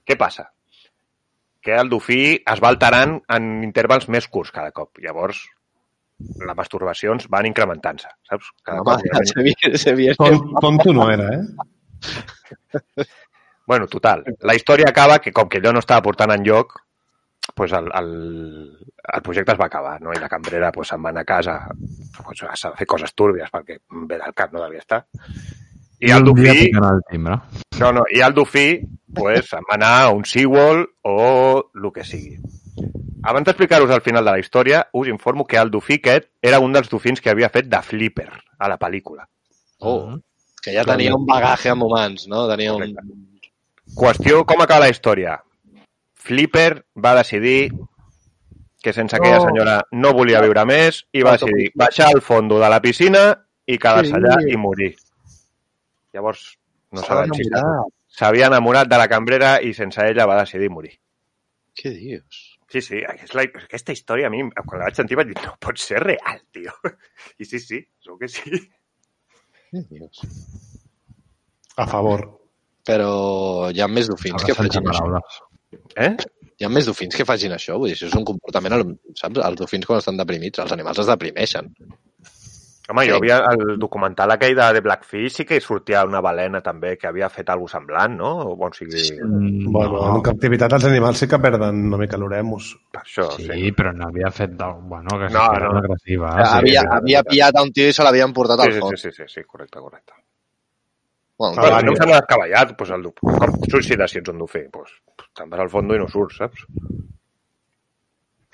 Què 0.06 0.18
passa? 0.20 0.50
Que 1.62 1.76
el 1.76 1.90
dofí 1.90 2.38
es 2.38 2.62
va 2.62 2.70
alterant 2.70 3.18
en 3.36 3.50
intervals 3.64 4.08
més 4.08 4.28
curts 4.28 4.52
cada 4.56 4.72
cop. 4.76 5.00
Llavors, 5.02 5.42
les 6.20 6.56
masturbacions 6.58 7.28
van 7.32 7.48
incrementant-se, 7.50 8.12
saps? 8.30 8.52
Cada 8.64 8.84
Home, 8.84 9.12
cop 9.14 9.32
se 9.32 9.44
viene, 9.46 9.78
se 9.78 9.96
viene. 9.96 10.16
Ton, 10.20 10.54
tonto 10.60 10.94
no 10.94 11.10
era, 11.12 11.34
eh? 11.36 13.08
Bueno, 13.70 13.86
total. 13.86 14.24
La 14.42 14.56
història 14.58 14.88
acaba 14.90 15.20
que, 15.22 15.30
com 15.30 15.46
que 15.46 15.60
allò 15.60 15.70
no 15.76 15.82
estava 15.84 16.02
portant 16.02 16.32
en 16.34 16.42
lloc, 16.42 16.72
pues 17.54 17.76
el, 17.78 17.92
el, 18.00 18.08
el 19.14 19.22
projecte 19.22 19.54
es 19.54 19.60
va 19.60 19.68
acabar, 19.68 20.00
no? 20.02 20.10
I 20.10 20.18
la 20.18 20.30
cambrera 20.32 20.72
pues, 20.74 20.90
se'n 20.90 21.04
va 21.06 21.12
anar 21.14 21.22
a 21.22 21.30
casa 21.30 21.54
pues, 22.18 22.42
a 22.50 22.72
fer 22.80 22.88
coses 22.90 23.14
túrbies, 23.14 23.52
perquè 23.54 23.78
bé 24.10 24.18
del 24.18 24.34
cap 24.34 24.56
no 24.56 24.64
devia 24.64 24.82
estar. 24.82 25.04
I 26.00 26.14
el 26.16 26.24
picant 26.32 26.86
el 26.88 27.02
timbre. 27.10 27.40
no, 27.80 27.92
no, 27.92 28.06
i 28.16 28.22
el 28.24 28.34
dofí, 28.34 28.80
pues, 29.16 29.50
se'n 29.50 29.66
va 29.68 29.76
anar 29.76 29.92
a 30.04 30.12
un 30.16 30.24
SeaWorld 30.24 30.88
o 31.04 31.72
el 31.76 31.92
que 31.96 32.06
sigui. 32.08 32.38
Abans 33.24 33.46
d'explicar-vos 33.46 33.92
el 33.92 34.02
final 34.02 34.24
de 34.24 34.32
la 34.32 34.40
història, 34.40 34.86
us 34.94 35.10
informo 35.12 35.46
que 35.46 35.58
el 35.60 35.72
dofí 35.72 36.00
aquest 36.00 36.30
era 36.42 36.62
un 36.64 36.72
dels 36.72 36.88
dofins 36.90 37.20
que 37.20 37.34
havia 37.34 37.52
fet 37.52 37.68
de 37.68 37.82
Flipper 37.84 38.30
a 38.32 38.70
la 38.72 38.80
pel·lícula. 38.80 39.28
Oh, 39.80 40.16
que 40.64 40.74
ja 40.76 40.86
tenia 40.88 41.16
un 41.16 41.26
bagaje 41.28 41.72
amb 41.74 41.84
humans, 41.84 42.28
no? 42.32 42.48
Tenia 42.48 42.74
un... 42.76 42.96
Qüestió, 44.00 44.46
com 44.48 44.62
acaba 44.64 44.86
la 44.86 44.94
història? 44.94 45.36
Flipper 46.16 46.86
va 46.96 47.16
decidir 47.18 47.72
que 48.84 48.94
sense 48.94 49.18
aquella 49.18 49.42
senyora 49.44 49.80
no 49.92 50.14
volia 50.16 50.40
viure 50.44 50.64
més 50.68 51.04
i 51.12 51.24
va 51.26 51.36
decidir 51.36 51.72
baixar 51.76 52.12
al 52.14 52.22
fondo 52.24 52.60
de 52.62 52.70
la 52.72 52.80
piscina 52.84 53.24
i 53.68 53.78
quedar-se 53.78 54.16
allà 54.16 54.38
i 54.48 54.56
morir. 54.56 54.94
Llavors, 56.16 56.46
no 56.92 57.04
S'ha 57.06 57.24
enamorat. 57.26 57.92
s'havia 58.20 58.48
enamorat 58.50 58.90
de 58.90 58.98
la 58.98 59.08
cambrera 59.12 59.52
i 59.62 59.74
sense 59.78 60.02
ella 60.10 60.26
va 60.30 60.40
decidir 60.42 60.70
morir. 60.74 60.96
Què 61.80 61.92
dius? 61.96 62.40
Sí, 62.70 62.82
sí, 62.86 63.00
és 63.02 63.32
la, 63.34 63.44
aquesta 63.50 63.94
història 63.96 64.28
a 64.28 64.34
mi, 64.34 64.42
quan 64.66 64.80
la 64.82 64.88
vaig 64.90 64.98
sentir 64.98 65.18
vaig 65.18 65.30
dir, 65.32 65.38
no 65.46 65.56
pot 65.62 65.78
ser 65.82 66.02
real, 66.04 66.42
tio. 66.54 66.74
I 67.42 67.46
sí, 67.46 67.60
sí, 67.62 67.80
segur 68.04 68.20
que 68.22 68.30
sí. 68.30 68.60
Què 69.70 69.84
dius? 69.90 70.22
A 71.78 71.86
favor. 71.90 72.26
Però 72.90 73.70
hi 73.74 73.82
ha 73.82 73.88
més 73.88 74.10
dofins 74.10 74.44
que 74.46 74.54
facin 74.58 74.90
això. 74.90 75.22
Eh? 75.96 76.12
Hi 76.60 76.66
ha 76.66 76.70
més 76.74 76.88
dofins 76.90 77.16
que 77.16 77.26
facin 77.26 77.54
això. 77.56 77.78
Vull 77.80 77.92
dir, 77.92 77.96
això 77.98 78.10
és 78.10 78.16
un 78.18 78.26
comportament, 78.28 78.74
al- 78.76 78.96
saps? 79.18 79.40
Els 79.46 79.60
dofins 79.62 79.86
quan 79.88 80.02
estan 80.02 80.18
deprimits, 80.20 80.60
els 80.60 80.74
animals 80.76 81.00
es 81.06 81.10
deprimeixen. 81.10 81.70
Home, 82.90 83.04
jo 83.06 83.14
Sí. 83.14 83.18
havia 83.20 83.38
el 83.54 83.78
documental 83.78 84.32
aquell 84.32 84.56
de, 84.58 84.66
de 84.74 84.82
Blackfish 84.82 85.36
sí 85.36 85.46
que 85.46 85.58
hi 85.58 85.62
sortia 85.62 86.04
una 86.06 86.22
balena 86.26 86.60
també 86.66 86.96
que 86.98 87.06
havia 87.08 87.30
fet 87.30 87.50
alguna 87.54 87.70
semblant, 87.70 88.16
no? 88.18 88.32
O 88.56 88.70
sigui, 88.74 89.04
Mm, 89.22 89.72
Bueno, 89.72 90.16
en 90.16 90.22
captivitat 90.26 90.74
els 90.74 90.86
animals 90.86 91.18
sí 91.20 91.28
que 91.28 91.38
perden 91.40 91.86
una 91.88 91.98
mica 91.98 92.18
l'oremus. 92.18 92.76
per 92.92 93.02
això, 93.04 93.30
Sí, 93.38 93.44
sí. 93.46 93.72
però 93.74 93.94
no 93.94 94.08
havia 94.08 94.32
fet... 94.32 94.52
Bueno, 94.58 95.08
que 95.20 95.30
No, 95.30 95.46
no, 95.54 95.60
no. 95.60 95.72
no. 95.74 95.78
agressiva. 95.80 96.30
Ah, 96.34 96.46
sí. 96.46 96.58
havia, 96.58 96.82
sí, 96.82 96.88
havia 96.92 97.20
sí. 97.20 97.30
pillat 97.30 97.56
a 97.56 97.62
un 97.62 97.72
tio 97.72 97.88
i 97.88 97.94
se 97.94 98.04
l'havien 98.04 98.34
portat 98.34 98.60
Sí, 98.62 98.66
al 98.68 98.74
sí, 98.74 98.80
fons. 98.80 99.02
sí, 99.02 99.12
sí, 99.12 99.24
sí, 99.28 99.34
sí, 99.36 99.44
correcte, 99.46 99.80
correcte. 99.80 100.14
Bueno, 101.38 101.56
Ah, 101.58 101.62
Bueno, 101.62 101.76
vale. 101.76 101.86
no 101.86 101.92
em 101.92 101.96
sembla 101.98 102.16
descabellat, 102.18 102.76
pues, 102.76 102.90
el, 102.90 103.04
com 103.14 103.54
suïcidar 103.72 104.10
si 104.10 104.18
ets 104.20 104.30
un 104.30 104.40
dofí? 104.40 104.60
Pues, 104.72 104.90
te'n 105.34 105.50
vas 105.50 105.60
al 105.62 105.70
fons 105.70 105.94
i 105.96 106.00
no 106.00 106.08
surts, 106.10 106.38
saps? 106.38 106.66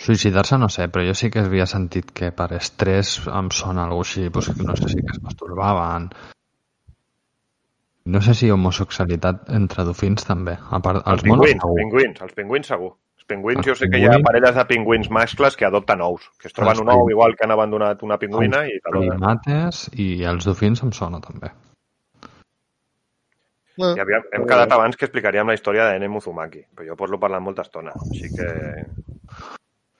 Suïcidar-se 0.05 0.57
no 0.61 0.67
sé, 0.69 0.85
però 0.93 1.05
jo 1.07 1.13
sí 1.17 1.31
que 1.33 1.41
havia 1.41 1.65
sentit 1.65 2.11
que 2.13 2.31
per 2.35 2.51
estrès 2.59 3.15
em 3.27 3.47
sona 3.51 3.87
alguna 3.87 4.05
així, 4.05 4.27
doncs, 4.29 4.49
que 4.57 4.65
no 4.67 4.75
sé 4.77 4.89
si 4.91 5.01
que 5.01 5.13
es 5.15 5.21
masturbaven. 5.25 6.09
No 8.13 8.21
sé 8.21 8.35
si 8.37 8.51
homosexualitat 8.53 9.47
entre 9.57 9.83
dofins 9.87 10.27
també. 10.27 10.53
A 10.69 10.79
part, 10.79 11.01
els 11.07 11.23
Els 11.23 11.25
monos 11.25 11.47
pingüins, 11.47 11.63
segur. 11.63 11.79
pingüins, 11.81 12.21
els 12.21 12.33
pingüins 12.37 12.67
segur. 12.69 12.91
Els 13.17 13.25
pingüins, 13.31 13.57
Els 13.63 13.65
jo 13.71 13.75
sé 13.79 13.87
que 13.89 13.97
hi 13.97 14.03
ha 14.05 14.11
pingüins- 14.11 14.27
parelles 14.27 14.55
de 14.59 14.65
pingüins 14.69 15.09
mascles 15.09 15.55
que 15.57 15.65
adopten 15.65 16.01
ous, 16.05 16.27
que 16.37 16.47
es 16.51 16.53
troben 16.53 16.75
Els 16.75 16.81
un 16.83 16.89
ou 16.89 16.99
pingüins. 16.99 17.15
igual 17.15 17.33
que 17.35 17.45
han 17.47 17.51
abandonat 17.55 18.03
una 18.05 18.19
pingüina 18.21 18.61
i 18.67 18.77
te 18.77 18.91
l'adopten. 18.93 19.17
primates 19.17 19.89
i 19.97 20.23
els 20.23 20.45
dofins 20.45 20.83
em 20.83 20.91
sona 20.91 21.19
també. 21.19 21.49
I 23.77 23.99
havia, 23.99 24.21
hem 24.31 24.45
quedat 24.47 24.71
abans 24.71 24.95
que 24.95 25.05
explicaríem 25.09 25.47
la 25.47 25.55
història 25.57 25.89
de 25.89 25.97
N. 25.97 26.07
Uzumaki, 26.15 26.61
però 26.75 26.85
jo 26.87 26.95
parlo 26.95 27.17
parlant 27.19 27.43
molta 27.43 27.65
estona, 27.65 27.91
així 28.11 28.29
que... 28.29 28.45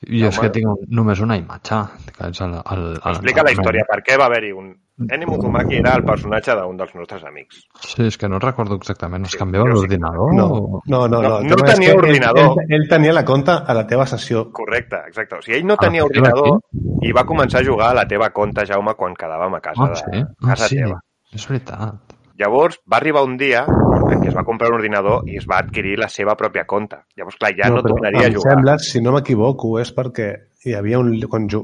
I 0.07 0.21
No, 0.21 0.27
és 0.29 0.37
que 0.39 0.49
tinc 0.53 0.67
un- 0.69 0.85
només 0.89 1.19
una 1.19 1.37
imatge. 1.37 1.77
Que 2.17 2.27
és 2.29 2.41
el, 2.41 2.53
el, 2.53 2.83
el, 2.95 3.11
Explica 3.15 3.43
la 3.43 3.51
història, 3.51 3.85
per 3.89 4.01
què 4.05 4.17
va 4.19 4.25
haver-hi 4.29 4.51
un... 4.53 4.73
N. 4.97 5.25
Uzumaki 5.27 5.75
era 5.81 5.91
el 5.99 6.05
personatge 6.07 6.53
d'un 6.55 6.77
dels 6.79 6.93
nostres 6.95 7.23
amics. 7.27 7.65
Sí, 7.83 8.05
és 8.07 8.15
que 8.17 8.29
no 8.31 8.37
recordo 8.39 8.77
exactament. 8.79 9.25
Es 9.25 9.33
Sí, 9.33 9.37
canviava 9.41 9.67
jo 9.67 9.75
sí. 9.75 9.81
l'ordinador? 9.81 10.33
No, 10.37 10.45
no, 10.85 10.99
no. 11.09 11.21
No, 11.21 11.31
el 11.39 11.47
no 11.49 11.55
és 11.57 11.63
tenia 11.73 11.89
que 11.89 11.95
ell- 11.97 12.03
ordinador. 12.05 12.61
Ell, 12.63 12.75
ell 12.77 12.87
tenia 12.87 13.11
la 13.17 13.25
compta 13.25 13.57
a 13.67 13.73
la 13.73 13.85
teva 13.87 14.05
sessió. 14.07 14.45
Correcte, 14.53 15.01
exacte. 15.09 15.35
O 15.35 15.41
sigui, 15.41 15.57
ell 15.57 15.65
no 15.67 15.75
tenia 15.75 16.01
Ah, 16.01 16.05
ordinador 16.05 16.59
i 17.01 17.11
va 17.11 17.25
començar 17.25 17.59
a 17.59 17.65
jugar 17.67 17.89
a 17.91 17.97
la 17.99 18.07
teva 18.07 18.29
compte, 18.31 18.63
Jaume, 18.65 18.93
quan 18.95 19.13
quedàvem 19.19 19.55
a 19.55 19.59
casa, 19.59 19.83
Ah, 19.83 19.89
de, 19.89 19.95
sí? 20.05 20.23
Ah, 20.23 20.47
casa 20.53 20.67
sí. 20.69 20.77
teva. 20.77 21.01
És 21.33 21.47
veritat. 21.49 22.04
Llavors, 22.39 22.81
va 22.91 22.99
arribar 22.99 23.23
un 23.23 23.37
dia 23.39 23.63
en 23.65 24.21
què 24.21 24.29
es 24.29 24.35
va 24.35 24.43
comprar 24.47 24.69
un 24.71 24.77
ordinador 24.77 25.29
i 25.29 25.39
es 25.39 25.47
va 25.49 25.61
adquirir 25.63 25.95
la 26.01 26.09
seva 26.11 26.35
pròpia 26.39 26.65
compte. 26.67 27.05
Llavors, 27.15 27.37
clar, 27.39 27.53
ja 27.57 27.71
no, 27.71 27.79
però 27.79 27.95
tornaria 27.95 28.27
a 28.27 28.29
em 28.29 28.37
jugar. 28.37 28.55
sembla, 28.55 28.77
si 28.83 29.01
no 29.01 29.15
m'equivoco, 29.15 29.75
és 29.81 29.91
perquè 29.95 30.31
hi 30.65 30.75
havia 30.75 30.99
un... 30.99 31.13
Quan 31.31 31.47
ju... 31.51 31.63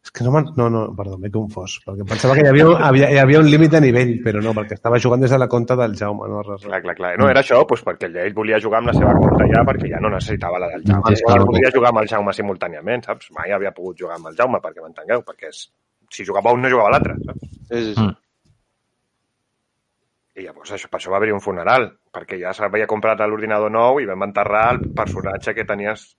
És 0.00 0.14
que 0.16 0.24
no, 0.24 0.32
no, 0.56 0.66
no, 0.72 0.82
perdó, 0.96 1.18
m'he 1.20 1.28
confós, 1.30 1.76
perquè 1.84 2.06
pensava 2.08 2.34
que 2.34 2.42
hi 2.42 2.48
havia, 2.50 2.64
havia, 2.88 3.10
hi 3.12 3.18
havia 3.20 3.42
un 3.44 3.50
límit 3.52 3.74
de 3.76 3.82
nivell, 3.84 4.14
però 4.24 4.40
no, 4.42 4.54
perquè 4.56 4.78
estava 4.78 4.98
jugant 5.04 5.22
des 5.22 5.30
de 5.30 5.38
la 5.38 5.48
compte 5.52 5.76
del 5.78 5.94
Jaume, 5.98 6.30
no 6.30 6.40
res, 6.40 6.64
res. 6.64 6.70
Clar, 6.70 6.80
clar, 6.86 6.96
clar. 6.98 7.10
No, 7.20 7.28
era 7.30 7.44
això, 7.44 7.60
doncs, 7.60 7.84
perquè 7.86 8.08
ell 8.24 8.34
volia 8.34 8.58
jugar 8.64 8.80
amb 8.80 8.90
la 8.90 8.96
seva 8.96 9.12
compte 9.18 9.46
ja, 9.52 9.62
perquè 9.68 9.92
ja 9.92 10.00
no 10.02 10.10
necessitava 10.14 10.62
la 10.64 10.72
del 10.72 10.88
Jaume. 10.88 11.14
Sí, 11.14 11.28
clar. 11.28 11.44
volia 11.52 11.70
jugar 11.76 11.92
amb 11.92 12.02
el 12.02 12.10
Jaume 12.10 12.34
simultàniament, 12.34 13.06
saps? 13.06 13.30
Mai 13.36 13.54
havia 13.54 13.76
pogut 13.76 14.00
jugar 14.02 14.18
amb 14.18 14.32
el 14.32 14.40
Jaume, 14.40 14.62
perquè 14.64 14.82
m'entengueu, 14.82 15.22
perquè 15.28 15.52
és... 15.52 15.68
si 16.10 16.26
jugava 16.26 16.56
un 16.56 16.64
no 16.64 16.72
jugava 16.72 16.96
l'altre, 16.96 17.14
saps? 17.28 17.46
Sí, 17.68 17.76
sí, 17.76 17.94
sí. 17.94 18.02
Mm. 18.08 18.16
I 20.36 20.44
llavors 20.46 20.70
això, 20.72 20.88
per 20.88 21.00
això 21.00 21.10
va 21.10 21.16
haver-hi 21.18 21.32
un 21.34 21.40
funeral, 21.42 21.88
perquè 22.14 22.38
ja 22.40 22.52
s'havia 22.54 22.86
comprat 22.86 23.18
l'ordinador 23.26 23.70
nou 23.74 23.98
i 24.00 24.06
vam 24.06 24.22
enterrar 24.28 24.68
el 24.76 24.80
personatge 24.94 25.54
que 25.54 25.64
tenies 25.66 26.16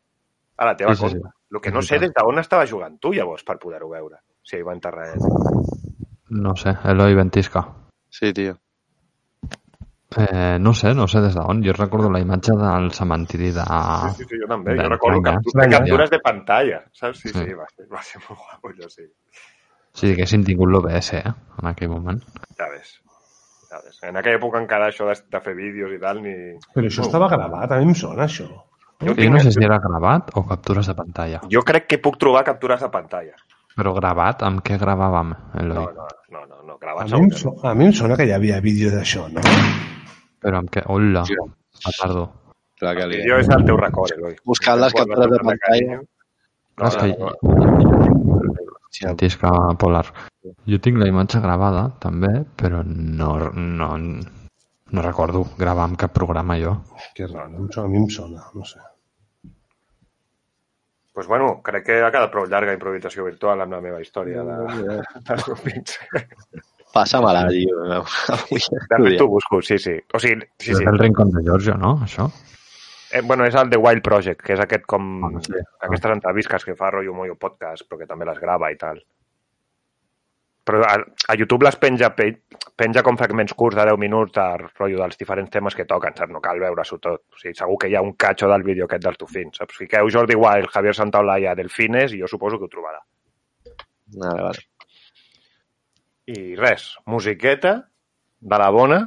a 0.58 0.66
la 0.66 0.76
teva 0.78 0.94
Sí, 0.96 1.02
sí, 1.06 1.10
sí. 1.14 1.20
compte. 1.22 1.38
El 1.52 1.62
que 1.62 1.72
no 1.72 1.82
sé 1.82 1.98
des 2.00 2.12
d'on 2.14 2.40
estava 2.40 2.66
jugant 2.68 2.98
tu, 3.00 3.14
llavors, 3.14 3.44
per 3.44 3.58
poder-ho 3.60 3.90
veure, 3.90 4.20
si 4.44 4.58
hi 4.58 4.64
va 4.68 4.74
enterrar 4.76 5.08
ell. 5.14 5.24
No 6.30 6.56
sé, 6.56 6.76
Eloi 6.92 7.16
Ventisca. 7.16 7.64
Sí, 8.10 8.32
tio. 8.34 8.58
Eh, 10.18 10.58
no 10.60 10.74
sé, 10.74 10.94
no 10.94 11.08
sé 11.08 11.22
des 11.24 11.36
d'on. 11.36 11.62
Jo 11.64 11.72
recordo 11.72 12.10
la 12.12 12.20
imatge 12.20 12.52
del 12.60 12.90
cementiri 12.92 13.52
de... 13.56 13.64
Sí, 13.64 14.10
sí, 14.18 14.26
sí, 14.30 14.40
jo 14.42 14.48
també. 14.52 14.74
de 14.76 14.84
Jo 14.84 14.90
recordo 14.92 15.22
Estranya. 15.22 15.38
captu- 15.40 15.78
captures 15.78 16.10
de 16.12 16.20
pantalla, 16.20 16.82
saps? 16.92 17.20
Sí, 17.24 17.30
sí, 17.30 17.46
Sí. 17.46 17.54
va 17.54 17.68
ser, 17.76 17.88
va 17.92 18.02
ser 18.04 18.20
molt 18.28 18.40
guapo, 18.42 18.70
allò 18.74 18.90
sí. 18.90 19.06
Si 19.94 20.12
haguessin 20.12 20.44
tingut 20.44 20.68
l'OBS, 20.70 21.14
eh, 21.14 21.24
en 21.62 21.68
aquell 21.72 21.90
moment. 21.90 22.22
Ja 22.58 22.68
ves. 22.70 22.98
Saps? 23.72 24.02
En 24.03 24.18
aquella 24.19 24.35
època 24.35 24.60
encara 24.60 24.89
això 24.91 25.06
de, 25.07 25.15
de 25.31 25.39
fer 25.45 25.53
vídeos 25.56 25.93
i 25.95 25.99
tal, 26.02 26.19
ni... 26.23 26.34
Però 26.76 26.89
això 26.89 27.06
estava 27.07 27.30
gravat, 27.31 27.72
a 27.72 27.77
mi 27.80 27.88
em 27.93 27.95
sona 27.95 28.26
això. 28.27 28.49
Jo, 29.02 29.14
Jo 29.18 29.30
no 29.34 29.39
sé 29.41 29.53
si 29.56 29.64
era 29.65 29.77
gravat 29.81 30.30
o 30.38 30.43
captures 30.45 30.85
de 30.91 30.93
pantalla. 30.98 31.39
jo 31.49 31.61
crec 31.65 31.88
que 31.88 31.98
puc 32.03 32.19
trobar 32.22 32.43
captures 32.45 32.84
de 32.84 32.89
pantalla. 32.93 33.34
Però 33.77 33.93
gravat, 33.95 34.43
amb 34.43 34.60
què 34.68 34.76
gravàvem, 34.77 35.31
No, 35.31 35.61
Eloi? 35.61 35.85
no, 35.95 36.07
no, 36.35 36.41
no, 36.45 36.57
no 36.68 36.73
A 36.76 36.77
gravats 36.84 37.14
mi, 37.14 37.22
em, 37.23 37.30
segur 37.31 37.56
so, 37.61 37.68
a 37.68 37.73
mi 37.73 37.85
em 37.88 37.93
sona 37.95 38.18
que 38.19 38.26
hi 38.27 38.34
havia 38.35 38.60
vídeo 38.61 38.91
d'això, 38.91 39.30
no? 39.31 39.41
Però 40.43 40.60
amb 40.60 40.69
què? 40.69 40.84
Hola, 40.91 41.23
Sí. 41.26 41.35
petardo. 41.85 42.27
Clar 42.81 42.95
que 42.98 43.07
li... 43.07 43.22
no. 43.23 43.30
Jo 43.31 43.39
és 43.39 43.49
el 43.56 43.64
teu 43.65 43.77
record, 43.80 44.11
Eloi. 44.18 44.35
Buscant 44.45 44.80
les 44.84 44.93
captures 44.93 45.31
de 45.31 45.39
pantalla. 45.48 46.02
No, 46.81 46.88
És 46.88 46.95
que 46.98 47.15
no. 48.99 49.09
Sentisca 49.13 49.51
polar. 49.80 50.05
Jo 50.68 50.80
tinc 50.84 50.99
la 50.99 51.07
imatge 51.09 51.39
gravada, 51.41 51.88
també, 52.03 52.31
però 52.57 52.84
no, 52.85 53.34
no, 53.55 53.89
no 53.97 55.03
recordo 55.07 55.45
gravar 55.57 55.88
amb 55.89 55.99
cap 56.01 56.13
programa 56.13 56.59
jo. 56.59 56.77
Que 57.15 57.27
raro, 57.27 57.68
a 57.69 57.88
mi 57.88 58.01
em 58.03 58.09
sona, 58.09 58.47
no 58.53 58.65
sé. 58.65 58.81
pues 61.13 61.27
bueno, 61.27 61.61
crec 61.61 61.85
que 61.85 61.95
ha 62.01 62.11
quedat 62.11 62.31
prou 62.31 62.47
llarga 62.47 62.73
improvisació 62.73 63.26
virtual 63.27 63.61
amb 63.61 63.76
la 63.76 63.81
meva 63.84 63.99
història 64.01 64.45
de, 64.47 64.55
dels 65.27 65.43
grupins. 65.45 65.97
Passa-me-la, 66.95 67.43
tio. 67.51 67.84
Avui 68.35 68.59
De 68.59 68.97
fet, 69.03 69.18
t'ho 69.19 69.27
busco, 69.31 69.61
sí, 69.61 69.77
sí. 69.80 69.93
O 70.13 70.19
sigui, 70.23 70.47
sí, 70.59 70.72
És 70.73 70.80
sí. 70.80 70.88
el 70.88 70.99
Rincón 70.99 71.31
de 71.35 71.43
Giorgio, 71.45 71.76
no, 71.80 71.97
això? 72.07 72.26
Eh, 73.14 73.22
bueno, 73.22 73.46
és 73.46 73.56
el 73.60 73.70
The 73.70 73.78
Wild 73.82 74.04
Project, 74.06 74.42
que 74.46 74.54
és 74.56 74.62
aquest 74.64 74.86
com... 74.88 75.08
Ah, 75.28 75.40
sí. 75.44 75.58
Aquestes 75.88 76.12
entrevistes 76.14 76.64
que 76.66 76.76
fa 76.80 76.92
rotllo 76.94 77.14
Moyo 77.18 77.36
Podcast, 77.36 77.84
però 77.90 78.00
que 78.00 78.08
també 78.08 78.26
les 78.30 78.40
grava 78.40 78.70
i 78.72 78.78
tal. 78.80 79.02
Però 80.64 80.84
a, 80.86 80.94
a 81.02 81.36
YouTube 81.36 81.66
les 81.66 81.76
penja, 81.82 82.12
pe- 82.16 82.44
penja 82.78 83.02
com 83.04 83.18
fragments 83.18 83.56
curts 83.58 83.76
de 83.80 83.86
10 83.90 83.98
minuts 84.00 84.36
de 84.38 84.46
rotllo 84.62 85.00
dels 85.02 85.18
diferents 85.18 85.50
temes 85.52 85.76
que 85.76 85.88
toquen, 85.90 86.14
saps? 86.16 86.32
No 86.32 86.40
cal 86.44 86.62
veure-s'ho 86.62 87.00
tot. 87.02 87.24
O 87.34 87.40
sigui, 87.42 87.56
segur 87.58 87.80
que 87.82 87.90
hi 87.90 87.98
ha 87.98 88.04
un 88.06 88.14
catxo 88.14 88.48
del 88.52 88.64
vídeo 88.64 88.86
aquest 88.86 89.04
dels 89.08 89.18
Tufins, 89.20 89.58
saps? 89.58 89.80
Fiqueu 89.82 90.08
Jordi 90.14 90.38
Wild, 90.38 90.70
Javier 90.72 90.94
Santaolalla, 90.96 91.56
Delfines, 91.58 92.14
i 92.14 92.22
jo 92.22 92.30
suposo 92.30 92.62
que 92.62 92.70
ho 92.70 92.72
trobarà. 92.72 93.02
Vale, 94.22 94.46
vale. 94.52 94.64
I 96.32 96.56
res, 96.56 96.92
musiqueta 97.10 97.74
de 98.40 98.58
la 98.62 98.70
bona, 98.72 99.02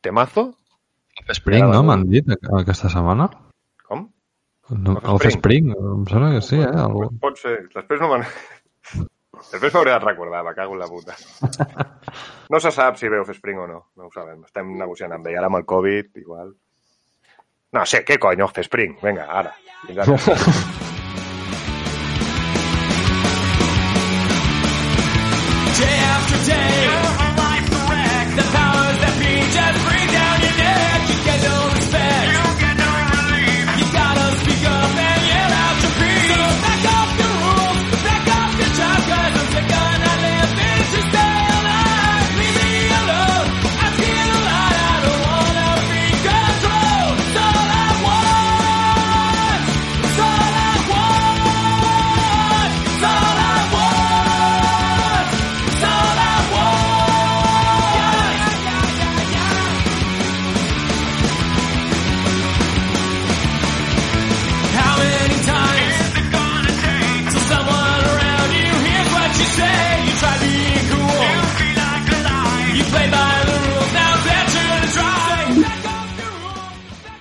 temazo, 0.00 0.52
Offspring, 1.26 1.66
no? 1.68 1.82
M'han 1.84 2.06
dit 2.08 2.24
aquesta 2.32 2.88
setmana? 2.88 3.26
No, 4.70 4.96
Offspring. 4.96 5.34
Offspring, 5.34 5.70
em 5.74 6.04
sembla 6.10 6.32
que 6.36 6.42
sí, 6.46 6.60
eh? 6.62 6.70
Algú. 6.84 7.08
Pot 7.22 7.40
ser. 7.42 7.56
Després 7.74 8.02
no 8.02 8.10
me'n... 8.12 8.26
Després 9.50 9.72
m'hauré 9.72 9.94
de 9.94 10.00
recordar, 10.04 10.42
me 10.46 10.54
cago 10.54 10.76
en 10.76 10.82
la 10.84 10.90
puta. 10.90 11.16
No 12.50 12.58
se 12.58 12.72
sap 12.74 12.96
si 12.98 13.06
ve 13.06 13.20
Offspring 13.22 13.60
o 13.62 13.66
no, 13.70 13.76
no 13.94 14.08
ho 14.08 14.10
sabem. 14.10 14.40
Estem 14.42 14.72
negociant 14.74 15.14
amb 15.14 15.28
ell. 15.30 15.38
Ara 15.38 15.46
amb 15.46 15.60
el 15.60 15.68
Covid, 15.70 16.10
igual. 16.18 16.50
No 17.78 17.86
sé, 17.86 18.02
què 18.02 18.18
cony, 18.18 18.42
Offspring? 18.42 18.98
Vinga, 19.04 19.30
ara. 19.30 19.54
Fins 19.86 20.02
ara. 20.02 20.86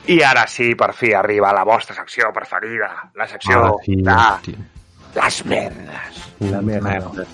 I 0.09 0.21
ara 0.25 0.47
sí, 0.49 0.71
per 0.73 0.89
fi, 0.97 1.11
arriba 1.13 1.51
la 1.53 1.63
vostra 1.67 1.93
secció 1.93 2.31
preferida. 2.33 2.89
La 3.19 3.27
secció 3.29 3.59
Ara 3.59 3.73
sí, 3.85 3.95
de 4.01 4.13
hòstia. 4.15 4.63
les 5.15 5.45
merdes. 5.45 6.23
La 6.49 6.61
merda. 6.61 7.25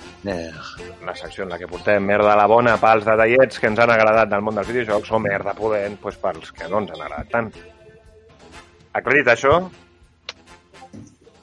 La 1.05 1.15
secció 1.15 1.45
en 1.45 1.53
la 1.53 1.59
que 1.61 1.69
portem 1.71 2.03
merda 2.03 2.33
a 2.33 2.39
la 2.39 2.47
bona 2.51 2.75
pels 2.81 3.05
detallets 3.07 3.61
que 3.61 3.69
ens 3.71 3.79
han 3.79 3.93
agradat 3.93 4.31
del 4.31 4.43
món 4.43 4.59
dels 4.59 4.67
videojocs 4.67 5.11
o 5.11 5.19
merda 5.23 5.53
pudent 5.55 5.95
pues, 6.01 6.17
pels 6.19 6.51
que 6.51 6.67
no 6.67 6.81
ens 6.83 6.91
han 6.91 7.03
agradat 7.05 7.31
tant. 7.31 7.51
Aclarit 8.95 9.27
això, 9.31 9.59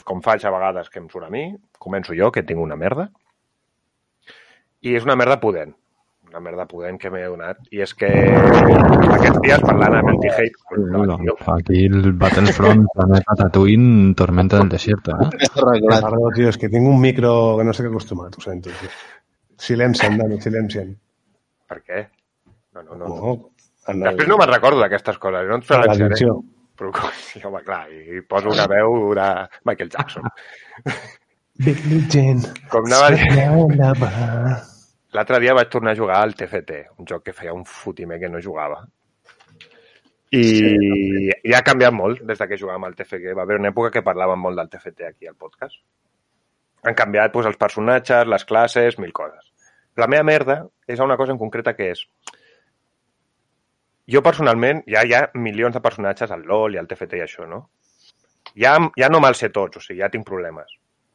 com 0.05 0.21
faig 0.25 0.45
a 0.45 0.53
vegades 0.53 0.91
que 0.91 1.01
em 1.01 1.09
surt 1.09 1.29
a 1.29 1.33
mi, 1.33 1.47
començo 1.79 2.17
jo, 2.19 2.33
que 2.33 2.45
tinc 2.45 2.61
una 2.61 2.77
merda, 2.77 3.09
i 4.83 4.97
és 4.99 5.05
una 5.07 5.17
merda 5.17 5.41
pudent. 5.41 5.73
Una 6.33 6.41
merda 6.41 6.65
pudent 6.65 6.97
que 6.97 7.11
m'he 7.13 7.21
donat. 7.29 7.59
I 7.77 7.83
és 7.85 7.91
que 7.93 8.09
aquests 8.09 9.41
dies 9.45 9.61
parlant 9.67 9.99
amb 9.99 10.13
el 10.15 10.21
T-Hate... 10.23 10.79
Hola. 10.97 11.19
Aquí 11.59 11.83
el 11.91 12.15
Battlefront, 12.23 12.87
planeta 12.97 13.35
Tatooine, 13.43 14.15
tormenta 14.17 14.57
del 14.63 14.71
desierto, 14.73 15.13
eh? 15.21 15.29
Perdó, 15.61 16.31
tio, 16.35 16.49
és 16.49 16.57
que 16.57 16.71
tinc 16.73 16.89
un 16.89 16.97
micro 17.03 17.35
que 17.59 17.67
no 17.69 17.75
estic 17.77 17.91
acostumat, 17.91 18.39
ho 18.41 18.45
sento. 18.47 18.73
Tio. 18.81 18.89
Silencia'n, 19.61 20.17
Dani, 20.23 20.41
silencia'n. 20.41 20.95
Per 21.69 21.79
què? 21.85 22.01
No, 22.79 22.87
no, 22.89 22.97
no. 22.97 23.13
No, 23.13 23.37
el- 23.93 24.03
Després 24.09 24.33
no 24.33 24.41
me'n 24.41 24.53
recordo 24.55 24.81
d'aquestes 24.81 25.21
coses. 25.21 25.45
No 25.53 25.61
et 25.61 25.71
a 25.77 25.83
la 25.85 25.95
silenciaré. 26.01 26.33
Però, 26.81 26.91
sí, 27.21 27.45
home, 27.45 27.61
clar, 27.69 27.85
i 27.93 28.25
poso 28.25 28.49
una 28.57 28.65
veu 28.73 29.13
de 29.21 29.29
Michael 29.69 29.93
Jackson. 29.93 30.25
Billie 31.63 32.07
Jean. 32.09 32.41
Com 32.73 32.89
anava 32.89 33.13
Sala 33.21 33.93
va. 34.01 34.13
L'altre 35.17 35.39
dia 35.43 35.55
vaig 35.55 35.71
tornar 35.73 35.93
a 35.93 35.99
jugar 35.99 36.19
al 36.23 36.35
TFT, 36.35 36.83
un 36.99 37.09
joc 37.09 37.25
que 37.27 37.37
feia 37.37 37.55
un 37.55 37.65
fotimer 37.69 38.19
que 38.21 38.31
no 38.33 38.41
jugava. 38.45 38.83
I, 40.33 40.43
i 41.45 41.53
ha 41.53 41.61
canviat 41.65 41.93
molt 41.93 42.23
des 42.29 42.39
de 42.41 42.47
que 42.49 42.57
jugàvem 42.57 42.87
al 42.89 42.95
TFT. 42.97 43.35
Va 43.37 43.45
haver 43.45 43.59
una 43.61 43.69
època 43.69 43.91
que 43.93 44.05
parlàvem 44.07 44.41
molt 44.41 44.57
del 44.57 44.71
TFT 44.73 45.09
aquí 45.11 45.29
al 45.29 45.37
podcast. 45.37 45.77
Han 46.89 46.97
canviat 46.99 47.35
doncs, 47.35 47.51
els 47.51 47.61
personatges, 47.61 48.25
les 48.27 48.47
classes, 48.49 48.97
mil 48.99 49.13
coses. 49.13 49.51
La 50.01 50.09
meva 50.09 50.25
merda 50.25 50.63
és 50.89 51.03
una 51.05 51.19
cosa 51.21 51.37
en 51.37 51.41
concreta 51.43 51.77
que 51.77 51.91
és... 51.93 52.07
Jo 54.13 54.23
personalment, 54.25 54.81
ja 54.91 55.05
hi 55.07 55.13
ha 55.15 55.27
milions 55.39 55.77
de 55.77 55.85
personatges 55.85 56.33
al 56.35 56.43
LoL 56.49 56.75
i 56.75 56.81
al 56.81 56.89
TFT 56.91 57.21
i 57.21 57.27
això, 57.27 57.45
no? 57.47 57.67
Ja, 58.59 58.75
ja 58.99 59.09
no 59.13 59.21
me'ls 59.23 59.45
sé 59.45 59.53
tots, 59.55 59.79
o 59.79 59.85
sigui, 59.85 60.01
ja 60.01 60.11
tinc 60.13 60.27
problemes. 60.27 60.73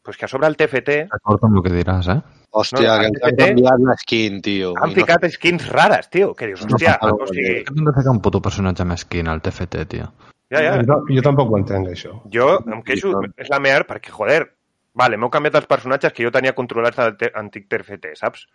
És 0.08 0.18
que 0.18 0.26
a 0.26 0.28
sobre 0.32 0.48
el 0.48 0.56
TFT 0.56 0.90
D'acord 1.12 1.44
amb 1.44 1.58
el 1.58 1.64
que 1.66 1.72
diràs, 1.76 2.08
eh? 2.14 2.20
Hòstia, 2.52 2.80
No, 2.96 3.00
que 3.02 3.08
ens 3.12 3.24
han 3.28 3.36
canviat 3.36 3.82
l'esquin, 3.90 4.42
tio. 4.42 4.74
han 4.80 4.90
I 4.90 4.94
no- 4.94 5.02
ficat 5.02 5.26
skins 5.34 5.68
rares, 5.70 6.10
tio. 6.10 6.34
Que 6.34 6.48
dius, 6.48 6.62
hòstia, 6.66 6.98
No, 7.04 7.16
o 7.20 7.28
sigui, 7.28 7.64
Que 7.66 7.74
hem 7.76 7.86
de 7.86 7.94
ficar 7.94 8.12
un 8.12 8.22
puto 8.22 8.42
personatge 8.42 8.86
mesquin 8.86 9.28
al 9.28 9.42
TFT, 9.42 9.86
tio. 9.86 10.12
ja, 10.50 10.62
ja. 10.64 10.78
Jo, 10.84 11.02
jo 11.10 11.22
tampoc 11.22 11.52
ho 11.52 11.58
entenc, 11.58 11.90
això. 11.90 12.22
Jo 12.32 12.60
em 12.66 12.82
queixo, 12.84 13.12
és 13.36 13.50
la 13.50 13.60
meva, 13.60 13.84
perquè, 13.86 14.10
joder, 14.12 14.54
vale, 14.94 15.18
m'heu 15.18 15.30
canviat 15.30 15.56
els 15.56 15.68
personatges 15.68 16.14
que 16.14 16.24
jo 16.24 16.32
tenia 16.32 16.56
controlats 16.56 16.96
del 16.98 17.18
te- 17.18 17.32
antic 17.36 17.68
TFT, 17.68 18.16
saps? 18.16 18.48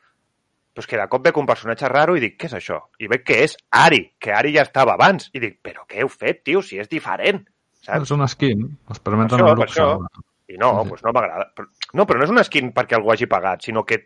Però 0.72 0.80
és 0.80 0.86
que 0.88 0.96
de 0.96 1.06
cop 1.06 1.22
veig 1.22 1.36
un 1.36 1.44
personatge 1.46 1.86
raro 1.86 2.16
i 2.16 2.20
dic, 2.20 2.38
què 2.40 2.46
és 2.46 2.54
això? 2.54 2.78
I 2.98 3.06
veig 3.06 3.22
que 3.28 3.42
és 3.44 3.56
Ari, 3.70 4.14
que 4.18 4.32
Ari 4.32 4.54
ja 4.56 4.62
estava 4.62 4.94
abans. 4.94 5.28
I 5.34 5.38
dic, 5.38 5.58
però 5.62 5.84
què 5.86 6.00
heu 6.00 6.08
fet, 6.08 6.42
tio, 6.44 6.62
si 6.62 6.78
és 6.78 6.88
diferent? 6.88 7.44
Saps? 7.82 8.02
És 8.06 8.10
un 8.10 8.26
skin, 8.26 8.78
es 8.90 8.98
permeten 9.00 9.36
Per 9.36 9.44
això, 9.44 9.50
el 9.50 9.56
per 9.58 9.66
luxe. 9.66 9.82
això. 9.82 9.98
I 10.52 10.58
no, 10.60 10.72
doncs 10.78 10.90
pues 10.96 11.04
no 11.06 11.12
m'agrada. 11.16 11.50
No, 11.94 12.04
però 12.06 12.18
no 12.20 12.24
és 12.28 12.32
una 12.34 12.44
skin 12.44 12.72
perquè 12.76 12.98
algú 12.98 13.12
hagi 13.14 13.26
pagat, 13.30 13.62
sinó 13.64 13.84
que 13.88 14.00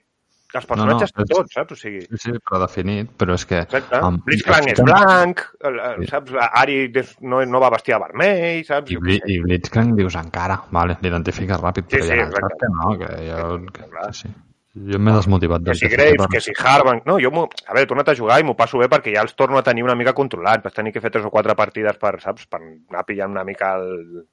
els 0.56 0.64
personatges 0.64 1.10
No, 1.12 1.24
no, 1.24 1.26
tots, 1.34 1.52
saps? 1.52 1.72
O 1.74 1.76
sigui, 1.76 2.00
Sí, 2.06 2.16
sí, 2.22 2.30
però 2.38 2.60
definit, 2.62 3.10
però 3.18 3.34
és 3.34 3.44
que... 3.44 3.58
exacte. 3.66 3.98
amb- 3.98 4.22
Blitzcrank 4.24 4.70
és 4.72 4.80
blanc, 4.80 5.42
el, 5.68 5.78
el, 5.90 5.98
Sí. 6.04 6.10
saps? 6.14 6.32
Ari 6.62 6.76
no, 7.20 7.42
no 7.44 7.60
va 7.60 7.68
vestir 7.74 7.92
de 7.96 8.00
vermell, 8.00 8.62
saps? 8.64 8.90
I, 8.94 8.96
Bli 9.02 9.18
i 9.26 9.40
Blitzcrank 9.42 9.92
dius 9.98 10.14
encara, 10.16 10.62
vale, 10.72 10.96
l'identifiques 11.02 11.60
ràpid, 11.60 11.90
Sí, 11.90 11.96
però 11.98 12.06
sí, 12.08 12.14
ja 12.16 12.28
exacte. 12.30 12.56
que 12.62 12.72
no, 12.72 12.98
que 13.02 13.10
jo... 13.28 13.48
Que, 13.72 14.12
sí, 14.12 14.20
sí. 14.22 14.34
Jo 14.76 14.98
m'he 15.00 15.12
desmotivat 15.16 15.62
que 15.64 15.74
si 15.74 15.88
Graves, 15.88 16.26
que 16.30 16.40
si 16.44 16.52
Harbank... 16.52 17.06
No, 17.08 17.14
jo, 17.18 17.30
a 17.32 17.72
veure, 17.72 17.82
he 17.86 17.88
tornat 17.88 18.10
a 18.12 18.14
jugar 18.14 18.38
i 18.40 18.44
m'ho 18.44 18.52
passo 18.56 18.76
bé 18.76 18.88
perquè 18.92 19.14
ja 19.14 19.22
els 19.24 19.32
torno 19.34 19.56
a 19.56 19.62
tenir 19.64 19.82
una 19.86 19.94
mica 19.96 20.12
controlats. 20.12 20.62
Vaig 20.62 20.74
tenir 20.76 20.92
que 20.92 21.00
fer 21.00 21.10
tres 21.10 21.24
o 21.24 21.30
quatre 21.32 21.54
partides 21.56 21.96
per, 21.96 22.18
saps, 22.20 22.44
per 22.46 22.60
anar 22.60 23.04
pillant 23.08 23.32
una 23.32 23.44
mica 23.48 23.74
el, 23.80 24.26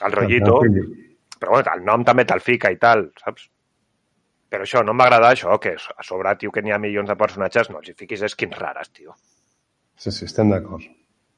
el 0.00 0.12
rotllito. 0.16 0.62
Però 1.42 1.56
bueno, 1.56 1.74
el 1.74 1.82
nom 1.82 2.04
també 2.06 2.22
te'l 2.22 2.40
fica 2.44 2.70
i 2.70 2.76
tal, 2.78 3.08
saps? 3.18 3.48
Però 4.52 4.62
això, 4.62 4.82
no 4.86 4.92
agradar 4.94 5.32
això, 5.34 5.56
que 5.58 5.72
a 5.74 6.04
sobre, 6.06 6.36
tio, 6.38 6.52
que 6.54 6.62
n'hi 6.62 6.70
ha 6.70 6.78
milions 6.78 7.08
de 7.10 7.16
personatges, 7.18 7.70
no 7.72 7.80
els 7.80 7.90
hi 7.90 7.94
fiquis 7.98 8.22
skins 8.30 8.58
rares, 8.60 8.92
tio. 8.94 9.16
Sí, 9.98 10.12
sí, 10.12 10.28
estem 10.28 10.52
d'acord. 10.52 10.84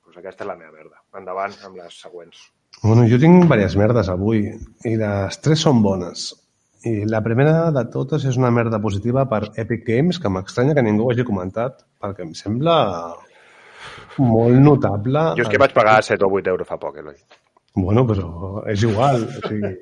Pues 0.04 0.18
aquesta 0.20 0.44
és 0.44 0.50
la 0.50 0.56
meva 0.58 0.74
merda. 0.74 1.00
Endavant 1.16 1.54
amb 1.64 1.78
les 1.80 1.96
següents. 2.02 2.42
Bueno, 2.82 3.06
jo 3.08 3.20
tinc 3.22 3.46
diverses 3.46 3.78
merdes 3.80 4.10
avui 4.12 4.42
i 4.44 4.92
les 5.00 5.40
tres 5.40 5.62
són 5.64 5.80
bones. 5.86 6.26
I 6.84 7.06
la 7.08 7.22
primera 7.24 7.70
de 7.72 7.86
totes 7.94 8.26
és 8.28 8.36
una 8.36 8.50
merda 8.52 8.82
positiva 8.82 9.24
per 9.30 9.40
Epic 9.62 9.86
Games, 9.88 10.20
que 10.20 10.28
m'estranya 10.28 10.76
que 10.76 10.84
ningú 10.84 11.06
ho 11.06 11.14
hagi 11.14 11.24
comentat, 11.24 11.80
perquè 12.02 12.26
em 12.26 12.34
sembla 12.36 12.76
molt 14.20 14.60
notable. 14.60 15.30
Jo 15.38 15.46
és 15.46 15.54
que 15.54 15.64
vaig 15.64 15.72
pagar 15.72 15.96
7 16.04 16.28
o 16.28 16.28
8 16.28 16.52
euros 16.52 16.68
fa 16.68 16.76
poc, 16.82 17.00
Eloi. 17.00 17.16
Bueno, 17.74 18.04
però 18.06 18.66
és 18.70 18.84
igual. 18.84 19.24
O 19.24 19.48
sigui, 19.48 19.72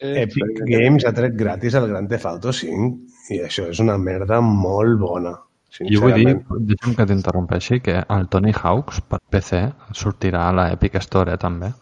Epic 0.00 0.62
Games 0.68 1.06
ha 1.08 1.12
tret 1.16 1.36
gratis 1.36 1.74
el 1.74 1.88
Grand 1.88 2.10
Theft 2.10 2.28
Auto 2.28 2.52
5 2.52 3.32
i 3.32 3.40
això 3.46 3.70
és 3.72 3.80
una 3.80 3.96
merda 3.98 4.42
molt 4.44 4.98
bona. 5.00 5.32
Jo 5.76 6.00
vull 6.00 6.14
dir, 6.16 6.34
deixa'm 6.68 6.94
que 6.96 7.06
t'interrompeixi, 7.08 7.80
que 7.84 7.98
el 8.00 8.28
Tony 8.32 8.52
Hawks 8.54 9.02
per 9.08 9.20
PC 9.32 9.62
sortirà 9.92 10.46
a 10.48 10.54
la 10.56 10.66
Epic 10.72 10.96
Store 11.04 11.34
eh, 11.34 11.40
també. 11.40 11.72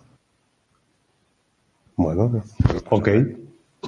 Bueno, 1.96 2.42
ok. 2.90 3.10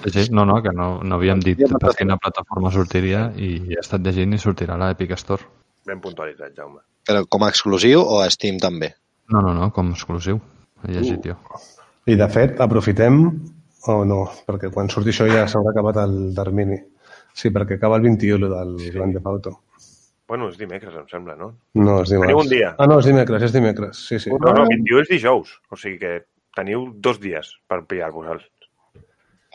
Sí, 0.05 0.11
sí, 0.13 0.27
no, 0.31 0.45
no, 0.45 0.61
que 0.63 0.71
no, 0.77 1.01
no 1.03 1.17
havíem 1.17 1.41
dit 1.43 1.63
per 1.81 1.95
quina 1.99 2.19
plataforma 2.23 2.71
sortiria 2.71 3.31
i 3.35 3.57
he 3.73 3.81
estat 3.81 4.05
llegint 4.05 4.37
i 4.37 4.43
sortirà 4.43 4.77
a 4.77 4.83
la 4.85 4.93
Epic 4.95 5.17
Store. 5.19 5.43
Ben 5.87 6.03
puntualitzat, 6.03 6.55
Jaume. 6.55 6.83
Però 7.07 7.25
com 7.31 7.47
a 7.47 7.51
exclusiu 7.55 8.03
o 8.03 8.21
a 8.23 8.31
Steam 8.31 8.61
també? 8.63 8.93
No, 9.33 9.41
no, 9.41 9.55
no, 9.55 9.71
com 9.75 9.91
a 9.91 9.97
exclusiu. 9.97 10.39
He 10.85 10.93
llegit 10.93 11.27
jo. 11.31 11.39
I 12.07 12.15
de 12.19 12.27
fet, 12.31 12.61
aprofitem 12.63 13.23
o 13.93 14.05
no, 14.09 14.23
perquè 14.47 14.71
quan 14.75 14.91
surti 14.93 15.13
això 15.13 15.29
ja 15.31 15.47
s'haurà 15.51 15.73
acabat 15.73 16.03
el 16.05 16.17
termini. 16.37 16.79
Sí, 17.37 17.53
perquè 17.53 17.77
acaba 17.77 17.99
el 18.01 18.07
21 18.09 18.49
del 18.49 18.77
Grand 18.95 19.17
Theft 19.17 19.33
Auto. 19.33 19.55
Bueno, 20.27 20.49
és 20.51 20.57
dimecres, 20.59 20.95
em 20.99 21.07
sembla, 21.11 21.37
no? 21.39 21.53
No, 21.79 22.01
és 22.03 22.11
dimarts. 22.11 22.27
Teniu 22.27 22.41
un 22.43 22.49
dia. 22.51 22.73
Ah, 22.81 22.89
no, 22.91 22.99
és 22.99 23.07
dimecres, 23.07 23.45
és 23.47 23.53
dimecres. 23.55 24.01
Sí, 24.09 24.19
sí. 24.23 24.33
No, 24.33 24.55
no, 24.57 24.65
21 24.73 25.05
és 25.05 25.13
dijous. 25.13 25.53
O 25.71 25.79
sigui 25.79 26.01
que 26.01 26.15
teniu 26.57 26.89
dos 27.05 27.21
dies 27.23 27.53
per 27.71 27.85
pillar-vos-el. 27.87 28.41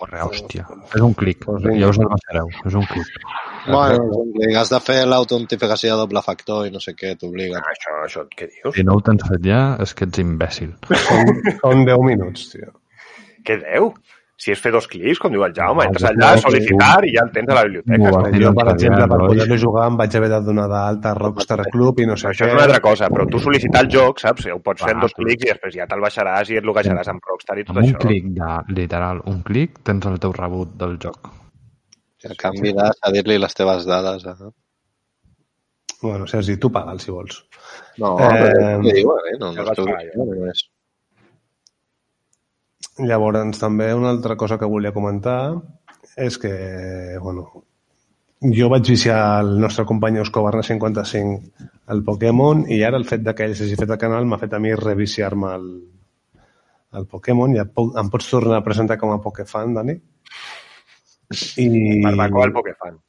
Corre, 0.02 0.22
hòstia. 0.24 0.64
És 0.96 1.04
un 1.06 1.12
clic. 1.18 1.44
Pues 1.46 1.66
vinga. 1.66 1.82
Ja 1.84 1.90
us 1.92 2.00
el 2.02 2.08
baixareu. 2.10 2.54
És 2.70 2.78
un 2.80 2.88
clic. 2.90 3.10
Bueno, 3.68 4.22
has 4.58 4.72
de 4.74 4.80
fer 4.82 5.02
l'autentificació 5.06 5.92
de 5.92 6.02
doble 6.06 6.24
factor 6.26 6.66
i 6.66 6.72
no 6.74 6.80
sé 6.82 6.96
què, 6.98 7.12
t'obliga. 7.20 7.60
Ah, 7.60 7.74
això, 7.76 7.98
això, 8.08 8.24
què 8.32 8.48
dius? 8.48 8.74
Si 8.78 8.86
no 8.88 8.96
ho 8.98 9.04
tens 9.06 9.28
fet 9.28 9.44
ja, 9.46 9.62
és 9.84 9.94
que 9.98 10.08
ets 10.08 10.24
imbècil. 10.24 10.72
Són, 11.04 11.36
són 11.60 11.86
10 11.90 12.08
minuts, 12.08 12.48
tio. 12.56 12.72
Què 13.46 13.60
deu? 13.62 13.92
Si 14.42 14.50
és 14.50 14.58
fer 14.58 14.72
dos 14.74 14.88
clics, 14.90 15.20
com 15.22 15.30
diu 15.30 15.44
el 15.46 15.52
Jaume, 15.54 15.84
No, 15.84 15.90
entres 15.92 16.06
allà, 16.10 16.32
sol·licitar 16.42 16.96
i 17.06 17.12
ja 17.14 17.22
el 17.28 17.30
tens 17.36 17.52
a 17.54 17.58
la 17.60 17.64
biblioteca. 17.68 17.98
No, 18.02 18.10
No, 18.24 18.32
Jo, 18.34 18.40
no 18.48 18.54
per 18.58 18.66
exemple, 18.72 19.06
per 19.12 19.20
poder-lo 19.22 19.58
jugar 19.64 19.84
em 19.92 19.98
vaig 20.00 20.16
haver 20.18 20.30
de 20.32 20.40
donar 20.48 20.66
d'alta 20.72 21.12
a 21.12 21.18
Rockstar 21.20 21.60
Club 21.76 22.00
i 22.02 22.08
no 22.10 22.16
sé 22.18 22.32
això 22.32 22.48
què. 22.48 22.50
és 22.50 22.56
una 22.58 22.64
altra 22.66 22.80
cosa, 22.88 23.10
però 23.14 23.28
tu 23.30 23.38
sol·licitar 23.44 23.84
el 23.86 23.92
joc, 23.94 24.24
saps? 24.24 24.48
Ho 24.50 24.58
pots 24.66 24.82
fer 24.82 24.96
en 24.96 24.98
Ah, 24.98 25.02
dos 25.06 25.14
clics 25.20 25.46
i 25.46 25.52
després 25.52 25.76
ja 25.78 25.86
te'l 25.92 26.02
baixaràs 26.02 26.50
i 26.50 26.58
et 26.58 26.66
loguejaràs 26.66 27.08
amb 27.14 27.22
Rockstar 27.30 27.60
i 27.60 27.64
tot 27.68 27.76
Amb 27.78 27.84
un 27.86 27.92
això. 27.92 28.02
clic 28.08 28.32
de, 28.40 28.50
literal, 28.82 29.22
un 29.30 29.44
clic, 29.44 29.78
tens 29.84 30.06
el 30.10 30.18
teu 30.26 30.34
rebut 30.34 30.74
del 30.82 30.98
joc. 31.06 31.30
I 32.26 32.32
a 32.34 32.36
canvi 32.42 32.74
de 32.74 32.90
cedir-li 33.06 33.38
les 33.38 33.54
teves 33.54 33.86
dades. 33.86 34.26
Eh? 34.26 34.50
Bueno, 36.02 36.26
Sergi, 36.26 36.58
tu 36.58 36.72
paga'l, 36.74 37.00
si 37.00 37.12
vols. 37.14 37.44
No, 38.02 38.16
Eh, 38.18 38.26
eh, 38.26 38.78
què 38.82 38.94
diuen, 38.98 39.26
eh? 39.34 39.38
No, 39.40 39.52
ja 39.54 39.62
no, 39.62 39.66
vaig 39.68 39.78
estic 39.78 39.86
pagar, 39.86 40.06
ja. 40.10 40.26
no 40.26 40.50
és. 40.50 40.64
Llavors, 43.08 43.60
també 43.60 43.92
una 43.98 44.12
altra 44.14 44.38
cosa 44.38 44.58
que 44.62 44.70
volia 44.70 44.94
comentar 44.94 45.56
és 46.18 46.38
que, 46.38 46.52
bueno, 47.22 47.48
jo 48.42 48.68
vaig 48.74 48.88
viciar 48.90 49.20
el 49.44 49.60
nostre 49.62 49.86
company 49.86 50.20
Osco 50.20 50.42
Barna 50.44 50.64
55 50.66 51.68
al 51.94 52.04
Pokémon 52.04 52.66
i 52.74 52.82
ara 52.84 52.98
el 52.98 53.06
fet 53.06 53.28
que 53.38 53.46
ell 53.46 53.56
s'hagi 53.58 53.78
fet 53.80 53.94
el 53.94 54.02
canal 54.02 54.26
m'ha 54.26 54.40
fet 54.42 54.54
a 54.58 54.60
mi 54.60 54.74
reviciar-me 54.76 55.54
el, 55.56 55.68
el 56.98 57.08
Pokémon. 57.08 57.54
Ja 57.56 57.68
em 58.02 58.12
pots 58.12 58.30
tornar 58.34 58.60
a 58.60 58.66
presentar 58.66 58.98
com 58.98 59.14
a 59.14 59.22
Pokéfan, 59.22 59.78
Dani? 59.78 59.98
I 61.62 61.68
Barbacoa 62.04 62.50
el 62.50 62.54
Pokéfan. 62.58 63.00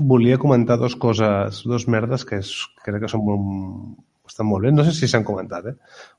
volia 0.00 0.38
comentar 0.38 0.78
dos 0.78 0.96
coses, 0.96 1.62
dos 1.68 1.86
merdes 1.86 2.24
que 2.24 2.38
és, 2.40 2.54
crec 2.84 3.02
que 3.02 3.10
són 3.12 3.20
molt, 3.20 3.98
estan 4.26 4.48
molt 4.48 4.64
bé. 4.64 4.72
No 4.72 4.84
sé 4.86 4.94
si 4.96 5.08
s'han 5.10 5.26
comentat, 5.28 5.66
eh? 5.68 5.74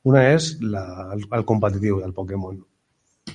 Una 0.05 0.27
és 0.35 0.53
la, 0.61 0.83
el, 1.15 1.25
el 1.25 1.45
competitiu 1.49 1.97
del 2.03 2.13
Pokémon, 2.13 2.59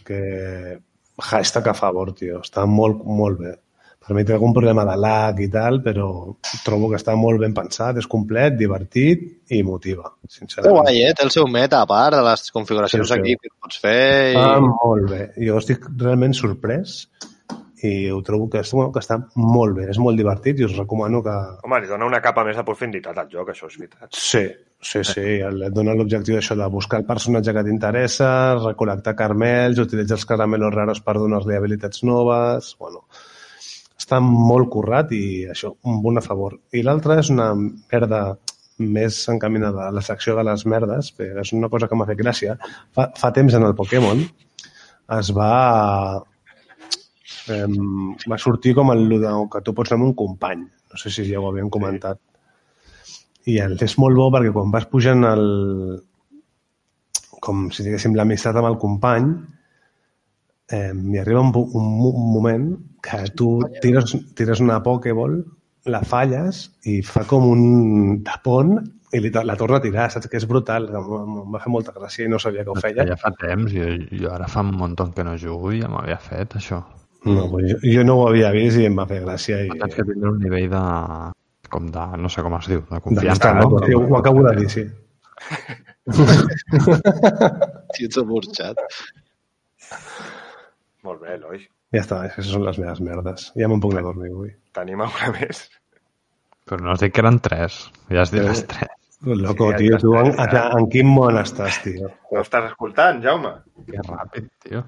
que 0.05 0.79
hashtag 1.19 1.69
a 1.69 1.75
favor, 1.75 2.13
tio. 2.15 2.41
Està 2.45 2.67
molt, 2.69 3.05
molt 3.05 3.39
bé. 3.41 3.55
Per 4.07 4.15
mi 4.15 4.23
té 4.23 4.37
algun 4.37 4.53
problema 4.55 4.85
de 4.87 4.95
lag 5.03 5.41
i 5.43 5.49
tal, 5.51 5.81
però 5.83 6.05
trobo 6.63 6.93
que 6.93 6.99
està 7.01 7.17
molt 7.19 7.41
ben 7.43 7.55
pensat, 7.57 7.97
és 7.99 8.07
complet, 8.07 8.55
divertit 8.55 9.25
i 9.51 9.63
motiva, 9.67 10.13
Que 10.23 10.31
sincerament. 10.31 10.77
guai, 10.77 11.01
eh? 11.09 11.15
Té 11.17 11.25
el 11.25 11.33
seu 11.35 11.49
meta 11.51 11.81
a 11.83 11.87
part 11.91 12.15
de 12.15 12.23
les 12.23 12.45
configuracions 12.55 13.09
Sí, 13.09 13.15
sí. 13.15 13.19
aquí 13.21 13.35
que 13.43 13.51
pots 13.61 13.81
fer. 13.83 14.33
I... 14.33 14.37
Està 14.37 14.61
molt 14.63 15.11
bé. 15.11 15.23
Jo 15.43 15.59
estic 15.59 15.89
realment 15.99 16.37
sorprès 16.39 17.09
i 17.83 18.09
ho 18.11 18.23
trobo 18.23 18.47
que, 18.49 18.61
és, 18.63 18.71
bueno, 18.73 18.93
que 18.95 19.03
està 19.03 19.19
molt 19.35 19.75
bé, 19.77 19.91
és 19.91 19.99
molt 19.99 20.17
divertit 20.17 20.59
i 20.63 20.65
us 20.65 20.77
recomano 20.79 21.21
que, 21.23 21.35
Home, 21.67 21.81
li 21.83 21.91
dona 21.91 22.07
una 22.07 22.23
capa 22.23 22.45
més 22.47 22.57
de 22.57 22.65
profunditat 22.65 23.19
al 23.19 23.29
joc, 23.29 23.51
això 23.51 23.67
és 23.67 23.77
veritat. 23.79 24.09
Sí, 24.15 24.47
sí, 24.81 25.03
sí. 25.05 25.25
Et 25.43 25.73
dona 25.75 25.95
l'objectiu 25.97 26.37
d'això 26.37 26.57
de 26.59 26.67
buscar 26.73 27.01
el 27.03 27.07
personatge 27.09 27.55
que 27.55 27.65
t'interessa, 27.67 28.29
recol·lectar 28.61 29.17
carmels, 29.19 29.81
utilitzar 29.83 30.19
els 30.19 30.29
caramelos 30.29 30.75
raros 30.75 31.03
per 31.05 31.17
donar-li 31.21 31.57
habilitats 31.57 32.05
noves... 32.07 32.75
Bueno, 32.81 33.07
està 34.07 34.21
molt 34.23 34.69
currat 34.71 35.11
i 35.17 35.25
això, 35.51 35.73
un 35.91 36.03
bon 36.05 36.21
a 36.21 36.23
favor. 36.23 36.59
I 36.77 36.85
l'altre 36.87 37.17
és 37.23 37.31
una 37.33 37.49
merda 37.57 38.21
més 38.79 39.19
encaminada 39.33 39.89
a 39.89 39.95
la 39.95 40.03
secció 40.05 40.37
de 40.37 40.45
les 40.47 40.67
merdes, 40.69 41.11
perquè 41.17 41.43
és 41.43 41.53
una 41.57 41.71
cosa 41.73 41.89
que 41.89 41.97
m'ha 41.99 42.07
fet 42.07 42.21
gràcia. 42.21 42.57
Fa, 42.95 43.09
fa 43.17 43.33
temps 43.35 43.57
en 43.57 43.65
el 43.67 43.75
Pokémon 43.75 44.23
es 45.17 45.31
va 45.35 45.53
eh, 47.49 47.67
va 48.31 48.39
sortir 48.39 48.75
com 48.77 48.93
el 48.93 49.09
que 49.53 49.63
tu 49.65 49.75
pots 49.75 49.93
anar 49.93 50.03
amb 50.03 50.11
un 50.11 50.17
company. 50.19 50.65
No 50.93 51.01
sé 51.01 51.13
si 51.15 51.27
ja 51.31 51.41
ho 51.41 51.49
havíem 51.51 51.71
comentat. 51.73 52.21
I 53.47 53.61
el, 53.63 53.77
és 53.83 53.95
molt 54.03 54.19
bo 54.19 54.31
perquè 54.35 54.53
quan 54.55 54.73
vas 54.75 54.89
pujant 54.91 55.23
el, 55.29 55.45
com 57.43 57.69
si 57.75 57.87
diguéssim 57.87 58.17
l'amistat 58.19 58.59
amb 58.59 58.71
el 58.73 58.79
company, 58.83 59.29
eh, 60.75 60.91
hi 60.91 61.21
arriba 61.23 61.45
un, 61.45 61.53
un, 61.55 61.93
un 62.11 62.27
moment 62.33 62.67
que 63.07 63.23
tu 63.39 63.61
tires, 63.83 64.17
tires 64.35 64.63
una 64.65 64.81
Pokéball, 64.83 65.39
la 65.87 66.03
falles 66.03 66.65
i 66.91 66.99
fa 67.07 67.23
com 67.31 67.47
un 67.47 68.23
tapón 68.27 68.75
i 69.15 69.21
li, 69.23 69.31
la 69.31 69.55
torna 69.59 69.79
a 69.79 69.85
tirar, 69.85 70.09
saps? 70.11 70.27
Que 70.31 70.41
és 70.41 70.47
brutal. 70.51 70.89
Em, 70.91 71.37
va 71.53 71.63
fer 71.63 71.73
molta 71.73 71.95
gràcia 71.95 72.27
i 72.27 72.33
no 72.33 72.41
sabia 72.43 72.65
que 72.67 72.75
ho 72.75 72.81
feia. 72.83 73.07
Ja 73.07 73.19
fa 73.21 73.31
temps, 73.39 73.71
jo, 73.73 73.93
jo 74.11 74.33
ara 74.35 74.51
fa 74.51 74.65
un 74.67 74.75
munt 74.77 74.99
que 75.15 75.25
no 75.25 75.37
jugo 75.39 75.73
i 75.73 75.83
ja 75.85 75.91
m'havia 75.93 76.19
fet 76.19 76.59
això. 76.59 76.83
No, 77.27 77.47
jo, 77.63 77.79
jo 77.83 78.03
no 78.07 78.21
ho 78.21 78.29
havia 78.29 78.53
vist 78.55 78.79
i 78.79 78.87
em 78.87 78.99
va 78.99 79.07
fer 79.11 79.23
gràcia. 79.23 79.63
I, 79.67 79.71
Tens 79.79 79.95
que 79.95 80.05
tindre 80.07 80.35
un 80.35 80.43
nivell 80.43 80.69
de... 80.71 80.83
com 81.73 81.91
de... 81.93 82.07
no 82.23 82.29
sé 82.33 82.43
com 82.47 82.57
es 82.59 82.69
diu, 82.71 82.83
de 82.87 82.95
de 82.95 83.01
confiança. 83.05 83.53
no? 83.59 83.81
Sí, 83.85 83.95
ho 83.99 84.17
acabo 84.19 84.43
de 84.49 84.57
dir, 84.61 84.71
sí. 84.71 84.85
Si 87.97 88.05
ets 88.07 88.19
burxat. 88.29 88.79
Molt 91.07 91.23
bé, 91.23 91.35
Eloi. 91.35 91.65
Ja 91.95 92.03
està, 92.03 92.21
aquestes 92.27 92.53
són 92.53 92.65
les 92.67 92.79
meves 92.83 93.01
merdes. 93.03 93.49
Ja 93.59 93.69
me'n 93.71 93.83
puc 93.83 93.95
anar 93.95 94.05
a 94.05 94.09
dormir 94.11 94.31
avui. 94.33 94.53
Tenim 94.77 95.03
alguna 95.05 95.33
més? 95.39 95.65
Però 96.67 96.83
no 96.83 96.93
has 96.93 97.03
dit 97.03 97.15
que 97.15 97.23
eren 97.23 97.39
tres. 97.43 97.87
Ja 98.11 98.25
has 98.25 98.33
dit 98.35 98.43
les 98.43 98.63
tres. 98.71 98.93
Loco, 99.27 99.71
ja 99.73 99.79
tio, 99.81 99.99
tu 100.03 100.13
en, 100.19 100.33
ja. 100.37 100.45
en, 100.45 100.81
en 100.81 100.89
quin 100.93 101.09
món 101.09 101.39
estàs, 101.41 101.79
tio? 101.85 102.11
No 102.31 102.43
estàs 102.43 102.69
escoltant, 102.69 103.23
Jaume? 103.25 103.55
Que 103.89 104.03
ràpid, 104.03 104.51
tio. 104.67 104.83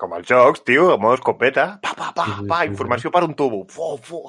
Com 0.00 0.14
els 0.16 0.26
jocs, 0.30 0.64
tio, 0.66 0.88
a 0.94 0.96
modo 1.02 1.18
escopeta. 1.18 1.66
Pa, 1.84 1.92
pa, 1.98 2.08
pa, 2.16 2.28
pa, 2.48 2.62
informació 2.70 3.12
per 3.14 3.22
un 3.26 3.36
tubo. 3.38 3.62
Fu, 3.70 3.94
fu. 4.02 4.24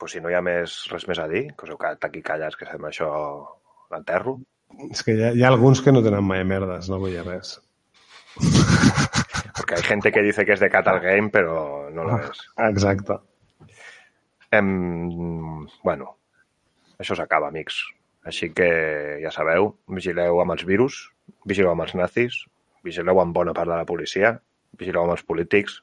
Pues 0.00 0.16
si 0.16 0.20
no 0.24 0.30
hi 0.32 0.36
ha 0.38 0.40
més, 0.42 0.76
res 0.90 1.04
més 1.10 1.20
a 1.20 1.28
dir, 1.28 1.44
que 1.52 1.66
us 1.66 1.74
heu 1.74 1.78
quedat 1.80 2.06
aquí 2.08 2.22
callats, 2.24 2.56
que 2.56 2.68
fem 2.68 2.86
això 2.88 3.10
l'enterro. 3.92 4.38
És 4.88 5.04
que 5.04 5.14
hi 5.14 5.22
ha, 5.22 5.32
hi 5.36 5.44
ha 5.44 5.50
alguns 5.52 5.82
que 5.84 5.92
no 5.92 6.02
tenen 6.02 6.24
mai 6.24 6.40
merdes, 6.48 6.88
no 6.88 6.98
vull 7.02 7.12
dir 7.12 7.26
res. 7.26 7.58
Porque 9.56 9.74
hay 9.76 9.82
gente 9.82 10.10
que 10.10 10.22
dice 10.22 10.46
que 10.46 10.54
es 10.54 10.60
de 10.60 10.70
Catal 10.70 11.00
Game, 11.00 11.28
pero 11.28 11.90
no 11.92 12.04
lo 12.04 12.16
es. 12.16 12.40
Exacte. 12.56 13.18
Em, 14.50 15.66
bueno, 15.84 16.14
això 16.98 17.14
s'acaba, 17.18 17.50
amics. 17.52 17.82
Així 18.24 18.50
que 18.56 18.70
ja 19.20 19.32
sabeu, 19.32 19.74
vigileu 19.88 20.40
amb 20.40 20.56
els 20.56 20.64
virus, 20.68 21.02
vigileu 21.44 21.74
amb 21.74 21.84
els 21.84 21.94
nazis, 21.94 22.40
vigileu 22.84 23.20
amb 23.20 23.36
bona 23.36 23.52
part 23.56 23.68
de 23.68 23.76
la 23.76 23.88
policia, 23.88 24.38
vigileu 24.80 25.04
amb 25.04 25.18
els 25.18 25.24
polítics, 25.28 25.80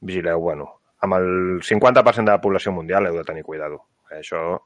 vigileu, 0.00 0.40
bueno, 0.40 0.77
amb 1.00 1.14
el 1.14 1.28
50% 1.62 2.24
de 2.24 2.32
la 2.34 2.40
població 2.42 2.72
mundial 2.72 3.06
heu 3.06 3.16
de 3.16 3.24
tenir 3.24 3.44
cuidado. 3.46 3.84
Això, 4.10 4.58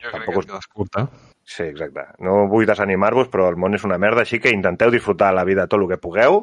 Jo 0.00 0.10
crec 0.12 0.24
que 0.26 0.38
et 0.40 0.46
quedes 0.46 0.66
curta. 0.68 1.06
sí, 1.44 1.62
exacte. 1.64 2.02
No 2.20 2.46
vull 2.48 2.66
desanimar-vos, 2.68 3.28
però 3.32 3.48
el 3.48 3.56
món 3.56 3.74
és 3.74 3.84
una 3.84 3.96
merda, 3.98 4.22
així 4.22 4.38
que 4.38 4.52
intenteu 4.52 4.90
disfrutar 4.90 5.32
la 5.34 5.44
vida 5.44 5.66
tot 5.66 5.80
el 5.80 5.88
que 5.88 5.96
pugueu 5.98 6.42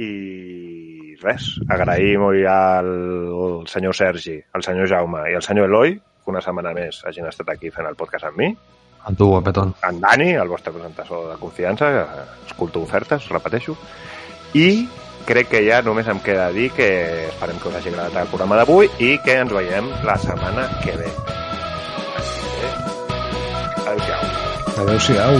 i 0.00 1.14
res, 1.22 1.58
agrair 1.68 2.16
molt 2.18 2.46
al 2.48 3.66
senyor 3.68 3.94
Sergi, 3.94 4.38
al 4.56 4.64
senyor 4.64 4.88
Jaume 4.88 5.26
i 5.30 5.36
al 5.36 5.44
senyor 5.44 5.68
Eloi 5.68 5.98
que 5.98 6.30
una 6.32 6.40
setmana 6.40 6.72
més 6.72 7.02
hagin 7.04 7.26
estat 7.28 7.50
aquí 7.52 7.70
fent 7.74 7.86
el 7.88 7.96
podcast 7.98 8.24
amb 8.30 8.38
mi. 8.38 8.48
A 9.04 9.12
tu, 9.18 9.26
guapetón. 9.26 9.74
En 9.82 9.98
Dani, 10.00 10.30
el 10.38 10.48
vostre 10.48 10.72
presentador 10.72 11.28
de 11.32 11.38
confiança, 11.40 11.88
escolto 12.46 12.82
ofertes, 12.86 13.28
repeteixo. 13.28 13.74
I 14.54 14.86
crec 15.26 15.50
que 15.52 15.62
ja 15.66 15.82
només 15.82 16.08
em 16.08 16.20
queda 16.24 16.50
dir 16.54 16.70
que 16.76 16.88
esperem 17.28 17.60
que 17.60 17.68
us 17.68 17.78
hagi 17.78 17.92
agradat 17.92 18.24
el 18.24 18.32
programa 18.32 18.58
d'avui 18.60 18.90
i 18.98 19.18
que 19.24 19.38
ens 19.44 19.52
veiem 19.52 19.92
la 20.06 20.16
setmana 20.22 20.68
que 20.82 20.96
ve. 20.98 21.12
Adéu-siau. 23.86 24.22
Adéu-siau. 24.82 25.34